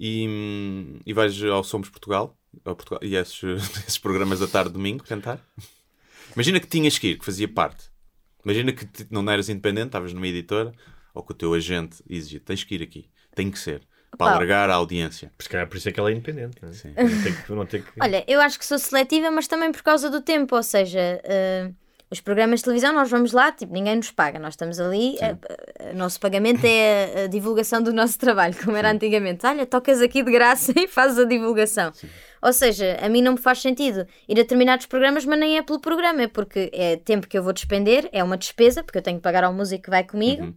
E, 0.00 0.98
e 1.04 1.12
vais 1.12 1.42
ao 1.44 1.62
Somos 1.62 1.88
Portugal, 1.90 2.36
ao 2.64 2.74
Portugal 2.74 3.00
e 3.02 3.14
esses, 3.16 3.42
esses 3.86 3.98
programas 3.98 4.40
da 4.40 4.46
tarde 4.48 4.70
domingo 4.72 5.04
cantar? 5.04 5.40
Imagina 6.34 6.60
que 6.60 6.66
tinhas 6.66 6.98
que 6.98 7.08
ir, 7.08 7.18
que 7.18 7.24
fazia 7.24 7.48
parte. 7.48 7.84
Imagina 8.44 8.72
que 8.72 8.86
não 9.10 9.28
eras 9.30 9.48
independente, 9.48 9.88
estavas 9.88 10.12
numa 10.12 10.26
editora 10.26 10.72
ou 11.12 11.22
que 11.22 11.32
o 11.32 11.34
teu 11.34 11.52
agente 11.52 12.02
exigia: 12.08 12.40
tens 12.40 12.64
que 12.64 12.74
ir 12.76 12.82
aqui, 12.82 13.10
tem 13.34 13.50
que 13.50 13.58
ser, 13.58 13.82
para 14.18 14.32
alargar 14.32 14.68
a 14.68 14.74
audiência. 14.74 15.30
Se 15.38 15.48
calhar 15.48 15.66
por 15.66 15.76
isso 15.76 15.88
é 15.88 15.92
que 15.92 16.00
ela 16.00 16.10
é 16.10 16.12
independente. 16.12 16.58
Não 16.60 16.68
é? 16.68 16.72
Sim. 16.72 16.92
Não 16.96 17.22
tem 17.22 17.34
que, 17.34 17.52
não 17.52 17.66
tem 17.66 17.82
que... 17.82 17.88
Olha, 18.00 18.24
eu 18.26 18.40
acho 18.40 18.58
que 18.58 18.66
sou 18.66 18.78
seletiva, 18.78 19.30
mas 19.30 19.46
também 19.46 19.70
por 19.70 19.82
causa 19.82 20.10
do 20.10 20.20
tempo, 20.20 20.56
ou 20.56 20.62
seja, 20.62 21.20
eh, 21.24 21.70
os 22.10 22.20
programas 22.20 22.60
de 22.60 22.64
televisão 22.64 22.92
nós 22.92 23.10
vamos 23.10 23.32
lá, 23.32 23.52
tipo, 23.52 23.72
ninguém 23.72 23.96
nos 23.96 24.10
paga, 24.10 24.38
nós 24.38 24.54
estamos 24.54 24.80
ali, 24.80 25.16
eh, 25.20 25.36
eh, 25.78 25.92
o 25.92 25.96
nosso 25.96 26.18
pagamento 26.18 26.64
é 26.64 27.22
a, 27.22 27.24
a 27.24 27.26
divulgação 27.26 27.82
do 27.82 27.92
nosso 27.92 28.16
trabalho, 28.20 28.56
como 28.64 28.76
era 28.76 28.90
antigamente. 28.90 29.46
Olha, 29.46 29.66
tocas 29.66 30.00
aqui 30.00 30.22
de 30.22 30.32
graça 30.32 30.72
e 30.76 30.88
fazes 30.88 31.18
a 31.18 31.24
divulgação. 31.24 31.92
Ou 32.40 32.52
seja, 32.52 32.98
a 33.02 33.08
mim 33.08 33.20
não 33.20 33.32
me 33.32 33.38
faz 33.38 33.60
sentido 33.60 34.06
ir 34.26 34.32
a 34.32 34.42
determinados 34.42 34.86
programas, 34.86 35.24
mas 35.24 35.38
nem 35.38 35.58
é 35.58 35.62
pelo 35.62 35.80
programa, 35.80 36.22
é 36.22 36.28
porque 36.28 36.70
é 36.72 36.96
tempo 36.96 37.28
que 37.28 37.36
eu 37.36 37.42
vou 37.42 37.52
despender, 37.52 38.08
é 38.10 38.24
uma 38.24 38.38
despesa, 38.38 38.82
porque 38.82 38.98
eu 38.98 39.02
tenho 39.02 39.18
que 39.18 39.22
pagar 39.22 39.44
ao 39.44 39.52
músico 39.52 39.84
que 39.84 39.90
vai 39.90 40.02
comigo, 40.02 40.54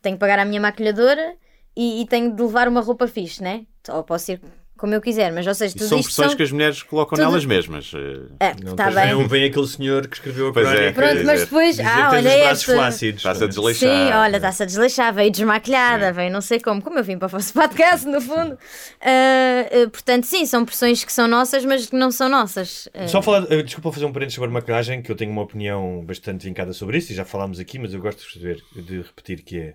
tenho 0.00 0.16
que 0.16 0.20
pagar 0.20 0.38
à 0.38 0.44
minha 0.44 0.60
maquilhadora 0.60 1.36
e, 1.78 2.02
e 2.02 2.06
tenho 2.06 2.34
de 2.34 2.42
levar 2.42 2.66
uma 2.66 2.80
roupa 2.80 3.06
fixe, 3.06 3.40
né? 3.42 3.64
Ou 3.88 4.02
posso 4.02 4.32
ir 4.32 4.40
como 4.76 4.94
eu 4.94 5.00
quiser, 5.00 5.32
mas 5.32 5.44
ou 5.44 5.54
seja, 5.54 5.74
Isso 5.74 5.78
tudo 5.78 5.88
são 5.88 6.02
pressões 6.02 6.28
são... 6.28 6.36
que 6.36 6.42
as 6.44 6.52
mulheres 6.52 6.82
colocam 6.84 7.16
tudo- 7.16 7.26
nelas 7.26 7.44
mesmas. 7.44 7.90
Ah, 8.38 8.54
Não, 8.62 8.76
tá 8.76 8.92
bem. 8.92 9.16
Vem, 9.16 9.26
vem 9.26 9.44
aquele 9.46 9.66
senhor 9.66 10.06
que 10.06 10.14
escreveu 10.14 10.48
a 10.48 10.52
Pois 10.52 10.68
é, 10.68 10.70
crónica. 10.70 10.92
quer 10.92 11.08
Pronto, 11.14 11.26
mas 11.26 11.40
depois, 11.40 11.70
dizer 11.76 11.88
ah, 11.88 12.10
olha. 12.12 12.52
Está-se 12.52 13.44
a 13.44 13.46
desleixar. 13.48 13.88
Sim, 13.90 14.12
olha, 14.14 14.36
está-se 14.36 14.62
a 14.62 14.66
desleixar, 14.66 15.12
veio 15.12 15.32
desmaquilhada, 15.32 16.12
veio 16.12 16.30
não 16.30 16.40
sei 16.40 16.60
como, 16.60 16.80
como 16.80 16.96
eu 16.96 17.02
vim 17.02 17.18
para 17.18 17.26
o 17.26 17.28
vosso 17.28 17.52
podcast, 17.52 18.06
no 18.06 18.20
fundo. 18.20 18.56
Ah, 19.00 19.88
portanto, 19.90 20.24
sim, 20.24 20.46
são 20.46 20.64
pressões 20.64 21.02
que 21.04 21.12
são 21.12 21.26
nossas, 21.26 21.64
mas 21.64 21.86
que 21.86 21.96
não 21.96 22.12
são 22.12 22.28
nossas. 22.28 22.88
Ah, 22.94 23.08
Só 23.08 23.20
falar, 23.20 23.50
eh, 23.50 23.62
desculpa 23.64 23.90
fazer 23.90 24.04
um 24.04 24.12
parênteses 24.12 24.36
sobre 24.36 24.50
a 24.50 24.52
maquilhagem, 24.52 25.02
que 25.02 25.10
eu 25.10 25.16
tenho 25.16 25.32
uma 25.32 25.42
opinião 25.42 26.04
bastante 26.06 26.46
vincada 26.46 26.72
sobre 26.72 26.98
isso 26.98 27.10
e 27.12 27.16
já 27.16 27.24
falámos 27.24 27.58
aqui, 27.58 27.80
mas 27.80 27.92
eu 27.92 28.00
gosto 28.00 28.22
de, 28.38 28.62
de 28.80 28.98
repetir 28.98 29.42
que 29.42 29.58
é 29.58 29.74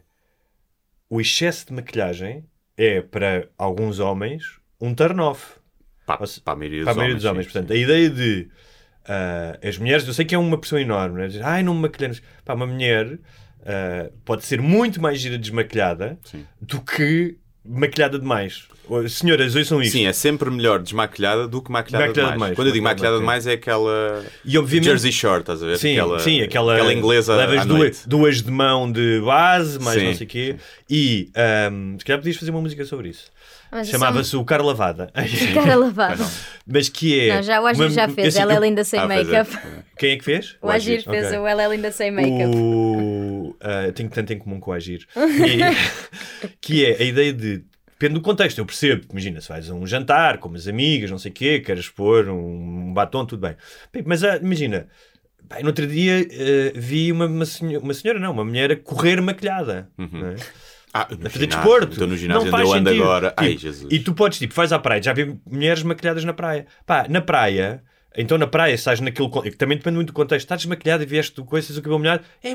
o 1.13 1.21
excesso 1.21 1.67
de 1.67 1.73
maquilhagem 1.73 2.43
é 2.75 2.99
para 3.01 3.47
alguns 3.55 3.99
homens 3.99 4.57
um 4.81 4.95
turn-off. 4.95 5.59
Para, 6.07 6.17
para 6.43 6.53
a 6.53 6.55
maioria 6.55 6.79
dos 6.79 6.85
Para 6.85 6.93
a 6.93 6.95
maioria 6.95 7.13
homens. 7.13 7.21
dos 7.21 7.31
homens. 7.31 7.45
sim, 7.45 7.51
Portanto, 7.51 7.71
a 7.73 7.75
ideia 7.75 8.09
de 8.09 8.49
ah, 9.05 9.59
as 9.63 9.77
mulheres, 9.77 10.07
eu 10.07 10.13
sei 10.13 10.25
que 10.25 10.33
é 10.33 10.37
uma 10.37 10.57
pressão 10.57 10.79
enorme, 10.79 11.21
né? 11.21 11.27
Dizer, 11.27 11.43
ai, 11.43 11.61
não 11.61 11.75
me 11.75 11.81
maquilhamos. 11.81 12.19
Pá, 12.43 12.55
uma 12.55 12.65
mulher 12.65 13.19
ah, 13.63 14.09
pode 14.25 14.43
ser 14.43 14.59
muito 14.59 14.99
mais 14.99 15.19
gira 15.19 15.37
desmaquilhada 15.37 16.17
Sim. 16.23 16.47
do 16.59 16.81
que 16.81 17.37
maquilhada 17.65 18.19
demais. 18.19 18.63
Senhoras, 19.09 19.55
ouçam 19.55 19.81
isto. 19.81 19.93
Sim, 19.93 20.05
é 20.05 20.11
sempre 20.11 20.49
melhor 20.51 20.79
desmaquilhada 20.81 21.47
do 21.47 21.61
que 21.61 21.71
maquilhada, 21.71 22.07
Maquilhada 22.07 22.31
demais. 22.33 22.33
demais, 22.33 22.55
Quando 22.55 22.67
eu 22.67 22.73
digo 22.73 22.83
maquilhada 22.83 23.17
demais 23.17 23.47
é 23.47 23.53
aquela 23.53 24.25
E 24.43 24.57
obviamente. 24.57 24.89
Jersey 24.89 25.11
Shore, 25.11 25.39
estás 25.39 25.63
a 25.63 25.65
ver? 25.65 25.77
Sim, 25.77 25.93
aquela, 25.93 26.19
sim, 26.19 26.41
aquela, 26.41 26.93
inglesa 26.93 27.33
levas 27.35 27.65
duas, 27.65 28.05
duas 28.05 28.41
de 28.41 28.51
mão 28.51 28.91
de 28.91 29.21
base, 29.21 29.79
mais 29.79 29.99
Sim, 29.99 30.07
não 30.07 30.15
sei 30.15 30.27
o 30.27 30.29
quê. 30.29 30.55
E 30.89 31.29
ahm, 31.33 31.97
se 31.97 32.03
calhar 32.03 32.19
podias 32.19 32.35
fazer 32.35 32.51
uma 32.51 32.59
música 32.61 32.83
sobre 32.83 33.07
isso. 33.09 33.31
Mas 33.73 33.87
eu 33.87 33.91
Chamava-se 33.91 34.35
o 34.35 34.43
Cara 34.45 34.63
Lavada. 34.63 35.11
Cara 35.53 35.75
lavada. 35.75 36.23
Mas 36.65 36.89
que 36.89 37.19
é. 37.19 37.35
Não, 37.35 37.43
já 37.43 37.61
o 37.61 37.65
Agir 37.65 37.81
uma- 37.83 37.89
já 37.89 38.07
fez, 38.09 38.27
assim, 38.29 38.41
ela 38.41 38.53
é 38.55 38.59
linda 38.59 38.83
sem 38.83 38.99
Ah, 38.99 39.03
é. 39.03 39.07
make-up. 39.07 39.57
Quem 39.97 40.11
é 40.11 40.17
que 40.17 40.23
fez? 40.23 40.55
O 40.61 40.69
Agir 40.69 40.97
Agir, 40.99 41.09
fez 41.09 41.25
ok. 41.27 41.39
o 41.39 41.47
ela 41.47 41.63
é 41.63 41.67
linda 41.69 41.91
sem 41.91 42.11
make-up. 42.11 42.55
O... 42.55 43.55
ah, 43.61 43.91
tenho 43.93 44.09
tanto 44.09 44.31
em 44.33 44.37
comum 44.39 44.59
com 44.59 44.71
o 44.71 44.73
Agir. 44.73 45.07
E- 45.15 46.47
que 46.61 46.85
é 46.85 46.97
a 47.01 47.03
ideia 47.03 47.33
de. 47.33 47.63
Depende 47.99 48.15
do 48.15 48.21
contexto, 48.21 48.57
eu 48.57 48.65
percebo. 48.65 49.05
Imagina, 49.11 49.39
se 49.39 49.47
vais 49.47 49.69
a 49.69 49.73
um 49.73 49.87
jantar 49.87 50.37
com 50.37 50.49
umas 50.49 50.67
amigas, 50.67 51.09
não 51.09 51.17
sei 51.17 51.31
o 51.31 51.33
quê, 51.33 51.59
queres 51.61 51.87
pôr 51.87 52.27
um 52.27 52.91
batom, 52.93 53.25
tudo 53.25 53.39
bem. 53.47 53.55
Mas 54.05 54.23
ah, 54.25 54.35
imagina, 54.37 54.87
bem, 55.49 55.61
no 55.61 55.67
outro 55.67 55.87
dia 55.87 56.15
ah, 56.19 56.71
vi 56.75 57.11
uma, 57.13 57.27
uma, 57.27 57.45
senhora, 57.45 57.79
uma 57.83 57.93
senhora, 57.93 58.19
não, 58.19 58.31
uma 58.31 58.43
mulher 58.43 58.71
a 58.71 58.75
correr 58.75 59.21
maquilhada. 59.21 59.87
não 59.97 60.27
é? 60.27 60.35
Ah, 60.93 61.07
A 61.25 61.29
fazer 61.29 61.47
desporto. 61.47 61.93
Estou 61.93 62.07
no 62.07 62.15
ginásio 62.15 62.51
Não 62.51 62.53
onde 62.59 62.67
eu 62.67 62.73
ando 62.73 62.89
sentido. 62.89 63.03
agora. 63.03 63.33
Ai, 63.35 63.49
Tipo, 63.49 63.61
Jesus. 63.61 63.91
E 63.91 63.99
tu 63.99 64.13
podes, 64.13 64.37
tipo, 64.37 64.53
vais 64.53 64.71
à 64.71 64.77
praia, 64.79 65.01
já 65.01 65.11
vi 65.13 65.39
mulheres 65.49 65.81
maquilhadas 65.83 66.23
na 66.23 66.33
praia. 66.33 66.67
Pá, 66.85 67.07
na 67.09 67.19
praia, 67.19 67.83
Então 68.15 68.37
na 68.37 68.45
praia, 68.45 68.75
estás 68.75 68.99
naquele. 68.99 69.27
Também 69.57 69.75
depende 69.75 69.95
muito 69.95 70.09
do 70.09 70.13
contexto. 70.13 70.45
Estás 70.45 70.61
desmaquilhado 70.61 71.01
e 71.01 71.05
vieste 71.07 71.35
do 71.35 71.43
coisa, 71.43 71.65
tens 71.65 71.77
o 71.77 71.81
cabelo 71.81 71.97
molhado. 71.97 72.23
É 72.43 72.53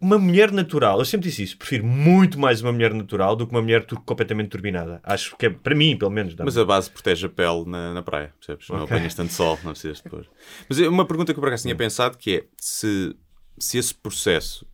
uma 0.00 0.18
mulher 0.18 0.50
natural. 0.50 0.98
Eu 0.98 1.04
sempre 1.04 1.28
disse 1.28 1.44
isso. 1.44 1.56
Prefiro 1.56 1.86
muito 1.86 2.40
mais 2.40 2.60
uma 2.60 2.72
mulher 2.72 2.92
natural 2.92 3.36
do 3.36 3.46
que 3.46 3.52
uma 3.54 3.62
mulher 3.62 3.86
completamente 4.04 4.48
turbinada. 4.48 4.98
Acho 5.04 5.36
que 5.36 5.46
é, 5.46 5.50
para 5.50 5.76
mim, 5.76 5.96
pelo 5.96 6.10
menos. 6.10 6.34
Mas 6.36 6.58
a 6.58 6.64
base 6.64 6.90
protege 6.90 7.26
a 7.26 7.28
pele 7.28 7.64
na, 7.66 7.94
na 7.94 8.02
praia, 8.02 8.34
percebes? 8.40 8.68
Não 8.68 8.82
Ok. 8.82 8.96
apanhas 8.96 9.14
tanto 9.14 9.32
sol, 9.32 9.56
não 9.62 9.70
precisas 9.70 10.00
depois. 10.00 10.26
Mas 10.68 10.80
é 10.80 10.88
uma 10.88 11.06
pergunta 11.06 11.32
que 11.32 11.38
eu 11.38 11.40
por 11.40 11.46
acaso 11.50 11.60
Hum. 11.62 11.66
tinha 11.68 11.76
pensado 11.76 12.18
que 12.18 12.38
é 12.38 12.44
se, 12.60 13.14
se 13.60 13.78
esse 13.78 13.94
processo, 13.94 14.66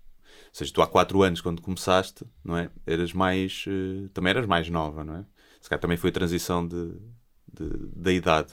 seja, 0.53 0.73
tu 0.73 0.83
há 0.83 0.87
4 0.87 1.23
anos 1.23 1.41
quando 1.41 1.63
começaste, 1.63 2.25
não 2.45 2.57
é? 2.57 2.71
Eras 2.87 3.13
mais. 3.13 3.65
eh, 3.69 4.09
também 4.13 4.31
eras 4.31 4.47
mais 4.47 4.69
nova, 4.69 5.03
não 5.05 5.17
é? 5.17 5.25
Se 5.61 5.69
calhar 5.69 5.81
também 5.81 5.97
foi 5.97 6.11
a 6.11 6.13
transição 6.13 6.67
de, 6.67 6.93
de- 7.53 7.87
da 7.97 8.13
idade. 8.13 8.53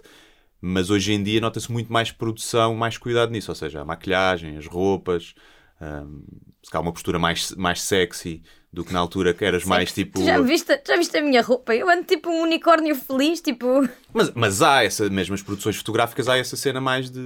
Mas 0.61 0.89
hoje 0.89 1.13
em 1.13 1.23
dia 1.23 1.39
nota-se 1.41 1.71
muito 1.71 1.91
mais 1.91 2.11
produção, 2.11 2.75
mais 2.75 2.97
cuidado 2.97 3.31
nisso, 3.31 3.49
ou 3.51 3.55
seja, 3.55 3.81
a 3.81 3.85
maquilhagem, 3.85 4.57
as 4.57 4.65
roupas, 4.67 5.33
hum, 5.81 6.21
se 6.61 6.69
calhar 6.69 6.83
uma 6.85 6.91
postura 6.91 7.17
mais, 7.17 7.51
mais 7.55 7.81
sexy 7.81 8.43
do 8.71 8.83
que 8.83 8.91
na 8.93 8.99
altura 8.99 9.33
que 9.33 9.43
eras 9.45 9.63
mais 9.63 9.91
tipo. 9.93 10.19
Tu 10.19 10.25
já 10.25 10.39
viste, 10.41 10.81
já 10.85 10.95
viste 10.97 11.17
a 11.17 11.21
minha 11.23 11.41
roupa? 11.41 11.73
Eu 11.73 11.89
ando 11.89 12.03
tipo 12.03 12.29
um 12.29 12.41
unicórnio 12.43 12.93
feliz, 12.93 13.41
tipo. 13.41 13.65
Mas, 14.13 14.31
mas 14.35 14.61
há 14.61 14.83
essa, 14.83 15.09
mesmo 15.09 15.33
as 15.33 15.41
produções 15.41 15.77
fotográficas, 15.77 16.27
há 16.27 16.37
essa 16.37 16.55
cena 16.57 16.79
mais 16.81 17.09
de, 17.09 17.19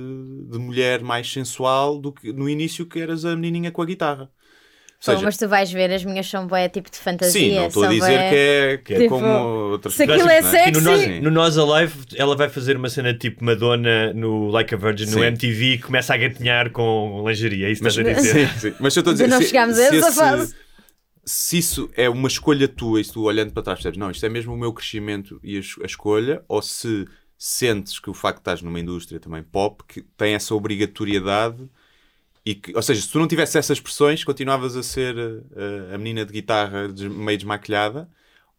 de 0.46 0.58
mulher 0.60 1.02
mais 1.02 1.30
sensual 1.32 2.00
do 2.00 2.14
que 2.14 2.32
no 2.32 2.48
início 2.48 2.86
que 2.86 3.00
eras 3.00 3.26
a 3.26 3.36
menininha 3.36 3.72
com 3.72 3.82
a 3.82 3.86
guitarra. 3.86 4.32
Seja, 5.06 5.22
mas 5.22 5.36
tu 5.38 5.48
vais 5.50 5.70
ver, 5.72 5.92
as 5.92 6.06
minhas 6.06 6.26
são 6.30 6.48
bué 6.48 6.70
tipo 6.70 6.90
de 6.90 6.98
fantasia. 6.98 7.32
sim, 7.42 7.56
não 7.56 7.68
estou 7.68 7.84
a 7.84 7.88
dizer 7.88 8.00
bué- 8.00 8.30
que 8.30 8.36
é, 8.36 8.78
que 8.78 8.94
é 8.94 8.98
tipo, 9.00 9.10
como 9.10 9.28
outras 9.28 9.94
se 9.96 10.04
aquilo 10.04 10.20
coisas, 10.28 10.54
é 10.54 10.58
não 10.62 10.68
E 10.68 10.72
no 10.72 10.80
sexy- 10.82 11.08
Nós, 11.10 11.24
no 11.24 11.32
Nós 11.32 11.58
Alive, 11.58 11.94
ela 12.16 12.36
vai 12.38 12.48
fazer 12.50 12.78
uma 12.78 12.90
cena 12.90 13.14
tipo 13.14 13.44
Madonna 13.44 14.14
no 14.14 14.48
Like 14.48 14.74
a 14.74 14.78
Virgin 14.78 15.06
no 15.08 15.12
Sim. 15.12 15.20
MTV 15.26 15.66
e 15.74 15.78
começa 15.80 16.14
a 16.14 16.18
gatinhar 16.18 16.72
com 16.72 17.22
lingerie. 17.28 17.66
É 17.66 17.72
isso 17.72 17.82
que 17.82 17.84
Mas, 17.86 17.98
estás 17.98 18.18
a 18.18 18.22
dizer? 18.22 18.48
sim, 18.50 18.60
sim. 18.60 18.76
Mas 18.80 18.96
eu 18.96 19.02
estou 19.02 19.12
a 19.12 19.14
dizer, 19.14 19.28
não 19.28 19.42
se, 19.42 19.48
chegámos 19.48 19.78
a 19.78 19.90
se 19.90 19.98
essa 19.98 20.12
fase. 20.14 20.56
se 21.26 21.58
isso 21.58 21.90
é 21.98 22.10
uma 22.10 22.30
escolha 22.30 22.68
tua 22.70 23.02
e 23.02 23.04
se 23.04 23.12
tu 23.12 23.24
olhando 23.24 23.52
para 23.52 23.62
trás 23.64 23.80
percebes, 23.80 23.98
não, 24.00 24.10
isto 24.10 24.26
é 24.26 24.30
mesmo 24.30 24.54
o 24.54 24.58
meu 24.58 24.72
crescimento 24.72 25.38
e 25.44 25.58
a, 25.58 25.62
a 25.84 25.86
escolha, 25.86 26.42
ou 26.48 26.62
se 26.62 27.06
sentes 27.38 28.00
que 28.00 28.10
o 28.10 28.14
facto 28.14 28.38
de 28.38 28.42
estás 28.42 28.62
numa 28.62 28.80
indústria 28.80 29.20
também 29.20 29.44
pop 29.44 29.84
que 29.86 30.02
tem 30.16 30.34
essa 30.34 30.56
obrigatoriedade 30.56 31.70
e 32.46 32.56
que, 32.56 32.76
ou 32.76 32.82
seja, 32.82 33.02
se 33.02 33.10
tu 33.10 33.20
não 33.20 33.28
tivesse 33.28 33.58
essas 33.58 33.78
expressões, 33.78 34.24
continuavas 34.24 34.76
a 34.76 34.84
ser 34.84 35.16
eh, 35.18 35.96
a 35.96 35.98
menina 35.98 36.26
de 36.26 36.34
guitarra 36.34 36.88
des- 36.90 37.08
meio 37.08 37.38
desmaquilhada 37.38 38.10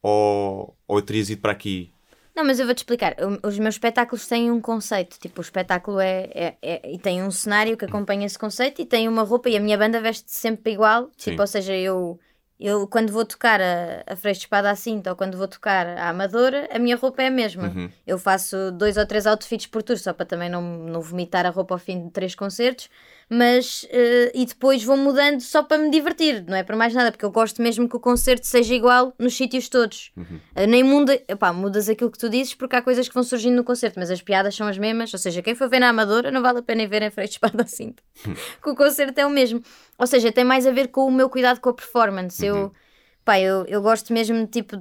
ou, 0.03 0.77
ou 0.87 1.03
terias 1.03 1.31
ido 1.31 1.41
para 1.41 1.53
aqui? 1.53 1.93
Não, 2.35 2.45
mas 2.45 2.59
eu 2.59 2.67
vou-te 2.67 2.79
explicar. 2.79 3.15
Os 3.45 3.59
meus 3.61 3.77
espetáculos 3.77 4.27
têm 4.27 4.51
um 4.51 4.61
conceito. 4.61 5.19
Tipo, 5.21 5.41
o 5.41 5.45
espetáculo 5.45 6.01
é, 6.01 6.29
é, 6.35 6.57
é- 6.61 6.93
E 6.93 6.99
tem 6.99 7.23
um 7.23 7.31
cenário 7.31 7.77
que 7.77 7.85
acompanha 7.85 8.27
esse 8.27 8.37
conceito 8.39 8.83
e 8.83 8.85
tem 8.85 9.07
uma 9.09 9.23
roupa 9.23 9.49
e 9.49 9.57
a 9.57 9.61
minha 9.61 9.79
banda 9.79 10.01
veste 10.01 10.25
sempre 10.33 10.73
igual. 10.73 11.11
Sim. 11.17 11.31
Tipo, 11.31 11.43
ou 11.43 11.47
seja, 11.47 11.77
eu. 11.77 12.19
Eu, 12.59 12.87
quando 12.87 13.13
vou 13.13 13.25
tocar 13.25 13.61
a, 13.61 14.05
a 14.07 14.15
Freixo 14.17 14.41
de 14.41 14.47
Espada 14.47 14.71
à 14.71 14.77
Cinta 14.77 15.11
ou 15.11 15.17
quando 15.17 15.37
vou 15.37 15.47
tocar 15.49 15.87
a 15.89 16.09
Amadora, 16.09 16.69
a 16.73 16.79
minha 16.79 16.97
roupa 16.97 17.21
é 17.23 17.27
a 17.27 17.31
mesma. 17.31 17.65
Uhum. 17.69 17.91
Eu 18.07 18.17
faço 18.17 18.71
dois 18.73 18.97
ou 18.97 19.05
três 19.05 19.27
outfits 19.27 19.67
por 19.67 19.83
tour, 19.83 19.99
só 19.99 20.13
para 20.13 20.25
também 20.25 20.49
não, 20.49 20.63
não 20.63 21.01
vomitar 21.01 21.45
a 21.47 21.51
roupa 21.51 21.75
ao 21.75 21.79
fim 21.81 22.05
de 22.07 22.11
três 22.13 22.35
concertos. 22.35 22.89
Mas, 23.29 23.87
eh, 23.91 24.31
e 24.35 24.45
depois 24.45 24.85
vou 24.85 24.97
mudando 24.97 25.41
só 25.41 25.63
para 25.63 25.79
me 25.79 25.91
divertir, 25.91 26.45
não 26.47 26.57
é 26.57 26.63
para 26.63 26.77
mais 26.77 26.93
nada, 26.93 27.11
porque 27.11 27.25
eu 27.25 27.31
gosto 27.31 27.63
mesmo 27.63 27.89
que 27.89 27.97
o 27.97 28.01
concerto 28.01 28.47
seja 28.47 28.75
igual 28.75 29.15
nos 29.19 29.35
sítios 29.37 29.69
todos. 29.69 30.13
Eh, 30.55 30.67
nem 30.67 30.83
muda, 30.83 31.21
epá, 31.27 31.53
mudas 31.53 31.89
aquilo 31.89 32.11
que 32.11 32.19
tu 32.19 32.29
dizes 32.29 32.55
porque 32.55 32.77
há 32.77 32.83
coisas 32.83 33.09
que 33.09 33.15
vão 33.15 33.23
surgindo 33.23 33.57
no 33.57 33.65
concerto, 33.65 33.99
mas 33.99 34.11
as 34.11 34.21
piadas 34.21 34.55
são 34.55 34.67
as 34.67 34.77
mesmas. 34.77 35.13
Ou 35.13 35.19
seja, 35.19 35.41
quem 35.43 35.55
for 35.55 35.69
ver 35.69 35.81
na 35.81 35.89
Amadora 35.89 36.31
não 36.31 36.43
vale 36.43 36.59
a 36.59 36.63
pena 36.63 36.83
ir 36.83 36.87
ver 36.87 37.03
em 37.03 37.11
Freio 37.11 37.29
de 37.29 37.35
Espada 37.35 37.63
assim, 37.63 37.95
que 38.63 38.71
o 38.71 38.75
concerto 38.75 39.19
é 39.19 39.27
o 39.27 39.31
mesmo. 39.31 39.63
Ou 39.99 40.07
seja, 40.07 40.31
tem 40.31 40.45
mais 40.45 40.67
a 40.67 40.71
ver 40.71 40.89
com 40.89 41.07
o 41.07 41.11
meu 41.13 41.31
cuidado 41.31 41.61
com 41.61 41.71
a 41.71 41.75
performance. 41.75 42.45
Eu, 42.45 42.73
pá, 43.25 43.41
eu, 43.41 43.65
eu 43.67 43.81
gosto 43.81 44.13
mesmo 44.13 44.47
tipo 44.47 44.77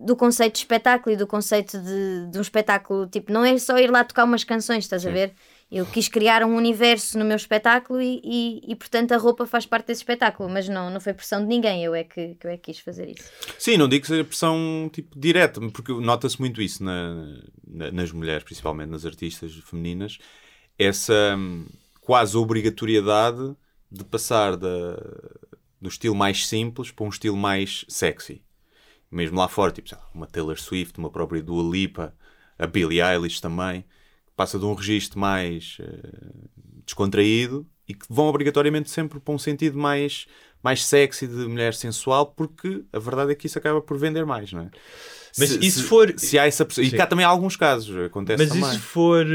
do 0.00 0.16
conceito 0.16 0.54
de 0.54 0.58
espetáculo 0.60 1.14
e 1.14 1.16
do 1.16 1.26
conceito 1.26 1.78
de, 1.78 2.26
de 2.30 2.38
um 2.38 2.40
espetáculo. 2.42 3.06
Tipo, 3.06 3.32
não 3.32 3.44
é 3.44 3.56
só 3.58 3.78
ir 3.78 3.90
lá 3.90 4.04
tocar 4.04 4.24
umas 4.24 4.44
canções, 4.44 4.84
estás 4.84 5.06
a 5.06 5.10
ver? 5.10 5.32
Eu 5.70 5.86
quis 5.86 6.08
criar 6.08 6.42
um 6.42 6.56
universo 6.56 7.16
no 7.16 7.24
meu 7.24 7.36
espetáculo 7.36 8.02
e, 8.02 8.20
e, 8.24 8.72
e, 8.72 8.74
portanto 8.74 9.12
a 9.12 9.16
roupa 9.16 9.46
faz 9.46 9.64
parte 9.66 9.86
desse 9.86 10.00
espetáculo, 10.00 10.48
mas 10.48 10.68
não, 10.68 10.90
não 10.90 11.00
foi 11.00 11.14
pressão 11.14 11.40
de 11.40 11.46
ninguém, 11.46 11.84
eu 11.84 11.94
é 11.94 12.02
que, 12.02 12.34
que 12.34 12.46
eu 12.46 12.50
é 12.50 12.56
que 12.56 12.72
quis 12.72 12.80
fazer 12.80 13.08
isso. 13.08 13.30
Sim, 13.56 13.76
não 13.76 13.88
digo 13.88 14.02
que 14.02 14.08
seja 14.08 14.24
pressão 14.24 14.90
tipo 14.92 15.16
direta, 15.18 15.60
porque 15.70 15.92
nota-se 15.92 16.40
muito 16.40 16.60
isso 16.60 16.82
na, 16.82 17.14
na- 17.66 17.92
nas 17.92 18.10
mulheres, 18.10 18.42
principalmente 18.42 18.90
nas 18.90 19.06
artistas 19.06 19.54
femininas, 19.64 20.18
essa 20.76 21.36
hum, 21.38 21.66
quase 22.00 22.36
obrigatoriedade 22.36 23.54
de 23.92 24.04
passar 24.04 24.56
da, 24.56 24.96
do 25.80 25.88
estilo 25.88 26.14
mais 26.16 26.46
simples 26.46 26.90
para 26.90 27.04
um 27.06 27.08
estilo 27.10 27.36
mais 27.36 27.84
sexy. 27.88 28.42
Mesmo 29.10 29.38
lá 29.38 29.46
fora, 29.48 29.72
tipo, 29.72 29.88
uma 30.14 30.26
Taylor 30.26 30.58
Swift, 30.60 30.98
uma 30.98 31.10
própria 31.10 31.42
Dua 31.42 31.62
Lipa, 31.62 32.14
a 32.58 32.66
Billie 32.66 33.00
Eilish 33.00 33.40
também, 33.40 33.84
passa 34.36 34.58
de 34.58 34.64
um 34.64 34.74
registro 34.74 35.18
mais 35.18 35.76
eh, 35.80 36.10
descontraído 36.84 37.66
e 37.88 37.94
que 37.94 38.06
vão 38.08 38.26
obrigatoriamente 38.26 38.90
sempre 38.90 39.18
para 39.20 39.34
um 39.34 39.38
sentido 39.38 39.76
mais, 39.78 40.26
mais 40.62 40.84
sexy 40.84 41.26
de 41.26 41.34
mulher 41.46 41.74
sensual, 41.74 42.26
porque 42.26 42.84
a 42.92 42.98
verdade 42.98 43.32
é 43.32 43.34
que 43.34 43.46
isso 43.46 43.58
acaba 43.58 43.80
por 43.80 43.98
vender 43.98 44.24
mais, 44.24 44.52
não 44.52 44.62
é? 44.62 44.70
Mas 45.38 45.50
e 45.52 45.70
se 45.70 45.82
for- 45.82 46.12
Se 46.18 46.38
há 46.38 46.46
essa 46.46 46.66
E 46.78 46.90
cá 46.90 47.06
também 47.06 47.24
há 47.24 47.28
alguns 47.28 47.56
casos, 47.56 47.96
acontece 48.04 48.42
Mas 48.42 48.54
e 48.54 48.60
também. 48.60 48.72
se 48.74 48.78
for, 48.80 49.26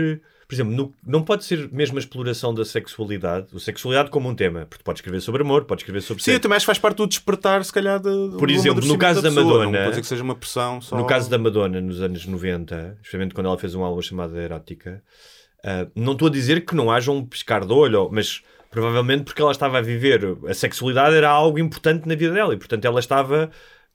por 0.47 0.53
exemplo, 0.55 0.73
no- 0.73 0.93
não 1.05 1.23
pode 1.23 1.43
ser 1.43 1.69
mesmo 1.71 1.97
a 1.97 1.99
exploração 1.99 2.53
da 2.53 2.63
sexualidade, 2.63 3.47
a 3.55 3.59
sexualidade 3.59 4.09
como 4.11 4.29
um 4.29 4.35
tema, 4.35 4.65
porque 4.65 4.83
tu 4.83 4.85
podes 4.85 4.99
escrever 4.99 5.19
sobre 5.21 5.41
amor, 5.41 5.65
podes 5.65 5.81
escrever 5.81 6.01
sobre 6.01 6.21
Sim, 6.23 6.31
sexo. 6.31 6.41
também 6.41 6.55
acho 6.55 6.63
que 6.63 6.67
faz 6.67 6.79
parte 6.79 6.97
do 6.97 7.07
despertar, 7.07 7.63
se 7.65 7.73
calhar, 7.73 7.99
de, 7.99 8.09
Por 8.37 8.49
exemplo, 8.51 8.85
no 8.85 8.97
caso 8.97 9.21
da 9.21 9.29
pessoa. 9.29 9.45
Madonna- 9.45 9.65
Não 9.65 9.71
pode 9.79 9.89
dizer 9.89 10.01
que 10.01 10.07
seja 10.07 10.23
uma 10.23 10.35
pressão 10.35 10.79
só... 10.81 10.95
No 10.97 11.05
caso 11.07 11.29
da 11.29 11.37
Madonna, 11.37 11.81
nos 11.81 12.01
anos 12.01 12.25
90, 12.25 12.97
especialmente 13.01 13.33
quando 13.33 13.47
ela 13.47 13.57
fez 13.57 13.73
um 13.75 13.83
álbum 13.83 14.01
chamado 14.01 14.37
Erótica, 14.39 15.01
ah, 15.63 15.87
não 15.95 16.13
estou 16.13 16.27
a 16.27 16.31
dizer 16.31 16.63
que 16.65 16.75
não 16.75 16.91
haja 16.91 17.11
um 17.11 17.25
piscar 17.25 17.65
de 17.65 17.73
olho, 17.73 18.09
mas 18.11 18.41
provavelmente 18.69 19.23
porque 19.23 19.41
ela 19.41 19.51
estava 19.51 19.77
a 19.77 19.81
viver 19.81 20.37
a 20.47 20.53
sexualidade 20.53 21.15
era 21.15 21.29
algo 21.29 21.57
importante 21.57 22.07
na 22.07 22.13
vida 22.13 22.33
dela 22.33 22.53
e 22.53 22.57
portanto 22.57 22.83
ela 22.85 22.99
estava 22.99 23.49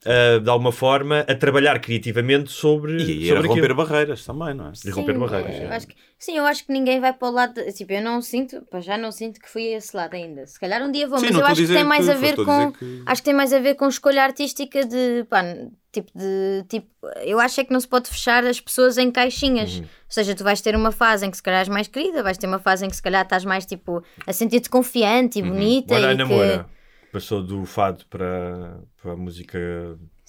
ah, 0.07 0.39
de 0.39 0.49
alguma 0.49 0.73
forma 0.73 1.21
a 1.29 1.35
trabalhar 1.35 1.79
criativamente 1.81 2.51
sobre, 2.51 2.97
E 3.03 3.29
sobre 3.29 3.49
romper 3.49 3.61
aquilo. 3.65 3.75
barreiras 3.77 4.25
também, 4.25 4.55
não 4.55 4.69
é? 4.69 4.73
E 4.85 4.91
romper 4.91 5.19
barreiras. 5.19 5.57
eu 5.61 5.69
é. 5.73 5.77
acho 5.77 5.87
que- 5.89 5.95
sim, 6.19 6.37
eu 6.37 6.45
acho 6.47 6.65
que 6.67 6.73
ninguém 6.73 7.01
vai 7.01 7.13
para 7.13 7.29
o 7.29 7.31
lado. 7.31 7.55
de- 7.55 7.73
tipo, 7.73 7.93
eu 7.93 8.03
não 8.03 8.21
sinto, 8.23 8.63
já 8.81 8.97
não 8.97 9.13
sinto 9.13 9.41
que 9.41 9.49
fui 9.49 9.75
a 9.75 9.77
esse 9.79 9.95
lado 9.97 10.15
ainda. 10.15 10.47
Se 10.47 10.59
calhar 10.59 10.83
um 10.83 10.91
dia 10.91 11.07
vou, 11.07 11.19
Sim, 11.19 11.27
mas 11.27 11.37
eu 11.39 11.47
acho 11.47 11.61
que 11.63 11.67
tem 11.69 11.85
mais 11.85 12.05
que- 12.07 12.11
a 12.13 12.15
ver 12.15 12.37
com. 12.37 12.73
que- 12.73 13.03
Acho 13.07 13.21
que 13.23 13.25
tem 13.27 13.35
mais 13.35 13.53
a 13.53 13.59
ver 13.59 13.75
com 13.75 13.89
escolha 13.89 14.23
artística 14.23 14.85
de. 14.85 15.25
Pá, 15.29 15.43
tipo 15.93 16.11
de. 16.17 16.65
Tipo, 16.69 16.87
eu 17.25 17.39
acho 17.41 17.61
é 17.61 17.65
que 17.65 17.73
não 17.73 17.81
se 17.81 17.89
pode 17.89 18.09
fechar 18.09 18.45
as 18.45 18.61
pessoas 18.61 18.97
em 18.97 19.11
caixinhas. 19.11 19.75
Uhum. 19.77 19.81
Ou 19.83 19.87
seja, 20.09 20.35
tu 20.35 20.45
vais 20.45 20.61
ter 20.61 20.75
uma 20.77 20.93
fase 20.93 21.27
em 21.27 21.31
que 21.31 21.37
se 21.37 21.43
calhar 21.43 21.61
és 21.61 21.69
mais 21.69 21.89
querida, 21.89 22.23
vais 22.23 22.39
ter 22.39 22.47
uma 22.47 22.59
fase 22.59 22.87
em 22.87 22.89
que 22.89 22.97
se 22.97 23.03
calhar 23.03 23.23
estás 23.23 23.45
mais 23.45 23.67
tipo 23.67 24.03
a 24.27 24.33
sentir-te 24.33 24.69
confiante 24.71 25.41
Uhum. 25.41 25.47
e 25.47 25.51
bonita. 25.51 25.95
Olha 25.95 26.09
a 26.09 26.13
e 26.13 26.17
que... 26.17 26.19
namora. 26.23 26.67
Passou 27.13 27.43
do 27.43 27.65
fado 27.65 28.07
para, 28.07 28.81
para 29.01 29.13
a 29.13 29.17
música 29.17 29.59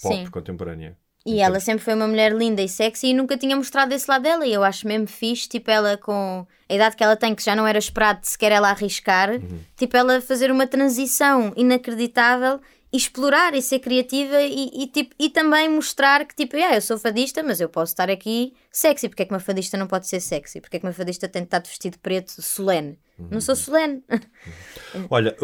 pop 0.02 0.16
Sim. 0.16 0.26
contemporânea. 0.32 0.98
E 1.24 1.40
ela 1.40 1.60
sempre 1.60 1.84
foi 1.84 1.94
uma 1.94 2.08
mulher 2.08 2.34
linda 2.34 2.64
e 2.64 2.68
sexy 2.68 3.08
e 3.08 3.14
nunca 3.14 3.38
tinha 3.38 3.56
mostrado 3.56 3.94
esse 3.94 4.10
lado 4.10 4.24
dela. 4.24 4.46
E 4.46 4.54
eu 4.54 4.64
acho 4.64 4.88
mesmo 4.88 5.06
fixe, 5.06 5.48
tipo, 5.48 5.70
ela 5.70 5.96
com 5.96 6.48
a 6.68 6.74
idade 6.74 6.96
que 6.96 7.04
ela 7.04 7.16
tem, 7.16 7.36
que 7.36 7.44
já 7.44 7.56
não 7.56 7.68
era 7.68 7.78
esperado 7.78 8.22
sequer 8.24 8.52
ela 8.52 8.72
arriscar, 8.72 9.30
tipo, 9.78 9.96
ela 9.96 10.20
fazer 10.20 10.50
uma 10.50 10.66
transição 10.66 11.54
inacreditável, 11.56 12.60
e 12.94 12.98
explorar 12.98 13.54
e 13.54 13.62
ser 13.62 13.80
criativa 13.80 14.42
e, 14.42 14.84
e, 14.84 14.88
tipo, 14.88 15.16
e 15.18 15.30
também 15.30 15.70
mostrar 15.70 16.26
que, 16.26 16.36
tipo, 16.36 16.58
yeah, 16.58 16.76
eu 16.76 16.82
sou 16.82 16.98
fadista, 16.98 17.42
mas 17.42 17.62
eu 17.62 17.70
posso 17.70 17.94
estar 17.94 18.10
aqui 18.10 18.54
sexy. 18.70 19.08
Porque 19.08 19.24
é 19.24 19.26
que 19.26 19.34
uma 19.34 19.40
fadista 19.40 19.78
não 19.78 19.88
pode 19.88 20.08
ser 20.08 20.20
sexy? 20.20 20.60
Porque 20.60 20.76
é 20.76 20.80
que 20.80 20.86
uma 20.86 20.92
fadista 20.92 21.28
tem 21.30 21.44
de 21.44 21.48
estar 21.48 21.60
de 21.60 21.70
vestido 21.70 21.98
preto 22.00 22.42
solene? 22.42 23.00
Não 23.30 23.42
sou 23.42 23.56
solene. 23.56 24.04
Olha, 25.10 25.36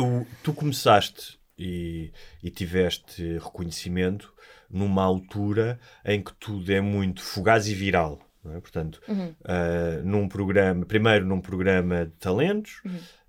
tu 0.44 0.54
começaste 0.54 1.38
e, 1.58 2.12
e 2.44 2.50
tiveste 2.50 3.38
reconhecimento 3.38 4.34
numa 4.70 5.04
altura 5.04 5.80
em 6.04 6.22
que 6.22 6.34
tudo 6.36 6.72
é 6.72 6.82
muito 6.82 7.22
fugaz 7.22 7.68
e 7.68 7.74
viral. 7.74 8.20
é? 8.46 8.60
Portanto, 8.60 9.02
ah, 9.46 10.02
num 10.04 10.28
programa, 10.28 10.86
primeiro 10.86 11.26
num 11.26 11.40
programa 11.42 12.06
de 12.06 12.12
talentos, 12.14 12.82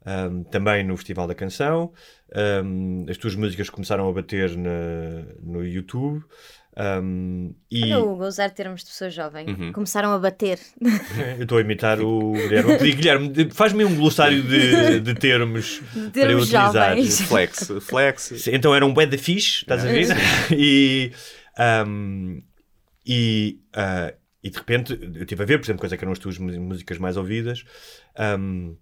ahm, 0.04 0.42
também 0.44 0.84
no 0.84 0.96
Festival 0.96 1.26
da 1.28 1.34
Canção, 1.34 1.92
ahm, 2.34 3.06
as 3.08 3.16
tuas 3.16 3.34
músicas 3.34 3.70
começaram 3.70 4.08
a 4.08 4.12
bater 4.12 4.56
na- 4.56 5.24
no 5.42 5.64
YouTube. 5.64 6.24
Ahm, 6.78 7.50
e 7.70 7.92
Hugo, 7.94 8.24
a 8.24 8.28
usar 8.28 8.50
termos 8.50 8.80
de 8.82 8.86
pessoa 8.86 9.10
jovem. 9.10 9.48
Uhum. 9.48 9.72
Começaram 9.72 10.12
a 10.12 10.18
bater. 10.18 10.58
eu 11.36 11.42
estou 11.42 11.58
a 11.58 11.60
imitar 11.60 12.00
o 12.00 12.32
Guilherme. 12.32 12.72
Eu 12.72 12.78
pedi, 12.78 12.92
Guilherme, 12.92 13.28
de- 13.28 13.50
faz-me 13.54 13.84
um 13.84 13.96
glossário 13.96 14.42
de, 14.42 15.00
de 15.00 15.14
termos, 15.14 15.80
para 15.92 16.00
eu 16.02 16.10
termos 16.10 16.44
utilizar. 16.44 16.72
jovens. 16.96 17.20
Flex, 17.22 17.72
flex. 17.82 18.46
Então 18.48 18.74
era 18.74 18.86
um 18.86 18.94
de 19.10 19.18
fixe, 19.18 19.62
estás 19.62 19.84
a 19.84 19.88
ver? 19.88 20.06
e, 20.56 21.12
ahm, 21.58 22.38
e, 23.04 23.58
ah, 23.74 24.14
e 24.42 24.50
de 24.50 24.56
repente 24.58 24.92
eu 25.14 25.22
estive 25.22 25.42
a 25.42 25.46
ver, 25.46 25.58
por 25.58 25.64
exemplo, 25.66 25.82
é 25.92 25.96
que 25.96 26.04
eram 26.04 26.12
as 26.12 26.18
tuas 26.18 26.38
músicas 26.38 26.98
mais 26.98 27.16
ouvidas. 27.16 27.64
um, 28.38 28.76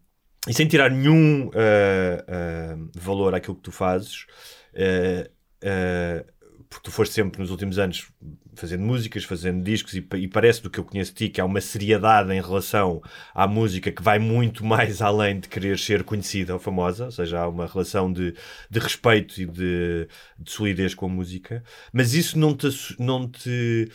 e 0.48 0.54
sem 0.54 0.68
tirar 0.68 0.90
nenhum 0.92 1.46
uh, 1.48 1.50
uh, 1.50 2.90
valor 2.94 3.34
àquilo 3.34 3.56
que 3.56 3.62
tu 3.62 3.72
fazes, 3.72 4.26
uh, 4.74 5.28
uh, 5.64 6.24
porque 6.68 6.84
tu 6.84 6.90
foste 6.90 7.14
sempre 7.14 7.40
nos 7.40 7.50
últimos 7.50 7.78
anos 7.78 8.08
fazendo 8.54 8.82
músicas, 8.82 9.24
fazendo 9.24 9.62
discos, 9.62 9.94
e, 9.94 10.06
e 10.16 10.28
parece 10.28 10.62
do 10.62 10.70
que 10.70 10.80
eu 10.80 10.84
conheço 10.84 11.12
de 11.12 11.18
ti 11.18 11.28
que 11.28 11.40
há 11.40 11.44
uma 11.44 11.60
seriedade 11.60 12.32
em 12.32 12.40
relação 12.40 13.02
à 13.34 13.46
música 13.46 13.92
que 13.92 14.02
vai 14.02 14.18
muito 14.18 14.64
mais 14.64 15.02
além 15.02 15.40
de 15.40 15.48
querer 15.48 15.78
ser 15.78 16.02
conhecida 16.02 16.54
ou 16.54 16.58
famosa, 16.58 17.06
ou 17.06 17.10
seja, 17.10 17.40
há 17.40 17.48
uma 17.48 17.66
relação 17.66 18.12
de, 18.12 18.34
de 18.70 18.78
respeito 18.78 19.40
e 19.40 19.46
de, 19.46 20.08
de 20.38 20.50
solidez 20.50 20.94
com 20.94 21.06
a 21.06 21.08
música, 21.10 21.62
mas 21.92 22.14
isso 22.14 22.38
não 22.38 22.54
te, 22.54 22.68
não 22.98 23.28
te 23.28 23.90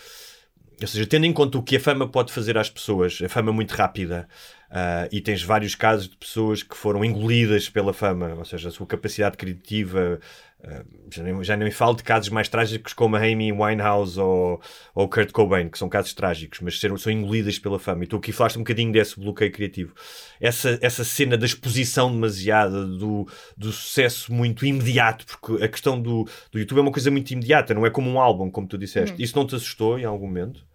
ou 0.82 0.88
seja, 0.88 1.06
tendo 1.06 1.26
em 1.28 1.34
conta 1.34 1.60
o 1.60 1.64
que 1.64 1.76
a 1.76 1.80
fama 1.80 2.08
pode 2.08 2.34
fazer 2.34 2.58
às 2.58 2.70
pessoas, 2.70 3.20
a 3.24 3.30
fama 3.30 3.52
é 3.52 3.54
muito 3.54 3.72
rápida, 3.72 4.28
ah, 4.74 5.08
e 5.12 5.20
tens 5.20 5.44
vários 5.44 5.76
casos 5.76 6.08
de 6.08 6.16
pessoas 6.16 6.64
que 6.64 6.76
foram 6.76 7.04
engolidas 7.04 7.70
pela 7.70 7.94
fama, 7.94 8.34
ou 8.36 8.46
seja, 8.46 8.70
a 8.70 8.72
sua 8.72 8.88
capacidade 8.88 9.36
criativa. 9.36 10.20
Ah, 10.64 10.84
já, 11.12 11.24
nem, 11.24 11.43
já 11.43 11.57
nem 11.57 11.72
falo 11.72 11.95
de 11.95 12.03
casos 12.03 12.30
mais 12.30 12.47
trágicos 12.47 12.93
como 12.93 13.16
a 13.16 13.20
Amy 13.20 13.51
Winehouse 13.51 14.20
ou, 14.20 14.62
ou 14.93 15.09
Kurt 15.09 15.32
Cobain, 15.32 15.70
que 15.70 15.78
são 15.78 15.89
casos 15.89 16.14
trágicos, 16.14 16.59
mas 16.62 16.80
ser, 16.80 16.97
são 16.99 17.12
engolidas 17.12 17.57
pela 17.57 17.80
fama. 17.80 18.03
E 18.03 18.07
tu 18.07 18.18
aqui 18.18 18.32
falaste 18.32 18.57
um 18.57 18.62
bocadinho 18.62 18.91
desse 18.91 19.20
bloqueio 19.20 19.51
criativo. 19.51 19.93
Essa, 20.39 20.78
essa 20.82 21.03
cena 21.03 21.38
da 21.38 21.45
exposição 21.45 22.12
demasiada, 22.12 22.86
do, 22.86 23.28
do 23.57 23.72
sucesso 23.72 24.32
muito 24.32 24.66
imediato, 24.66 25.26
porque 25.26 25.64
a 25.64 25.68
questão 25.68 25.99
do, 25.99 26.28
do 26.51 26.59
YouTube 26.59 26.80
é 26.80 26.82
uma 26.82 26.91
coisa 26.91 27.09
muito 27.09 27.32
imediata, 27.32 27.74
não 27.74 27.86
é 27.86 27.89
como 27.89 28.09
um 28.09 28.20
álbum, 28.20 28.49
como 28.49 28.68
tu 28.68 28.78
disseste. 28.78 29.22
Isso 29.22 29.36
não 29.36 29.47
te 29.47 29.55
assustou 29.55 29.97
em 29.97 30.05
algum 30.05 30.28
momento? 30.28 30.66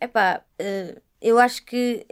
Epá, 0.00 0.42
eh, 0.58 1.00
eu 1.20 1.38
acho 1.38 1.64
que 1.64 2.06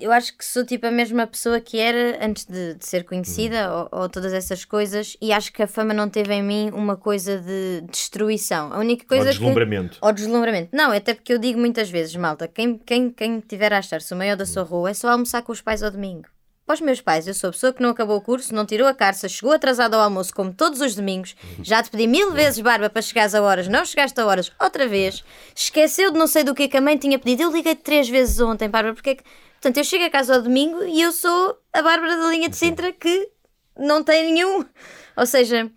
eu 0.00 0.10
acho 0.10 0.36
que 0.36 0.44
sou 0.44 0.64
tipo 0.64 0.86
a 0.86 0.90
mesma 0.90 1.26
pessoa 1.26 1.60
que 1.60 1.78
era 1.78 2.24
antes 2.24 2.44
de, 2.46 2.74
de 2.74 2.84
ser 2.84 3.04
conhecida 3.04 3.72
ou, 3.72 4.00
ou 4.00 4.08
todas 4.08 4.32
essas 4.32 4.64
coisas 4.64 5.16
e 5.22 5.32
acho 5.32 5.52
que 5.52 5.62
a 5.62 5.66
fama 5.68 5.94
não 5.94 6.08
teve 6.08 6.34
em 6.34 6.42
mim 6.42 6.70
uma 6.72 6.96
coisa 6.96 7.38
de 7.38 7.82
destruição. 7.90 8.72
A 8.72 8.78
única 8.78 9.06
coisa 9.06 9.26
Ou 9.26 9.30
deslumbramento. 9.30 9.98
que... 10.00 10.04
Ou 10.04 10.12
deslumbramento. 10.12 10.70
Não, 10.72 10.90
até 10.90 11.14
porque 11.14 11.32
eu 11.32 11.38
digo 11.38 11.60
muitas 11.60 11.88
vezes, 11.88 12.14
malta, 12.16 12.48
quem, 12.48 12.76
quem, 12.78 13.10
quem 13.10 13.40
tiver 13.40 13.72
a 13.72 13.78
achar-se 13.78 14.12
o 14.12 14.16
maior 14.16 14.36
da 14.36 14.46
sua 14.46 14.64
rua 14.64 14.90
é 14.90 14.94
só 14.94 15.08
almoçar 15.10 15.42
com 15.42 15.52
os 15.52 15.60
pais 15.60 15.82
ao 15.82 15.90
domingo. 15.90 16.28
Para 16.66 16.74
os 16.74 16.80
meus 16.80 17.00
pais, 17.00 17.28
eu 17.28 17.34
sou 17.34 17.50
a 17.50 17.52
pessoa 17.52 17.74
que 17.74 17.82
não 17.82 17.90
acabou 17.90 18.16
o 18.16 18.22
curso, 18.22 18.54
não 18.54 18.64
tirou 18.64 18.88
a 18.88 18.94
carça, 18.94 19.28
chegou 19.28 19.52
atrasado 19.52 19.94
ao 19.94 20.00
almoço, 20.00 20.34
como 20.34 20.50
todos 20.50 20.80
os 20.80 20.94
domingos. 20.94 21.36
Já 21.62 21.82
te 21.82 21.90
pedi 21.90 22.06
mil 22.06 22.32
vezes, 22.32 22.58
Barba, 22.58 22.88
para 22.88 23.02
chegares 23.02 23.34
a 23.34 23.42
horas, 23.42 23.68
não 23.68 23.84
chegaste 23.84 24.18
a 24.18 24.24
horas, 24.24 24.50
outra 24.58 24.88
vez. 24.88 25.22
Esqueceu 25.54 26.10
de 26.10 26.18
não 26.18 26.26
sei 26.26 26.42
do 26.42 26.54
que 26.54 26.66
que 26.66 26.76
a 26.78 26.80
mãe 26.80 26.96
tinha 26.96 27.18
pedido. 27.18 27.42
Eu 27.42 27.52
liguei 27.52 27.74
três 27.74 28.08
vezes 28.08 28.40
ontem, 28.40 28.68
Bárbara, 28.68 28.94
porque 28.94 29.10
é 29.10 29.14
que. 29.16 29.22
Portanto, 29.64 29.78
eu 29.78 29.84
chego 29.84 30.04
a 30.04 30.10
casa 30.10 30.34
ao 30.36 30.42
domingo 30.42 30.84
e 30.84 31.00
eu 31.00 31.10
sou 31.10 31.56
a 31.72 31.80
Bárbara 31.80 32.18
da 32.18 32.28
linha 32.28 32.50
de 32.50 32.54
Sintra 32.56 32.92
que 32.92 33.30
não 33.78 34.04
tem 34.04 34.30
nenhum. 34.30 34.62
Ou 35.16 35.24
seja, 35.24 35.70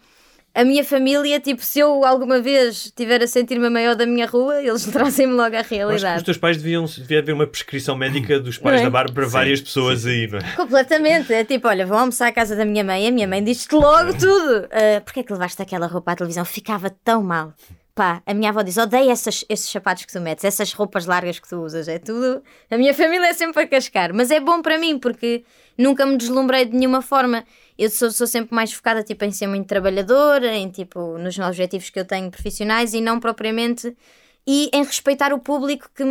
a 0.53 0.65
minha 0.65 0.83
família, 0.83 1.39
tipo, 1.39 1.63
se 1.63 1.79
eu 1.79 2.03
alguma 2.03 2.41
vez 2.41 2.87
estiver 2.87 3.23
a 3.23 3.27
sentir-me 3.27 3.65
a 3.67 3.69
maior 3.69 3.95
da 3.95 4.05
minha 4.05 4.25
rua, 4.25 4.61
eles 4.61 4.83
trazem-me 4.91 5.31
logo 5.31 5.55
à 5.55 5.63
que 5.63 5.75
os 5.75 5.77
realidade. 5.77 6.25
teus 6.25 6.37
pais 6.37 6.57
deviam 6.57 6.83
devia 6.83 7.19
haver 7.19 7.31
uma 7.31 7.47
prescrição 7.47 7.95
médica 7.95 8.41
dos 8.41 8.57
pais 8.57 8.81
é? 8.81 8.83
da 8.83 8.89
Bárbara 8.89 9.13
para 9.13 9.25
várias 9.25 9.61
pessoas 9.61 10.05
aí, 10.05 10.27
não 10.27 10.39
é? 10.39 10.55
Completamente. 10.57 11.31
É 11.31 11.45
tipo, 11.45 11.65
olha, 11.69 11.85
vão 11.85 11.97
almoçar 11.99 12.27
à 12.27 12.31
casa 12.33 12.57
da 12.57 12.65
minha 12.65 12.83
mãe. 12.83 13.07
A 13.07 13.11
minha 13.11 13.25
mãe 13.25 13.41
diz-te 13.41 13.73
logo 13.73 14.17
tudo. 14.19 14.67
Ah, 14.69 14.99
Porquê 14.99 15.21
é 15.21 15.23
que 15.23 15.31
levaste 15.31 15.61
aquela 15.61 15.87
roupa 15.87 16.11
à 16.11 16.15
televisão? 16.17 16.43
Ficava 16.43 16.89
tão 16.89 17.23
mal. 17.23 17.53
Pá, 17.97 18.21
a 18.27 18.33
minha 18.35 18.51
avó 18.51 18.61
diz: 18.61 18.77
odeio 18.77 19.09
essas, 19.09 19.43
esses 19.49 19.71
sapatos 19.71 20.05
que 20.05 20.13
tu 20.13 20.21
metes, 20.21 20.45
essas 20.45 20.71
roupas 20.71 21.07
largas 21.07 21.39
que 21.39 21.49
tu 21.49 21.55
usas. 21.63 21.87
É 21.87 21.97
tudo. 21.97 22.43
A 22.69 22.77
minha 22.77 22.93
família 22.95 23.25
é 23.25 23.33
sempre 23.33 23.63
a 23.63 23.67
cascar. 23.67 24.13
Mas 24.13 24.29
é 24.29 24.39
bom 24.39 24.61
para 24.61 24.77
mim 24.77 24.99
porque 24.99 25.43
nunca 25.75 26.05
me 26.05 26.15
deslumbrei 26.15 26.65
de 26.65 26.77
nenhuma 26.77 27.01
forma. 27.01 27.43
Eu 27.75 27.89
sou, 27.89 28.11
sou 28.11 28.27
sempre 28.27 28.53
mais 28.53 28.71
focada 28.71 29.01
tipo, 29.01 29.25
em 29.25 29.31
ser 29.31 29.47
muito 29.47 29.65
trabalhadora, 29.65 30.55
em 30.55 30.69
tipo, 30.69 31.17
nos 31.17 31.39
objetivos 31.39 31.89
que 31.89 31.99
eu 31.99 32.05
tenho 32.05 32.29
profissionais 32.29 32.93
e 32.93 33.01
não 33.01 33.19
propriamente 33.19 33.97
e 34.45 34.69
em 34.71 34.83
respeitar 34.83 35.33
o 35.33 35.39
público 35.39 35.89
que, 35.95 36.03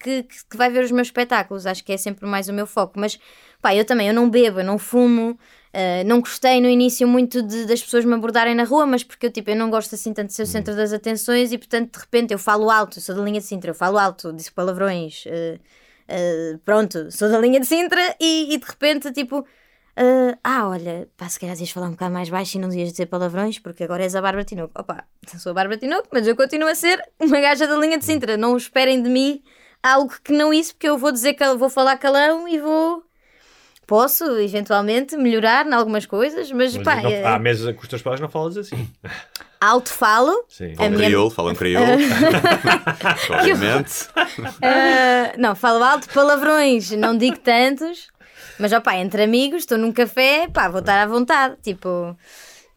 que, 0.00 0.22
que 0.50 0.56
vai 0.56 0.70
ver 0.70 0.82
os 0.82 0.90
meus 0.90 1.08
espetáculos. 1.08 1.66
Acho 1.66 1.84
que 1.84 1.92
é 1.92 1.98
sempre 1.98 2.26
mais 2.26 2.48
o 2.48 2.54
meu 2.54 2.66
foco. 2.66 2.98
Mas 2.98 3.18
pá, 3.60 3.74
eu 3.74 3.84
também, 3.84 4.08
eu 4.08 4.14
não 4.14 4.30
bebo, 4.30 4.60
eu 4.60 4.64
não 4.64 4.78
fumo. 4.78 5.38
Uh, 5.74 6.06
não 6.06 6.20
gostei 6.20 6.60
no 6.60 6.68
início 6.68 7.06
muito 7.08 7.42
de- 7.42 7.66
das 7.66 7.82
pessoas 7.82 8.04
me 8.04 8.14
abordarem 8.14 8.54
na 8.54 8.62
rua, 8.62 8.86
mas 8.86 9.02
porque 9.02 9.26
eu, 9.26 9.30
tipo, 9.32 9.50
eu 9.50 9.56
não 9.56 9.70
gosto 9.70 9.94
assim 9.96 10.12
tanto 10.12 10.28
de 10.28 10.34
ser 10.34 10.44
o 10.44 10.46
centro 10.46 10.76
das 10.76 10.92
atenções 10.92 11.50
e, 11.50 11.58
portanto, 11.58 11.94
de 11.94 11.98
repente 11.98 12.32
eu 12.32 12.38
falo 12.38 12.70
alto, 12.70 13.00
sou 13.00 13.14
da 13.14 13.22
linha 13.22 13.40
de 13.40 13.46
Sintra, 13.46 13.70
eu 13.70 13.74
falo 13.74 13.98
alto, 13.98 14.32
disse 14.32 14.52
palavrões, 14.52 15.24
uh, 15.26 16.54
uh, 16.54 16.58
pronto, 16.60 17.10
sou 17.10 17.28
da 17.28 17.38
linha 17.40 17.58
de 17.58 17.66
Sintra 17.66 18.14
e, 18.20 18.54
e 18.54 18.58
de 18.58 18.64
repente, 18.64 19.10
tipo, 19.10 19.44
ah, 20.42 20.68
olha, 20.68 21.08
pá, 21.16 21.28
se 21.28 21.38
calhar 21.38 21.56
ias 21.58 21.70
falar 21.70 21.86
um 21.88 21.92
bocado 21.92 22.12
mais 22.12 22.28
baixo 22.28 22.56
e 22.56 22.60
não 22.60 22.72
ias 22.72 22.90
dizer 22.90 23.06
palavrões 23.06 23.58
porque 23.58 23.84
agora 23.84 24.02
és 24.02 24.14
a 24.14 24.20
Bárbara 24.20 24.44
Tinoco. 24.44 24.72
Opa, 24.78 25.04
sou 25.38 25.50
a 25.50 25.54
Bárbara 25.54 25.78
Tinoco, 25.78 26.08
mas 26.12 26.26
eu 26.26 26.36
continuo 26.36 26.68
a 26.68 26.74
ser 26.74 27.00
uma 27.18 27.40
gaja 27.40 27.66
da 27.66 27.76
linha 27.76 27.98
de 27.98 28.04
Sintra. 28.04 28.36
Não 28.36 28.56
esperem 28.56 29.02
de 29.02 29.08
mim 29.08 29.42
algo 29.82 30.12
que 30.22 30.32
não 30.32 30.52
isso, 30.52 30.74
porque 30.74 30.88
eu 30.88 30.98
vou 30.98 31.12
dizer 31.12 31.34
que 31.34 31.44
vou 31.54 31.68
falar 31.68 31.96
calão 31.98 32.48
e 32.48 32.58
vou. 32.58 33.04
Posso, 33.86 34.24
eventualmente, 34.38 35.16
melhorar 35.16 35.66
em 35.66 35.72
algumas 35.74 36.06
coisas, 36.06 36.50
mas, 36.52 36.74
Mas 36.76 36.84
pá, 36.84 36.96
não, 37.02 37.10
é- 37.10 37.24
à 37.24 37.38
mesa 37.38 37.72
com 37.74 37.82
os 37.82 37.88
teus 37.88 38.00
pais 38.02 38.20
não 38.20 38.28
falas 38.28 38.56
assim. 38.56 38.88
alto 39.60 39.90
falo. 39.92 40.44
Sim. 40.48 40.72
A 40.72 40.76
Falam 40.76 40.90
minha- 40.92 41.04
crioulo, 41.06 41.30
falam 41.30 41.54
crioulo. 41.54 41.86
Obviamente. 43.30 44.08
Ah, 44.62 45.32
não, 45.38 45.54
falo 45.54 45.82
alto, 45.82 46.08
palavrões, 46.10 46.90
não 46.92 47.16
digo 47.16 47.38
tantos, 47.38 48.08
mas 48.58 48.72
ó 48.72 48.80
pá, 48.80 48.96
entre 48.96 49.22
amigos, 49.22 49.60
estou 49.60 49.78
num 49.78 49.92
café, 49.92 50.48
pá, 50.52 50.68
vou 50.68 50.80
estar 50.80 51.02
à 51.02 51.06
vontade, 51.06 51.56
tipo. 51.62 52.16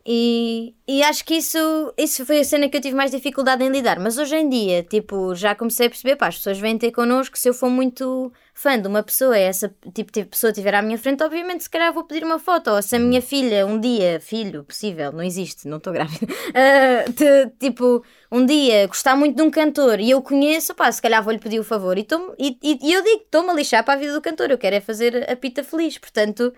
E, 0.10 0.74
e 0.88 1.04
acho 1.04 1.26
que 1.26 1.34
isso, 1.36 1.58
isso 1.98 2.26
foi 2.26 2.40
a 2.40 2.44
cena 2.46 2.70
que 2.70 2.78
eu 2.78 2.82
tive 2.82 2.96
mais 2.96 3.12
dificuldade 3.12 3.62
em 3.62 3.70
lidar. 3.70 4.00
Mas 4.00 4.18
hoje 4.18 4.38
em 4.38 4.48
dia, 4.48 4.82
tipo, 4.84 5.36
já 5.36 5.54
comecei 5.54 5.88
a 5.88 5.90
perceber, 5.90 6.16
pá, 6.16 6.28
as 6.28 6.38
pessoas 6.38 6.58
vêm 6.60 6.78
ter 6.78 6.92
connosco. 6.92 7.38
Se 7.38 7.50
eu 7.50 7.54
for 7.54 7.70
muito 7.70 8.32
fã 8.54 8.80
de 8.80 8.88
uma 8.88 9.04
pessoa, 9.04 9.38
e 9.38 9.42
essa 9.42 9.68
tipo 9.94 10.10
de 10.14 10.24
pessoa 10.24 10.52
estiver 10.52 10.74
à 10.74 10.82
minha 10.82 10.98
frente, 10.98 11.22
obviamente, 11.24 11.64
se 11.64 11.70
calhar 11.70 11.92
vou 11.94 12.06
pedir 12.06 12.24
uma 12.24 12.40
foto. 12.40 12.70
Ou 12.72 12.82
se 12.82 12.96
a 12.96 13.00
minha 13.00 13.22
filha, 13.22 13.66
um 13.68 13.78
dia, 13.78 14.20
filho, 14.22 14.64
possível, 14.64 15.12
não 15.12 15.22
existe, 15.24 15.68
não 15.68 15.76
estou 15.78 15.92
grávida, 15.92 16.26
te- 17.14 17.52
tipo, 17.60 18.02
um 18.32 18.46
dia 18.46 18.88
gostar 18.88 19.16
muito 19.18 19.36
de 19.36 19.42
um 19.42 19.52
cantor 19.52 20.00
e 20.00 20.10
eu 20.12 20.22
conheço, 20.22 20.74
pá, 20.74 20.90
se 20.90 21.02
calhar 21.02 21.22
vou-lhe 21.22 21.40
pedir 21.40 21.60
o 21.60 21.64
favor. 21.66 21.98
E, 21.98 22.04
tô- 22.06 22.34
e, 22.40 22.58
e, 22.64 22.80
e 22.82 22.94
eu 22.94 23.04
digo, 23.04 23.24
estou-me 23.24 23.50
a 23.50 23.54
lixar 23.54 23.84
para 23.84 23.96
a 23.96 23.98
vida 23.98 24.14
do 24.14 24.22
cantor, 24.22 24.52
eu 24.52 24.58
quero 24.58 24.76
é 24.78 24.80
fazer 24.82 25.30
a 25.30 25.36
pita 25.36 25.64
feliz. 25.66 25.98
Portanto. 25.98 26.54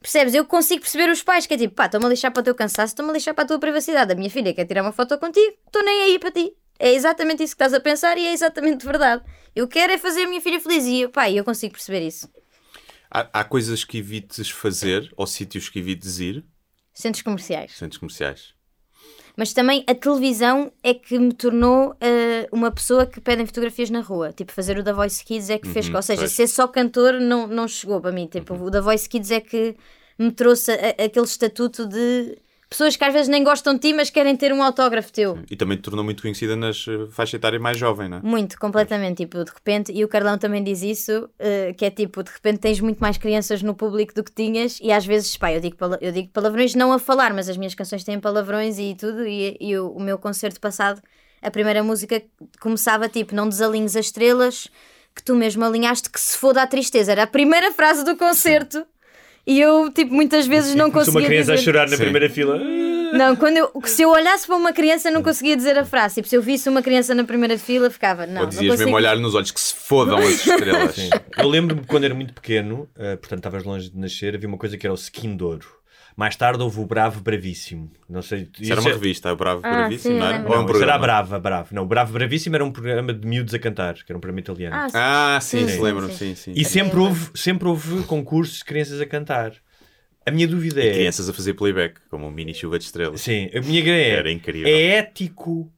Percebes? 0.00 0.32
Eu 0.34 0.46
consigo 0.46 0.80
perceber 0.80 1.10
os 1.10 1.22
pais 1.22 1.46
que 1.46 1.54
é 1.54 1.58
tipo, 1.58 1.74
pá, 1.74 1.84
estou-me 1.86 2.06
a 2.06 2.08
lixar 2.08 2.32
para 2.32 2.40
o 2.40 2.44
teu 2.44 2.54
cansaço, 2.54 2.92
estou-me 2.92 3.10
a 3.10 3.14
lixar 3.14 3.34
para 3.34 3.44
a 3.44 3.46
tua 3.46 3.58
privacidade. 3.58 4.12
A 4.12 4.14
minha 4.16 4.30
filha 4.30 4.54
quer 4.54 4.64
tirar 4.64 4.82
uma 4.82 4.92
foto 4.92 5.18
contigo, 5.18 5.54
estou 5.66 5.84
nem 5.84 6.02
aí 6.04 6.18
para 6.18 6.30
ti. 6.30 6.54
É 6.78 6.92
exatamente 6.92 7.42
isso 7.42 7.54
que 7.54 7.62
estás 7.62 7.74
a 7.74 7.80
pensar 7.80 8.16
e 8.16 8.24
é 8.26 8.32
exatamente 8.32 8.84
verdade. 8.86 9.22
Eu 9.54 9.68
quero 9.68 9.92
é 9.92 9.98
fazer 9.98 10.22
a 10.24 10.28
minha 10.28 10.40
filha 10.40 10.58
feliz 10.58 10.86
e, 10.86 11.06
pá, 11.08 11.30
eu 11.30 11.44
consigo 11.44 11.74
perceber 11.74 12.00
isso. 12.06 12.30
Há, 13.10 13.40
há 13.40 13.44
coisas 13.44 13.84
que 13.84 13.98
evites 13.98 14.48
fazer 14.48 15.12
ou 15.16 15.26
sítios 15.26 15.68
que 15.68 15.78
evites 15.78 16.18
ir, 16.18 16.44
Centros 16.94 17.22
comerciais. 17.22 17.72
centros 17.76 17.98
comerciais. 17.98 18.54
Mas 19.36 19.52
também 19.52 19.84
a 19.86 19.94
televisão 19.94 20.70
é 20.82 20.92
que 20.92 21.18
me 21.18 21.32
tornou 21.32 21.94
eh, 22.00 22.48
uma 22.52 22.70
pessoa 22.70 23.06
que 23.06 23.20
pedem 23.20 23.46
fotografias 23.46 23.88
na 23.90 24.00
rua. 24.00 24.32
Tipo, 24.32 24.52
fazer 24.52 24.76
o 24.78 24.82
da 24.82 24.92
Voice 24.92 25.24
Kids 25.24 25.48
é 25.50 25.58
que 25.58 25.68
fez. 25.68 25.88
Ou 25.92 26.02
seja, 26.02 26.20
pois. 26.22 26.32
ser 26.32 26.46
só 26.46 26.66
cantor 26.66 27.14
não, 27.20 27.46
não 27.46 27.66
chegou 27.68 28.00
para 28.00 28.12
mim. 28.12 28.26
Tipo, 28.26 28.54
o 28.54 28.70
da 28.70 28.80
Voice 28.80 29.08
Kids 29.08 29.30
é 29.30 29.40
que 29.40 29.76
me 30.18 30.30
trouxe 30.32 30.72
a- 30.72 31.04
aquele 31.04 31.24
estatuto 31.26 31.86
de 31.86 32.36
pessoas 32.70 32.96
que 32.96 33.04
às 33.04 33.12
vezes 33.12 33.28
nem 33.28 33.42
gostam 33.42 33.74
de 33.74 33.80
ti, 33.80 33.92
mas 33.92 34.10
querem 34.10 34.36
ter 34.36 34.52
um 34.52 34.62
autógrafo 34.62 35.12
teu. 35.12 35.40
E 35.50 35.56
também 35.56 35.76
te 35.76 35.82
tornou 35.82 36.04
muito 36.04 36.22
conhecida 36.22 36.54
nas 36.54 36.86
eh, 36.88 37.08
faixa 37.10 37.36
etária 37.36 37.58
mais 37.58 37.76
jovem, 37.76 38.08
não 38.08 38.18
é? 38.18 38.20
Muito, 38.22 38.56
completamente. 38.58 39.18
Tipo, 39.18 39.44
de 39.44 39.50
repente, 39.50 39.92
e 39.92 40.04
o 40.04 40.08
Carlão 40.08 40.38
também 40.38 40.62
diz 40.62 40.80
isso, 40.82 41.28
eh, 41.38 41.74
que 41.76 41.84
é 41.84 41.90
tipo, 41.90 42.22
de 42.22 42.30
repente 42.30 42.60
tens 42.60 42.80
muito 42.80 43.00
mais 43.00 43.18
crianças 43.18 43.60
no 43.60 43.74
público 43.74 44.14
do 44.14 44.22
que 44.22 44.32
tinhas, 44.32 44.78
e 44.80 44.92
às 44.92 45.04
vezes, 45.04 45.36
pá, 45.36 45.52
eu 45.52 45.60
digo, 45.60 45.76
eu 46.00 46.12
digo 46.12 46.28
palavrões 46.28 46.74
não 46.76 46.92
a 46.92 46.98
falar, 46.98 47.34
mas 47.34 47.48
as 47.48 47.56
minhas 47.56 47.74
canções 47.74 48.04
têm 48.04 48.20
palavrões 48.20 48.78
e 48.78 48.94
tudo, 48.94 49.26
e, 49.26 49.56
e 49.60 49.76
o, 49.76 49.90
o 49.90 50.00
meu 50.00 50.16
concerto 50.16 50.60
passado, 50.60 51.02
a 51.42 51.50
primeira 51.50 51.82
música 51.82 52.22
começava 52.60 53.08
tipo, 53.08 53.34
não 53.34 53.48
desalinhes 53.48 53.96
as 53.96 54.06
estrelas, 54.06 54.68
que 55.14 55.24
tu 55.24 55.34
mesmo 55.34 55.64
alinhaste, 55.64 56.08
que 56.08 56.20
se 56.20 56.36
foda 56.36 56.62
a 56.62 56.66
tristeza. 56.66 57.10
Era 57.10 57.24
a 57.24 57.26
primeira 57.26 57.72
frase 57.72 58.04
do 58.04 58.16
concerto. 58.16 58.86
E 59.46 59.60
eu, 59.60 59.90
tipo, 59.90 60.12
muitas 60.14 60.46
vezes 60.46 60.74
não 60.74 60.86
Se 60.86 60.92
conseguia 60.92 61.20
uma 61.20 61.26
criança 61.26 61.52
dizer... 61.52 61.62
a 61.62 61.64
chorar 61.72 61.88
na 61.90 61.96
Sim. 61.96 62.02
primeira 62.04 62.28
fila. 62.30 62.58
Não, 63.12 63.34
quando 63.34 63.56
eu, 63.56 63.70
se 63.84 64.02
eu 64.02 64.10
olhasse 64.10 64.46
para 64.46 64.54
uma 64.54 64.72
criança 64.72 65.10
não 65.10 65.20
conseguia 65.22 65.56
dizer 65.56 65.76
a 65.76 65.84
frase. 65.84 66.16
Tipo, 66.16 66.28
se 66.28 66.36
eu 66.36 66.42
visse 66.42 66.68
uma 66.68 66.80
criança 66.80 67.12
na 67.14 67.24
primeira 67.24 67.58
fila, 67.58 67.90
ficava, 67.90 68.24
não, 68.26 68.34
ou 68.36 68.40
não 68.42 68.48
dizias 68.48 68.70
consigo. 68.70 68.84
mesmo 68.86 68.96
olhar 68.96 69.16
nos 69.18 69.34
olhos 69.34 69.50
que 69.50 69.60
se 69.60 69.74
fodam 69.74 70.18
as 70.18 70.28
estrelas. 70.46 70.96
Eu 71.36 71.48
lembro-me 71.48 71.84
quando 71.86 72.04
era 72.04 72.14
muito 72.14 72.32
pequeno, 72.32 72.88
eh, 72.96 73.16
portanto 73.16 73.38
estavas 73.40 73.64
longe 73.64 73.90
de 73.90 73.98
nascer, 73.98 74.36
havia 74.36 74.46
uma 74.48 74.58
coisa 74.58 74.76
que 74.78 74.86
era 74.86 74.92
o 74.92 74.96
skin 74.96 75.36
de 75.36 75.42
ouro. 75.42 75.66
Mais 76.16 76.36
tarde 76.36 76.62
houve 76.62 76.80
o 76.80 76.86
Bravo 76.86 77.20
Bravíssimo. 77.20 77.90
Não 78.08 78.20
sei. 78.22 78.48
Isso 78.60 78.72
era 78.72 78.80
uma 78.80 78.90
revista, 78.90 79.32
o 79.32 79.36
Bravo 79.36 79.60
Ah, 79.64 79.70
Bravíssimo, 79.72 80.14
sim, 80.14 80.18
não 80.18 80.26
era? 80.26 80.36
lembro. 80.38 80.50
Ou 80.50 80.54
é 80.56 80.58
um 80.58 80.62
Não, 80.64 80.70
isso 80.72 80.82
era 80.82 80.94
a 80.94 80.98
programa? 80.98 81.22
Brava, 81.24 81.40
Bravo. 81.40 81.74
Não, 81.74 81.82
o 81.82 81.86
Bravo 81.86 82.12
Bravíssimo 82.12 82.56
era 82.56 82.64
um 82.64 82.70
programa 82.72 83.14
de 83.14 83.26
miúdos 83.26 83.54
a 83.54 83.58
cantar, 83.58 83.94
que 83.94 84.04
era 84.10 84.16
um 84.16 84.20
programa 84.20 84.40
italiano. 84.40 84.76
Ah, 84.76 84.88
sim. 84.88 84.96
Ah, 84.96 85.38
sim, 85.40 85.58
Sim, 85.60 85.66
se 85.68 85.74
sim, 85.76 85.82
lembram, 85.82 86.10
sim. 86.10 86.34
e 86.54 86.64
sempre 86.64 86.98
houve, 86.98 87.30
sempre 87.34 87.68
houve 87.68 88.02
concursos 88.04 88.58
de 88.58 88.64
crianças 88.64 89.00
a 89.00 89.06
cantar. 89.06 89.52
A 90.26 90.30
minha 90.30 90.46
dúvida 90.46 90.82
é. 90.84 90.92
Crianças 90.92 91.28
a 91.28 91.32
fazer 91.32 91.54
playback, 91.54 92.00
como 92.10 92.26
um 92.26 92.30
mini 92.30 92.52
chuva 92.54 92.78
de 92.78 92.84
estrelas. 92.84 93.20
Sim, 93.20 93.48
a 93.54 93.60
minha 93.60 93.80
ideia 93.80 94.14
é. 94.14 94.18
Era 94.18 94.30
incrível. 94.30 94.68
É 94.68 94.82
ético 94.98 95.72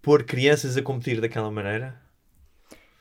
pôr 0.00 0.22
crianças 0.22 0.76
a 0.76 0.82
competir 0.82 1.20
daquela 1.20 1.50
maneira? 1.50 2.00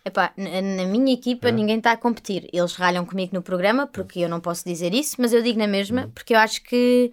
Epá, 0.08 0.32
na, 0.38 0.86
minha 0.86 1.14
equipa 1.14 1.52
ninguém 1.52 1.78
está 1.78 1.92
a 1.92 1.98
competir. 1.98 2.48
Eles 2.54 2.74
ralham 2.74 3.06
comigo 3.06 3.36
no 3.36 3.42
programa 3.42 3.88
porque 3.88 4.20
eu 4.20 4.30
não 4.30 4.40
posso 4.40 4.64
dizer 4.66 4.94
isso, 4.94 5.16
mas 5.20 5.34
eu 5.34 5.42
digo 5.42 5.60
na 5.60 5.68
mesma 5.68 6.10
porque 6.14 6.34
eu 6.34 6.40
acho 6.40 6.64
que 6.64 7.12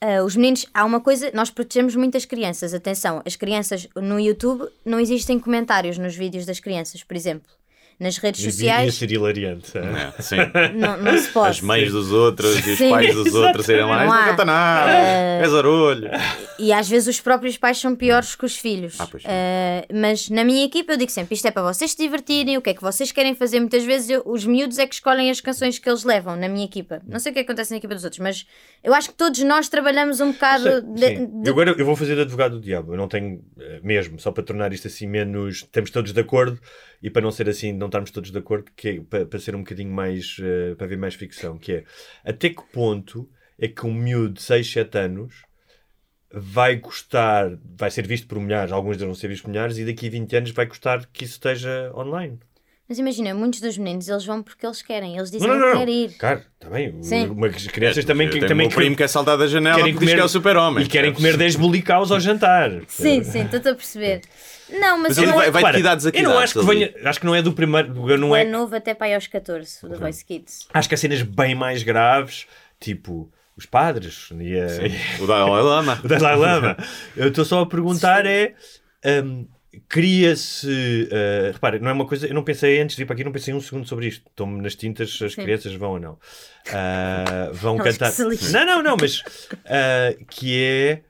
ah, 0.00 0.24
os 0.24 0.34
meninos, 0.34 0.66
há 0.74 0.84
uma 0.84 1.00
coisa, 1.00 1.30
nós 1.32 1.48
protegemos 1.48 1.94
muitas 1.94 2.24
crianças. 2.24 2.74
Atenção, 2.74 3.22
as 3.24 3.36
crianças 3.36 3.86
no 3.94 4.18
YouTube 4.18 4.68
não 4.84 4.98
existem 4.98 5.38
comentários 5.38 5.96
nos 5.96 6.16
vídeos 6.16 6.44
das 6.44 6.58
crianças, 6.58 7.04
por 7.04 7.16
exemplo. 7.16 7.61
Nas 8.02 8.16
redes 8.18 8.42
Ia 8.44 8.50
sociais 8.50 8.94
ser 8.96 9.12
hilariante. 9.12 9.78
é? 9.78 9.80
É, 10.18 10.22
sim. 10.22 10.36
não, 10.74 10.96
não 11.00 11.16
se 11.16 11.28
pode. 11.28 11.50
As 11.50 11.60
mães 11.60 11.92
dos 11.92 12.10
outros 12.10 12.66
e 12.66 12.70
os 12.72 12.78
Sim. 12.78 12.90
pais 12.90 13.14
dos 13.14 13.34
outros 13.34 13.68
irem 13.68 13.84
lá. 13.84 14.04
Não 14.04 14.12
Não 14.14 14.24
canta 14.24 14.44
nada, 14.44 14.90
és 15.40 15.50
zarolho. 15.50 16.10
E 16.58 16.72
às 16.72 16.88
vezes 16.88 17.06
os 17.08 17.20
próprios 17.20 17.56
pais 17.56 17.78
são 17.78 17.94
piores 17.94 18.34
que 18.34 18.44
os 18.44 18.56
filhos. 18.56 18.96
Ah, 19.00 19.06
pois 19.10 19.22
sim. 19.22 19.28
Ah, 19.30 19.84
mas 19.92 20.28
na 20.30 20.42
minha 20.44 20.64
equipa 20.64 20.92
eu 20.92 20.96
digo 20.96 21.10
sempre: 21.10 21.34
isto 21.34 21.46
é 21.46 21.50
para 21.50 21.62
vocês 21.62 21.92
se 21.92 21.96
divertirem, 21.96 22.56
o 22.56 22.62
que 22.62 22.70
é 22.70 22.74
que 22.74 22.82
vocês 22.82 23.12
querem 23.12 23.34
fazer. 23.34 23.60
Muitas 23.60 23.84
vezes 23.84 24.10
eu- 24.10 24.22
os 24.26 24.44
miúdos 24.44 24.78
é 24.78 24.86
que 24.86 24.94
escolhem 24.94 25.30
as 25.30 25.40
canções 25.40 25.78
que 25.78 25.88
eles 25.88 26.02
levam 26.04 26.34
na 26.36 26.48
minha 26.48 26.64
equipa. 26.64 27.00
Não 27.06 27.18
sei 27.18 27.30
o 27.30 27.34
que 27.34 27.40
acontece 27.40 27.70
na 27.70 27.76
equipa 27.76 27.94
dos 27.94 28.04
outros, 28.04 28.18
mas 28.20 28.46
eu 28.82 28.92
acho 28.94 29.08
que 29.10 29.14
todos 29.14 29.40
nós 29.42 29.68
trabalhamos 29.68 30.20
um 30.20 30.32
bocado. 30.32 30.82
de- 30.82 31.06
Sim. 31.06 31.26
de- 31.42 31.48
Eu 31.48 31.52
Agora 31.52 31.74
eu 31.78 31.84
vou 31.86 31.94
fazer 31.96 32.14
de 32.16 32.22
advogado 32.22 32.56
do 32.56 32.60
diabo. 32.60 32.92
Eu 32.94 32.96
não 32.96 33.06
tenho 33.08 33.42
eh, 33.60 33.80
mesmo, 33.82 34.18
só 34.18 34.30
para 34.32 34.42
tornar 34.42 34.72
isto 34.72 34.86
assim 34.88 35.06
menos. 35.06 35.58
Estamos 35.58 35.90
todos 35.90 36.12
de 36.12 36.20
acordo 36.20 36.58
e 37.02 37.10
para 37.10 37.22
não 37.22 37.30
ser 37.30 37.48
assim, 37.48 37.72
não 37.72 37.86
estarmos 37.86 38.10
todos 38.10 38.30
de 38.30 38.38
acordo, 38.38 38.70
que 38.76 38.88
é, 38.88 39.00
para, 39.00 39.26
para 39.26 39.38
ser 39.38 39.54
um 39.54 39.60
bocadinho 39.60 39.90
mais. 39.92 40.36
eh, 40.40 40.74
para 40.76 40.86
ver 40.86 40.96
mais 40.98 41.14
ficção, 41.14 41.58
que 41.58 41.72
é 41.72 41.84
até 42.24 42.48
que 42.50 42.62
ponto 42.72 43.28
é 43.58 43.68
que 43.68 43.86
um 43.86 43.92
miúdo 43.92 44.34
de 44.34 44.42
6, 44.42 44.70
7 44.70 44.98
anos 44.98 45.34
vai 46.34 46.76
gostar, 46.76 47.50
vai 47.76 47.90
ser 47.90 48.06
visto 48.06 48.26
por 48.26 48.40
milhares, 48.40 48.72
alguns 48.72 48.96
deles 48.96 49.08
vão 49.08 49.14
ser 49.14 49.28
vistos 49.28 49.42
por 49.42 49.50
milhares, 49.50 49.76
e 49.78 49.84
daqui 49.84 50.06
a 50.06 50.10
20 50.10 50.36
anos 50.36 50.50
vai 50.52 50.66
gostar 50.66 51.06
que 51.12 51.24
isso 51.24 51.34
esteja 51.34 51.92
online. 51.94 52.38
Mas 52.88 52.98
imagina, 52.98 53.32
muitos 53.32 53.60
dos 53.60 53.78
meninos 53.78 54.08
eles 54.08 54.24
vão 54.24 54.42
porque 54.42 54.66
eles 54.66 54.82
querem. 54.82 55.16
Eles 55.16 55.30
dizem 55.30 55.48
Não, 55.48 55.58
não, 55.58 55.68
não. 55.68 55.78
quero 55.78 55.90
ir. 55.90 56.12
Claro, 56.18 56.42
está 56.54 56.68
bem. 56.68 57.02
Sim. 57.02 57.26
Uma, 57.28 57.46
as 57.46 57.66
crianças 57.68 58.04
também, 58.04 58.26
Eu 58.26 58.32
que, 58.34 58.40
também 58.40 58.66
o 58.66 58.68
meu 58.68 58.76
primo 58.76 58.94
que 58.96 59.02
é 59.02 59.08
saltar 59.08 59.38
da 59.38 59.46
janela 59.46 59.78
querem 59.78 59.94
diz 59.96 60.12
que 60.12 60.20
é 60.20 60.24
o 60.24 60.28
super-homem. 60.28 60.84
E 60.84 60.88
querem 60.88 61.12
comer 61.12 61.36
10 61.38 61.56
bolicaus 61.56 62.10
ao 62.10 62.20
jantar. 62.20 62.70
Sim, 62.88 63.22
sim, 63.24 63.44
estou 63.44 63.60
a 63.60 63.74
perceber. 63.74 64.20
Não, 64.80 64.98
mas, 64.98 65.08
Mas 65.08 65.16
eu 65.18 65.22
ele 65.24 65.30
não- 65.32 65.38
vai, 65.38 65.50
vai 65.50 65.62
de 65.62 65.66
Repara, 65.66 65.74
que 65.74 65.80
idades 65.80 66.06
a 66.06 66.12
que 66.12 66.18
eu 66.18 66.22
não 66.24 66.38
acho 66.38 66.52
que 66.54 66.58
ali? 66.58 66.68
venha, 66.68 66.94
acho 67.08 67.20
que 67.20 67.26
não 67.26 67.34
é 67.34 67.42
do 67.42 67.52
primeiro, 67.52 67.94
não 68.18 68.34
é 68.34 68.42
é, 68.42 68.44
novo 68.44 68.74
até 68.74 68.94
para 68.94 69.08
aí 69.08 69.14
aos 69.14 69.26
14, 69.26 69.84
o 69.84 69.88
The 69.88 69.96
Voice 69.96 70.24
Kids. 70.24 70.66
acho 70.72 70.88
que 70.88 70.94
há 70.94 70.98
cenas 70.98 71.22
bem 71.22 71.54
mais 71.54 71.82
graves, 71.82 72.46
tipo 72.80 73.30
os 73.56 73.66
padres 73.66 74.28
e 74.40 74.58
a, 74.58 74.66
O 75.22 75.26
Dalai 75.26 75.62
Lama. 75.62 76.00
o 76.02 76.08
Dalai 76.08 76.36
Lama. 76.36 76.76
Eu 77.16 77.28
estou 77.28 77.44
só 77.44 77.60
a 77.60 77.66
perguntar 77.66 78.24
é 78.26 78.54
hum, 79.24 79.46
cria-se 79.88 81.08
uh, 81.10 81.52
repara, 81.52 81.78
não 81.78 81.88
é 81.88 81.92
uma 81.92 82.06
coisa, 82.06 82.26
eu 82.26 82.34
não 82.34 82.42
pensei 82.44 82.80
antes 82.80 82.96
de 82.96 83.02
ir 83.02 83.06
para 83.06 83.14
aqui, 83.14 83.24
não 83.24 83.32
pensei 83.32 83.54
um 83.54 83.60
segundo 83.60 83.86
sobre 83.86 84.06
isto. 84.06 84.26
Estou-me 84.28 84.60
nas 84.60 84.74
tintas 84.74 85.16
se 85.16 85.24
as 85.24 85.32
Sim. 85.32 85.42
crianças 85.42 85.72
vão 85.74 85.92
ou 85.92 86.00
não. 86.00 86.12
Uh, 86.68 87.52
vão 87.52 87.78
Elas 87.78 87.96
cantar. 87.96 88.12
Não, 88.52 88.66
não, 88.66 88.82
não, 88.82 88.96
mas 89.00 89.20
uh, 89.20 90.24
que 90.30 90.62
é 90.62 91.02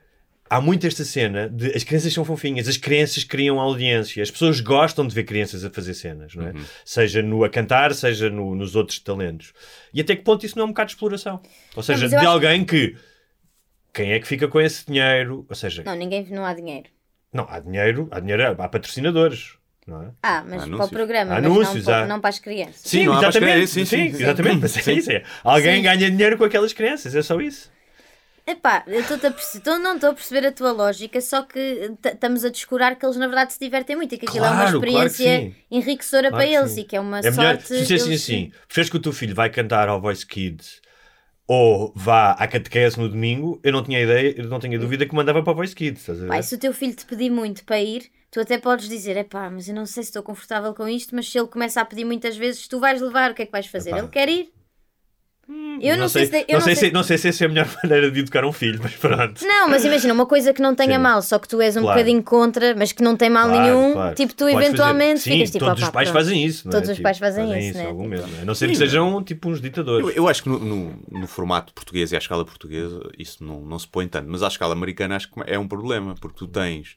há 0.57 0.61
muito 0.61 0.85
esta 0.85 1.03
cena 1.03 1.49
de 1.49 1.71
as 1.75 1.83
crianças 1.83 2.13
são 2.13 2.23
fofinhas, 2.23 2.67
as 2.67 2.77
crianças 2.77 3.23
criam 3.23 3.59
audiência, 3.59 4.21
as 4.21 4.29
pessoas 4.31 4.59
gostam 4.59 5.07
de 5.07 5.13
ver 5.15 5.23
crianças 5.23 5.63
a 5.65 5.69
fazer 5.69 5.93
cenas, 5.93 6.35
não 6.35 6.47
é? 6.47 6.53
Seja 6.85 7.21
no 7.21 7.43
a 7.43 7.49
cantar, 7.49 7.93
seja 7.93 8.29
no- 8.29 8.55
nos 8.55 8.75
outros 8.75 8.99
talentos. 8.99 9.53
E 9.93 10.01
até 10.01 10.15
que 10.15 10.23
ponto 10.23 10.45
isso 10.45 10.57
não 10.57 10.63
é 10.63 10.65
um 10.65 10.69
bocado 10.69 10.87
de 10.87 10.93
exploração? 10.93 11.41
Ou 11.75 11.81
seja, 11.83 12.07
de 12.07 12.15
acho- 12.15 12.27
alguém 12.27 12.63
que 12.63 12.95
quem 13.93 14.11
é 14.13 14.19
que 14.19 14.27
fica 14.27 14.47
com 14.47 14.59
esse 14.59 14.85
dinheiro? 14.85 15.45
Ou 15.49 15.55
seja, 15.55 15.83
Não, 15.83 15.95
ninguém 15.95 16.25
não 16.29 16.45
há 16.45 16.53
dinheiro. 16.53 16.89
não, 17.31 17.45
há 17.49 17.59
dinheiro, 17.59 18.07
há 18.11 18.19
dinheiro, 18.19 18.43
há 18.61 18.67
patrocinadores, 18.67 19.53
não 19.87 20.01
é? 20.03 20.11
Ah, 20.23 20.43
mas 20.47 20.55
para 20.55 20.63
Anúncios. 20.63 20.87
o 20.87 20.89
programa, 20.91 21.35
Anúncios, 21.35 21.67
mas 21.67 21.75
não, 21.77 21.83
para- 21.85 22.03
há. 22.03 22.07
não 22.07 22.19
para 22.21 22.29
as 22.29 22.39
crianças. 22.39 22.81
Sim, 22.83 23.07
há 23.07 23.19
para 23.19 23.29
escrever, 23.29 23.67
sim, 23.67 23.85
sim, 23.85 24.11
sim. 24.13 24.21
exatamente, 24.23 24.61
mas 24.61 24.87
é 24.87 24.93
isso. 24.93 25.11
É. 25.11 25.23
Alguém 25.43 25.77
Sim. 25.77 25.81
ganha 25.83 26.09
dinheiro 26.11 26.37
com 26.37 26.43
aquelas 26.43 26.73
crianças, 26.73 27.13
é 27.15 27.21
só 27.21 27.39
isso. 27.41 27.71
Epá, 28.45 28.83
eu 28.87 28.99
estou 28.99 29.15
a 29.15 29.31
perceber, 29.31 29.63
tô- 29.63 29.77
não 29.79 29.95
estou 29.95 30.09
a 30.09 30.13
perceber 30.13 30.45
a 30.47 30.51
tua 30.51 30.71
lógica, 30.73 31.21
só 31.21 31.43
que 31.43 31.91
estamos 32.03 32.43
a 32.43 32.49
descurar 32.49 32.95
que 32.97 33.05
eles 33.05 33.15
na 33.15 33.25
verdade 33.27 33.53
se 33.53 33.59
divertem 33.59 33.95
muito 33.95 34.15
e 34.15 34.17
que 34.17 34.25
aquilo 34.25 34.43
é 34.45 34.49
uma 34.49 34.63
Claro, 34.63 34.81
claro 34.81 35.09
que 35.09 35.15
experiência 35.15 35.39
sim. 35.51 35.55
enriquecedora 35.71 36.29
Claro 36.29 36.43
para 36.45 36.53
eles 36.59 36.71
sim. 36.71 36.81
e 36.81 36.83
que 36.83 36.95
é 36.95 36.99
uma 36.99 37.19
É 37.19 37.31
melhor, 37.31 37.53
sorte. 37.55 37.67
se 37.67 37.79
dissessem 37.79 38.07
eles- 38.09 38.21
assim, 38.21 38.51
preferes 38.67 38.89
que 38.89 38.97
o 38.97 38.99
teu 39.01 39.13
filho 39.13 39.33
vai 39.33 39.49
cantar 39.49 39.87
ao 39.87 40.01
Voice 40.01 40.25
Kids 40.25 40.81
ou 41.47 41.93
vá 41.95 42.31
à 42.31 42.45
catequese 42.47 42.99
no 42.99 43.07
domingo, 43.07 43.61
eu 43.63 43.71
não 43.71 43.81
tinha 43.83 44.01
ideia, 44.01 44.33
eu 44.37 44.45
não 44.49 44.59
tinha 44.59 44.77
dúvida 44.77 45.05
que 45.05 45.15
mandava 45.15 45.41
para 45.41 45.53
o 45.53 45.55
Voice 45.55 45.73
Kids? 45.75 46.05
Pá, 46.27 46.39
e 46.39 46.43
se 46.43 46.55
o 46.55 46.57
teu 46.59 46.73
filho 46.73 46.95
te 46.95 47.05
pedir 47.05 47.29
muito 47.29 47.63
para 47.63 47.79
ir, 47.79 48.09
tu 48.29 48.41
até 48.41 48.57
podes 48.57 48.89
dizer: 48.89 49.15
epá, 49.15 49.49
mas 49.49 49.69
eu 49.69 49.75
não 49.75 49.85
sei 49.85 50.03
se 50.03 50.09
estou 50.09 50.21
confortável 50.23 50.73
com 50.73 50.85
isto, 50.87 51.15
mas 51.15 51.29
se 51.31 51.37
ele 51.37 51.47
começa 51.47 51.79
a 51.79 51.85
pedir 51.85 52.03
muitas 52.03 52.35
vezes, 52.35 52.67
tu 52.67 52.77
vais 52.79 53.01
levar, 53.01 53.31
o 53.31 53.33
que 53.35 53.43
é 53.43 53.45
que 53.45 53.51
vais 53.53 53.67
fazer? 53.67 53.91
Epá. 53.91 53.99
Ele 53.99 54.07
quer 54.09 54.27
ir. 54.27 54.51
Eu 55.81 55.97
não, 55.97 56.07
sei, 56.07 56.25
se. 56.25 56.45
Eu 56.47 56.53
não, 56.53 56.61
sei 56.61 56.75
se, 56.75 56.91
não 56.91 57.03
sei 57.03 57.17
se 57.17 57.27
essa 57.27 57.43
é 57.43 57.47
a 57.47 57.49
melhor 57.49 57.67
maneira 57.83 58.09
de 58.09 58.21
educar 58.21 58.45
um 58.45 58.53
filho, 58.53 58.79
mas 58.81 58.95
pronto. 58.95 59.45
Não, 59.45 59.67
mas 59.67 59.83
imagina, 59.83 60.13
uma 60.13 60.25
coisa 60.25 60.53
que 60.53 60.61
não 60.61 60.73
tenha 60.73 60.95
Sim. 60.95 61.01
mal, 61.03 61.21
só 61.21 61.37
que 61.37 61.47
tu 61.49 61.59
és 61.59 61.75
um 61.75 61.81
Claro. 61.81 61.97
bocadinho 61.99 62.23
contra, 62.23 62.73
mas 62.75 62.93
que 62.93 63.03
não 63.03 63.17
tem 63.17 63.29
mal 63.29 63.49
Claro, 63.49 63.61
nenhum, 63.61 63.93
claro. 63.93 64.15
tipo, 64.15 64.33
tu 64.33 64.37
Podes 64.45 64.53
fazer- 64.53 64.65
eventualmente 64.67 65.19
Sim, 65.19 65.31
ficas 65.31 65.51
tipo, 65.51 65.65
todos 65.65 65.79
"Opá, 65.81 65.87
os 65.87 65.93
pais 65.93 66.09
pronto." 66.09 66.23
fazem 66.23 66.45
isso, 66.45 66.65
não 66.67 66.71
é? 66.71 66.75
Todos 66.75 66.89
os 66.89 66.95
Tipo, 66.95 67.03
pais 67.03 67.17
fazem 67.19 67.59
isso, 67.69 67.77
né? 67.77 67.85
algum 67.87 68.03
Tipo, 68.09 68.15
mesmo. 68.27 68.41
A 68.41 68.45
não 68.45 68.55
ser 68.55 68.69
que 68.69 68.75
sejam 68.75 69.21
tipo 69.23 69.49
uns 69.49 69.59
ditadores. 69.59 70.07
Eu, 70.07 70.13
eu 70.13 70.27
acho 70.29 70.43
que 70.43 70.49
no, 70.49 70.59
no- 70.59 70.99
no 71.11 71.27
formato 71.27 71.73
português 71.73 72.11
e 72.13 72.15
à 72.15 72.19
escala 72.19 72.45
portuguesa 72.45 73.01
isso 73.19 73.43
não, 73.43 73.59
não 73.61 73.77
se 73.77 73.87
põe 73.87 74.07
tanto, 74.07 74.29
mas 74.29 74.41
à 74.43 74.47
escala 74.47 74.71
americana 74.73 75.17
acho 75.17 75.29
que 75.29 75.41
é 75.45 75.59
um 75.59 75.67
problema, 75.67 76.15
porque 76.21 76.37
tu 76.37 76.47
tens 76.47 76.95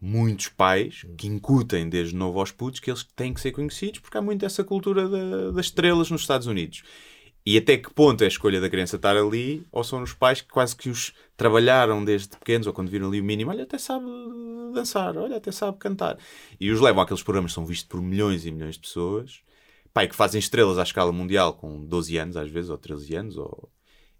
muitos 0.00 0.48
pais 0.48 1.04
que 1.16 1.26
incutem 1.26 1.88
desde 1.88 2.14
novo 2.14 2.38
aos 2.38 2.52
putos 2.52 2.80
que 2.80 2.90
eles 2.90 3.02
têm 3.16 3.32
que 3.34 3.40
ser 3.40 3.50
conhecidos, 3.50 3.98
porque 4.00 4.16
há 4.18 4.22
muito 4.22 4.44
essa 4.44 4.62
cultura 4.62 5.08
da- 5.08 5.50
das 5.52 5.66
estrelas 5.66 6.10
nos 6.10 6.20
Estados 6.20 6.46
Unidos. 6.46 6.82
E 7.44 7.56
até 7.56 7.78
que 7.78 7.92
ponto 7.92 8.22
é 8.22 8.24
a 8.26 8.28
escolha 8.28 8.60
da 8.60 8.68
criança 8.68 8.96
estar 8.96 9.16
ali, 9.16 9.66
ou 9.72 9.82
são 9.82 10.02
os 10.02 10.12
pais 10.12 10.40
que 10.40 10.48
quase 10.48 10.76
que 10.76 10.90
os 10.90 11.14
trabalharam 11.36 12.04
desde 12.04 12.28
pequenos, 12.28 12.66
ou 12.66 12.72
quando 12.72 12.90
viram 12.90 13.08
ali 13.08 13.20
o 13.20 13.24
mínimo, 13.24 13.50
olha, 13.50 13.62
até 13.62 13.78
sabe 13.78 14.04
dançar, 14.74 15.16
olha, 15.16 15.36
até 15.36 15.50
sabe 15.50 15.78
cantar. 15.78 16.18
E 16.60 16.70
os 16.70 16.80
levam 16.80 17.02
àqueles 17.02 17.22
programas 17.22 17.52
que 17.52 17.54
são 17.54 17.64
vistos 17.64 17.88
por 17.88 18.02
milhões 18.02 18.44
e 18.44 18.50
milhões 18.50 18.74
de 18.74 18.80
pessoas, 18.80 19.40
pai, 19.94 20.08
que 20.08 20.14
fazem 20.14 20.38
estrelas 20.38 20.78
à 20.78 20.82
escala 20.82 21.12
mundial 21.12 21.54
com 21.54 21.84
12 21.84 22.16
anos, 22.18 22.36
às 22.36 22.50
vezes, 22.50 22.70
ou 22.70 22.76
13 22.76 23.14
anos, 23.14 23.36
ou... 23.38 23.70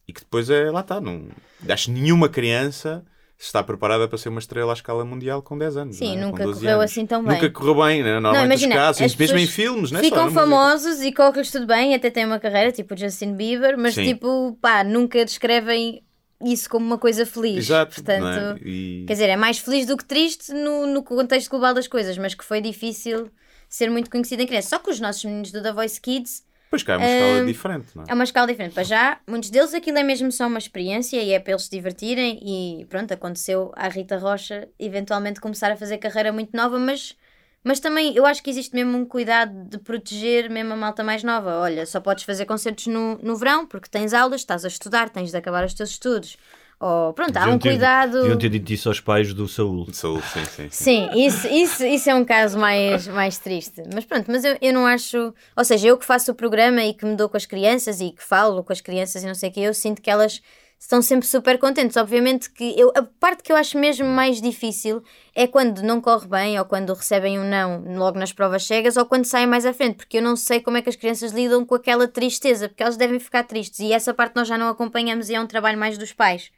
e 0.06 0.12
que 0.12 0.20
depois 0.20 0.48
é, 0.48 0.70
lá 0.70 0.80
está, 0.80 1.00
não... 1.00 1.28
acho 1.68 1.90
nenhuma 1.90 2.28
criança 2.28 3.04
está 3.38 3.62
preparada 3.62 4.08
para 4.08 4.18
ser 4.18 4.28
uma 4.30 4.40
estrela 4.40 4.72
à 4.72 4.74
escala 4.74 5.04
mundial 5.04 5.40
com 5.42 5.56
10 5.56 5.76
anos. 5.76 5.96
Sim, 5.96 6.16
não 6.16 6.22
é? 6.22 6.26
nunca 6.26 6.38
Com 6.38 6.44
12 6.50 6.60
correu 6.60 6.78
anos. 6.80 6.90
assim 6.90 7.06
tão 7.06 7.22
bem. 7.24 7.34
Nunca 7.34 7.50
correu 7.50 7.74
bem, 7.84 8.02
né? 8.02 8.14
normalmente 8.18 8.44
imagina, 8.46 8.74
os 8.74 8.80
casos, 8.80 9.02
as 9.02 9.14
mesmo 9.16 9.38
em 9.38 9.46
filmes, 9.46 9.90
não 9.92 10.00
é 10.00 10.02
só 10.02 10.08
Ficam 10.08 10.30
famosos 10.32 11.00
e 11.02 11.12
corres 11.12 11.50
tudo 11.50 11.66
bem, 11.66 11.94
até 11.94 12.10
têm 12.10 12.26
uma 12.26 12.40
carreira, 12.40 12.72
tipo 12.72 12.94
o 12.94 12.96
Justin 12.96 13.34
Bieber, 13.34 13.78
mas 13.78 13.94
Sim. 13.94 14.04
tipo, 14.04 14.58
pá, 14.60 14.82
nunca 14.82 15.24
descrevem 15.24 16.02
isso 16.44 16.68
como 16.68 16.84
uma 16.86 16.98
coisa 16.98 17.24
feliz. 17.24 17.58
Exato, 17.66 17.94
Portanto, 17.94 18.22
não 18.22 18.56
é? 18.56 18.58
E- 18.64 19.04
quer 19.06 19.12
dizer, 19.12 19.28
é 19.28 19.36
mais 19.36 19.58
feliz 19.58 19.86
do 19.86 19.96
que 19.96 20.04
triste 20.04 20.52
no, 20.52 20.86
no 20.86 21.02
contexto 21.02 21.48
global 21.50 21.74
das 21.74 21.86
coisas, 21.86 22.18
mas 22.18 22.34
que 22.34 22.44
foi 22.44 22.60
difícil 22.60 23.30
ser 23.68 23.90
muito 23.90 24.10
conhecido 24.10 24.42
em 24.42 24.46
criança. 24.46 24.70
Só 24.70 24.78
que 24.78 24.90
os 24.90 24.98
nossos 24.98 25.24
meninos 25.24 25.52
do 25.52 25.62
The 25.62 25.72
Voice 25.72 26.00
Kids 26.00 26.42
Pois 26.70 26.82
cá 26.82 26.94
é 26.94 26.96
uma 26.96 27.06
escala 27.06 27.40
Hum, 27.40 27.46
diferente, 27.46 27.96
não 27.96 28.04
é? 28.04 28.08
é 28.10 28.14
uma 28.14 28.24
escala 28.24 28.46
diferente. 28.46 28.74
Para 28.74 28.82
já, 28.82 29.20
muitos 29.26 29.50
deles 29.50 29.72
aquilo 29.74 29.98
é 29.98 30.02
mesmo 30.02 30.30
só 30.32 30.46
uma 30.46 30.58
experiência 30.58 31.22
e 31.22 31.32
é 31.32 31.40
para 31.40 31.52
eles 31.52 31.64
se 31.64 31.70
divertirem. 31.70 32.40
E 32.80 32.84
pronto, 32.86 33.12
aconteceu 33.12 33.72
à 33.76 33.88
Rita 33.88 34.18
Rocha 34.18 34.68
eventualmente 34.78 35.40
começar 35.40 35.70
a 35.72 35.76
fazer 35.76 35.98
carreira 35.98 36.32
muito 36.32 36.56
nova, 36.56 36.78
mas, 36.78 37.16
mas 37.64 37.80
também 37.80 38.14
eu 38.14 38.26
acho 38.26 38.42
que 38.42 38.50
existe 38.50 38.74
mesmo 38.74 38.96
um 38.98 39.04
cuidado 39.06 39.52
de 39.68 39.78
proteger 39.78 40.50
mesmo 40.50 40.72
a 40.72 40.76
malta 40.76 41.02
mais 41.04 41.22
nova. 41.22 41.58
Olha, 41.60 41.86
só 41.86 42.00
podes 42.00 42.24
fazer 42.24 42.44
concertos 42.46 42.86
no, 42.86 43.18
no 43.22 43.36
verão 43.36 43.66
porque 43.66 43.88
tens 43.88 44.12
aulas, 44.12 44.40
estás 44.42 44.64
a 44.64 44.68
estudar, 44.68 45.08
tens 45.10 45.30
de 45.30 45.36
acabar 45.36 45.64
os 45.64 45.74
teus 45.74 45.90
estudos. 45.90 46.36
Ou 46.80 47.12
pronto, 47.12 47.36
há 47.36 47.46
um 47.46 47.58
ter- 47.58 47.70
cuidado. 47.70 48.20
Deviam 48.20 48.38
ter 48.38 48.48
dito 48.50 48.72
isso 48.72 48.88
aos 48.88 49.00
pais 49.00 49.34
do 49.34 49.48
Saúl. 49.48 49.88
Saúde, 49.92 50.24
sim, 50.28 50.44
sim. 50.44 50.68
sim. 50.70 51.08
Sim, 51.10 51.10
isso, 51.26 51.48
isso, 51.48 51.84
isso 51.84 52.08
é 52.10 52.14
um 52.14 52.24
caso 52.24 52.56
mais, 52.56 53.08
mais 53.08 53.36
triste. 53.38 53.82
Mas 53.92 54.04
pronto, 54.04 54.30
mas 54.30 54.44
eu, 54.44 54.56
eu 54.62 54.72
não 54.72 54.86
acho. 54.86 55.34
Ou 55.56 55.64
seja, 55.64 55.88
eu 55.88 55.98
que 55.98 56.04
faço 56.04 56.30
o 56.30 56.34
programa 56.34 56.82
e 56.84 56.94
que 56.94 57.04
me 57.04 57.16
dou 57.16 57.28
com 57.28 57.36
as 57.36 57.46
crianças 57.46 58.00
e 58.00 58.12
que 58.12 58.22
falo 58.22 58.62
com 58.62 58.72
as 58.72 58.80
crianças 58.80 59.24
e 59.24 59.26
não 59.26 59.34
sei 59.34 59.50
o 59.50 59.52
que, 59.52 59.60
eu 59.60 59.74
sinto 59.74 60.00
que 60.00 60.08
elas 60.08 60.40
estão 60.78 61.02
sempre 61.02 61.26
super 61.26 61.58
contentes. 61.58 61.96
Obviamente 61.96 62.48
que 62.48 62.78
eu, 62.78 62.92
a 62.94 63.02
parte 63.02 63.42
que 63.42 63.50
eu 63.50 63.56
acho 63.56 63.76
mesmo 63.76 64.06
mais 64.06 64.40
difícil 64.40 65.02
é 65.34 65.48
quando 65.48 65.82
não 65.82 66.00
corre 66.00 66.28
bem 66.28 66.56
ou 66.60 66.64
quando 66.64 66.94
recebem 66.94 67.40
um 67.40 67.44
não 67.44 67.82
logo 67.98 68.16
nas 68.16 68.32
provas 68.32 68.64
cegas 68.64 68.96
ou 68.96 69.04
quando 69.04 69.24
saem 69.24 69.48
mais 69.48 69.66
à 69.66 69.72
frente, 69.72 69.96
porque 69.96 70.18
eu 70.18 70.22
não 70.22 70.36
sei 70.36 70.60
como 70.60 70.76
é 70.76 70.82
que 70.82 70.88
as 70.88 70.94
crianças 70.94 71.32
lidam 71.32 71.64
com 71.66 71.74
aquela 71.74 72.06
tristeza, 72.06 72.68
porque 72.68 72.84
elas 72.84 72.96
devem 72.96 73.18
ficar 73.18 73.42
tristes 73.42 73.80
e 73.80 73.92
essa 73.92 74.14
parte 74.14 74.36
nós 74.36 74.46
já 74.46 74.56
não 74.56 74.68
acompanhamos 74.68 75.28
e 75.28 75.34
é 75.34 75.40
um 75.40 75.46
trabalho 75.48 75.76
mais 75.76 75.98
dos 75.98 76.12
pais. 76.12 76.52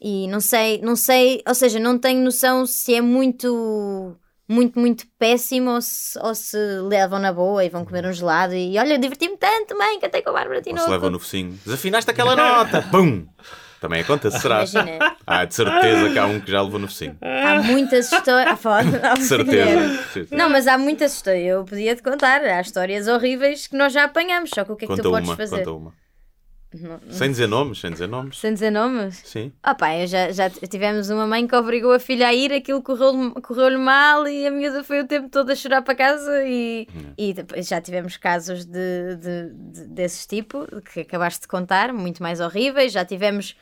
E 0.00 0.26
não 0.28 0.40
sei, 0.40 0.80
não 0.82 0.94
sei, 0.96 1.42
ou 1.46 1.54
seja, 1.54 1.78
não 1.78 1.98
tenho 1.98 2.22
noção 2.22 2.66
se 2.66 2.94
é 2.94 3.00
muito 3.00 4.16
muito, 4.48 4.78
muito 4.78 5.04
péssimo 5.18 5.70
ou 5.72 5.80
se, 5.82 6.16
ou 6.20 6.34
se 6.34 6.56
levam 6.88 7.18
na 7.18 7.32
boa 7.32 7.64
e 7.64 7.68
vão 7.68 7.84
comer 7.84 8.06
um 8.06 8.12
gelado 8.12 8.54
e 8.54 8.78
olha, 8.78 8.98
diverti-me 8.98 9.36
tanto, 9.36 9.76
mãe, 9.76 9.98
cantei 9.98 10.22
com 10.22 10.30
a 10.30 10.34
Bárbara 10.34 10.58
Ou 10.58 10.62
se 10.64 10.70
Tinoco. 10.70 10.90
leva 10.90 11.10
no 11.10 11.18
focinho. 11.18 11.58
Desafinaste 11.64 12.10
aquela 12.10 12.36
nota! 12.36 12.82
Pum! 12.92 13.26
Também 13.80 14.00
acontece, 14.00 14.38
será? 14.40 14.56
Imagina. 14.64 15.16
Ah, 15.26 15.44
de 15.44 15.54
certeza 15.54 16.10
que 16.10 16.18
há 16.18 16.26
um 16.26 16.40
que 16.40 16.50
já 16.50 16.62
levou 16.62 16.78
no 16.78 16.88
focinho. 16.88 17.16
Há 17.20 17.62
muitas 17.62 18.10
histórias. 18.10 18.58
De 19.18 19.24
certeza. 19.24 20.26
Não, 20.34 20.48
mas 20.48 20.66
há 20.66 20.78
muitas 20.78 21.14
histórias. 21.14 21.46
Eu 21.46 21.64
podia 21.64 21.94
te 21.94 22.02
contar. 22.02 22.42
Há 22.42 22.60
histórias 22.62 23.06
horríveis 23.06 23.66
que 23.66 23.76
nós 23.76 23.92
já 23.92 24.04
apanhamos. 24.04 24.50
Só 24.54 24.64
que 24.64 24.72
o 24.72 24.76
que 24.76 24.86
é 24.86 24.88
que 24.88 24.92
Conta 24.92 25.02
tu 25.02 25.10
podes 25.10 25.28
uma, 25.28 25.36
fazer? 25.36 25.58
conta 25.58 25.72
uma. 25.72 25.92
Não- 26.74 27.00
Sem 27.10 27.30
dizer 27.30 27.46
nomes, 27.46 27.80
sem 27.80 27.90
dizer 27.90 28.06
nomes. 28.08 28.38
Sem 28.38 28.52
dizer 28.52 28.70
nomes? 28.70 29.22
Sim. 29.24 29.52
Ah 29.62 29.74
pá, 29.74 29.94
eu 29.96 30.06
já, 30.06 30.30
já 30.30 30.50
tivemos 30.50 31.08
uma 31.08 31.26
mãe 31.26 31.46
que 31.46 31.54
obrigou 31.56 31.92
a 31.92 31.98
filha 31.98 32.28
a 32.28 32.34
ir, 32.34 32.52
aquilo 32.52 32.82
correu-lhe 32.82 33.30
correu 33.40 33.78
mal 33.78 34.26
e 34.28 34.46
a 34.46 34.50
miúda 34.50 34.82
foi 34.84 35.00
o 35.00 35.06
tempo 35.06 35.28
todo 35.30 35.50
a 35.50 35.54
chorar 35.54 35.82
para 35.82 35.94
casa 35.94 36.44
e, 36.44 36.86
e 37.16 37.32
depois 37.32 37.66
já 37.66 37.80
tivemos 37.80 38.16
casos 38.16 38.64
de, 38.66 39.16
de, 39.16 39.50
de- 39.54 39.86
desses 39.88 40.26
tipo 40.26 40.66
que 40.82 41.00
acabaste 41.00 41.42
de 41.42 41.48
contar, 41.48 41.92
muito 41.92 42.22
mais 42.22 42.40
horríveis, 42.40 42.92
já 42.92 43.04
tivemos 43.04 43.56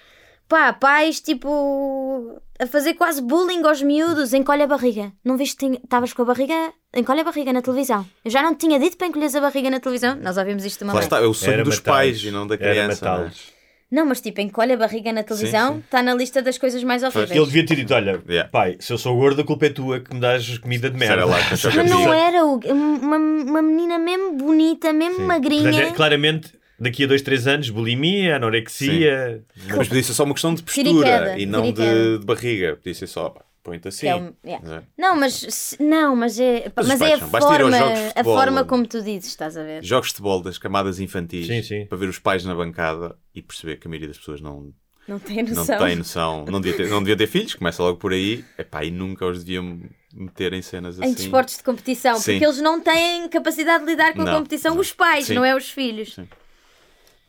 pá, 0.48 0.72
pais 0.72 1.20
tipo 1.20 2.40
a 2.60 2.66
fazer 2.66 2.94
quase 2.94 3.20
bullying 3.20 3.62
aos 3.64 3.82
miúdos, 3.82 4.32
encolhe 4.32 4.62
a 4.62 4.66
barriga, 4.66 5.12
não 5.24 5.36
viste 5.36 5.56
que 5.68 5.76
estavas 5.82 6.12
com 6.12 6.22
a 6.22 6.24
barriga, 6.26 6.72
encolhe 6.94 7.20
a 7.20 7.24
barriga 7.24 7.52
na 7.52 7.60
televisão, 7.62 8.06
eu 8.24 8.30
já 8.30 8.42
não 8.42 8.54
te 8.54 8.66
tinha 8.66 8.78
dito 8.78 8.96
para 8.96 9.08
encolheres 9.08 9.34
a 9.34 9.40
barriga 9.40 9.68
na 9.70 9.80
televisão, 9.80 10.16
nós 10.16 10.36
ouvimos 10.36 10.64
isto 10.64 10.78
de 10.78 10.84
uma 10.84 10.92
Lá 10.92 11.00
mãe. 11.00 11.04
está, 11.04 11.18
é 11.18 11.26
o 11.26 11.34
sonho 11.34 11.52
Era 11.54 11.64
dos 11.64 11.76
matá-los. 11.76 11.98
pais 11.98 12.24
e 12.24 12.30
não 12.30 12.46
da 12.46 12.54
Era 12.54 12.70
criança. 12.70 13.04
não 13.04 13.12
é? 13.12 13.16
matá-los. 13.18 13.54
Não, 13.90 14.04
mas 14.06 14.20
tipo, 14.20 14.40
encolhe 14.40 14.72
a 14.72 14.76
barriga 14.76 15.12
na 15.12 15.22
televisão, 15.22 15.78
está 15.78 16.02
na 16.02 16.14
lista 16.14 16.42
das 16.42 16.58
coisas 16.58 16.82
mais 16.82 17.02
horríveis. 17.04 17.30
Ele 17.30 17.44
devia 17.46 17.64
ter 17.66 17.76
dito: 17.76 17.94
olha, 17.94 18.20
Yeah. 18.28 18.50
pai, 18.50 18.76
se 18.80 18.92
eu 18.92 18.98
sou 18.98 19.14
gordo, 19.16 19.42
a 19.42 19.44
culpa 19.44 19.66
é 19.66 19.70
tua 19.70 20.00
que 20.00 20.12
me 20.12 20.20
dás 20.20 20.58
comida 20.58 20.90
de 20.90 20.96
merda. 20.96 21.14
Era 21.14 21.24
lá 21.26 21.38
com 21.38 21.44
a 21.46 21.50
Mas 21.50 21.60
chocatina. 21.60 21.94
não 21.94 22.12
era 22.12 22.44
o- 22.44 22.58
uma, 22.72 23.16
uma 23.18 23.62
menina 23.62 23.96
mesmo 23.98 24.32
bonita, 24.32 24.92
mesmo 24.92 25.24
magrinha. 25.24 25.70
Portanto, 25.70 25.90
é, 25.92 25.92
claramente, 25.92 26.52
daqui 26.78 27.04
a 27.04 27.06
dois, 27.06 27.22
três 27.22 27.46
anos, 27.46 27.70
bulimia, 27.70 28.36
anorexia. 28.36 29.44
Mas 29.76 29.88
podia 29.88 30.02
ser 30.02 30.14
só 30.14 30.24
uma 30.24 30.34
questão 30.34 30.54
de 30.54 30.62
postura 30.62 30.88
Tiriqueda, 30.88 31.38
e 31.38 31.46
não 31.46 31.72
de, 31.72 32.18
de 32.18 32.24
barriga. 32.24 32.76
Podia 32.76 32.94
ser 32.94 33.06
só, 33.06 33.30
pá, 33.30 33.42
põe-te 33.62 33.88
assim. 33.88 34.06
É 34.06 34.16
um- 34.16 34.32
yeah. 34.44 34.66
Não 34.68 34.76
é? 34.76 34.82
Não, 34.96 35.16
mas 35.16 35.76
não, 35.80 36.16
mas 36.16 36.38
é, 36.38 36.70
Mas 36.76 36.86
mas 36.88 37.00
é 37.00 37.14
a 37.14 37.18
forma, 37.18 37.76
a 38.14 38.24
forma 38.24 38.64
como 38.64 38.86
tu 38.86 39.02
dizes, 39.02 39.26
estás 39.30 39.56
a 39.56 39.62
ver? 39.62 39.82
Jogos 39.84 40.08
de 40.08 40.14
futebol 40.14 40.42
das 40.42 40.58
camadas 40.58 41.00
infantis 41.00 41.46
Sim, 41.46 41.62
sim. 41.62 41.86
para 41.86 41.98
ver 41.98 42.08
os 42.08 42.18
pais 42.18 42.44
na 42.44 42.54
bancada 42.54 43.16
e 43.34 43.40
perceber 43.42 43.76
que 43.76 43.86
a 43.86 43.90
maioria 43.90 44.08
das 44.08 44.18
pessoas 44.18 44.40
não, 44.40 44.72
Não 45.08 45.18
tem 45.18 45.42
não 45.42 45.54
noção. 45.54 45.78
tem 45.78 45.96
noção, 45.96 46.44
não 46.46 46.60
devia 46.60 46.76
ter, 46.76 46.88
não 46.90 46.98
devia 47.00 47.16
ter 47.16 47.26
filhos, 47.26 47.54
começa 47.54 47.82
logo 47.82 47.98
por 47.98 48.12
aí, 48.12 48.44
epá, 48.58 48.84
e 48.84 48.90
nunca 48.90 49.24
os 49.26 49.42
deviam 49.44 49.80
meter 50.12 50.52
em 50.52 50.62
cenas 50.62 50.98
assim. 51.00 51.10
Em 51.10 51.14
desportos 51.14 51.56
de 51.56 51.62
competição, 51.64 52.16
Sim. 52.18 52.32
porque 52.32 52.44
eles 52.44 52.60
não 52.60 52.80
têm 52.80 53.28
capacidade 53.28 53.84
de 53.84 53.90
lidar 53.90 54.12
com 54.14 54.22
a 54.22 54.24
Não, 54.26 54.36
competição, 54.36 54.74
não. 54.74 54.80
os 54.80 54.92
pais, 54.92 55.26
Sim. 55.26 55.34
não 55.34 55.44
é 55.44 55.56
os 55.56 55.68
filhos. 55.70 56.14
Sim. 56.14 56.28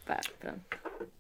Pá, 0.06 0.20
pronto. 0.40 0.60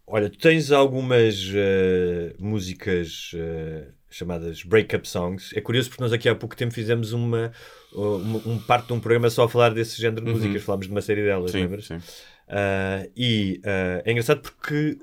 Olha, 0.07 0.29
tu 0.29 0.37
tens 0.37 0.71
algumas 0.71 1.51
eh, 1.55 2.35
músicas 2.37 3.31
eh, 3.33 3.87
chamadas 4.09 4.63
breakup 4.63 5.07
songs. 5.07 5.51
É 5.55 5.61
curioso 5.61 5.89
porque 5.89 6.03
nós 6.03 6.13
aqui 6.13 6.29
há 6.29 6.35
pouco 6.35 6.55
tempo 6.55 6.73
fizemos 6.73 7.11
uma, 7.11 7.51
uma- 7.91 8.41
um 8.47 8.59
parte 8.59 8.87
de 8.87 8.93
um 8.93 8.99
programa 8.99 9.29
só 9.31 9.45
a 9.45 9.49
falar 9.49 9.73
desse 9.73 9.99
género 9.99 10.23
de 10.23 10.31
músicas. 10.31 10.61
Falámos 10.63 10.85
de 10.85 10.91
uma 10.91 11.01
série 11.01 11.23
delas, 11.23 11.51
Uhum. 11.53 11.59
Sim, 11.59 11.63
lembras? 11.63 11.85
sim. 11.87 11.99
Ah, 12.47 13.07
e 13.17 13.59
é 14.05 14.11
engraçado 14.11 14.41
porque 14.41 14.99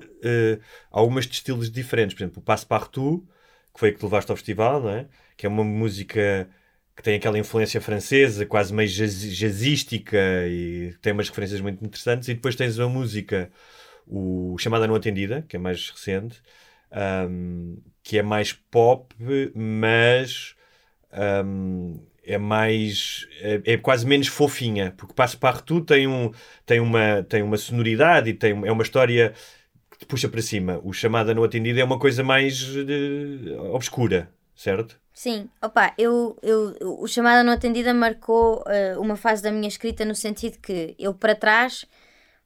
há 0.89 0.97
algumas 0.97 1.25
de 1.27 1.33
estilos 1.33 1.69
diferentes. 1.69 2.15
Por 2.15 2.23
exemplo, 2.23 2.39
o 2.41 2.45
Passepartout, 2.45 3.25
que 3.73 3.79
foi 3.81 3.91
que 3.91 3.99
tu 3.99 4.05
levaste 4.05 4.31
ao 4.31 4.37
festival, 4.37 4.81
não 4.81 4.89
é? 4.89 5.05
que 5.35 5.45
é 5.45 5.49
uma 5.49 5.63
música 5.65 6.47
que 6.95 7.01
tem 7.03 7.15
aquela 7.15 7.39
influência 7.39 7.81
francesa, 7.81 8.45
quase 8.45 8.73
meio 8.73 8.89
jazz, 8.89 9.21
jazzística 9.35 10.17
e 10.47 10.93
tem 11.01 11.13
umas 11.13 11.29
referências 11.29 11.61
muito 11.61 11.83
interessantes. 11.83 12.29
E 12.29 12.33
depois 12.35 12.55
tens 12.55 12.77
uma 12.77 12.89
música, 12.89 13.51
o 14.07 14.57
Chamada 14.59 14.87
Não 14.87 14.95
Atendida, 14.95 15.43
que 15.47 15.55
é 15.55 15.59
mais 15.59 15.89
recente, 15.89 16.41
ahm, 16.91 17.77
que 18.03 18.17
é 18.19 18.23
mais 18.23 18.53
pop, 18.53 19.15
mas 19.55 20.55
ahm, 21.11 21.95
é 22.23 22.37
mais 22.37 23.27
é, 23.41 23.73
é 23.73 23.77
quase 23.77 24.05
menos 24.05 24.27
fofinha, 24.27 24.93
porque 24.97 25.13
Passepartout 25.13 25.85
tem, 25.85 26.07
um, 26.07 26.31
tem, 26.65 26.79
uma, 26.79 27.23
tem 27.23 27.41
uma 27.43 27.57
sonoridade 27.57 28.29
e 28.29 28.33
tem, 28.33 28.51
é 28.65 28.71
uma 28.71 28.83
história 28.83 29.33
que 29.91 29.97
te 29.99 30.05
puxa 30.05 30.29
para 30.29 30.41
cima. 30.41 30.79
O 30.83 30.93
Chamada 30.93 31.33
Não 31.33 31.43
Atendida 31.43 31.79
é 31.81 31.83
uma 31.83 31.99
coisa 31.99 32.23
mais 32.23 32.63
eh, 32.75 33.51
obscura, 33.71 34.29
certo? 34.55 34.99
Sim, 35.13 35.47
opa, 35.61 35.93
eu, 35.97 36.35
eu, 36.41 36.75
o 36.99 37.07
chamada 37.07 37.43
não 37.43 37.53
atendida 37.53 37.93
marcou 37.93 38.63
eh, 38.67 38.97
uma 38.97 39.15
fase 39.15 39.43
da 39.43 39.51
minha 39.51 39.67
escrita 39.67 40.03
no 40.03 40.15
sentido 40.15 40.57
que 40.57 40.95
eu 40.97 41.13
para 41.13 41.35
trás, 41.35 41.85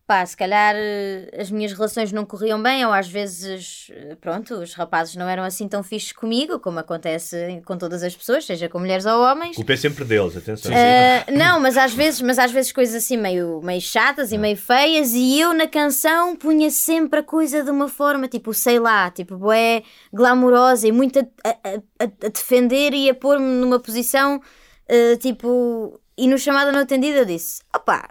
pá, 0.07 0.25
se 0.25 0.37
calhar 0.37 0.73
eh, 0.75 1.29
as 1.37 1.51
minhas 1.51 1.73
relações 1.73 2.13
não 2.13 2.25
corriam 2.25 2.63
bem, 2.63 2.85
ou 2.85 2.93
às 2.93 3.09
vezes, 3.09 3.91
eh, 3.91 4.15
pronto, 4.21 4.53
os 4.55 4.73
rapazes 4.73 5.15
não 5.17 5.27
eram 5.27 5.43
assim 5.43 5.67
tão 5.67 5.83
fixes 5.83 6.13
comigo, 6.13 6.59
como 6.59 6.79
acontece 6.79 7.61
com 7.65 7.77
todas 7.77 8.01
as 8.03 8.15
pessoas, 8.15 8.45
seja 8.45 8.69
com 8.69 8.79
mulheres 8.79 9.05
ou 9.05 9.21
homens. 9.21 9.51
A 9.51 9.55
culpa 9.55 9.73
é 9.73 9.75
sempre 9.75 10.05
deles, 10.05 10.37
atenção. 10.37 10.71
Uh, 10.71 11.37
não, 11.37 11.59
mas 11.59 11.75
às 11.77 11.93
vezes, 11.93 12.21
mas 12.21 12.39
às 12.39 12.51
vezes 12.51 12.71
coisas 12.71 12.95
assim 12.95 13.17
meio, 13.17 13.59
meio 13.61 13.81
chatas 13.81 14.31
e 14.31 14.37
meio 14.37 14.55
feias, 14.55 15.11
e 15.13 15.39
eu 15.41 15.53
na 15.53 15.67
canção 15.67 16.35
punha 16.37 16.71
sempre 16.71 17.19
a 17.19 17.23
coisa 17.23 17.61
de 17.61 17.69
uma 17.69 17.89
forma, 17.89 18.29
tipo, 18.29 18.53
sei 18.53 18.79
lá, 18.79 19.11
tipo, 19.11 19.51
é 19.51 19.83
glamourosa 20.13 20.87
e 20.87 20.91
muito 20.91 21.19
a, 21.19 21.49
a- 21.49 21.53
a- 21.99 22.25
a 22.25 22.29
defender 22.29 22.93
e 22.93 23.09
a 23.09 23.13
pôr-me 23.13 23.45
numa 23.59 23.77
posição, 23.79 24.37
uh, 24.37 25.17
tipo, 25.17 25.99
e 26.17 26.27
no 26.29 26.37
chamado 26.37 26.71
não 26.71 26.79
atendido 26.79 27.17
eu 27.19 27.25
disse: 27.25 27.61
opá, 27.75 28.09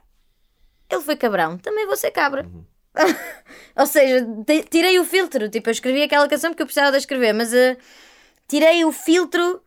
ele 0.91 1.03
foi 1.03 1.17
cabrão, 1.17 1.59
também 1.59 1.87
vou 1.87 1.97
ser 1.97 2.11
cabra. 2.11 2.47
Ou 3.77 3.87
seja, 3.87 4.27
tirei 4.71 4.99
o 4.99 5.05
filtro, 5.05 5.49
tipo, 5.49 5.69
eu 5.69 5.73
escrevi 5.73 6.03
aquela 6.03 6.29
canção 6.29 6.51
porque 6.51 6.63
eu 6.63 6.67
precisava 6.67 6.93
de 6.93 6.99
escrever, 6.99 7.33
mas 7.33 7.53
uh, 7.53 7.77
tirei 8.49 8.85
o 8.85 8.93
filtro 8.93 9.63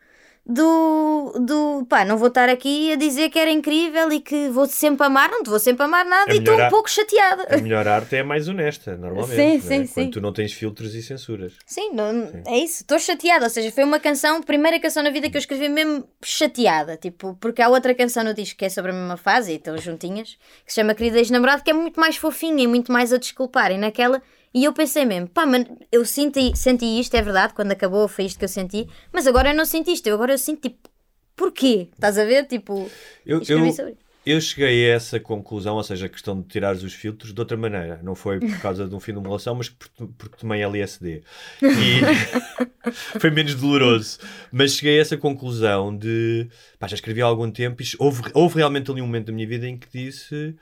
do, 0.51 1.33
do 1.39 1.85
pá, 1.87 2.03
não 2.03 2.17
vou 2.17 2.27
estar 2.29 2.49
aqui 2.49 2.91
a 2.91 2.95
dizer 2.95 3.29
que 3.29 3.37
era 3.37 3.51
incrível 3.51 4.11
e 4.11 4.19
que 4.19 4.49
vou 4.49 4.65
sempre 4.65 5.05
amar, 5.05 5.29
não 5.29 5.43
te 5.43 5.49
vou 5.49 5.59
sempre 5.59 5.83
amar 5.83 6.03
nada 6.03 6.31
É 6.31 6.35
e 6.35 6.39
estou 6.39 6.57
um 6.57 6.63
a- 6.65 6.69
pouco 6.69 6.89
chateada. 6.89 7.45
A 7.55 7.57
melhor 7.57 7.87
arte 7.87 8.15
é 8.15 8.21
a 8.21 8.23
mais 8.23 8.47
honesta, 8.47 8.97
normalmente. 8.97 9.35
Sim, 9.35 9.47
não 9.47 9.53
é? 9.55 9.59
sim, 9.59 9.85
sim. 9.85 9.93
Quando 10.05 10.11
tu 10.13 10.21
não 10.21 10.33
tens 10.33 10.51
filtros 10.51 10.95
e 10.95 11.03
censuras. 11.03 11.53
Sim, 11.67 11.91
não- 11.93 12.31
é 12.47 12.57
isso, 12.57 12.81
estou 12.81 12.97
chateada. 12.97 13.45
Ou 13.45 13.49
seja, 13.49 13.71
foi 13.71 13.83
uma 13.83 13.99
canção, 13.99 14.41
primeira 14.41 14.79
canção 14.79 15.03
na 15.03 15.11
vida 15.11 15.29
que 15.29 15.37
eu 15.37 15.39
escrevi 15.39 15.69
mesmo 15.69 16.03
chateada. 16.23 16.97
Tipo, 16.97 17.37
porque 17.39 17.61
há 17.61 17.69
outra 17.69 17.93
canção 17.93 18.23
no 18.23 18.33
disco 18.33 18.57
que 18.57 18.65
é 18.65 18.69
sobre 18.69 18.89
a 18.91 18.93
mesma 18.95 19.17
fase 19.17 19.51
e 19.51 19.55
estão 19.55 19.77
juntinhas, 19.77 20.37
que 20.65 20.73
se 20.73 20.81
chama 20.81 20.95
Querida 20.95 21.19
Ex-Namorado, 21.19 21.63
que 21.63 21.69
é 21.69 21.73
muito 21.73 21.99
mais 21.99 22.15
fofinha 22.17 22.63
e 22.63 22.67
muito 22.67 22.91
mais 22.91 23.13
a 23.13 23.17
desculpar. 23.17 23.71
E 23.71 23.77
naquela. 23.77 24.19
E 24.53 24.63
eu 24.63 24.73
pensei 24.73 25.05
mesmo, 25.05 25.27
pá, 25.29 25.45
mas 25.45 25.65
eu 25.91 26.03
senti, 26.05 26.55
senti 26.57 26.85
isto, 26.99 27.15
é 27.15 27.21
verdade, 27.21 27.53
quando 27.53 27.71
acabou 27.71 28.07
foi 28.07 28.25
isto 28.25 28.39
que 28.39 28.45
eu 28.45 28.49
senti, 28.49 28.87
mas 29.11 29.27
agora 29.27 29.51
eu 29.51 29.55
não 29.55 29.65
senti 29.65 29.91
isto, 29.91 30.07
eu 30.07 30.15
agora 30.15 30.33
eu 30.33 30.37
sinto 30.37 30.61
tipo, 30.69 30.89
porquê? 31.35 31.89
Estás 31.93 32.17
a 32.17 32.25
ver? 32.25 32.45
Tipo, 32.47 32.89
Eu, 33.25 33.37
eu, 33.39 33.45
sobre 33.45 33.95
eu 34.25 34.39
cheguei 34.39 34.91
a 34.91 34.95
essa 34.95 35.19
conclusão, 35.19 35.75
ou 35.75 35.83
seja, 35.83 36.05
a 36.05 36.09
questão 36.09 36.39
de 36.39 36.47
tirares 36.47 36.83
os 36.83 36.93
filtros 36.93 37.33
de 37.33 37.39
outra 37.39 37.57
maneira. 37.57 37.99
Não 38.03 38.15
foi 38.15 38.39
por 38.39 38.57
causa 38.61 38.87
de 38.87 38.93
um 38.93 38.99
fim 38.99 39.13
de 39.13 39.17
uma 39.17 39.27
relação, 39.27 39.55
mas 39.55 39.69
porque, 39.69 40.07
porque 40.17 40.37
tomei 40.37 40.61
LSD. 40.61 41.23
E 41.61 42.89
foi 43.19 43.31
menos 43.31 43.55
doloroso. 43.55 44.19
Mas 44.51 44.73
cheguei 44.73 44.99
a 44.99 45.01
essa 45.01 45.17
conclusão 45.17 45.95
de. 45.95 46.47
Pá, 46.77 46.87
já 46.87 46.95
escrevi 46.95 47.21
há 47.21 47.25
algum 47.25 47.49
tempo 47.49 47.81
e 47.81 47.85
houve, 47.97 48.21
houve 48.33 48.57
realmente 48.57 48.91
ali 48.91 49.01
um 49.01 49.05
momento 49.05 49.27
da 49.27 49.33
minha 49.33 49.47
vida 49.47 49.67
em 49.67 49.77
que 49.77 49.87
disse. 49.91 50.55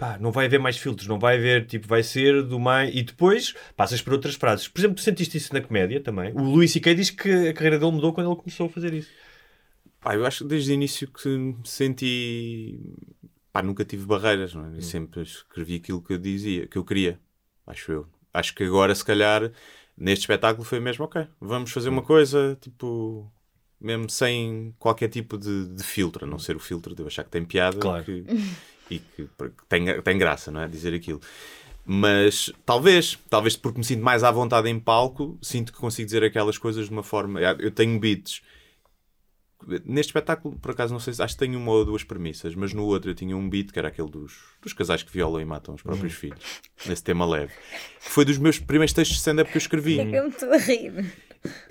Pá, 0.00 0.16
não 0.18 0.32
vai 0.32 0.46
haver 0.46 0.58
mais 0.58 0.78
filtros, 0.78 1.06
não 1.06 1.18
vai 1.18 1.36
haver, 1.36 1.66
tipo, 1.66 1.86
vai 1.86 2.02
ser 2.02 2.42
do 2.42 2.58
mais. 2.58 2.90
E 2.94 3.02
depois 3.02 3.54
passas 3.76 4.00
por 4.00 4.14
outras 4.14 4.34
frases. 4.34 4.66
Por 4.66 4.80
exemplo, 4.80 4.96
tu 4.96 5.02
sentiste 5.02 5.36
isso 5.36 5.52
na 5.52 5.60
comédia 5.60 6.00
também. 6.00 6.32
O 6.32 6.40
Luís 6.42 6.72
C.K. 6.72 6.94
diz 6.94 7.10
que 7.10 7.30
a 7.48 7.52
carreira 7.52 7.78
dele 7.78 7.92
mudou 7.92 8.10
quando 8.14 8.28
ele 8.30 8.36
começou 8.40 8.64
a 8.64 8.70
fazer 8.70 8.94
isso. 8.94 9.10
Pá, 10.00 10.14
eu 10.14 10.24
acho 10.24 10.38
que 10.44 10.48
desde 10.48 10.70
o 10.70 10.74
início 10.74 11.06
que 11.06 11.54
senti. 11.64 12.80
Pá, 13.52 13.62
nunca 13.62 13.84
tive 13.84 14.06
barreiras, 14.06 14.54
não 14.54 14.64
é? 14.72 14.76
Eu 14.78 14.80
sempre 14.82 15.20
escrevi 15.20 15.74
aquilo 15.74 16.00
que 16.00 16.14
eu 16.14 16.18
dizia, 16.18 16.66
que 16.66 16.78
eu 16.78 16.84
queria. 16.84 17.20
Acho 17.66 17.92
eu. 17.92 18.06
Acho 18.32 18.54
que 18.54 18.64
agora, 18.64 18.94
se 18.94 19.04
calhar, 19.04 19.52
neste 19.96 20.22
espetáculo 20.22 20.64
foi 20.64 20.80
mesmo, 20.80 21.04
ok, 21.04 21.26
vamos 21.38 21.72
fazer 21.72 21.90
uma 21.90 22.00
coisa, 22.00 22.56
tipo, 22.60 23.30
mesmo 23.78 24.08
sem 24.08 24.74
qualquer 24.78 25.08
tipo 25.08 25.36
de, 25.36 25.66
de 25.68 25.82
filtro, 25.82 26.24
a 26.24 26.28
não 26.28 26.38
ser 26.38 26.56
o 26.56 26.60
filtro 26.60 26.94
de 26.94 27.02
eu 27.02 27.06
achar 27.06 27.24
que 27.24 27.30
tem 27.30 27.44
piada 27.44 27.78
Claro. 27.78 28.04
que- 28.04 28.24
e 28.90 28.98
que, 28.98 29.28
tem, 29.68 30.00
tem 30.02 30.18
graça, 30.18 30.50
não 30.50 30.60
é? 30.60 30.68
Dizer 30.68 30.94
aquilo. 30.94 31.20
Mas 31.84 32.52
talvez, 32.64 33.18
talvez 33.28 33.56
porque 33.56 33.78
me 33.78 33.84
sinto 33.84 34.02
mais 34.02 34.22
à 34.22 34.30
vontade 34.30 34.68
em 34.68 34.78
palco, 34.78 35.38
sinto 35.40 35.72
que 35.72 35.78
consigo 35.78 36.06
dizer 36.06 36.22
aquelas 36.22 36.58
coisas 36.58 36.86
de 36.86 36.92
uma 36.92 37.02
forma. 37.02 37.40
Eu 37.40 37.70
tenho 37.70 37.98
beats. 37.98 38.42
Neste 39.84 40.10
espetáculo, 40.10 40.56
por 40.58 40.70
acaso, 40.70 40.92
não 40.92 41.00
sei 41.00 41.12
se 41.12 41.22
acho 41.22 41.34
que 41.34 41.40
tenho 41.40 41.58
uma 41.58 41.72
ou 41.72 41.84
duas 41.84 42.02
premissas, 42.02 42.54
mas 42.54 42.72
no 42.72 42.84
outro 42.84 43.10
eu 43.10 43.14
tinha 43.14 43.36
um 43.36 43.48
beat 43.48 43.72
que 43.72 43.78
era 43.78 43.88
aquele 43.88 44.08
dos, 44.08 44.32
dos 44.62 44.72
casais 44.72 45.02
que 45.02 45.12
violam 45.12 45.40
e 45.40 45.44
matam 45.44 45.74
os 45.74 45.82
próprios 45.82 46.14
filhos, 46.14 46.38
nesse 46.86 47.02
tema 47.02 47.26
leve. 47.26 47.52
Foi 47.98 48.24
dos 48.24 48.38
meus 48.38 48.58
primeiros 48.58 48.94
textos 48.94 49.16
de 49.16 49.20
stand-up 49.20 49.50
que 49.50 49.56
eu 49.56 49.60
escrevi. 49.60 50.00
É 50.00 50.18
eu 50.18 50.24
me 50.24 50.30
estou 50.30 50.50
a 50.50 50.56
rir. 50.56 51.12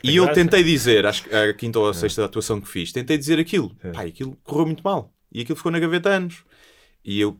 E 0.04 0.16
eu 0.16 0.32
tentei 0.34 0.64
dizer, 0.64 1.06
acho 1.06 1.24
que 1.24 1.34
a 1.34 1.54
quinta 1.54 1.80
ou 1.80 1.90
a 1.90 1.94
sexta 1.94 2.26
atuação 2.26 2.60
que 2.60 2.68
fiz, 2.68 2.92
tentei 2.92 3.18
dizer 3.18 3.40
aquilo. 3.40 3.76
Pá, 3.94 4.06
e 4.06 4.10
aquilo 4.10 4.38
correu 4.44 4.66
muito 4.66 4.84
mal. 4.84 5.14
E 5.32 5.42
aquilo 5.42 5.56
ficou 5.56 5.72
na 5.72 5.80
gaveta 5.80 6.10
anos. 6.10 6.44
E 7.10 7.20
eu 7.22 7.40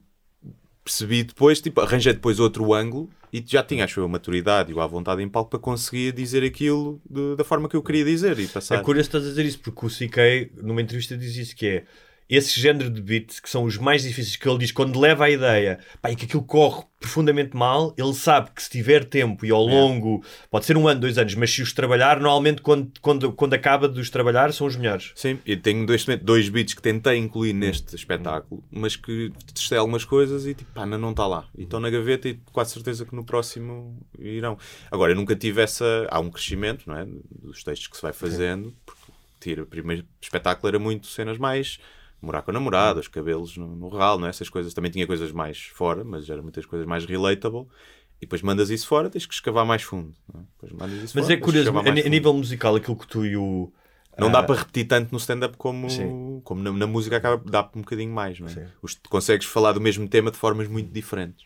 percebi 0.84 1.24
depois, 1.24 1.62
tipo, 1.62 1.80
arranjei 1.82 2.14
depois 2.14 2.40
outro 2.40 2.74
ângulo 2.74 3.08
e 3.32 3.44
já 3.46 3.62
tinha, 3.62 3.84
acho 3.84 4.00
eu, 4.00 4.06
a 4.06 4.08
maturidade 4.08 4.74
e 4.74 4.80
a 4.80 4.88
vontade 4.88 5.22
em 5.22 5.30
palco 5.30 5.52
para 5.52 5.60
conseguir 5.60 6.12
dizer 6.14 6.44
aquilo 6.44 7.00
de- 7.08 7.36
da 7.36 7.44
forma 7.44 7.70
que 7.70 7.76
eu 7.76 7.84
queria 7.84 8.04
dizer 8.04 8.40
e 8.40 8.48
passar. 8.48 8.76
É 8.80 8.84
curioso 8.84 9.08
estás 9.08 9.24
a 9.26 9.30
dizer 9.30 9.46
isso, 9.46 9.60
porque 9.60 9.86
o 9.86 9.90
CK, 9.90 10.52
numa 10.64 10.82
entrevista, 10.82 11.16
diz 11.16 11.36
isso 11.36 11.56
que 11.56 11.68
é 11.68 11.86
esse 12.30 12.60
género 12.60 12.90
de 12.90 13.02
beats 13.02 13.40
que 13.40 13.50
são 13.50 13.64
os 13.64 13.78
mais 13.78 14.04
difíceis 14.04 14.36
que 14.36 14.48
ele 14.48 14.60
diz 14.60 14.72
quando 14.72 15.00
leva 15.00 15.26
a 15.26 15.30
ideia 15.30 15.80
pá, 16.02 16.12
e 16.12 16.16
que 16.16 16.26
aquilo 16.26 16.44
corre 16.44 16.84
profundamente 17.00 17.56
mal, 17.56 17.94
ele 17.98 18.14
sabe 18.14 18.52
que 18.52 18.62
se 18.62 18.70
tiver 18.70 19.06
tempo 19.06 19.46
e 19.46 19.52
ao 19.52 19.66
longo, 19.66 20.22
pode 20.52 20.66
ser 20.66 20.76
um 20.76 20.88
ano, 20.88 21.00
dois 21.00 21.18
anos, 21.18 21.34
mas 21.34 21.50
se 21.50 21.62
os 21.62 21.72
trabalhar, 21.72 22.20
normalmente 22.20 22.62
quando, 22.62 22.92
quando, 23.02 23.32
quando 23.32 23.54
acaba 23.54 23.88
de 23.88 24.00
os 24.02 24.10
trabalhar, 24.10 24.52
são 24.52 24.68
os 24.68 24.76
melhores. 24.76 25.14
Sim, 25.16 25.40
eu 25.46 25.60
tenho 25.62 25.86
dois, 25.86 26.06
dois 26.22 26.50
beats 26.50 26.74
que 26.74 26.82
tentei 26.82 27.18
incluir 27.18 27.54
neste 27.54 27.96
espetáculo, 27.96 28.62
mas 28.70 28.98
que 28.98 29.32
testei 29.54 29.78
algumas 29.78 30.04
coisas 30.04 30.46
e 30.46 30.54
tipo, 30.54 30.72
pá, 30.74 30.86
não 30.86 31.12
está 31.12 31.26
lá. 31.26 31.48
E 31.58 31.64
estão 31.64 31.80
na 31.80 31.90
gaveta 31.90 32.28
e 32.28 32.40
quase 32.52 32.74
certeza 32.74 33.06
que 33.06 33.16
no 33.16 33.24
próximo 33.24 33.98
irão. 34.20 34.58
Agora, 34.92 35.14
eu 35.14 35.16
nunca 35.16 35.36
tive 35.36 35.62
essa. 35.62 36.06
Há 36.12 36.20
um 36.20 36.30
crescimento, 36.30 36.84
não 36.86 36.98
é? 36.98 37.08
Dos 37.42 37.64
textos 37.64 37.88
que 37.88 37.96
se 37.96 38.02
vai 38.02 38.12
fazendo, 38.12 38.76
porque 38.86 39.12
tira, 39.40 39.64
o 39.64 39.66
primeiro 39.66 40.06
espetáculo 40.22 40.68
era 40.68 40.80
muito 40.80 41.08
cenas 41.08 41.38
mais. 41.38 41.80
Morar 42.22 42.42
com 42.42 42.52
a 42.52 42.54
namorada, 42.54 43.00
os 43.00 43.08
cabelos 43.08 43.56
no, 43.56 43.76
no 43.76 43.88
ralo, 43.90 44.20
não 44.20 44.28
é? 44.28 44.30
essas 44.30 44.50
coisas. 44.50 44.74
Também 44.74 44.92
tinha 44.92 45.08
coisas 45.08 45.32
mais 45.32 45.58
fora, 45.68 46.04
mas 46.04 46.30
eram 46.30 46.44
muitas 46.44 46.66
coisas 46.66 46.88
mais 46.88 47.06
relatable. 47.06 47.68
E 48.18 48.26
depois 48.26 48.42
mandas 48.42 48.70
isso 48.70 48.86
fora, 48.86 49.10
tens 49.10 49.26
que 49.26 49.34
escavar 49.34 49.66
mais 49.66 49.82
fundo. 49.82 50.14
é? 50.36 50.40
Mas 50.62 51.12
fora, 51.14 51.34
é 51.34 51.38
curioso, 51.38 51.72
a, 51.78 51.80
a 51.82 52.10
nível 52.10 52.34
musical, 52.34 52.76
aquilo 52.76 52.98
que 52.98 53.08
tu 53.08 53.26
e 53.26 53.38
o. 53.38 53.72
Não 54.18 54.30
dá 54.30 54.40
ah, 54.40 54.44
para 54.44 54.60
repetir 54.60 54.86
tanto 54.86 55.14
no 55.14 55.18
stand-up 55.18 55.56
como, 55.56 55.90
Sim. 55.90 56.42
como 56.44 56.62
na, 56.62 56.74
na 56.74 56.86
música 56.86 57.16
acaba 57.16 57.42
dá 57.50 57.62
um 57.74 57.80
bocadinho 57.80 58.12
mais, 58.12 58.38
não 58.38 58.48
é? 58.48 58.52
Sim. 58.52 58.66
Os- 58.82 59.00
consegues 59.10 59.48
falar 59.48 59.72
do 59.72 59.80
mesmo 59.80 60.06
tema 60.10 60.30
de 60.30 60.36
formas 60.38 60.68
muito 60.68 60.92
diferentes. 60.92 61.46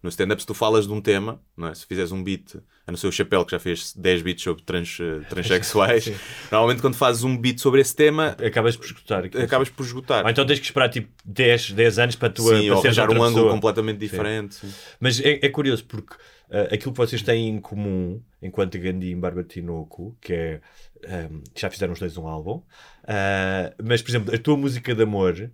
No 0.00 0.08
stand-up, 0.08 0.40
se 0.40 0.46
tu 0.46 0.54
falas 0.54 0.86
de 0.86 0.92
um 0.92 1.00
tema, 1.00 1.40
não 1.56 1.66
é? 1.66 1.74
se 1.74 1.84
fizeres 1.84 2.12
um 2.12 2.22
beat, 2.22 2.56
a 2.86 2.90
não 2.90 2.96
ser 2.98 3.06
o 3.06 3.12
Chapéu 3.12 3.44
que 3.44 3.52
já 3.52 3.58
fez 3.58 3.92
10 3.94 4.22
beats 4.22 4.42
sobre 4.42 4.62
trans, 4.64 4.98
eh, 5.00 5.20
transexuais, 5.28 6.10
normalmente 6.50 6.80
quando 6.80 6.94
fazes 6.94 7.22
um 7.22 7.36
beat 7.36 7.58
sobre 7.60 7.80
esse 7.80 7.94
tema, 7.94 8.36
Acabas 8.44 8.76
por 8.76 8.86
escutar 8.86 9.24
aquilo. 9.24 9.42
acabas 9.42 9.68
por 9.68 9.84
esgotar. 9.84 10.24
Ou 10.24 10.30
então 10.30 10.44
tens 10.44 10.58
que 10.58 10.64
esperar 10.66 10.88
tipo 10.88 11.08
10, 11.24 11.72
10 11.72 11.98
anos 11.98 12.16
para 12.16 12.30
tu 12.30 12.42
Sim, 12.42 12.66
para 12.66 12.74
ou 12.76 12.80
arranjar 12.82 13.10
um 13.10 13.22
ângulo 13.22 13.50
completamente 13.50 13.98
diferente. 13.98 14.54
sim. 14.56 14.72
Mas 14.98 15.20
é, 15.20 15.38
é 15.42 15.48
curioso 15.48 15.84
porque 15.84 16.16
ah, 16.50 16.74
aquilo 16.74 16.92
que 16.92 16.98
vocês 16.98 17.22
têm 17.22 17.48
em 17.48 17.60
comum, 17.60 18.20
enquanto 18.42 18.78
Gandhi 18.78 19.10
e 19.10 19.14
Bárbara 19.14 19.46
Tinoco, 19.46 20.16
que 20.20 20.32
é. 20.34 20.60
ahm, 21.06 21.40
já 21.56 21.70
fizeram 21.70 21.92
os 21.92 21.98
dois 21.98 22.16
um 22.16 22.26
álbum, 22.26 22.62
ah, 23.04 23.72
mas 23.82 24.02
por 24.02 24.10
exemplo, 24.10 24.34
a 24.34 24.38
tua 24.38 24.56
música 24.56 24.94
de 24.94 25.02
amor 25.02 25.50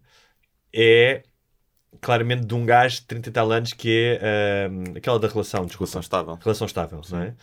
é 0.75 1.23
claramente 2.01 2.45
de 2.45 2.55
um 2.55 2.65
gajo 2.65 2.97
de 2.97 3.07
30 3.07 3.29
e 3.29 3.33
tal 3.33 3.51
anos 3.51 3.73
que 3.73 4.19
é 4.21 4.67
ahm, 4.67 4.97
aquela 4.97 5.19
da 5.19 5.29
relação, 5.29 5.67
desculpa. 5.67 5.91
Relação 5.91 6.01
estável. 6.01 6.39
Relação 6.43 6.67
estável, 6.67 7.01
não 7.11 7.23
é? 7.23 7.35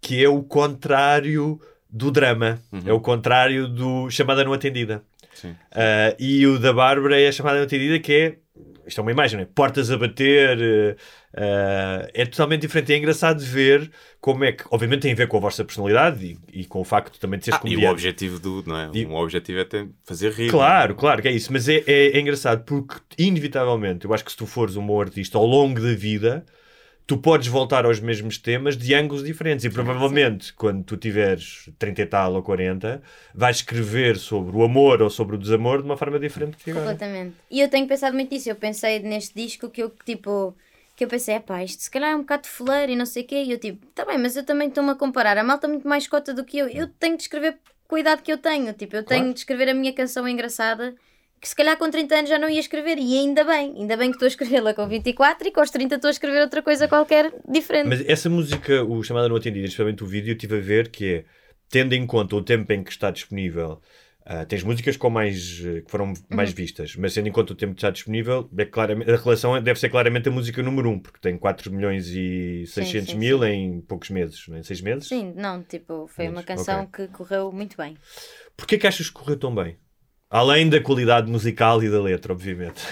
Que 0.00 0.22
é 0.22 0.28
o 0.28 0.42
contrário 0.42 1.60
do 1.88 2.10
drama, 2.10 2.60
é 2.84 2.92
o 2.92 3.00
contrário 3.00 3.68
do 3.68 4.10
chamada 4.10 4.44
não 4.44 4.52
atendida. 4.52 5.02
Sim. 5.34 5.54
Ah, 5.72 6.14
e 6.18 6.46
o 6.46 6.58
da 6.58 6.72
Bárbara 6.72 7.20
é 7.20 7.28
a 7.28 7.32
chamada 7.32 7.58
não 7.58 7.64
atendida, 7.64 7.98
que 7.98 8.12
é. 8.12 8.38
Isto 8.86 9.00
é 9.00 9.02
uma 9.02 9.10
imagem, 9.12 9.40
é? 9.40 9.44
Portas 9.44 9.90
a 9.90 9.96
bater. 9.98 10.96
ah, 11.36 12.08
é 12.14 12.24
totalmente 12.26 12.62
diferente. 12.62 12.92
É 12.92 12.96
engraçado 12.96 13.40
ver 13.40 13.90
como 14.20 14.44
é 14.44 14.52
que. 14.52 14.64
Obviamente 14.70 15.02
tem 15.02 15.12
a 15.12 15.14
ver 15.16 15.28
com 15.28 15.36
a 15.36 15.40
vossa 15.40 15.64
personalidade 15.64 16.38
e, 16.52 16.60
e 16.60 16.64
com 16.64 16.80
o 16.80 16.84
facto 16.84 17.18
também 17.18 17.38
de 17.38 17.46
seres 17.46 17.58
Ah, 17.58 17.62
e 17.64 17.68
o 17.68 17.70
comediante. 17.72 17.92
objetivo 17.92 18.38
do, 18.38 18.62
não 18.66 18.76
é? 18.76 18.90
E- 18.94 19.06
Um 19.06 19.14
objetivo 19.16 19.60
é 19.60 19.64
ter- 19.64 19.88
fazer 20.04 20.32
rir. 20.32 20.50
Claro, 20.50 20.94
claro 20.94 21.20
que 21.22 21.28
é 21.28 21.32
isso, 21.32 21.52
mas 21.52 21.68
é, 21.68 21.82
é, 21.86 22.16
é 22.16 22.20
engraçado 22.20 22.64
porque, 22.64 22.96
inevitavelmente, 23.18 24.04
eu 24.06 24.14
acho 24.14 24.24
que 24.24 24.30
se 24.30 24.36
tu 24.36 24.46
fores 24.46 24.76
um 24.76 24.86
bom 24.86 25.00
artista 25.00 25.38
ao 25.38 25.46
longo 25.46 25.80
da 25.80 25.94
vida, 25.94 26.44
tu 27.06 27.18
podes 27.18 27.48
voltar 27.48 27.84
aos 27.84 28.00
mesmos 28.00 28.38
temas 28.38 28.76
de 28.76 28.94
ângulos 28.94 29.22
diferentes. 29.22 29.64
E 29.64 29.70
provavelmente, 29.70 30.52
quando 30.54 30.82
tu 30.84 30.96
tiveres 30.96 31.68
30 31.78 32.02
e 32.02 32.06
tal 32.06 32.34
ou 32.34 32.42
40, 32.42 33.02
vais 33.34 33.56
escrever 33.56 34.16
sobre 34.16 34.56
o 34.56 34.62
amor 34.62 35.02
ou 35.02 35.10
sobre 35.10 35.36
o 35.36 35.38
desamor 35.38 35.78
de 35.78 35.84
uma 35.84 35.96
forma 35.96 36.18
diferente 36.18 36.56
que 36.56 36.70
agora. 36.70 36.86
Completamente. 36.86 37.36
E 37.50 37.60
eu 37.60 37.68
tenho 37.68 37.86
pensado 37.86 38.14
muito 38.14 38.32
nisso. 38.32 38.48
Eu 38.48 38.56
pensei 38.56 38.98
neste 39.00 39.34
disco 39.34 39.68
que 39.68 39.82
eu, 39.82 39.92
tipo, 40.04 40.56
que 40.96 41.04
eu 41.04 41.08
pensei, 41.08 41.38
pá, 41.40 41.62
isto 41.62 41.82
se 41.82 41.90
calhar 41.90 42.12
é 42.12 42.16
um 42.16 42.20
bocado 42.20 42.46
fuleiro 42.46 42.92
e 42.92 42.96
não 42.96 43.06
sei 43.06 43.22
o 43.22 43.26
quê. 43.26 43.42
E 43.44 43.52
eu, 43.52 43.58
tipo, 43.58 43.86
tá 43.88 44.04
bem, 44.04 44.18
mas 44.18 44.36
eu 44.36 44.44
também 44.44 44.68
estou-me 44.68 44.90
a 44.90 44.94
comparar. 44.94 45.36
A 45.36 45.44
malta 45.44 45.68
muito 45.68 45.86
mais 45.86 46.06
cota 46.06 46.32
do 46.32 46.44
que 46.44 46.58
eu. 46.58 46.68
Eu 46.68 46.88
tenho 46.88 47.16
de 47.16 47.24
escrever 47.24 47.58
com 47.86 47.96
a 47.96 48.00
idade 48.00 48.22
que 48.22 48.32
eu 48.32 48.38
tenho. 48.38 48.72
Tipo, 48.72 48.96
eu 48.96 49.02
tenho 49.02 49.32
de 49.32 49.40
escrever 49.40 49.68
a 49.68 49.74
minha 49.74 49.92
canção 49.92 50.26
engraçada. 50.26 50.94
Que 51.44 51.48
se 51.50 51.54
calhar 51.54 51.76
com 51.76 51.90
30 51.90 52.14
anos 52.14 52.30
já 52.30 52.38
não 52.38 52.48
ia 52.48 52.58
escrever, 52.58 52.96
e 52.96 53.18
ainda 53.18 53.44
bem, 53.44 53.74
ainda 53.76 53.98
bem 53.98 54.08
que 54.08 54.16
estou 54.16 54.24
a 54.24 54.28
escrevê-la 54.28 54.72
com 54.72 54.88
24 54.88 55.46
e 55.46 55.50
com 55.50 55.60
os 55.60 55.70
30 55.70 55.96
estou 55.96 56.08
a 56.08 56.10
escrever 56.10 56.40
outra 56.40 56.62
coisa 56.62 56.88
qualquer 56.88 57.34
diferente. 57.46 57.86
Mas 57.86 58.02
essa 58.08 58.30
música, 58.30 58.82
o 58.82 59.02
chamada 59.02 59.28
não 59.28 59.36
atendida, 59.36 59.66
especialmente 59.66 60.02
o 60.02 60.06
vídeo, 60.06 60.30
eu 60.30 60.36
estive 60.36 60.56
a 60.56 60.60
ver 60.60 60.88
que 60.88 61.16
é, 61.16 61.24
tendo 61.68 61.92
em 61.92 62.06
conta 62.06 62.34
o 62.34 62.42
tempo 62.42 62.72
em 62.72 62.82
que 62.82 62.90
está 62.90 63.10
disponível, 63.10 63.78
ah, 64.24 64.46
tens 64.46 64.62
músicas 64.62 64.96
com 64.96 65.10
mais, 65.10 65.62
eh, 65.62 65.82
que 65.82 65.90
foram 65.90 66.14
mais 66.30 66.50
vistas, 66.50 66.96
mas 66.96 67.12
tendo 67.12 67.28
em 67.28 67.32
conta 67.32 67.52
o 67.52 67.56
tempo 67.56 67.74
que 67.74 67.78
está 67.80 67.90
disponível, 67.90 68.48
é 68.56 68.64
claramente, 68.64 69.10
a 69.10 69.16
relação 69.16 69.62
deve 69.62 69.78
ser 69.78 69.90
claramente 69.90 70.30
a 70.30 70.32
música 70.32 70.62
número 70.62 70.88
1, 70.88 70.92
um, 70.92 70.98
porque 70.98 71.18
tem 71.20 71.36
4 71.36 71.70
milhões 71.70 72.08
e 72.08 72.64
600 72.68 73.10
sim, 73.10 73.18
mil 73.18 73.44
em 73.44 73.82
poucos 73.82 74.08
meses, 74.08 74.48
não 74.48 74.56
é? 74.56 74.60
em 74.60 74.62
6 74.62 74.80
meses? 74.80 75.08
Sim, 75.08 75.34
não, 75.36 75.62
tipo, 75.62 76.06
foi 76.06 76.26
uma 76.30 76.42
canção 76.42 76.84
ok. 76.84 77.06
que 77.06 77.12
correu 77.12 77.52
muito 77.52 77.76
bem. 77.76 77.98
Porquê 78.56 78.78
que 78.78 78.86
achas 78.86 79.08
que 79.08 79.12
correu 79.12 79.36
tão 79.36 79.54
bem? 79.54 79.76
Além 80.34 80.68
da 80.68 80.82
qualidade 80.82 81.30
musical 81.30 81.80
e 81.80 81.88
da 81.88 82.02
letra, 82.02 82.32
obviamente. 82.32 82.82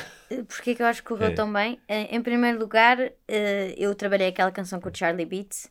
Porquê 0.47 0.77
que 0.77 0.81
eu 0.81 0.87
acho 0.87 1.03
que 1.03 1.09
correu 1.09 1.31
É. 1.31 1.35
tão 1.35 1.53
bem? 1.53 1.77
Eh, 1.89 2.15
Em 2.15 2.23
primeiro 2.23 2.57
lugar, 2.57 3.01
eh, 3.27 3.75
eu 3.77 3.93
trabalhei 3.97 4.29
aquela 4.29 4.53
canção 4.53 4.81
com 4.81 4.89
o 4.89 4.97
Charlie 4.97 5.27
Beats 5.27 5.69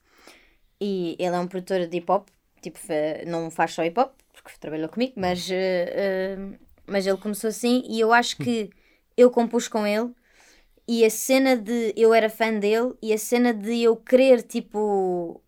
e 0.81 1.15
ele 1.17 1.33
é 1.33 1.39
um 1.39 1.47
produtor 1.47 1.87
de 1.87 1.95
hip 1.97 2.11
hop, 2.11 2.27
tipo, 2.61 2.77
não 3.25 3.49
faz 3.49 3.71
só 3.71 3.85
hip 3.85 3.97
hop, 3.97 4.11
porque 4.33 4.51
trabalhou 4.59 4.89
comigo, 4.89 5.13
mas, 5.15 5.49
eh, 5.49 5.93
eh, 5.95 6.37
mas 6.85 7.07
ele 7.07 7.15
começou 7.15 7.47
assim 7.47 7.85
e 7.89 8.01
eu 8.01 8.11
acho 8.11 8.35
que 8.35 8.69
eu 9.15 9.31
compus 9.31 9.69
com 9.69 9.87
ele 9.87 10.09
e 10.85 11.05
a 11.05 11.09
cena 11.09 11.55
de 11.55 11.93
eu 11.95 12.13
era 12.13 12.29
fã 12.29 12.51
dele 12.51 12.95
e 13.01 13.13
a 13.13 13.17
cena 13.17 13.53
de 13.53 13.81
eu 13.81 13.95
querer, 13.95 14.41
tipo, 14.41 15.41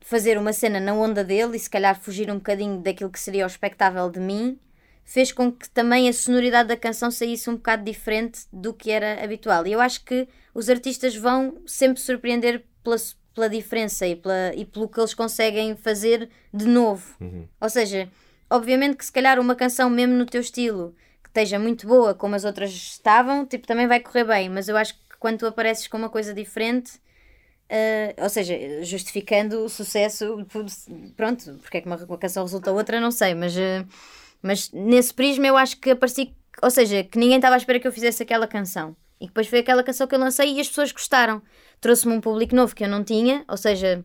fazer 0.00 0.38
uma 0.38 0.54
cena 0.54 0.80
na 0.80 0.94
onda 0.94 1.22
dele 1.22 1.54
e 1.58 1.60
se 1.60 1.68
calhar 1.68 2.00
fugir 2.00 2.30
um 2.30 2.36
bocadinho 2.36 2.80
daquilo 2.80 3.10
que 3.10 3.20
seria 3.20 3.44
o 3.44 3.46
espectável 3.46 4.08
de 4.08 4.20
mim 4.20 4.58
fez 5.04 5.32
com 5.32 5.50
que 5.50 5.68
também 5.70 6.08
a 6.08 6.12
sonoridade 6.12 6.68
da 6.68 6.76
canção 6.76 7.10
saísse 7.10 7.50
um 7.50 7.56
bocado 7.56 7.84
diferente 7.84 8.42
do 8.52 8.72
que 8.72 8.90
era 8.90 9.22
habitual. 9.22 9.66
E 9.66 9.72
eu 9.72 9.80
acho 9.80 10.04
que 10.04 10.28
os 10.54 10.68
artistas 10.68 11.16
vão 11.16 11.58
sempre 11.66 12.00
surpreender 12.00 12.64
pela, 12.82 12.96
pela 13.34 13.48
diferença 13.48 14.06
e, 14.06 14.14
pela, 14.14 14.52
e 14.54 14.64
pelo 14.64 14.88
que 14.88 15.00
eles 15.00 15.14
conseguem 15.14 15.76
fazer 15.76 16.28
de 16.52 16.66
novo. 16.66 17.16
Ou 17.60 17.68
seja, 17.68 18.08
obviamente 18.48 18.96
que 18.96 19.04
se 19.04 19.12
calhar 19.12 19.38
uma 19.38 19.54
canção 19.54 19.90
mesmo 19.90 20.14
no 20.14 20.26
teu 20.26 20.40
estilo 20.40 20.94
que 21.22 21.28
esteja 21.28 21.58
muito 21.58 21.86
boa 21.86 22.14
como 22.14 22.34
as 22.34 22.44
outras 22.44 22.70
estavam, 22.70 23.46
tipo, 23.46 23.66
também 23.66 23.86
vai 23.86 24.00
correr 24.00 24.24
bem, 24.24 24.48
mas 24.48 24.68
eu 24.68 24.76
acho 24.76 24.94
que 24.94 25.00
quando 25.18 25.38
tu 25.38 25.46
apareces 25.46 25.86
com 25.86 25.96
uma 25.96 26.08
coisa 26.08 26.32
diferente, 26.32 27.00
eh, 27.68 28.14
ou 28.18 28.28
seja, 28.28 28.54
justificando 28.82 29.64
o 29.64 29.68
sucesso, 29.68 30.44
pronto, 31.16 31.58
porque 31.62 31.78
é 31.78 31.80
que 31.80 31.86
uma, 31.86 31.96
uma 31.96 32.18
canção 32.18 32.42
resulta 32.42 32.72
outra, 32.72 33.00
não 33.00 33.12
sei, 33.12 33.34
mas, 33.34 33.56
eh, 33.56 33.84
mas 34.42 34.70
nesse 34.72 35.12
prisma 35.12 35.46
eu 35.46 35.56
acho 35.56 35.78
que 35.78 35.90
apareci, 35.90 36.34
ou 36.62 36.70
seja, 36.70 37.04
que 37.04 37.18
ninguém 37.18 37.36
estava 37.36 37.54
à 37.54 37.58
espera 37.58 37.80
que 37.80 37.86
eu 37.86 37.92
fizesse 37.92 38.22
aquela 38.22 38.46
canção. 38.46 38.96
E 39.20 39.26
depois 39.26 39.46
foi 39.46 39.58
aquela 39.58 39.82
canção 39.82 40.06
que 40.06 40.14
eu 40.14 40.18
lancei 40.18 40.54
e 40.54 40.60
as 40.60 40.68
pessoas 40.68 40.92
gostaram. 40.92 41.42
Trouxe-me 41.80 42.14
um 42.14 42.20
público 42.20 42.54
novo 42.54 42.74
que 42.74 42.84
eu 42.84 42.88
não 42.88 43.04
tinha, 43.04 43.44
ou 43.48 43.56
seja, 43.56 44.02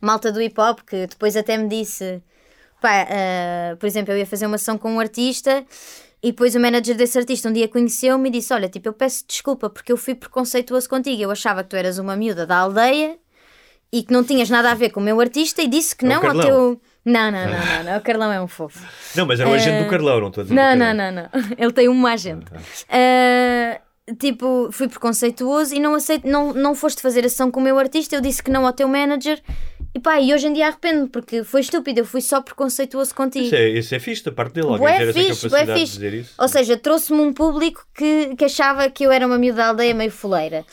malta 0.00 0.32
do 0.32 0.42
hip 0.42 0.60
hop 0.60 0.80
que 0.80 1.06
depois 1.06 1.36
até 1.36 1.56
me 1.56 1.68
disse, 1.68 2.22
pá, 2.80 3.06
eh, 3.08 3.76
por 3.78 3.86
exemplo, 3.86 4.12
eu 4.12 4.18
ia 4.18 4.26
fazer 4.26 4.46
uma 4.46 4.58
sessão 4.58 4.76
com 4.76 4.92
um 4.92 5.00
artista 5.00 5.64
e 6.22 6.32
depois 6.32 6.54
o 6.54 6.60
manager 6.60 6.96
desse 6.96 7.18
artista 7.18 7.48
um 7.48 7.52
dia 7.52 7.68
conheceu-me 7.68 8.28
e 8.28 8.32
disse: 8.32 8.52
Olha, 8.52 8.68
tipo, 8.68 8.88
eu 8.88 8.92
peço 8.92 9.24
desculpa 9.28 9.70
porque 9.70 9.92
eu 9.92 9.96
fui 9.96 10.14
preconceituoso 10.14 10.88
contigo. 10.88 11.22
Eu 11.22 11.30
achava 11.30 11.62
que 11.62 11.70
tu 11.70 11.76
eras 11.76 11.98
uma 11.98 12.16
miúda 12.16 12.46
da 12.46 12.56
aldeia 12.56 13.18
e 13.92 14.02
que 14.02 14.12
não 14.12 14.24
tinhas 14.24 14.50
nada 14.50 14.70
a 14.70 14.74
ver 14.74 14.90
com 14.90 14.98
o 14.98 15.02
meu 15.02 15.20
artista 15.20 15.62
e 15.62 15.68
disse 15.68 15.94
que 15.94 16.04
É 16.04 16.08
não 16.08 16.26
ao 16.26 16.40
teu. 16.40 16.80
Não, 17.06 17.30
não, 17.30 17.44
não, 17.44 17.50
não, 17.50 17.84
não, 17.84 17.98
o 17.98 18.00
Carlão 18.00 18.32
é 18.32 18.40
um 18.40 18.48
fofo. 18.48 18.84
Não, 19.14 19.24
mas 19.24 19.38
era 19.38 19.48
o 19.48 19.54
agente 19.54 19.84
do 19.84 19.88
Carlão, 19.88 20.20
não 20.20 20.26
estou 20.26 20.42
a 20.42 20.44
dizer 20.44 20.54
Não, 20.56 20.74
não, 20.74 20.92
não, 20.92 21.12
não. 21.12 21.28
Ele 21.56 21.72
tem 21.72 21.88
uma 21.88 22.12
agente. 22.12 22.46
Ah, 22.88 23.80
tipo, 24.18 24.68
fui 24.72 24.88
preconceituoso 24.88 25.72
e 25.72 25.78
não 25.78 25.94
aceito, 25.94 26.26
não, 26.26 26.52
não 26.52 26.74
foste 26.74 27.00
fazer 27.00 27.24
a 27.24 27.28
sessão 27.28 27.48
com 27.50 27.60
o 27.60 27.62
meu 27.62 27.78
artista, 27.78 28.16
eu 28.16 28.20
disse 28.20 28.42
que 28.42 28.50
não 28.50 28.66
ao 28.66 28.72
teu 28.72 28.88
manager. 28.88 29.40
E 29.94 30.00
pá, 30.00 30.20
e 30.20 30.34
hoje 30.34 30.48
em 30.48 30.52
dia 30.52 30.66
arrependo 30.66 31.08
porque 31.08 31.42
foi 31.42 31.60
estúpido, 31.60 32.00
eu 32.00 32.04
fui 32.04 32.20
só 32.20 32.42
preconceituoso 32.42 33.14
contigo. 33.14 33.46
Isso 33.46 33.54
é, 33.54 33.68
isso 33.68 33.94
é 33.94 33.98
fixe 33.98 34.24
da 34.24 34.32
parte 34.32 34.54
dele. 34.54 34.66
Alguém 34.66 34.80
Bué 34.80 34.96
ter 34.98 35.02
essa 35.04 35.12
fixe, 35.12 35.48
bué 35.48 35.60
capacidade 35.60 35.80
de 35.80 35.86
fixe. 35.86 35.92
dizer 35.94 36.14
isso. 36.14 36.34
Ou 36.38 36.48
seja, 36.48 36.76
trouxe-me 36.76 37.20
um 37.20 37.32
público 37.32 37.86
que, 37.94 38.34
que 38.36 38.44
achava 38.44 38.90
que 38.90 39.04
eu 39.04 39.12
era 39.12 39.26
uma 39.26 39.38
miúda 39.38 39.58
da 39.58 39.68
aldeia 39.68 39.94
meio 39.94 40.10
foleira. 40.10 40.64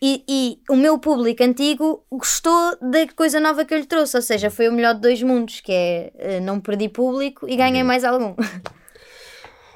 E, 0.00 0.24
e 0.28 0.58
o 0.70 0.76
meu 0.76 0.98
público 0.98 1.42
antigo 1.42 2.04
gostou 2.10 2.76
da 2.80 3.06
coisa 3.14 3.40
nova 3.40 3.64
que 3.64 3.74
eu 3.74 3.78
lhe 3.78 3.86
trouxe. 3.86 4.16
Ou 4.16 4.22
seja, 4.22 4.50
foi 4.50 4.68
o 4.68 4.72
melhor 4.72 4.94
de 4.94 5.00
dois 5.00 5.22
mundos, 5.22 5.60
que 5.60 5.72
é 5.72 6.12
eh, 6.16 6.40
não 6.40 6.60
perdi 6.60 6.88
público 6.88 7.48
e 7.48 7.56
ganhei 7.56 7.82
mais 7.82 8.04
algum. 8.04 8.34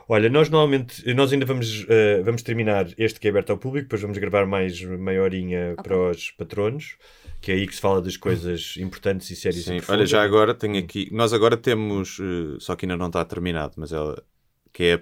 Olha, 0.09 0.29
nós 0.29 0.49
normalmente, 0.49 1.13
nós 1.15 1.33
ainda 1.33 1.47
vamos, 1.47 1.87
eh, 1.89 2.23
vamos 2.23 2.43
terminar 2.43 2.87
este 2.99 3.19
que 3.19 3.29
é 3.29 3.31
aberto 3.31 3.51
ao 3.51 3.59
público, 3.59 3.85
depois 3.85 4.03
vamos 4.03 4.19
gravar 4.19 4.47
mais 4.47 4.81
meia 4.83 5.23
horinha 5.23 5.75
para 5.83 6.11
os 6.11 6.31
patronos, 6.33 6.97
que 7.41 7.51
é 7.51 7.55
aí 7.55 7.67
que 7.67 7.75
se 7.75 7.81
fala 7.81 8.03
das 8.03 8.17
coisas 8.17 8.75
importantes 8.79 9.31
e 9.31 9.37
sérias. 9.37 9.65
Sim, 9.65 9.79
e 9.79 9.83
olha, 9.89 10.05
já 10.05 10.23
agora 10.23 10.55
tenho 10.55 10.79
aqui. 10.79 11.09
Nós 11.13 11.33
agora 11.33 11.57
temos, 11.57 12.19
eh, 12.21 12.57
só 12.59 12.77
que 12.77 12.85
ainda 12.85 12.97
não 12.97 13.07
está 13.07 13.25
terminado, 13.25 13.75
mas 13.77 13.93
ela 13.93 14.23
que 14.73 14.85
é 14.85 14.93
a 14.95 14.99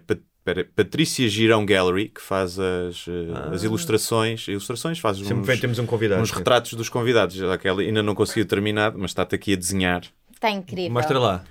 Patrícia 0.74 1.28
Girão 1.28 1.64
Gallery, 1.66 2.08
que 2.08 2.20
faz 2.20 2.58
as, 2.58 3.06
eh, 3.06 3.52
as 3.54 3.62
ilustrações. 3.62 4.48
Ilustrações, 4.48 4.98
faz 4.98 5.18
Sempre 5.18 5.34
uns, 5.34 5.46
vem, 5.46 5.58
temos 5.58 5.78
um 5.78 5.86
convidado. 5.86 6.22
uns 6.22 6.30
retratos 6.30 6.74
dos 6.74 6.88
convidados. 6.88 7.40
Aquela 7.44 7.82
ainda 7.82 8.02
não 8.02 8.14
conseguiu 8.14 8.46
terminar, 8.46 8.92
mas 8.96 9.10
está-te 9.10 9.34
aqui 9.34 9.52
a 9.52 9.56
desenhar. 9.56 10.02
Está 10.32 10.50
incrível. 10.50 10.90
Mostra 10.92 11.18
lá. 11.18 11.44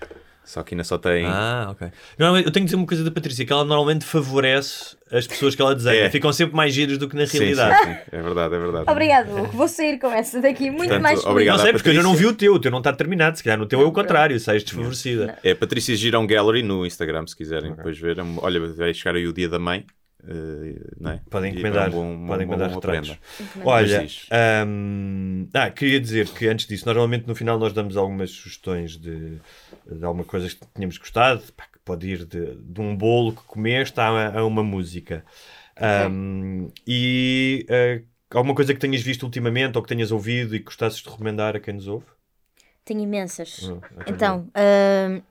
Só 0.44 0.64
que 0.64 0.74
ainda 0.74 0.84
só 0.84 0.98
tem. 0.98 1.26
Ah, 1.28 1.68
ok. 1.72 1.92
Normalmente, 2.18 2.48
eu 2.48 2.52
tenho 2.52 2.64
que 2.64 2.70
dizer 2.70 2.76
uma 2.76 2.88
coisa 2.88 3.04
da 3.04 3.12
Patrícia, 3.12 3.46
que 3.46 3.54
ela 3.54 3.64
normalmente 3.64 4.04
favorece 4.04 4.98
as 5.12 5.28
pessoas 5.28 5.56
que 5.56 5.62
ela 5.62 5.76
desenha. 5.76 6.06
É. 6.06 6.10
Ficam 6.10 6.32
sempre 6.32 6.56
mais 6.56 6.74
giras 6.74 6.98
do 6.98 7.10
que 7.10 7.16
na 7.16 7.26
sim, 7.26 7.40
realidade. 7.40 7.78
sim, 7.78 7.94
sim. 7.94 8.00
É 8.12 8.22
verdade, 8.22 8.56
é 8.56 8.60
verdade. 8.60 8.86
Obrigado, 8.90 9.32
Hugo. 9.32 9.48
Vou 9.48 9.68
sair 9.68 9.98
com 10.00 10.12
essa 10.12 10.40
daqui 10.40 10.70
muito 10.70 10.90
Portanto, 10.90 11.02
mais 11.02 11.20
feliz. 11.20 11.32
obrigado. 11.32 11.58
Não 11.58 11.64
sei, 11.64 11.74
porque 11.74 11.90
eu 11.90 12.04
não 12.04 12.16
vi 12.16 12.26
o 12.26 12.34
teu, 12.34 12.54
o 12.54 12.60
teu 12.60 12.72
não 12.72 12.78
está 12.80 12.94
terminado. 12.94 13.38
Se 13.38 13.44
calhar 13.44 13.58
no 13.58 13.66
teu 13.66 13.82
é 13.82 13.86
o 13.86 13.92
contrário, 13.92 14.40
sais 14.40 14.64
desfavorecida. 14.64 15.38
É 15.44 15.54
Patrícia 15.54 15.96
Girão 15.96 16.26
Gallery 16.28 16.64
no 16.64 16.86
Instagram, 16.86 17.26
se 17.28 17.36
quiserem 17.36 17.74
depois 17.74 17.98
ver. 17.98 18.18
Olha, 18.38 18.60
vai 18.74 18.94
chegar 18.94 19.16
aí 19.16 19.28
o 19.28 19.34
dia 19.34 19.50
da 19.50 19.60
mãe. 19.60 19.86
Eh, 20.28 20.80
não 21.00 21.12
é? 21.12 21.22
Podem 21.30 21.52
E 21.52 21.56
encomendar, 21.56 21.88
é 21.88 21.90
um 21.96 22.18
bom- 22.18 22.28
podem 22.28 22.46
encomendar 22.48 22.72
retratos. 22.76 23.18
Olha, 23.64 24.02
diz. 24.04 24.28
hum, 24.68 25.48
ah, 25.54 25.70
queria 25.70 26.00
dizer 26.00 26.28
que 26.30 26.48
antes 26.48 26.66
disso, 26.68 26.86
normalmente 26.86 27.28
no 27.28 27.36
final 27.36 27.58
nós 27.60 27.74
damos 27.74 27.96
algumas 27.98 28.32
sugestões 28.32 28.98
de, 28.98 29.40
de 29.90 30.04
alguma 30.06 30.24
coisa 30.26 30.48
que 30.50 30.60
tínhamos 30.76 30.98
gostado, 30.98 31.42
pá, 31.54 31.66
que 31.72 31.80
pode 31.86 32.08
ir 32.08 32.26
de, 32.26 32.56
de 32.56 32.82
um 32.82 32.96
bolo 32.96 33.34
que 33.34 33.44
comeste 33.44 34.00
a, 34.00 34.40
a 34.40 34.46
uma 34.46 34.64
música. 34.64 35.24
Hum, 36.12 36.70
e 36.86 37.66
ah, 37.70 38.02
alguma 38.38 38.54
coisa 38.56 38.74
que 38.74 38.80
tenhas 38.80 39.02
visto 39.02 39.24
ultimamente 39.24 39.78
ou 39.78 39.82
que 39.84 39.90
tenhas 39.90 40.12
ouvido 40.12 40.56
e 40.56 40.60
que 40.60 40.66
gostasses 40.66 41.02
de 41.02 41.10
recomendar 41.10 41.56
a 41.56 41.60
quem 41.60 41.74
nos 41.74 41.88
ouve? 41.88 42.06
Tenho 42.86 43.02
imensas. 43.02 43.62
Hum, 43.64 43.80
Então, 44.08 44.50
ah, 44.54 45.22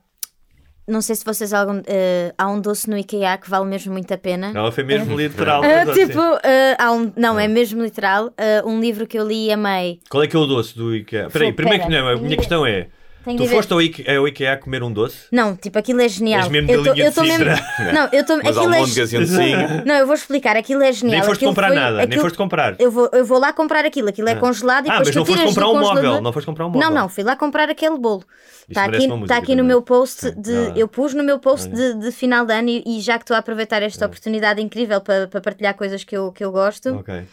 não 0.89 1.01
sei 1.01 1.15
se 1.17 1.25
vocês 1.25 1.53
algum. 1.53 1.79
ah, 1.79 2.35
há 2.37 2.49
um 2.51 2.61
doce 2.61 2.89
no 2.89 2.97
IKEA 2.97 3.37
que 3.39 3.49
vale 3.49 3.67
mesmo 3.67 3.93
muito 3.93 4.13
a 4.13 4.19
pena. 4.19 4.53
Ela 4.55 4.73
foi 4.73 4.85
mesmo 4.85 5.15
literal. 5.19 5.63
Ah, 5.63 5.83
assim. 5.83 6.07
tipo, 6.07 6.21
ah, 6.21 6.77
há 6.79 6.93
um, 6.93 7.13
não, 7.17 7.39
é 7.39 7.47
mesmo 7.47 7.83
literal. 7.83 8.33
ah, 8.37 8.67
um 8.67 8.81
livro 8.81 9.07
que 9.07 9.19
eu 9.19 9.27
li 9.27 9.47
e 9.47 9.53
amei. 9.53 10.01
Qual 10.09 10.23
é 10.23 10.27
que 10.27 10.35
é 10.35 10.39
o 10.39 10.47
doce 10.47 10.77
do 10.77 10.95
IKEA? 10.95 11.27
Espera 11.27 11.45
aí, 11.45 11.53
primeiro 11.53 11.85
que 11.85 11.91
não, 11.91 12.09
a 12.09 12.17
minha 12.17 12.37
questão 12.37 12.67
é: 12.67 12.89
Tenho 13.25 13.37
tu 13.37 13.47
foste 13.47 13.73
ao 13.73 13.83
IKEA, 13.83 14.19
ao 14.19 14.27
IKEA 14.29 14.57
comer 14.57 14.83
um 14.83 14.93
doce? 14.93 15.27
Não, 15.31 15.55
tipo, 15.55 15.79
aquilo 15.79 16.01
é 16.01 16.09
genial. 16.09 16.41
És 16.41 16.49
mesmo 16.49 16.71
eu 16.71 16.83
tô, 16.85 16.95
eu 16.95 17.13
tô 17.13 17.23
mesmo... 17.23 17.45
Não, 17.93 18.09
eu 18.13 18.25
tô... 18.25 18.37
Mas 18.43 18.57
aquilo 18.57 18.73
é... 18.75 18.77
almôndegas 18.79 19.13
um 19.13 19.21
docinho. 19.21 19.85
Não, 19.85 19.95
eu 19.97 20.07
vou 20.07 20.15
explicar. 20.15 20.57
Aquilo 20.57 20.83
é 20.83 20.93
genial. 20.93 21.19
Nem 21.19 21.23
foste 21.23 21.39
Aquilo 21.39 21.51
comprar 21.51 21.67
foi- 21.69 21.77
nada, 21.77 21.97
nem 21.97 22.05
aquilo- 22.05 22.23
foste 22.23 22.37
comprar. 22.39 22.77
Eu 22.79 22.91
vou, 22.91 23.11
eu 23.13 23.25
vou 23.25 23.39
lá 23.39 23.53
comprar 23.53 23.85
aquilo. 23.85 24.09
Aquilo 24.09 24.29
é 24.29 24.35
congelado 24.35 24.87
e 24.87 24.89
Ah, 24.91 24.99
depois 24.99 25.09
mas 25.09 25.17
não 25.17 25.25
foste 25.27 25.45
comprar 25.45 25.69
um 25.69 25.79
móvel, 25.81 26.21
não 26.23 26.33
foste 26.33 26.47
comprar 26.47 26.67
um 26.67 26.71
móvel. 26.71 26.89
Não, 26.89 26.95
não, 26.97 27.09
fui 27.09 27.25
lá 27.25 27.37
comprar 27.37 27.69
aquele 27.69 27.99
bolo. 27.99 28.25
Está 28.69 28.85
aqui, 28.85 29.09
tá 29.27 29.37
aqui 29.37 29.55
no 29.55 29.65
meu 29.65 29.83
post 29.83 30.31
de. 30.33 30.53
Ah. 30.55 30.73
Eu 30.77 30.87
pus 30.89 31.15
no 31.15 31.23
meu 31.25 31.39
post 31.39 31.69
de, 31.69 31.95
de 31.95 32.13
final 32.13 32.45
de 32.47 32.53
ano 32.53 32.69
e, 32.69 32.83
e 32.87 33.01
já 33.01 33.19
que 33.19 33.25
estou 33.25 33.35
a 33.35 33.39
aproveitar 33.39 33.83
esta 33.83 34.07
oportunidade 34.07 34.61
incrível 34.61 35.01
para, 35.01 35.27
para 35.27 35.41
partilhar 35.41 35.75
coisas 35.75 36.05
que 36.05 36.17
eu, 36.17 36.31
que 36.33 36.45
eu 36.45 36.53
gosto. 36.53 36.95
Ok. 36.97 37.25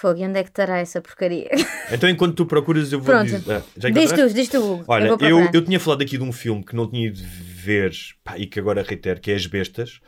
Fogo, 0.00 0.18
e 0.18 0.24
onde 0.24 0.38
é 0.38 0.42
que 0.42 0.48
estará 0.48 0.78
essa 0.78 0.98
porcaria? 1.00 1.50
Então, 1.92 2.08
enquanto 2.08 2.36
tu 2.36 2.46
procuras, 2.46 2.92
eu 2.92 3.00
vou 3.00 3.06
Pronto. 3.06 3.24
dizer. 3.24 3.42
Ah, 3.52 3.62
já 3.76 3.90
diz 3.90 4.12
tu, 4.12 4.32
diz 4.32 4.48
tu. 4.48 4.84
Olha, 4.86 5.08
eu 5.08 5.18
eu, 5.20 5.50
eu, 5.52 5.64
tinha 5.64 5.80
falado 5.80 6.02
aqui 6.02 6.16
de 6.16 6.22
um 6.22 6.30
filme 6.30 6.64
que 6.64 6.76
não 6.76 6.88
tinha 6.88 7.08
ido 7.08 7.20
ver 7.20 7.90
pá, 8.22 8.38
e 8.38 8.46
que 8.46 8.60
agora 8.60 8.80
reitero, 8.80 9.20
que 9.20 9.32
é 9.32 9.34
As 9.34 9.44
Bestas. 9.44 10.00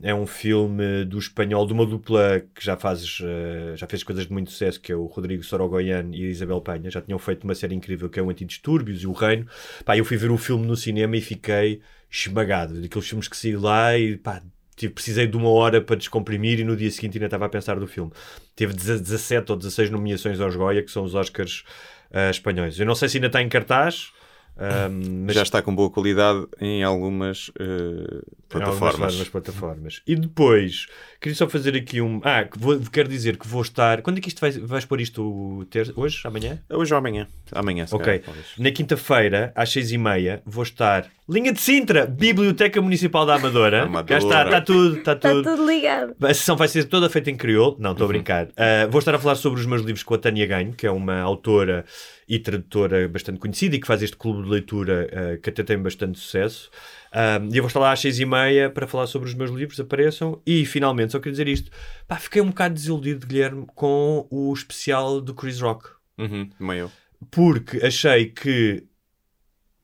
É 0.00 0.14
um 0.14 0.26
filme 0.28 1.04
do 1.04 1.18
espanhol, 1.18 1.66
de 1.66 1.72
uma 1.72 1.84
dupla 1.84 2.40
que 2.54 2.64
já, 2.64 2.76
faz, 2.76 3.18
eh, 3.20 3.76
já 3.76 3.84
fez 3.88 4.04
coisas 4.04 4.28
de 4.28 4.32
muito 4.32 4.52
sucesso, 4.52 4.80
que 4.80 4.92
é 4.92 4.96
o 4.96 5.06
Rodrigo 5.06 5.42
Sorogoyan 5.42 6.10
e 6.12 6.24
a 6.24 6.28
Isabel 6.28 6.60
Penha. 6.60 6.88
Já 6.88 7.02
tinham 7.02 7.18
feito 7.18 7.42
uma 7.42 7.54
série 7.56 7.74
incrível 7.74 8.08
que 8.08 8.20
é 8.20 8.22
o 8.22 8.30
Antidistúrbios 8.30 9.02
e 9.02 9.06
o 9.08 9.12
Reino. 9.12 9.44
Pá, 9.84 9.98
eu 9.98 10.04
fui 10.04 10.16
ver 10.16 10.30
o 10.30 10.38
filme 10.38 10.64
no 10.64 10.76
cinema 10.76 11.16
e 11.16 11.20
fiquei 11.20 11.80
esmagado. 12.08 12.80
Daqueles 12.80 13.08
filmes 13.08 13.26
que 13.26 13.36
saí 13.36 13.56
lá 13.56 13.98
e 13.98 14.16
pá, 14.16 14.40
tive, 14.76 14.92
precisei 14.94 15.26
de 15.26 15.36
uma 15.36 15.50
hora 15.50 15.80
para 15.80 15.96
descomprimir 15.96 16.58
e 16.60 16.64
no 16.64 16.76
dia 16.76 16.90
seguinte 16.90 17.16
ainda 17.16 17.26
estava 17.26 17.46
a 17.46 17.48
pensar 17.48 17.78
do 17.78 17.86
filme. 17.86 18.10
Teve 18.56 18.72
17 18.74 19.52
ou 19.52 19.58
16 19.58 19.90
nomeações 19.90 20.40
aos 20.40 20.54
Goya, 20.56 20.82
que 20.82 20.90
são 20.90 21.04
os 21.04 21.14
Oscars 21.14 21.64
eh, 22.12 22.30
espanhóis. 22.30 22.78
Eu 22.78 22.86
não 22.86 22.94
sei 22.94 23.08
se 23.08 23.16
ainda 23.18 23.26
está 23.28 23.40
em 23.42 23.48
cartaz. 23.48 24.12
ahm, 24.56 25.24
mas 25.26 25.34
Já 25.34 25.42
está 25.42 25.60
com 25.62 25.74
boa 25.74 25.90
qualidade 25.90 26.46
em 26.60 26.84
algumas 26.84 27.50
eh, 27.58 27.64
em 27.64 28.48
plataformas. 28.48 28.82
algumas- 28.92 29.12
algumas 29.12 29.28
plataformas. 29.28 30.02
E 30.06 30.14
depois, 30.14 30.86
queria 31.24 31.34
só 31.34 31.48
fazer 31.48 31.74
aqui 31.74 32.02
um. 32.02 32.20
Ah, 32.22 32.44
que 32.44 32.58
vou, 32.58 32.78
quero 32.92 33.08
dizer 33.08 33.38
que 33.38 33.48
vou 33.48 33.62
estar. 33.62 34.02
Quando 34.02 34.18
é 34.18 34.20
que 34.20 34.28
isto 34.28 34.40
vai, 34.40 34.50
vais 34.50 34.84
pôr 34.84 35.00
isto 35.00 35.66
ter... 35.70 35.90
hoje? 35.96 36.20
Amanhã? 36.24 36.58
Hoje 36.68 36.92
ou 36.92 36.98
amanhã. 36.98 37.26
Amanhã, 37.50 37.86
se 37.86 37.94
Ok. 37.94 38.18
calhar. 38.18 38.38
Na 38.58 38.70
quinta-feira, 38.70 39.50
às 39.56 39.70
seis 39.72 39.90
e 39.90 39.96
meia, 39.96 40.42
vou 40.44 40.62
estar. 40.62 41.06
Linha 41.26 41.54
de 41.54 41.60
Sintra, 41.62 42.04
Biblioteca 42.04 42.82
Municipal 42.82 43.24
da 43.24 43.36
Amadora. 43.36 43.84
Amadora. 43.88 44.04
Cá 44.04 44.18
está, 44.18 44.44
está 44.44 44.60
tudo, 44.60 44.98
está 44.98 45.12
Está 45.14 45.30
tudo. 45.30 45.42
tudo 45.44 45.66
ligado. 45.66 46.14
A 46.20 46.34
sessão 46.34 46.54
vai 46.56 46.68
ser 46.68 46.84
toda 46.84 47.08
feita 47.08 47.30
em 47.30 47.36
crioulo. 47.36 47.76
Não, 47.80 47.92
estou 47.92 48.04
a 48.04 48.08
brincar. 48.08 48.46
Uh, 48.48 48.90
vou 48.90 48.98
estar 48.98 49.14
a 49.14 49.18
falar 49.18 49.36
sobre 49.36 49.58
os 49.58 49.64
meus 49.64 49.80
livros 49.80 50.02
com 50.02 50.12
a 50.12 50.18
Tânia 50.18 50.46
Ganho, 50.46 50.74
que 50.74 50.86
é 50.86 50.90
uma 50.90 51.18
autora 51.20 51.86
e 52.28 52.38
tradutora 52.38 53.08
bastante 53.08 53.38
conhecida 53.38 53.76
e 53.76 53.80
que 53.80 53.86
faz 53.86 54.02
este 54.02 54.16
clube 54.16 54.42
de 54.42 54.48
leitura 54.50 55.08
uh, 55.10 55.40
que 55.40 55.48
até 55.48 55.62
tem 55.62 55.78
bastante 55.78 56.18
sucesso. 56.18 56.70
Um, 57.14 57.48
e 57.54 57.58
eu 57.58 57.62
vou 57.62 57.68
estar 57.68 57.78
lá 57.78 57.92
às 57.92 58.00
seis 58.00 58.18
e 58.18 58.26
meia 58.26 58.68
para 58.68 58.88
falar 58.88 59.06
sobre 59.06 59.28
os 59.28 59.34
meus 59.34 59.50
livros, 59.50 59.78
apareçam. 59.78 60.40
E 60.44 60.66
finalmente, 60.66 61.12
só 61.14 61.18
queria 61.20 61.32
dizer 61.32 61.48
isto: 61.48 61.70
pá, 62.06 62.16
fiquei 62.16 62.42
um 62.42 62.48
bocado 62.48 62.74
desiludido, 62.74 63.26
Guilherme, 63.26 63.66
com 63.74 64.26
o 64.30 64.52
especial 64.52 65.20
do 65.20 65.34
Chris 65.34 65.60
Rock 65.60 65.88
Uhum, 66.18 66.48
eu. 66.74 66.90
porque 67.30 67.84
achei 67.84 68.26
que 68.26 68.84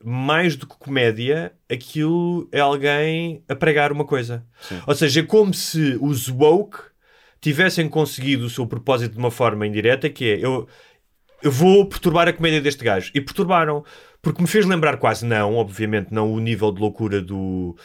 mais 0.03 0.57
do 0.57 0.67
que 0.67 0.79
comédia, 0.79 1.53
aquilo 1.71 2.49
é 2.53 2.61
alguém 2.61 3.45
a 3.49 3.55
pregar 3.55 3.93
uma 3.93 4.05
coisa. 4.05 4.47
Ou 4.87 4.95
seja, 4.95 5.21
é 5.21 5.23
como 5.23 5.53
se 5.53 5.99
os 6.01 6.29
woke 6.29 6.79
tivessem 7.41 7.89
conseguido 7.89 8.47
o 8.47 8.51
seu 8.51 8.67
propósito 8.67 9.13
de 9.13 9.19
uma 9.19 9.31
forma 9.31 9.67
indireta, 9.67 10.09
que 10.09 10.25
é 10.25 10.45
eu, 10.45 10.67
eu 11.43 11.51
vou 11.51 11.87
perturbar 11.87 12.29
a 12.29 12.33
comédia 12.33 12.61
deste 12.63 12.83
gajo. 12.83 13.11
E 13.15 13.21
perturbaram, 13.21 13.85
porque 14.23 14.41
me 14.41 14.49
fez 14.49 14.65
lembrar 14.65 14.97
quase 14.97 15.27
não, 15.27 15.57
obviamente, 15.57 16.13
não 16.13 16.33
o 16.33 16.41
nível 16.41 16.73
de 16.73 16.81
loucura 16.81 17.21
do 17.21 17.77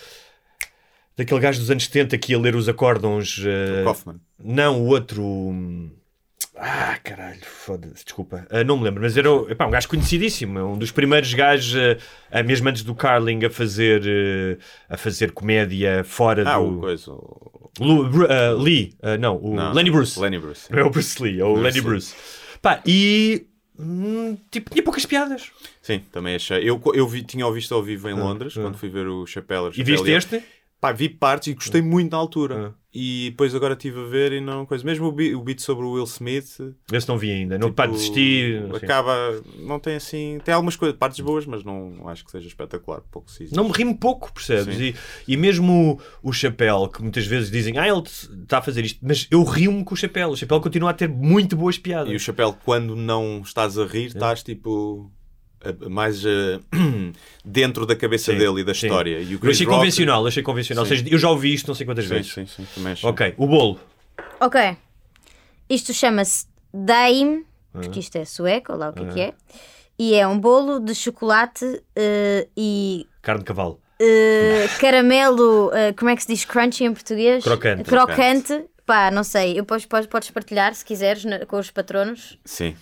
daquele 1.17 1.39
gajo 1.39 1.59
dos 1.59 1.69
anos 1.71 1.83
70 1.85 2.17
que 2.17 2.31
ia 2.33 2.39
ler 2.39 2.55
os 2.55 2.67
acórdons. 2.69 3.41
eh, 3.45 3.83
Kaufman. 3.83 4.15
não, 4.39 4.81
o 4.81 4.87
outro. 4.87 5.23
Ah, 6.57 6.97
caralho, 7.03 7.41
foda-se, 7.43 8.05
desculpa. 8.05 8.47
Ah, 8.49 8.63
não 8.63 8.77
me 8.77 8.85
lembro, 8.85 9.01
mas 9.01 9.17
era 9.17 9.27
epá, 9.49 9.65
um 9.67 9.71
gajo 9.71 9.89
conhecidíssimo, 9.89 10.57
um 10.61 10.77
dos 10.77 10.89
primeiros 10.89 11.33
gajos, 11.33 11.75
ah, 11.75 11.97
ah, 12.31 12.43
mesmo 12.43 12.69
antes 12.69 12.81
do 12.81 12.95
Carling, 12.95 13.43
a 13.43 13.49
fazer, 13.49 14.01
eh, 14.05 14.57
a 14.89 14.95
fazer 14.95 15.31
comédia 15.31 16.03
fora 16.05 16.43
Ah, 16.49 16.57
do. 16.57 16.77
o 16.77 16.79
coisa. 16.79 17.11
Lu- 17.77 18.25
ah, 18.29 18.53
Lee, 18.57 18.93
ah, 19.01 19.17
não, 19.17 19.35
o 19.37 19.53
Não, 19.53 19.73
Lenny 19.73 19.91
Bruce. 19.91 20.17
Lenny 20.17 20.39
Bruce. 20.39 20.71
Não 20.71 20.79
é 20.79 20.83
o 20.85 20.89
Bruce 20.89 21.21
Lee, 21.21 21.41
é 21.41 21.43
o 21.43 21.53
Bruce 21.55 21.63
Lenny 21.63 21.73
Lee. 21.73 21.81
Bruce. 21.81 22.15
Pá, 22.61 22.81
e. 22.85 23.45
hum, 23.77 24.37
tipo, 24.49 24.69
tinha 24.69 24.81
poucas 24.81 25.05
piadas. 25.05 25.51
Sim, 25.81 26.01
também 26.09 26.35
achei. 26.35 26.67
Eu, 26.67 26.81
eu 26.93 27.05
vi, 27.05 27.21
tinha 27.21 27.45
o 27.45 27.51
visto 27.51 27.75
ao 27.75 27.83
vivo 27.83 28.07
em 28.09 28.13
Londres, 28.13 28.53
quando 28.53 28.77
fui 28.77 28.87
ver 28.87 29.07
o 29.07 29.25
Chapéu. 29.27 29.67
Ah, 29.67 29.71
E 29.75 29.83
viste 29.83 30.09
este? 30.09 30.41
Pá, 30.81 30.91
vi 30.91 31.09
partes 31.09 31.47
e 31.47 31.53
gostei 31.55 31.81
muito 31.81 32.11
na 32.11 32.17
altura. 32.17 32.73
Ah. 32.75 32.85
E 32.97 33.29
depois 33.31 33.53
agora 33.53 33.73
estive 33.73 33.99
a 33.99 34.03
ver 34.05 34.31
e 34.31 34.39
não 34.39 34.65
coisa. 34.65 34.81
Mesmo 34.85 35.07
o, 35.07 35.11
bi- 35.11 35.35
o 35.35 35.41
beat 35.41 35.59
sobre 35.59 35.83
o 35.83 35.91
Will 35.93 36.03
Smith. 36.05 36.59
Esse 36.93 37.07
não 37.09 37.17
vi 37.17 37.29
ainda. 37.31 37.57
Não, 37.57 37.67
tipo, 37.67 37.75
pá, 37.75 37.87
desisti. 37.87 38.55
assim. 38.73 38.85
Acaba. 38.85 39.41
Não 39.59 39.79
tem 39.79 39.95
assim. 39.95 40.39
Tem 40.45 40.53
algumas 40.53 40.77
coisas, 40.77 40.97
partes 40.97 41.19
boas, 41.19 41.45
mas 41.45 41.63
não 41.63 42.07
acho 42.07 42.23
que 42.23 42.31
seja 42.31 42.47
espetacular. 42.47 43.01
Pouco 43.11 43.29
se 43.29 43.53
Não 43.53 43.65
me 43.65 43.71
rimo 43.71 43.97
pouco, 43.97 44.31
percebes? 44.31 44.79
E, 44.79 44.95
e 45.27 45.35
mesmo 45.35 45.99
o, 46.23 46.29
o 46.29 46.31
Chapéu, 46.31 46.87
que 46.87 47.01
muitas 47.01 47.25
vezes 47.25 47.51
dizem, 47.51 47.77
ah, 47.77 47.85
ele 47.87 48.01
está 48.03 48.59
a 48.59 48.61
fazer 48.61 48.85
isto, 48.85 48.99
mas 49.01 49.27
eu 49.29 49.43
rio-me 49.43 49.83
com 49.83 49.93
o 49.93 49.97
Chapéu. 49.97 50.29
O 50.29 50.37
Chapéu 50.37 50.61
continua 50.61 50.91
a 50.91 50.93
ter 50.93 51.09
muito 51.09 51.57
boas 51.57 51.77
piadas. 51.77 52.13
E 52.13 52.15
o 52.15 52.19
Chapéu, 52.19 52.55
quando 52.63 52.95
não 52.95 53.41
estás 53.41 53.77
a 53.77 53.85
rir, 53.85 54.05
estás 54.05 54.41
tipo. 54.41 55.11
A- 55.69 55.89
Mais 55.89 56.23
eh, 56.25 56.59
dentro 57.43 57.85
da 57.85 57.95
cabeça 57.95 58.31
Sim, 58.31 58.37
dele 58.37 58.61
e 58.61 58.63
da 58.63 58.73
sim. 58.73 58.87
história. 58.87 59.19
E 59.19 59.27
o 59.27 59.33
Eu 59.33 59.39
Chris 59.39 59.55
achei 59.57 59.65
Rock- 59.65 59.77
convencional, 59.77 60.27
achei 60.27 60.43
convencional. 60.43 60.85
Seja, 60.85 61.03
eu 61.09 61.17
já 61.17 61.29
ouvi 61.29 61.53
isto 61.53 61.67
não 61.67 61.75
sei 61.75 61.85
quantas 61.85 62.05
Sim, 62.05 62.13
vezes. 62.15 62.33
sim, 62.33 62.45
sim, 62.45 62.67
também 62.75 62.93
achei. 62.93 63.09
Ok, 63.09 63.33
o 63.37 63.47
bolo. 63.47 63.79
Ok. 64.39 64.77
Isto 65.69 65.93
chama-se 65.93 66.45
Daim, 66.73 67.43
porque 67.71 67.99
isto 67.99 68.15
é 68.17 68.25
sueco, 68.25 68.71
ou 68.73 68.77
lá 68.77 68.89
o 68.89 68.93
que 68.93 69.03
é 69.03 69.07
que 69.07 69.19
é. 69.21 69.33
E 69.97 70.13
é 70.13 70.27
um 70.27 70.37
bolo 70.39 70.79
de 70.79 70.93
chocolate 70.93 71.81
eh, 71.95 72.47
e 72.55 73.07
Carne 73.21 73.39
de 73.41 73.45
cavalo. 73.45 73.79
eh, 73.99 74.67
caramelo, 74.79 75.71
eh, 75.73 75.93
como 75.93 76.09
é 76.11 76.15
que 76.15 76.21
se 76.21 76.27
diz 76.27 76.43
crunchy 76.45 76.83
em 76.83 76.93
português? 76.93 77.43
Crocante. 77.43 77.83
Crocante. 77.85 78.65
Pá, 78.85 79.09
não 79.09 79.23
sei. 79.23 79.51
Eu 79.51 79.55
depois 79.63 79.83
podes, 79.85 80.07
podes 80.07 80.29
partilhar 80.29 80.73
se 80.75 80.85
quiseres 80.85 81.25
na- 81.25 81.45
com 81.45 81.57
os 81.57 81.71
patronos. 81.71 82.37
Sim, 82.45 82.75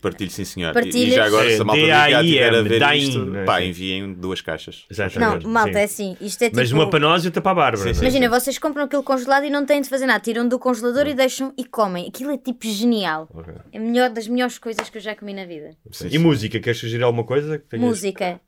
partilho 0.00 0.30
sim 0.30 0.44
senhor. 0.44 0.68
E- 0.68 0.70
E 0.70 0.74
Partilhas? 0.74 1.14
já 1.14 1.24
agora, 1.26 1.50
se 1.54 1.60
a 1.60 1.64
malta 1.64 1.80
já 1.86 2.06
D-A-I-M, 2.06 2.26
estiver 2.28 2.54
a 2.54 2.62
ver 2.62 2.78
Daim, 2.80 2.98
isto, 3.08 3.18
não 3.26 3.40
é? 3.40 3.44
pá, 3.44 3.58
Sim. 3.60 3.66
enviem 3.66 4.12
duas 4.14 4.40
caixas. 4.40 4.84
Não, 4.88 4.94
Exatamente. 4.94 5.46
malta, 5.46 5.72
Sim. 5.72 5.78
é 5.78 5.84
assim. 5.84 6.16
Isto 6.20 6.42
é 6.44 6.46
tipo. 6.48 6.56
Mas 6.60 6.72
uma 6.72 6.88
para 6.88 6.98
nós 7.00 7.24
e 7.24 7.28
outra 7.28 7.42
para 7.42 7.52
a 7.52 7.54
Bárbara. 7.54 7.88
Sim, 7.88 7.94
sim. 7.94 8.00
Imagina, 8.00 8.28
vocês 8.30 8.58
compram 8.58 8.84
aquilo 8.84 9.02
congelado 9.02 9.44
e 9.44 9.50
não 9.50 9.66
têm 9.66 9.82
de 9.82 9.88
fazer 9.90 10.06
nada. 10.06 10.20
Tiram 10.20 10.48
do 10.48 10.58
congelador 10.58 11.06
e 11.06 11.12
deixam 11.14 11.52
e 11.58 11.64
comem. 11.64 12.08
Aquilo 12.08 12.30
é 12.32 12.38
tipo 12.38 12.66
genial. 12.66 13.28
Ok. 13.34 13.52
É 13.72 13.76
a 13.76 13.80
melhor 13.80 14.08
das 14.08 14.26
melhores 14.28 14.58
coisas 14.58 14.88
que 14.88 14.96
eu 14.96 15.02
já 15.02 15.14
comi 15.14 15.34
na 15.34 15.44
vida. 15.44 15.72
E 16.10 16.18
música, 16.18 16.58
queres 16.58 16.80
sugerir 16.80 17.02
alguma 17.04 17.24
coisa? 17.24 17.62
Música. 17.74 18.40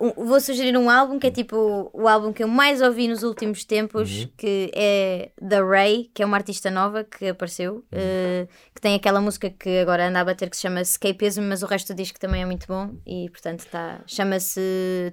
Uh, 0.00 0.06
um- 0.22 0.24
vou 0.26 0.40
sugerir 0.40 0.76
um 0.76 0.88
álbum 0.88 1.18
que 1.18 1.26
é 1.26 1.30
tipo 1.30 1.90
o 1.92 2.08
álbum 2.08 2.32
que 2.32 2.42
eu 2.42 2.48
mais 2.48 2.80
ouvi 2.80 3.08
nos 3.08 3.22
últimos 3.22 3.64
tempos, 3.64 4.10
Uhum. 4.22 4.28
que 4.38 4.70
é 4.74 5.30
da 5.40 5.62
Ray, 5.62 6.10
que 6.14 6.22
é 6.22 6.26
uma 6.26 6.36
artista 6.46 6.70
nova 6.70 7.02
que 7.02 7.26
apareceu, 7.28 7.84
uh, 7.92 8.48
que 8.72 8.80
tem 8.80 8.94
aquela 8.94 9.20
música 9.20 9.50
que 9.50 9.78
agora 9.80 10.06
anda 10.08 10.20
a 10.20 10.24
bater 10.24 10.48
que 10.48 10.56
se 10.56 10.62
chama 10.62 10.80
Escapism, 10.80 11.42
mas 11.42 11.62
o 11.64 11.66
resto 11.66 11.92
do 11.92 11.96
disco 11.96 12.20
também 12.20 12.42
é 12.42 12.46
muito 12.46 12.66
bom 12.68 12.94
e 13.04 13.28
portanto 13.30 13.66
tá, 13.70 14.00
chama-se 14.06 14.60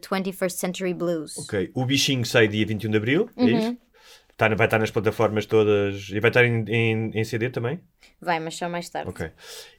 21st 0.02 0.50
Century 0.52 0.94
Blues. 0.94 1.36
Ok. 1.40 1.72
O 1.74 1.86
bichinho 1.86 2.24
sai 2.26 2.48
dia 2.48 2.66
21 2.66 2.92
de 2.92 2.98
Abril, 2.98 3.30
é 3.36 3.42
Uhum. 3.44 3.58
isso? 3.60 3.78
Tá, 4.38 4.48
vai 4.56 4.68
estar 4.68 4.80
nas 4.80 4.92
plataformas 4.92 5.46
todas 5.46 6.10
e 6.10 6.20
vai 6.20 6.30
estar 6.30 6.44
em, 6.46 6.64
em, 6.68 7.12
em 7.14 7.24
CD 7.24 7.50
também? 7.50 7.80
Vai, 8.22 8.40
mas 8.40 8.56
só 8.56 8.68
mais 8.70 8.90
tarde. 8.90 9.10
Ok. 9.10 9.30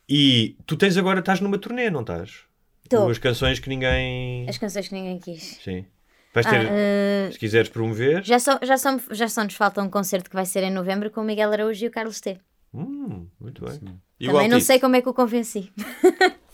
E 0.09 0.57
tu 0.67 0.77
tens 0.77 0.97
agora, 0.97 1.21
estás 1.21 1.41
numa 1.41 1.59
turnê, 1.59 1.91
não 1.91 2.01
estás? 2.03 2.41
Tô. 2.89 3.09
As 3.09 3.19
canções 3.19 3.59
que 3.59 3.69
ninguém. 3.69 4.49
As 4.49 4.59
canções 4.59 4.89
que 4.89 4.95
ninguém 4.95 5.19
quis. 5.19 5.59
Sim. 5.63 5.87
Vais 6.35 6.47
Ah, 6.47 6.51
ter, 6.51 6.67
uh, 6.67 7.33
se 7.33 7.39
quiseres 7.39 7.69
promover. 7.69 8.25
já, 8.25 8.39
só, 8.41 8.59
já, 8.63 8.77
só, 8.77 8.99
já 9.13 9.29
só 9.29 9.45
nos 9.45 9.55
falta 9.55 9.81
um 9.81 9.89
concerto 9.89 10.29
que 10.29 10.35
vai 10.37 10.45
ser 10.45 10.65
em 10.65 10.71
novembro 10.71 11.11
com 11.11 11.21
o 11.21 11.25
Miguel 11.25 11.53
Araújo 11.53 11.85
e 11.85 11.89
o 11.89 11.91
Carlos 11.91 12.21
T. 12.21 12.39
Hum, 12.75 13.29
muito 13.41 13.65
bem. 13.65 13.81
E 14.19 14.29
o 14.29 14.33
Também 14.33 14.49
não 14.49 14.59
sei 14.61 14.81
como 14.81 14.97
é 14.97 15.03
que 15.03 15.09
o 15.09 15.15
convenci. 15.15 15.71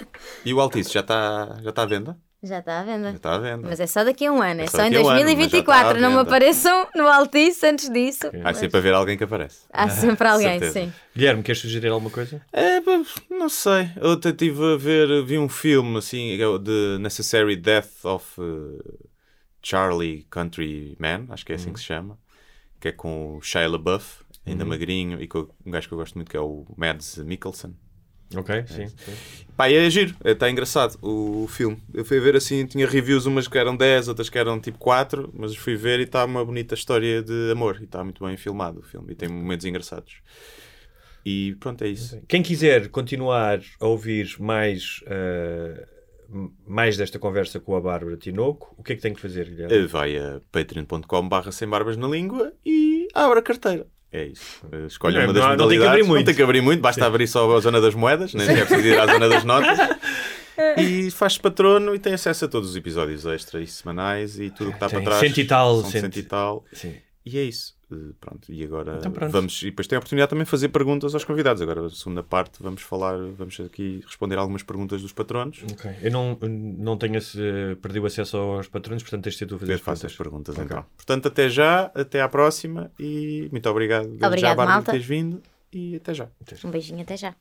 E 0.44 0.52
o 0.52 0.60
Altice 0.60 0.92
já 0.92 1.00
está 1.00 1.58
já 1.62 1.72
tá 1.72 1.82
à 1.82 1.86
venda? 1.86 2.16
Já 2.42 2.58
está 2.58 2.80
à 2.80 2.82
venda. 2.84 3.10
Já 3.10 3.16
está 3.16 3.34
à 3.34 3.38
venda. 3.38 3.68
Mas 3.68 3.80
é 3.80 3.86
só 3.86 4.04
daqui 4.04 4.26
a 4.26 4.32
um 4.32 4.40
ano, 4.42 4.60
é, 4.60 4.64
É 4.64 4.66
só, 4.66 4.78
só 4.78 4.84
em 4.84 4.90
daqui 4.90 5.02
a 5.02 5.06
um 5.06 5.08
ano, 5.10 5.18
mas 5.24 5.24
2024. 5.36 5.98
à 5.98 6.00
não 6.00 6.10
me 6.12 6.18
apareçam 6.18 6.86
no 6.94 7.06
Altice 7.08 7.66
antes 7.66 7.90
disso. 7.90 8.30
Há 8.44 8.54
sempre 8.54 8.78
a 8.78 8.80
ver 8.80 8.94
alguém 8.94 9.16
que 9.16 9.24
aparece. 9.24 9.60
Há 9.72 9.88
sempre 9.88 10.26
alguém, 10.28 10.60
sim. 10.70 10.92
Guilherme, 11.14 11.42
queres 11.42 11.60
sugerir 11.60 11.88
alguma 11.88 12.10
coisa? 12.10 12.40
É, 12.52 12.80
não 13.30 13.48
sei. 13.48 13.90
Eu 13.96 14.12
até 14.12 14.30
estive 14.30 14.74
a 14.74 14.76
ver, 14.76 15.24
vi 15.24 15.38
um 15.38 15.48
filme 15.48 15.98
assim, 15.98 16.36
que 16.36 16.42
é 16.42 16.98
Necessary 16.98 17.56
Death 17.56 18.04
of 18.04 18.26
uh, 18.40 19.09
Charlie 19.62 20.26
Countryman, 20.30 21.26
acho 21.30 21.44
que 21.44 21.52
é 21.52 21.54
assim 21.56 21.72
que 21.72 21.80
se 21.80 21.86
chama, 21.86 22.18
que 22.80 22.88
é 22.88 22.92
com 22.92 23.36
o 23.36 23.42
Shia 23.42 23.68
LaBeouf, 23.68 24.22
ainda 24.46 24.64
magrinho, 24.64 25.20
e 25.22 25.28
com 25.28 25.48
um 25.64 25.70
gajo 25.70 25.88
que 25.88 25.94
eu 25.94 25.98
gosto 25.98 26.14
muito 26.16 26.30
que 26.30 26.36
é 26.36 26.40
o 26.40 26.66
Mads 26.76 27.18
Mikkelsen. 27.18 27.74
Ok, 28.36 28.64
sim. 28.68 28.86
sim. 28.88 29.12
Pá, 29.56 29.68
e 29.68 29.74
é 29.74 29.90
giro, 29.90 30.14
está 30.24 30.48
engraçado 30.48 30.96
o, 31.02 31.44
o 31.44 31.48
filme. 31.48 31.76
Eu 31.92 32.04
fui 32.04 32.20
ver 32.20 32.36
assim, 32.36 32.64
tinha 32.64 32.86
reviews, 32.86 33.26
umas 33.26 33.48
que 33.48 33.58
eram 33.58 33.76
10, 33.76 34.08
outras 34.08 34.28
que 34.28 34.38
eram 34.38 34.60
tipo 34.60 34.78
4, 34.78 35.30
mas 35.36 35.54
fui 35.56 35.74
ver 35.76 35.98
e 36.00 36.04
está 36.04 36.24
uma 36.24 36.44
bonita 36.44 36.74
história 36.74 37.22
de 37.22 37.50
amor 37.50 37.78
e 37.80 37.84
está 37.84 38.04
muito 38.04 38.24
bem 38.24 38.36
filmado 38.36 38.80
o 38.80 38.82
filme 38.82 39.12
e 39.12 39.16
tem 39.16 39.28
momentos 39.28 39.66
engraçados. 39.66 40.22
E 41.24 41.54
pronto, 41.60 41.82
é 41.84 41.88
isso. 41.88 42.20
Quem 42.28 42.42
quiser 42.42 42.88
continuar 42.88 43.60
a 43.78 43.86
ouvir 43.86 44.36
mais, 44.40 45.00
m- 45.06 45.86
mais 46.66 46.96
desta 46.96 47.18
conversa 47.18 47.58
com 47.60 47.74
a 47.76 47.80
Bárbara 47.80 48.16
Tinoco, 48.16 48.74
o 48.78 48.82
que 48.82 48.92
é 48.92 48.96
que 48.96 49.02
tem 49.02 49.12
que 49.14 49.20
fazer, 49.20 49.46
Guilherme? 49.48 49.74
Eh, 49.74 49.86
Vai 49.86 50.16
a 50.16 50.40
patreon.com/barra 50.52 51.50
sem 51.52 51.68
barbas 51.68 51.96
na 51.96 52.06
língua 52.08 52.52
e 52.64 53.08
abre 53.14 53.38
a 53.38 53.42
carteira. 53.42 53.86
É 54.12 54.24
isso. 54.24 54.64
Eh, 54.72 54.86
Escolhe 54.86 55.16
Não, 55.16 55.24
uma 55.24 55.32
das 55.32 55.42
não- 55.42 55.50
não 55.50 55.56
tem 55.56 55.56
que 55.56 55.62
modalidades. 55.64 55.90
abrir 55.92 56.02
muito. 56.08 56.18
Não 56.20 56.24
tem 56.26 56.34
que 56.34 56.42
abrir 56.42 56.60
muito, 56.60 56.80
basta 56.80 57.06
abrir 57.06 57.26
só 57.28 57.56
a 57.56 57.60
zona 57.60 57.80
das 57.80 57.94
moedas, 57.94 58.34
nem 58.34 58.46
sequer 58.46 58.66
precisa 58.66 58.88
ir 58.88 58.98
à 59.00 59.06
zona 59.06 59.28
das 59.28 59.44
notas. 59.44 59.78
E 60.76 61.10
faz 61.10 61.38
patrono 61.38 61.94
e 61.94 61.98
tem 61.98 62.12
acesso 62.12 62.44
a 62.44 62.48
todos 62.48 62.68
os 62.70 62.76
episódios 62.76 63.24
extra 63.24 63.62
e 63.62 63.66
semanais 63.66 64.38
e 64.38 64.50
tudo 64.50 64.66
o 64.68 64.70
que 64.72 64.76
está 64.76 64.88
Tem 64.90 64.98
para 65.02 65.16
trás. 65.16 65.20
cento 65.26 65.38
e 65.40 65.44
tal, 65.46 65.82
cento 65.84 66.16
e 66.18 66.22
tal. 66.22 66.64
Sim. 66.70 66.96
E 67.24 67.38
é 67.38 67.42
isso. 67.42 67.76
Eh, 67.92 68.14
Pronto, 68.18 68.50
e 68.50 68.64
agora 68.64 68.96
Então 68.98 69.12
pronto. 69.12 69.30
vamos. 69.30 69.60
E 69.62 69.66
depois 69.66 69.86
tem 69.86 69.96
a 69.96 69.98
oportunidade 69.98 70.30
também 70.30 70.44
de 70.44 70.50
fazer 70.50 70.68
perguntas 70.70 71.12
aos 71.14 71.22
convidados. 71.24 71.60
Agora, 71.60 71.84
a 71.84 71.90
segunda 71.90 72.22
parte, 72.22 72.62
vamos 72.62 72.80
falar, 72.82 73.18
vamos 73.36 73.60
aqui 73.60 74.00
responder 74.06 74.36
algumas 74.38 74.62
perguntas 74.62 75.02
dos 75.02 75.12
patronos. 75.12 75.62
Ok. 75.70 75.90
Eu 76.02 76.10
não, 76.10 76.38
não 76.40 76.96
tenho 76.96 77.16
esse, 77.16 77.38
perdi 77.82 78.00
o 78.00 78.06
acesso 78.06 78.36
aos 78.38 78.68
patronos, 78.68 79.02
portanto 79.02 79.24
tens 79.24 79.32
de 79.34 79.38
ser 79.38 79.46
tu 79.46 79.56
a 79.56 79.58
fazer 79.58 79.72
Eu 79.72 79.76
as 79.76 79.80
faço 79.82 80.06
as 80.06 80.16
perguntas. 80.16 80.54
perguntas 80.54 80.64
Ok. 80.64 80.64
então. 80.78 80.96
Portanto, 80.96 81.28
até 81.28 81.48
já, 81.50 81.90
até 81.94 82.22
à 82.22 82.28
próxima 82.28 82.90
e 82.98 83.48
muito 83.52 83.68
obrigado 83.68 84.16
já, 84.18 84.26
Obrigado, 84.26 84.56
Bárbara, 84.56 84.82
por 84.82 84.90
teres 84.92 85.06
vindo 85.06 85.42
e 85.72 85.96
até 85.96 86.14
já. 86.14 86.28
Um 86.64 86.70
beijinho, 86.70 87.02
até 87.02 87.16
já. 87.16 87.34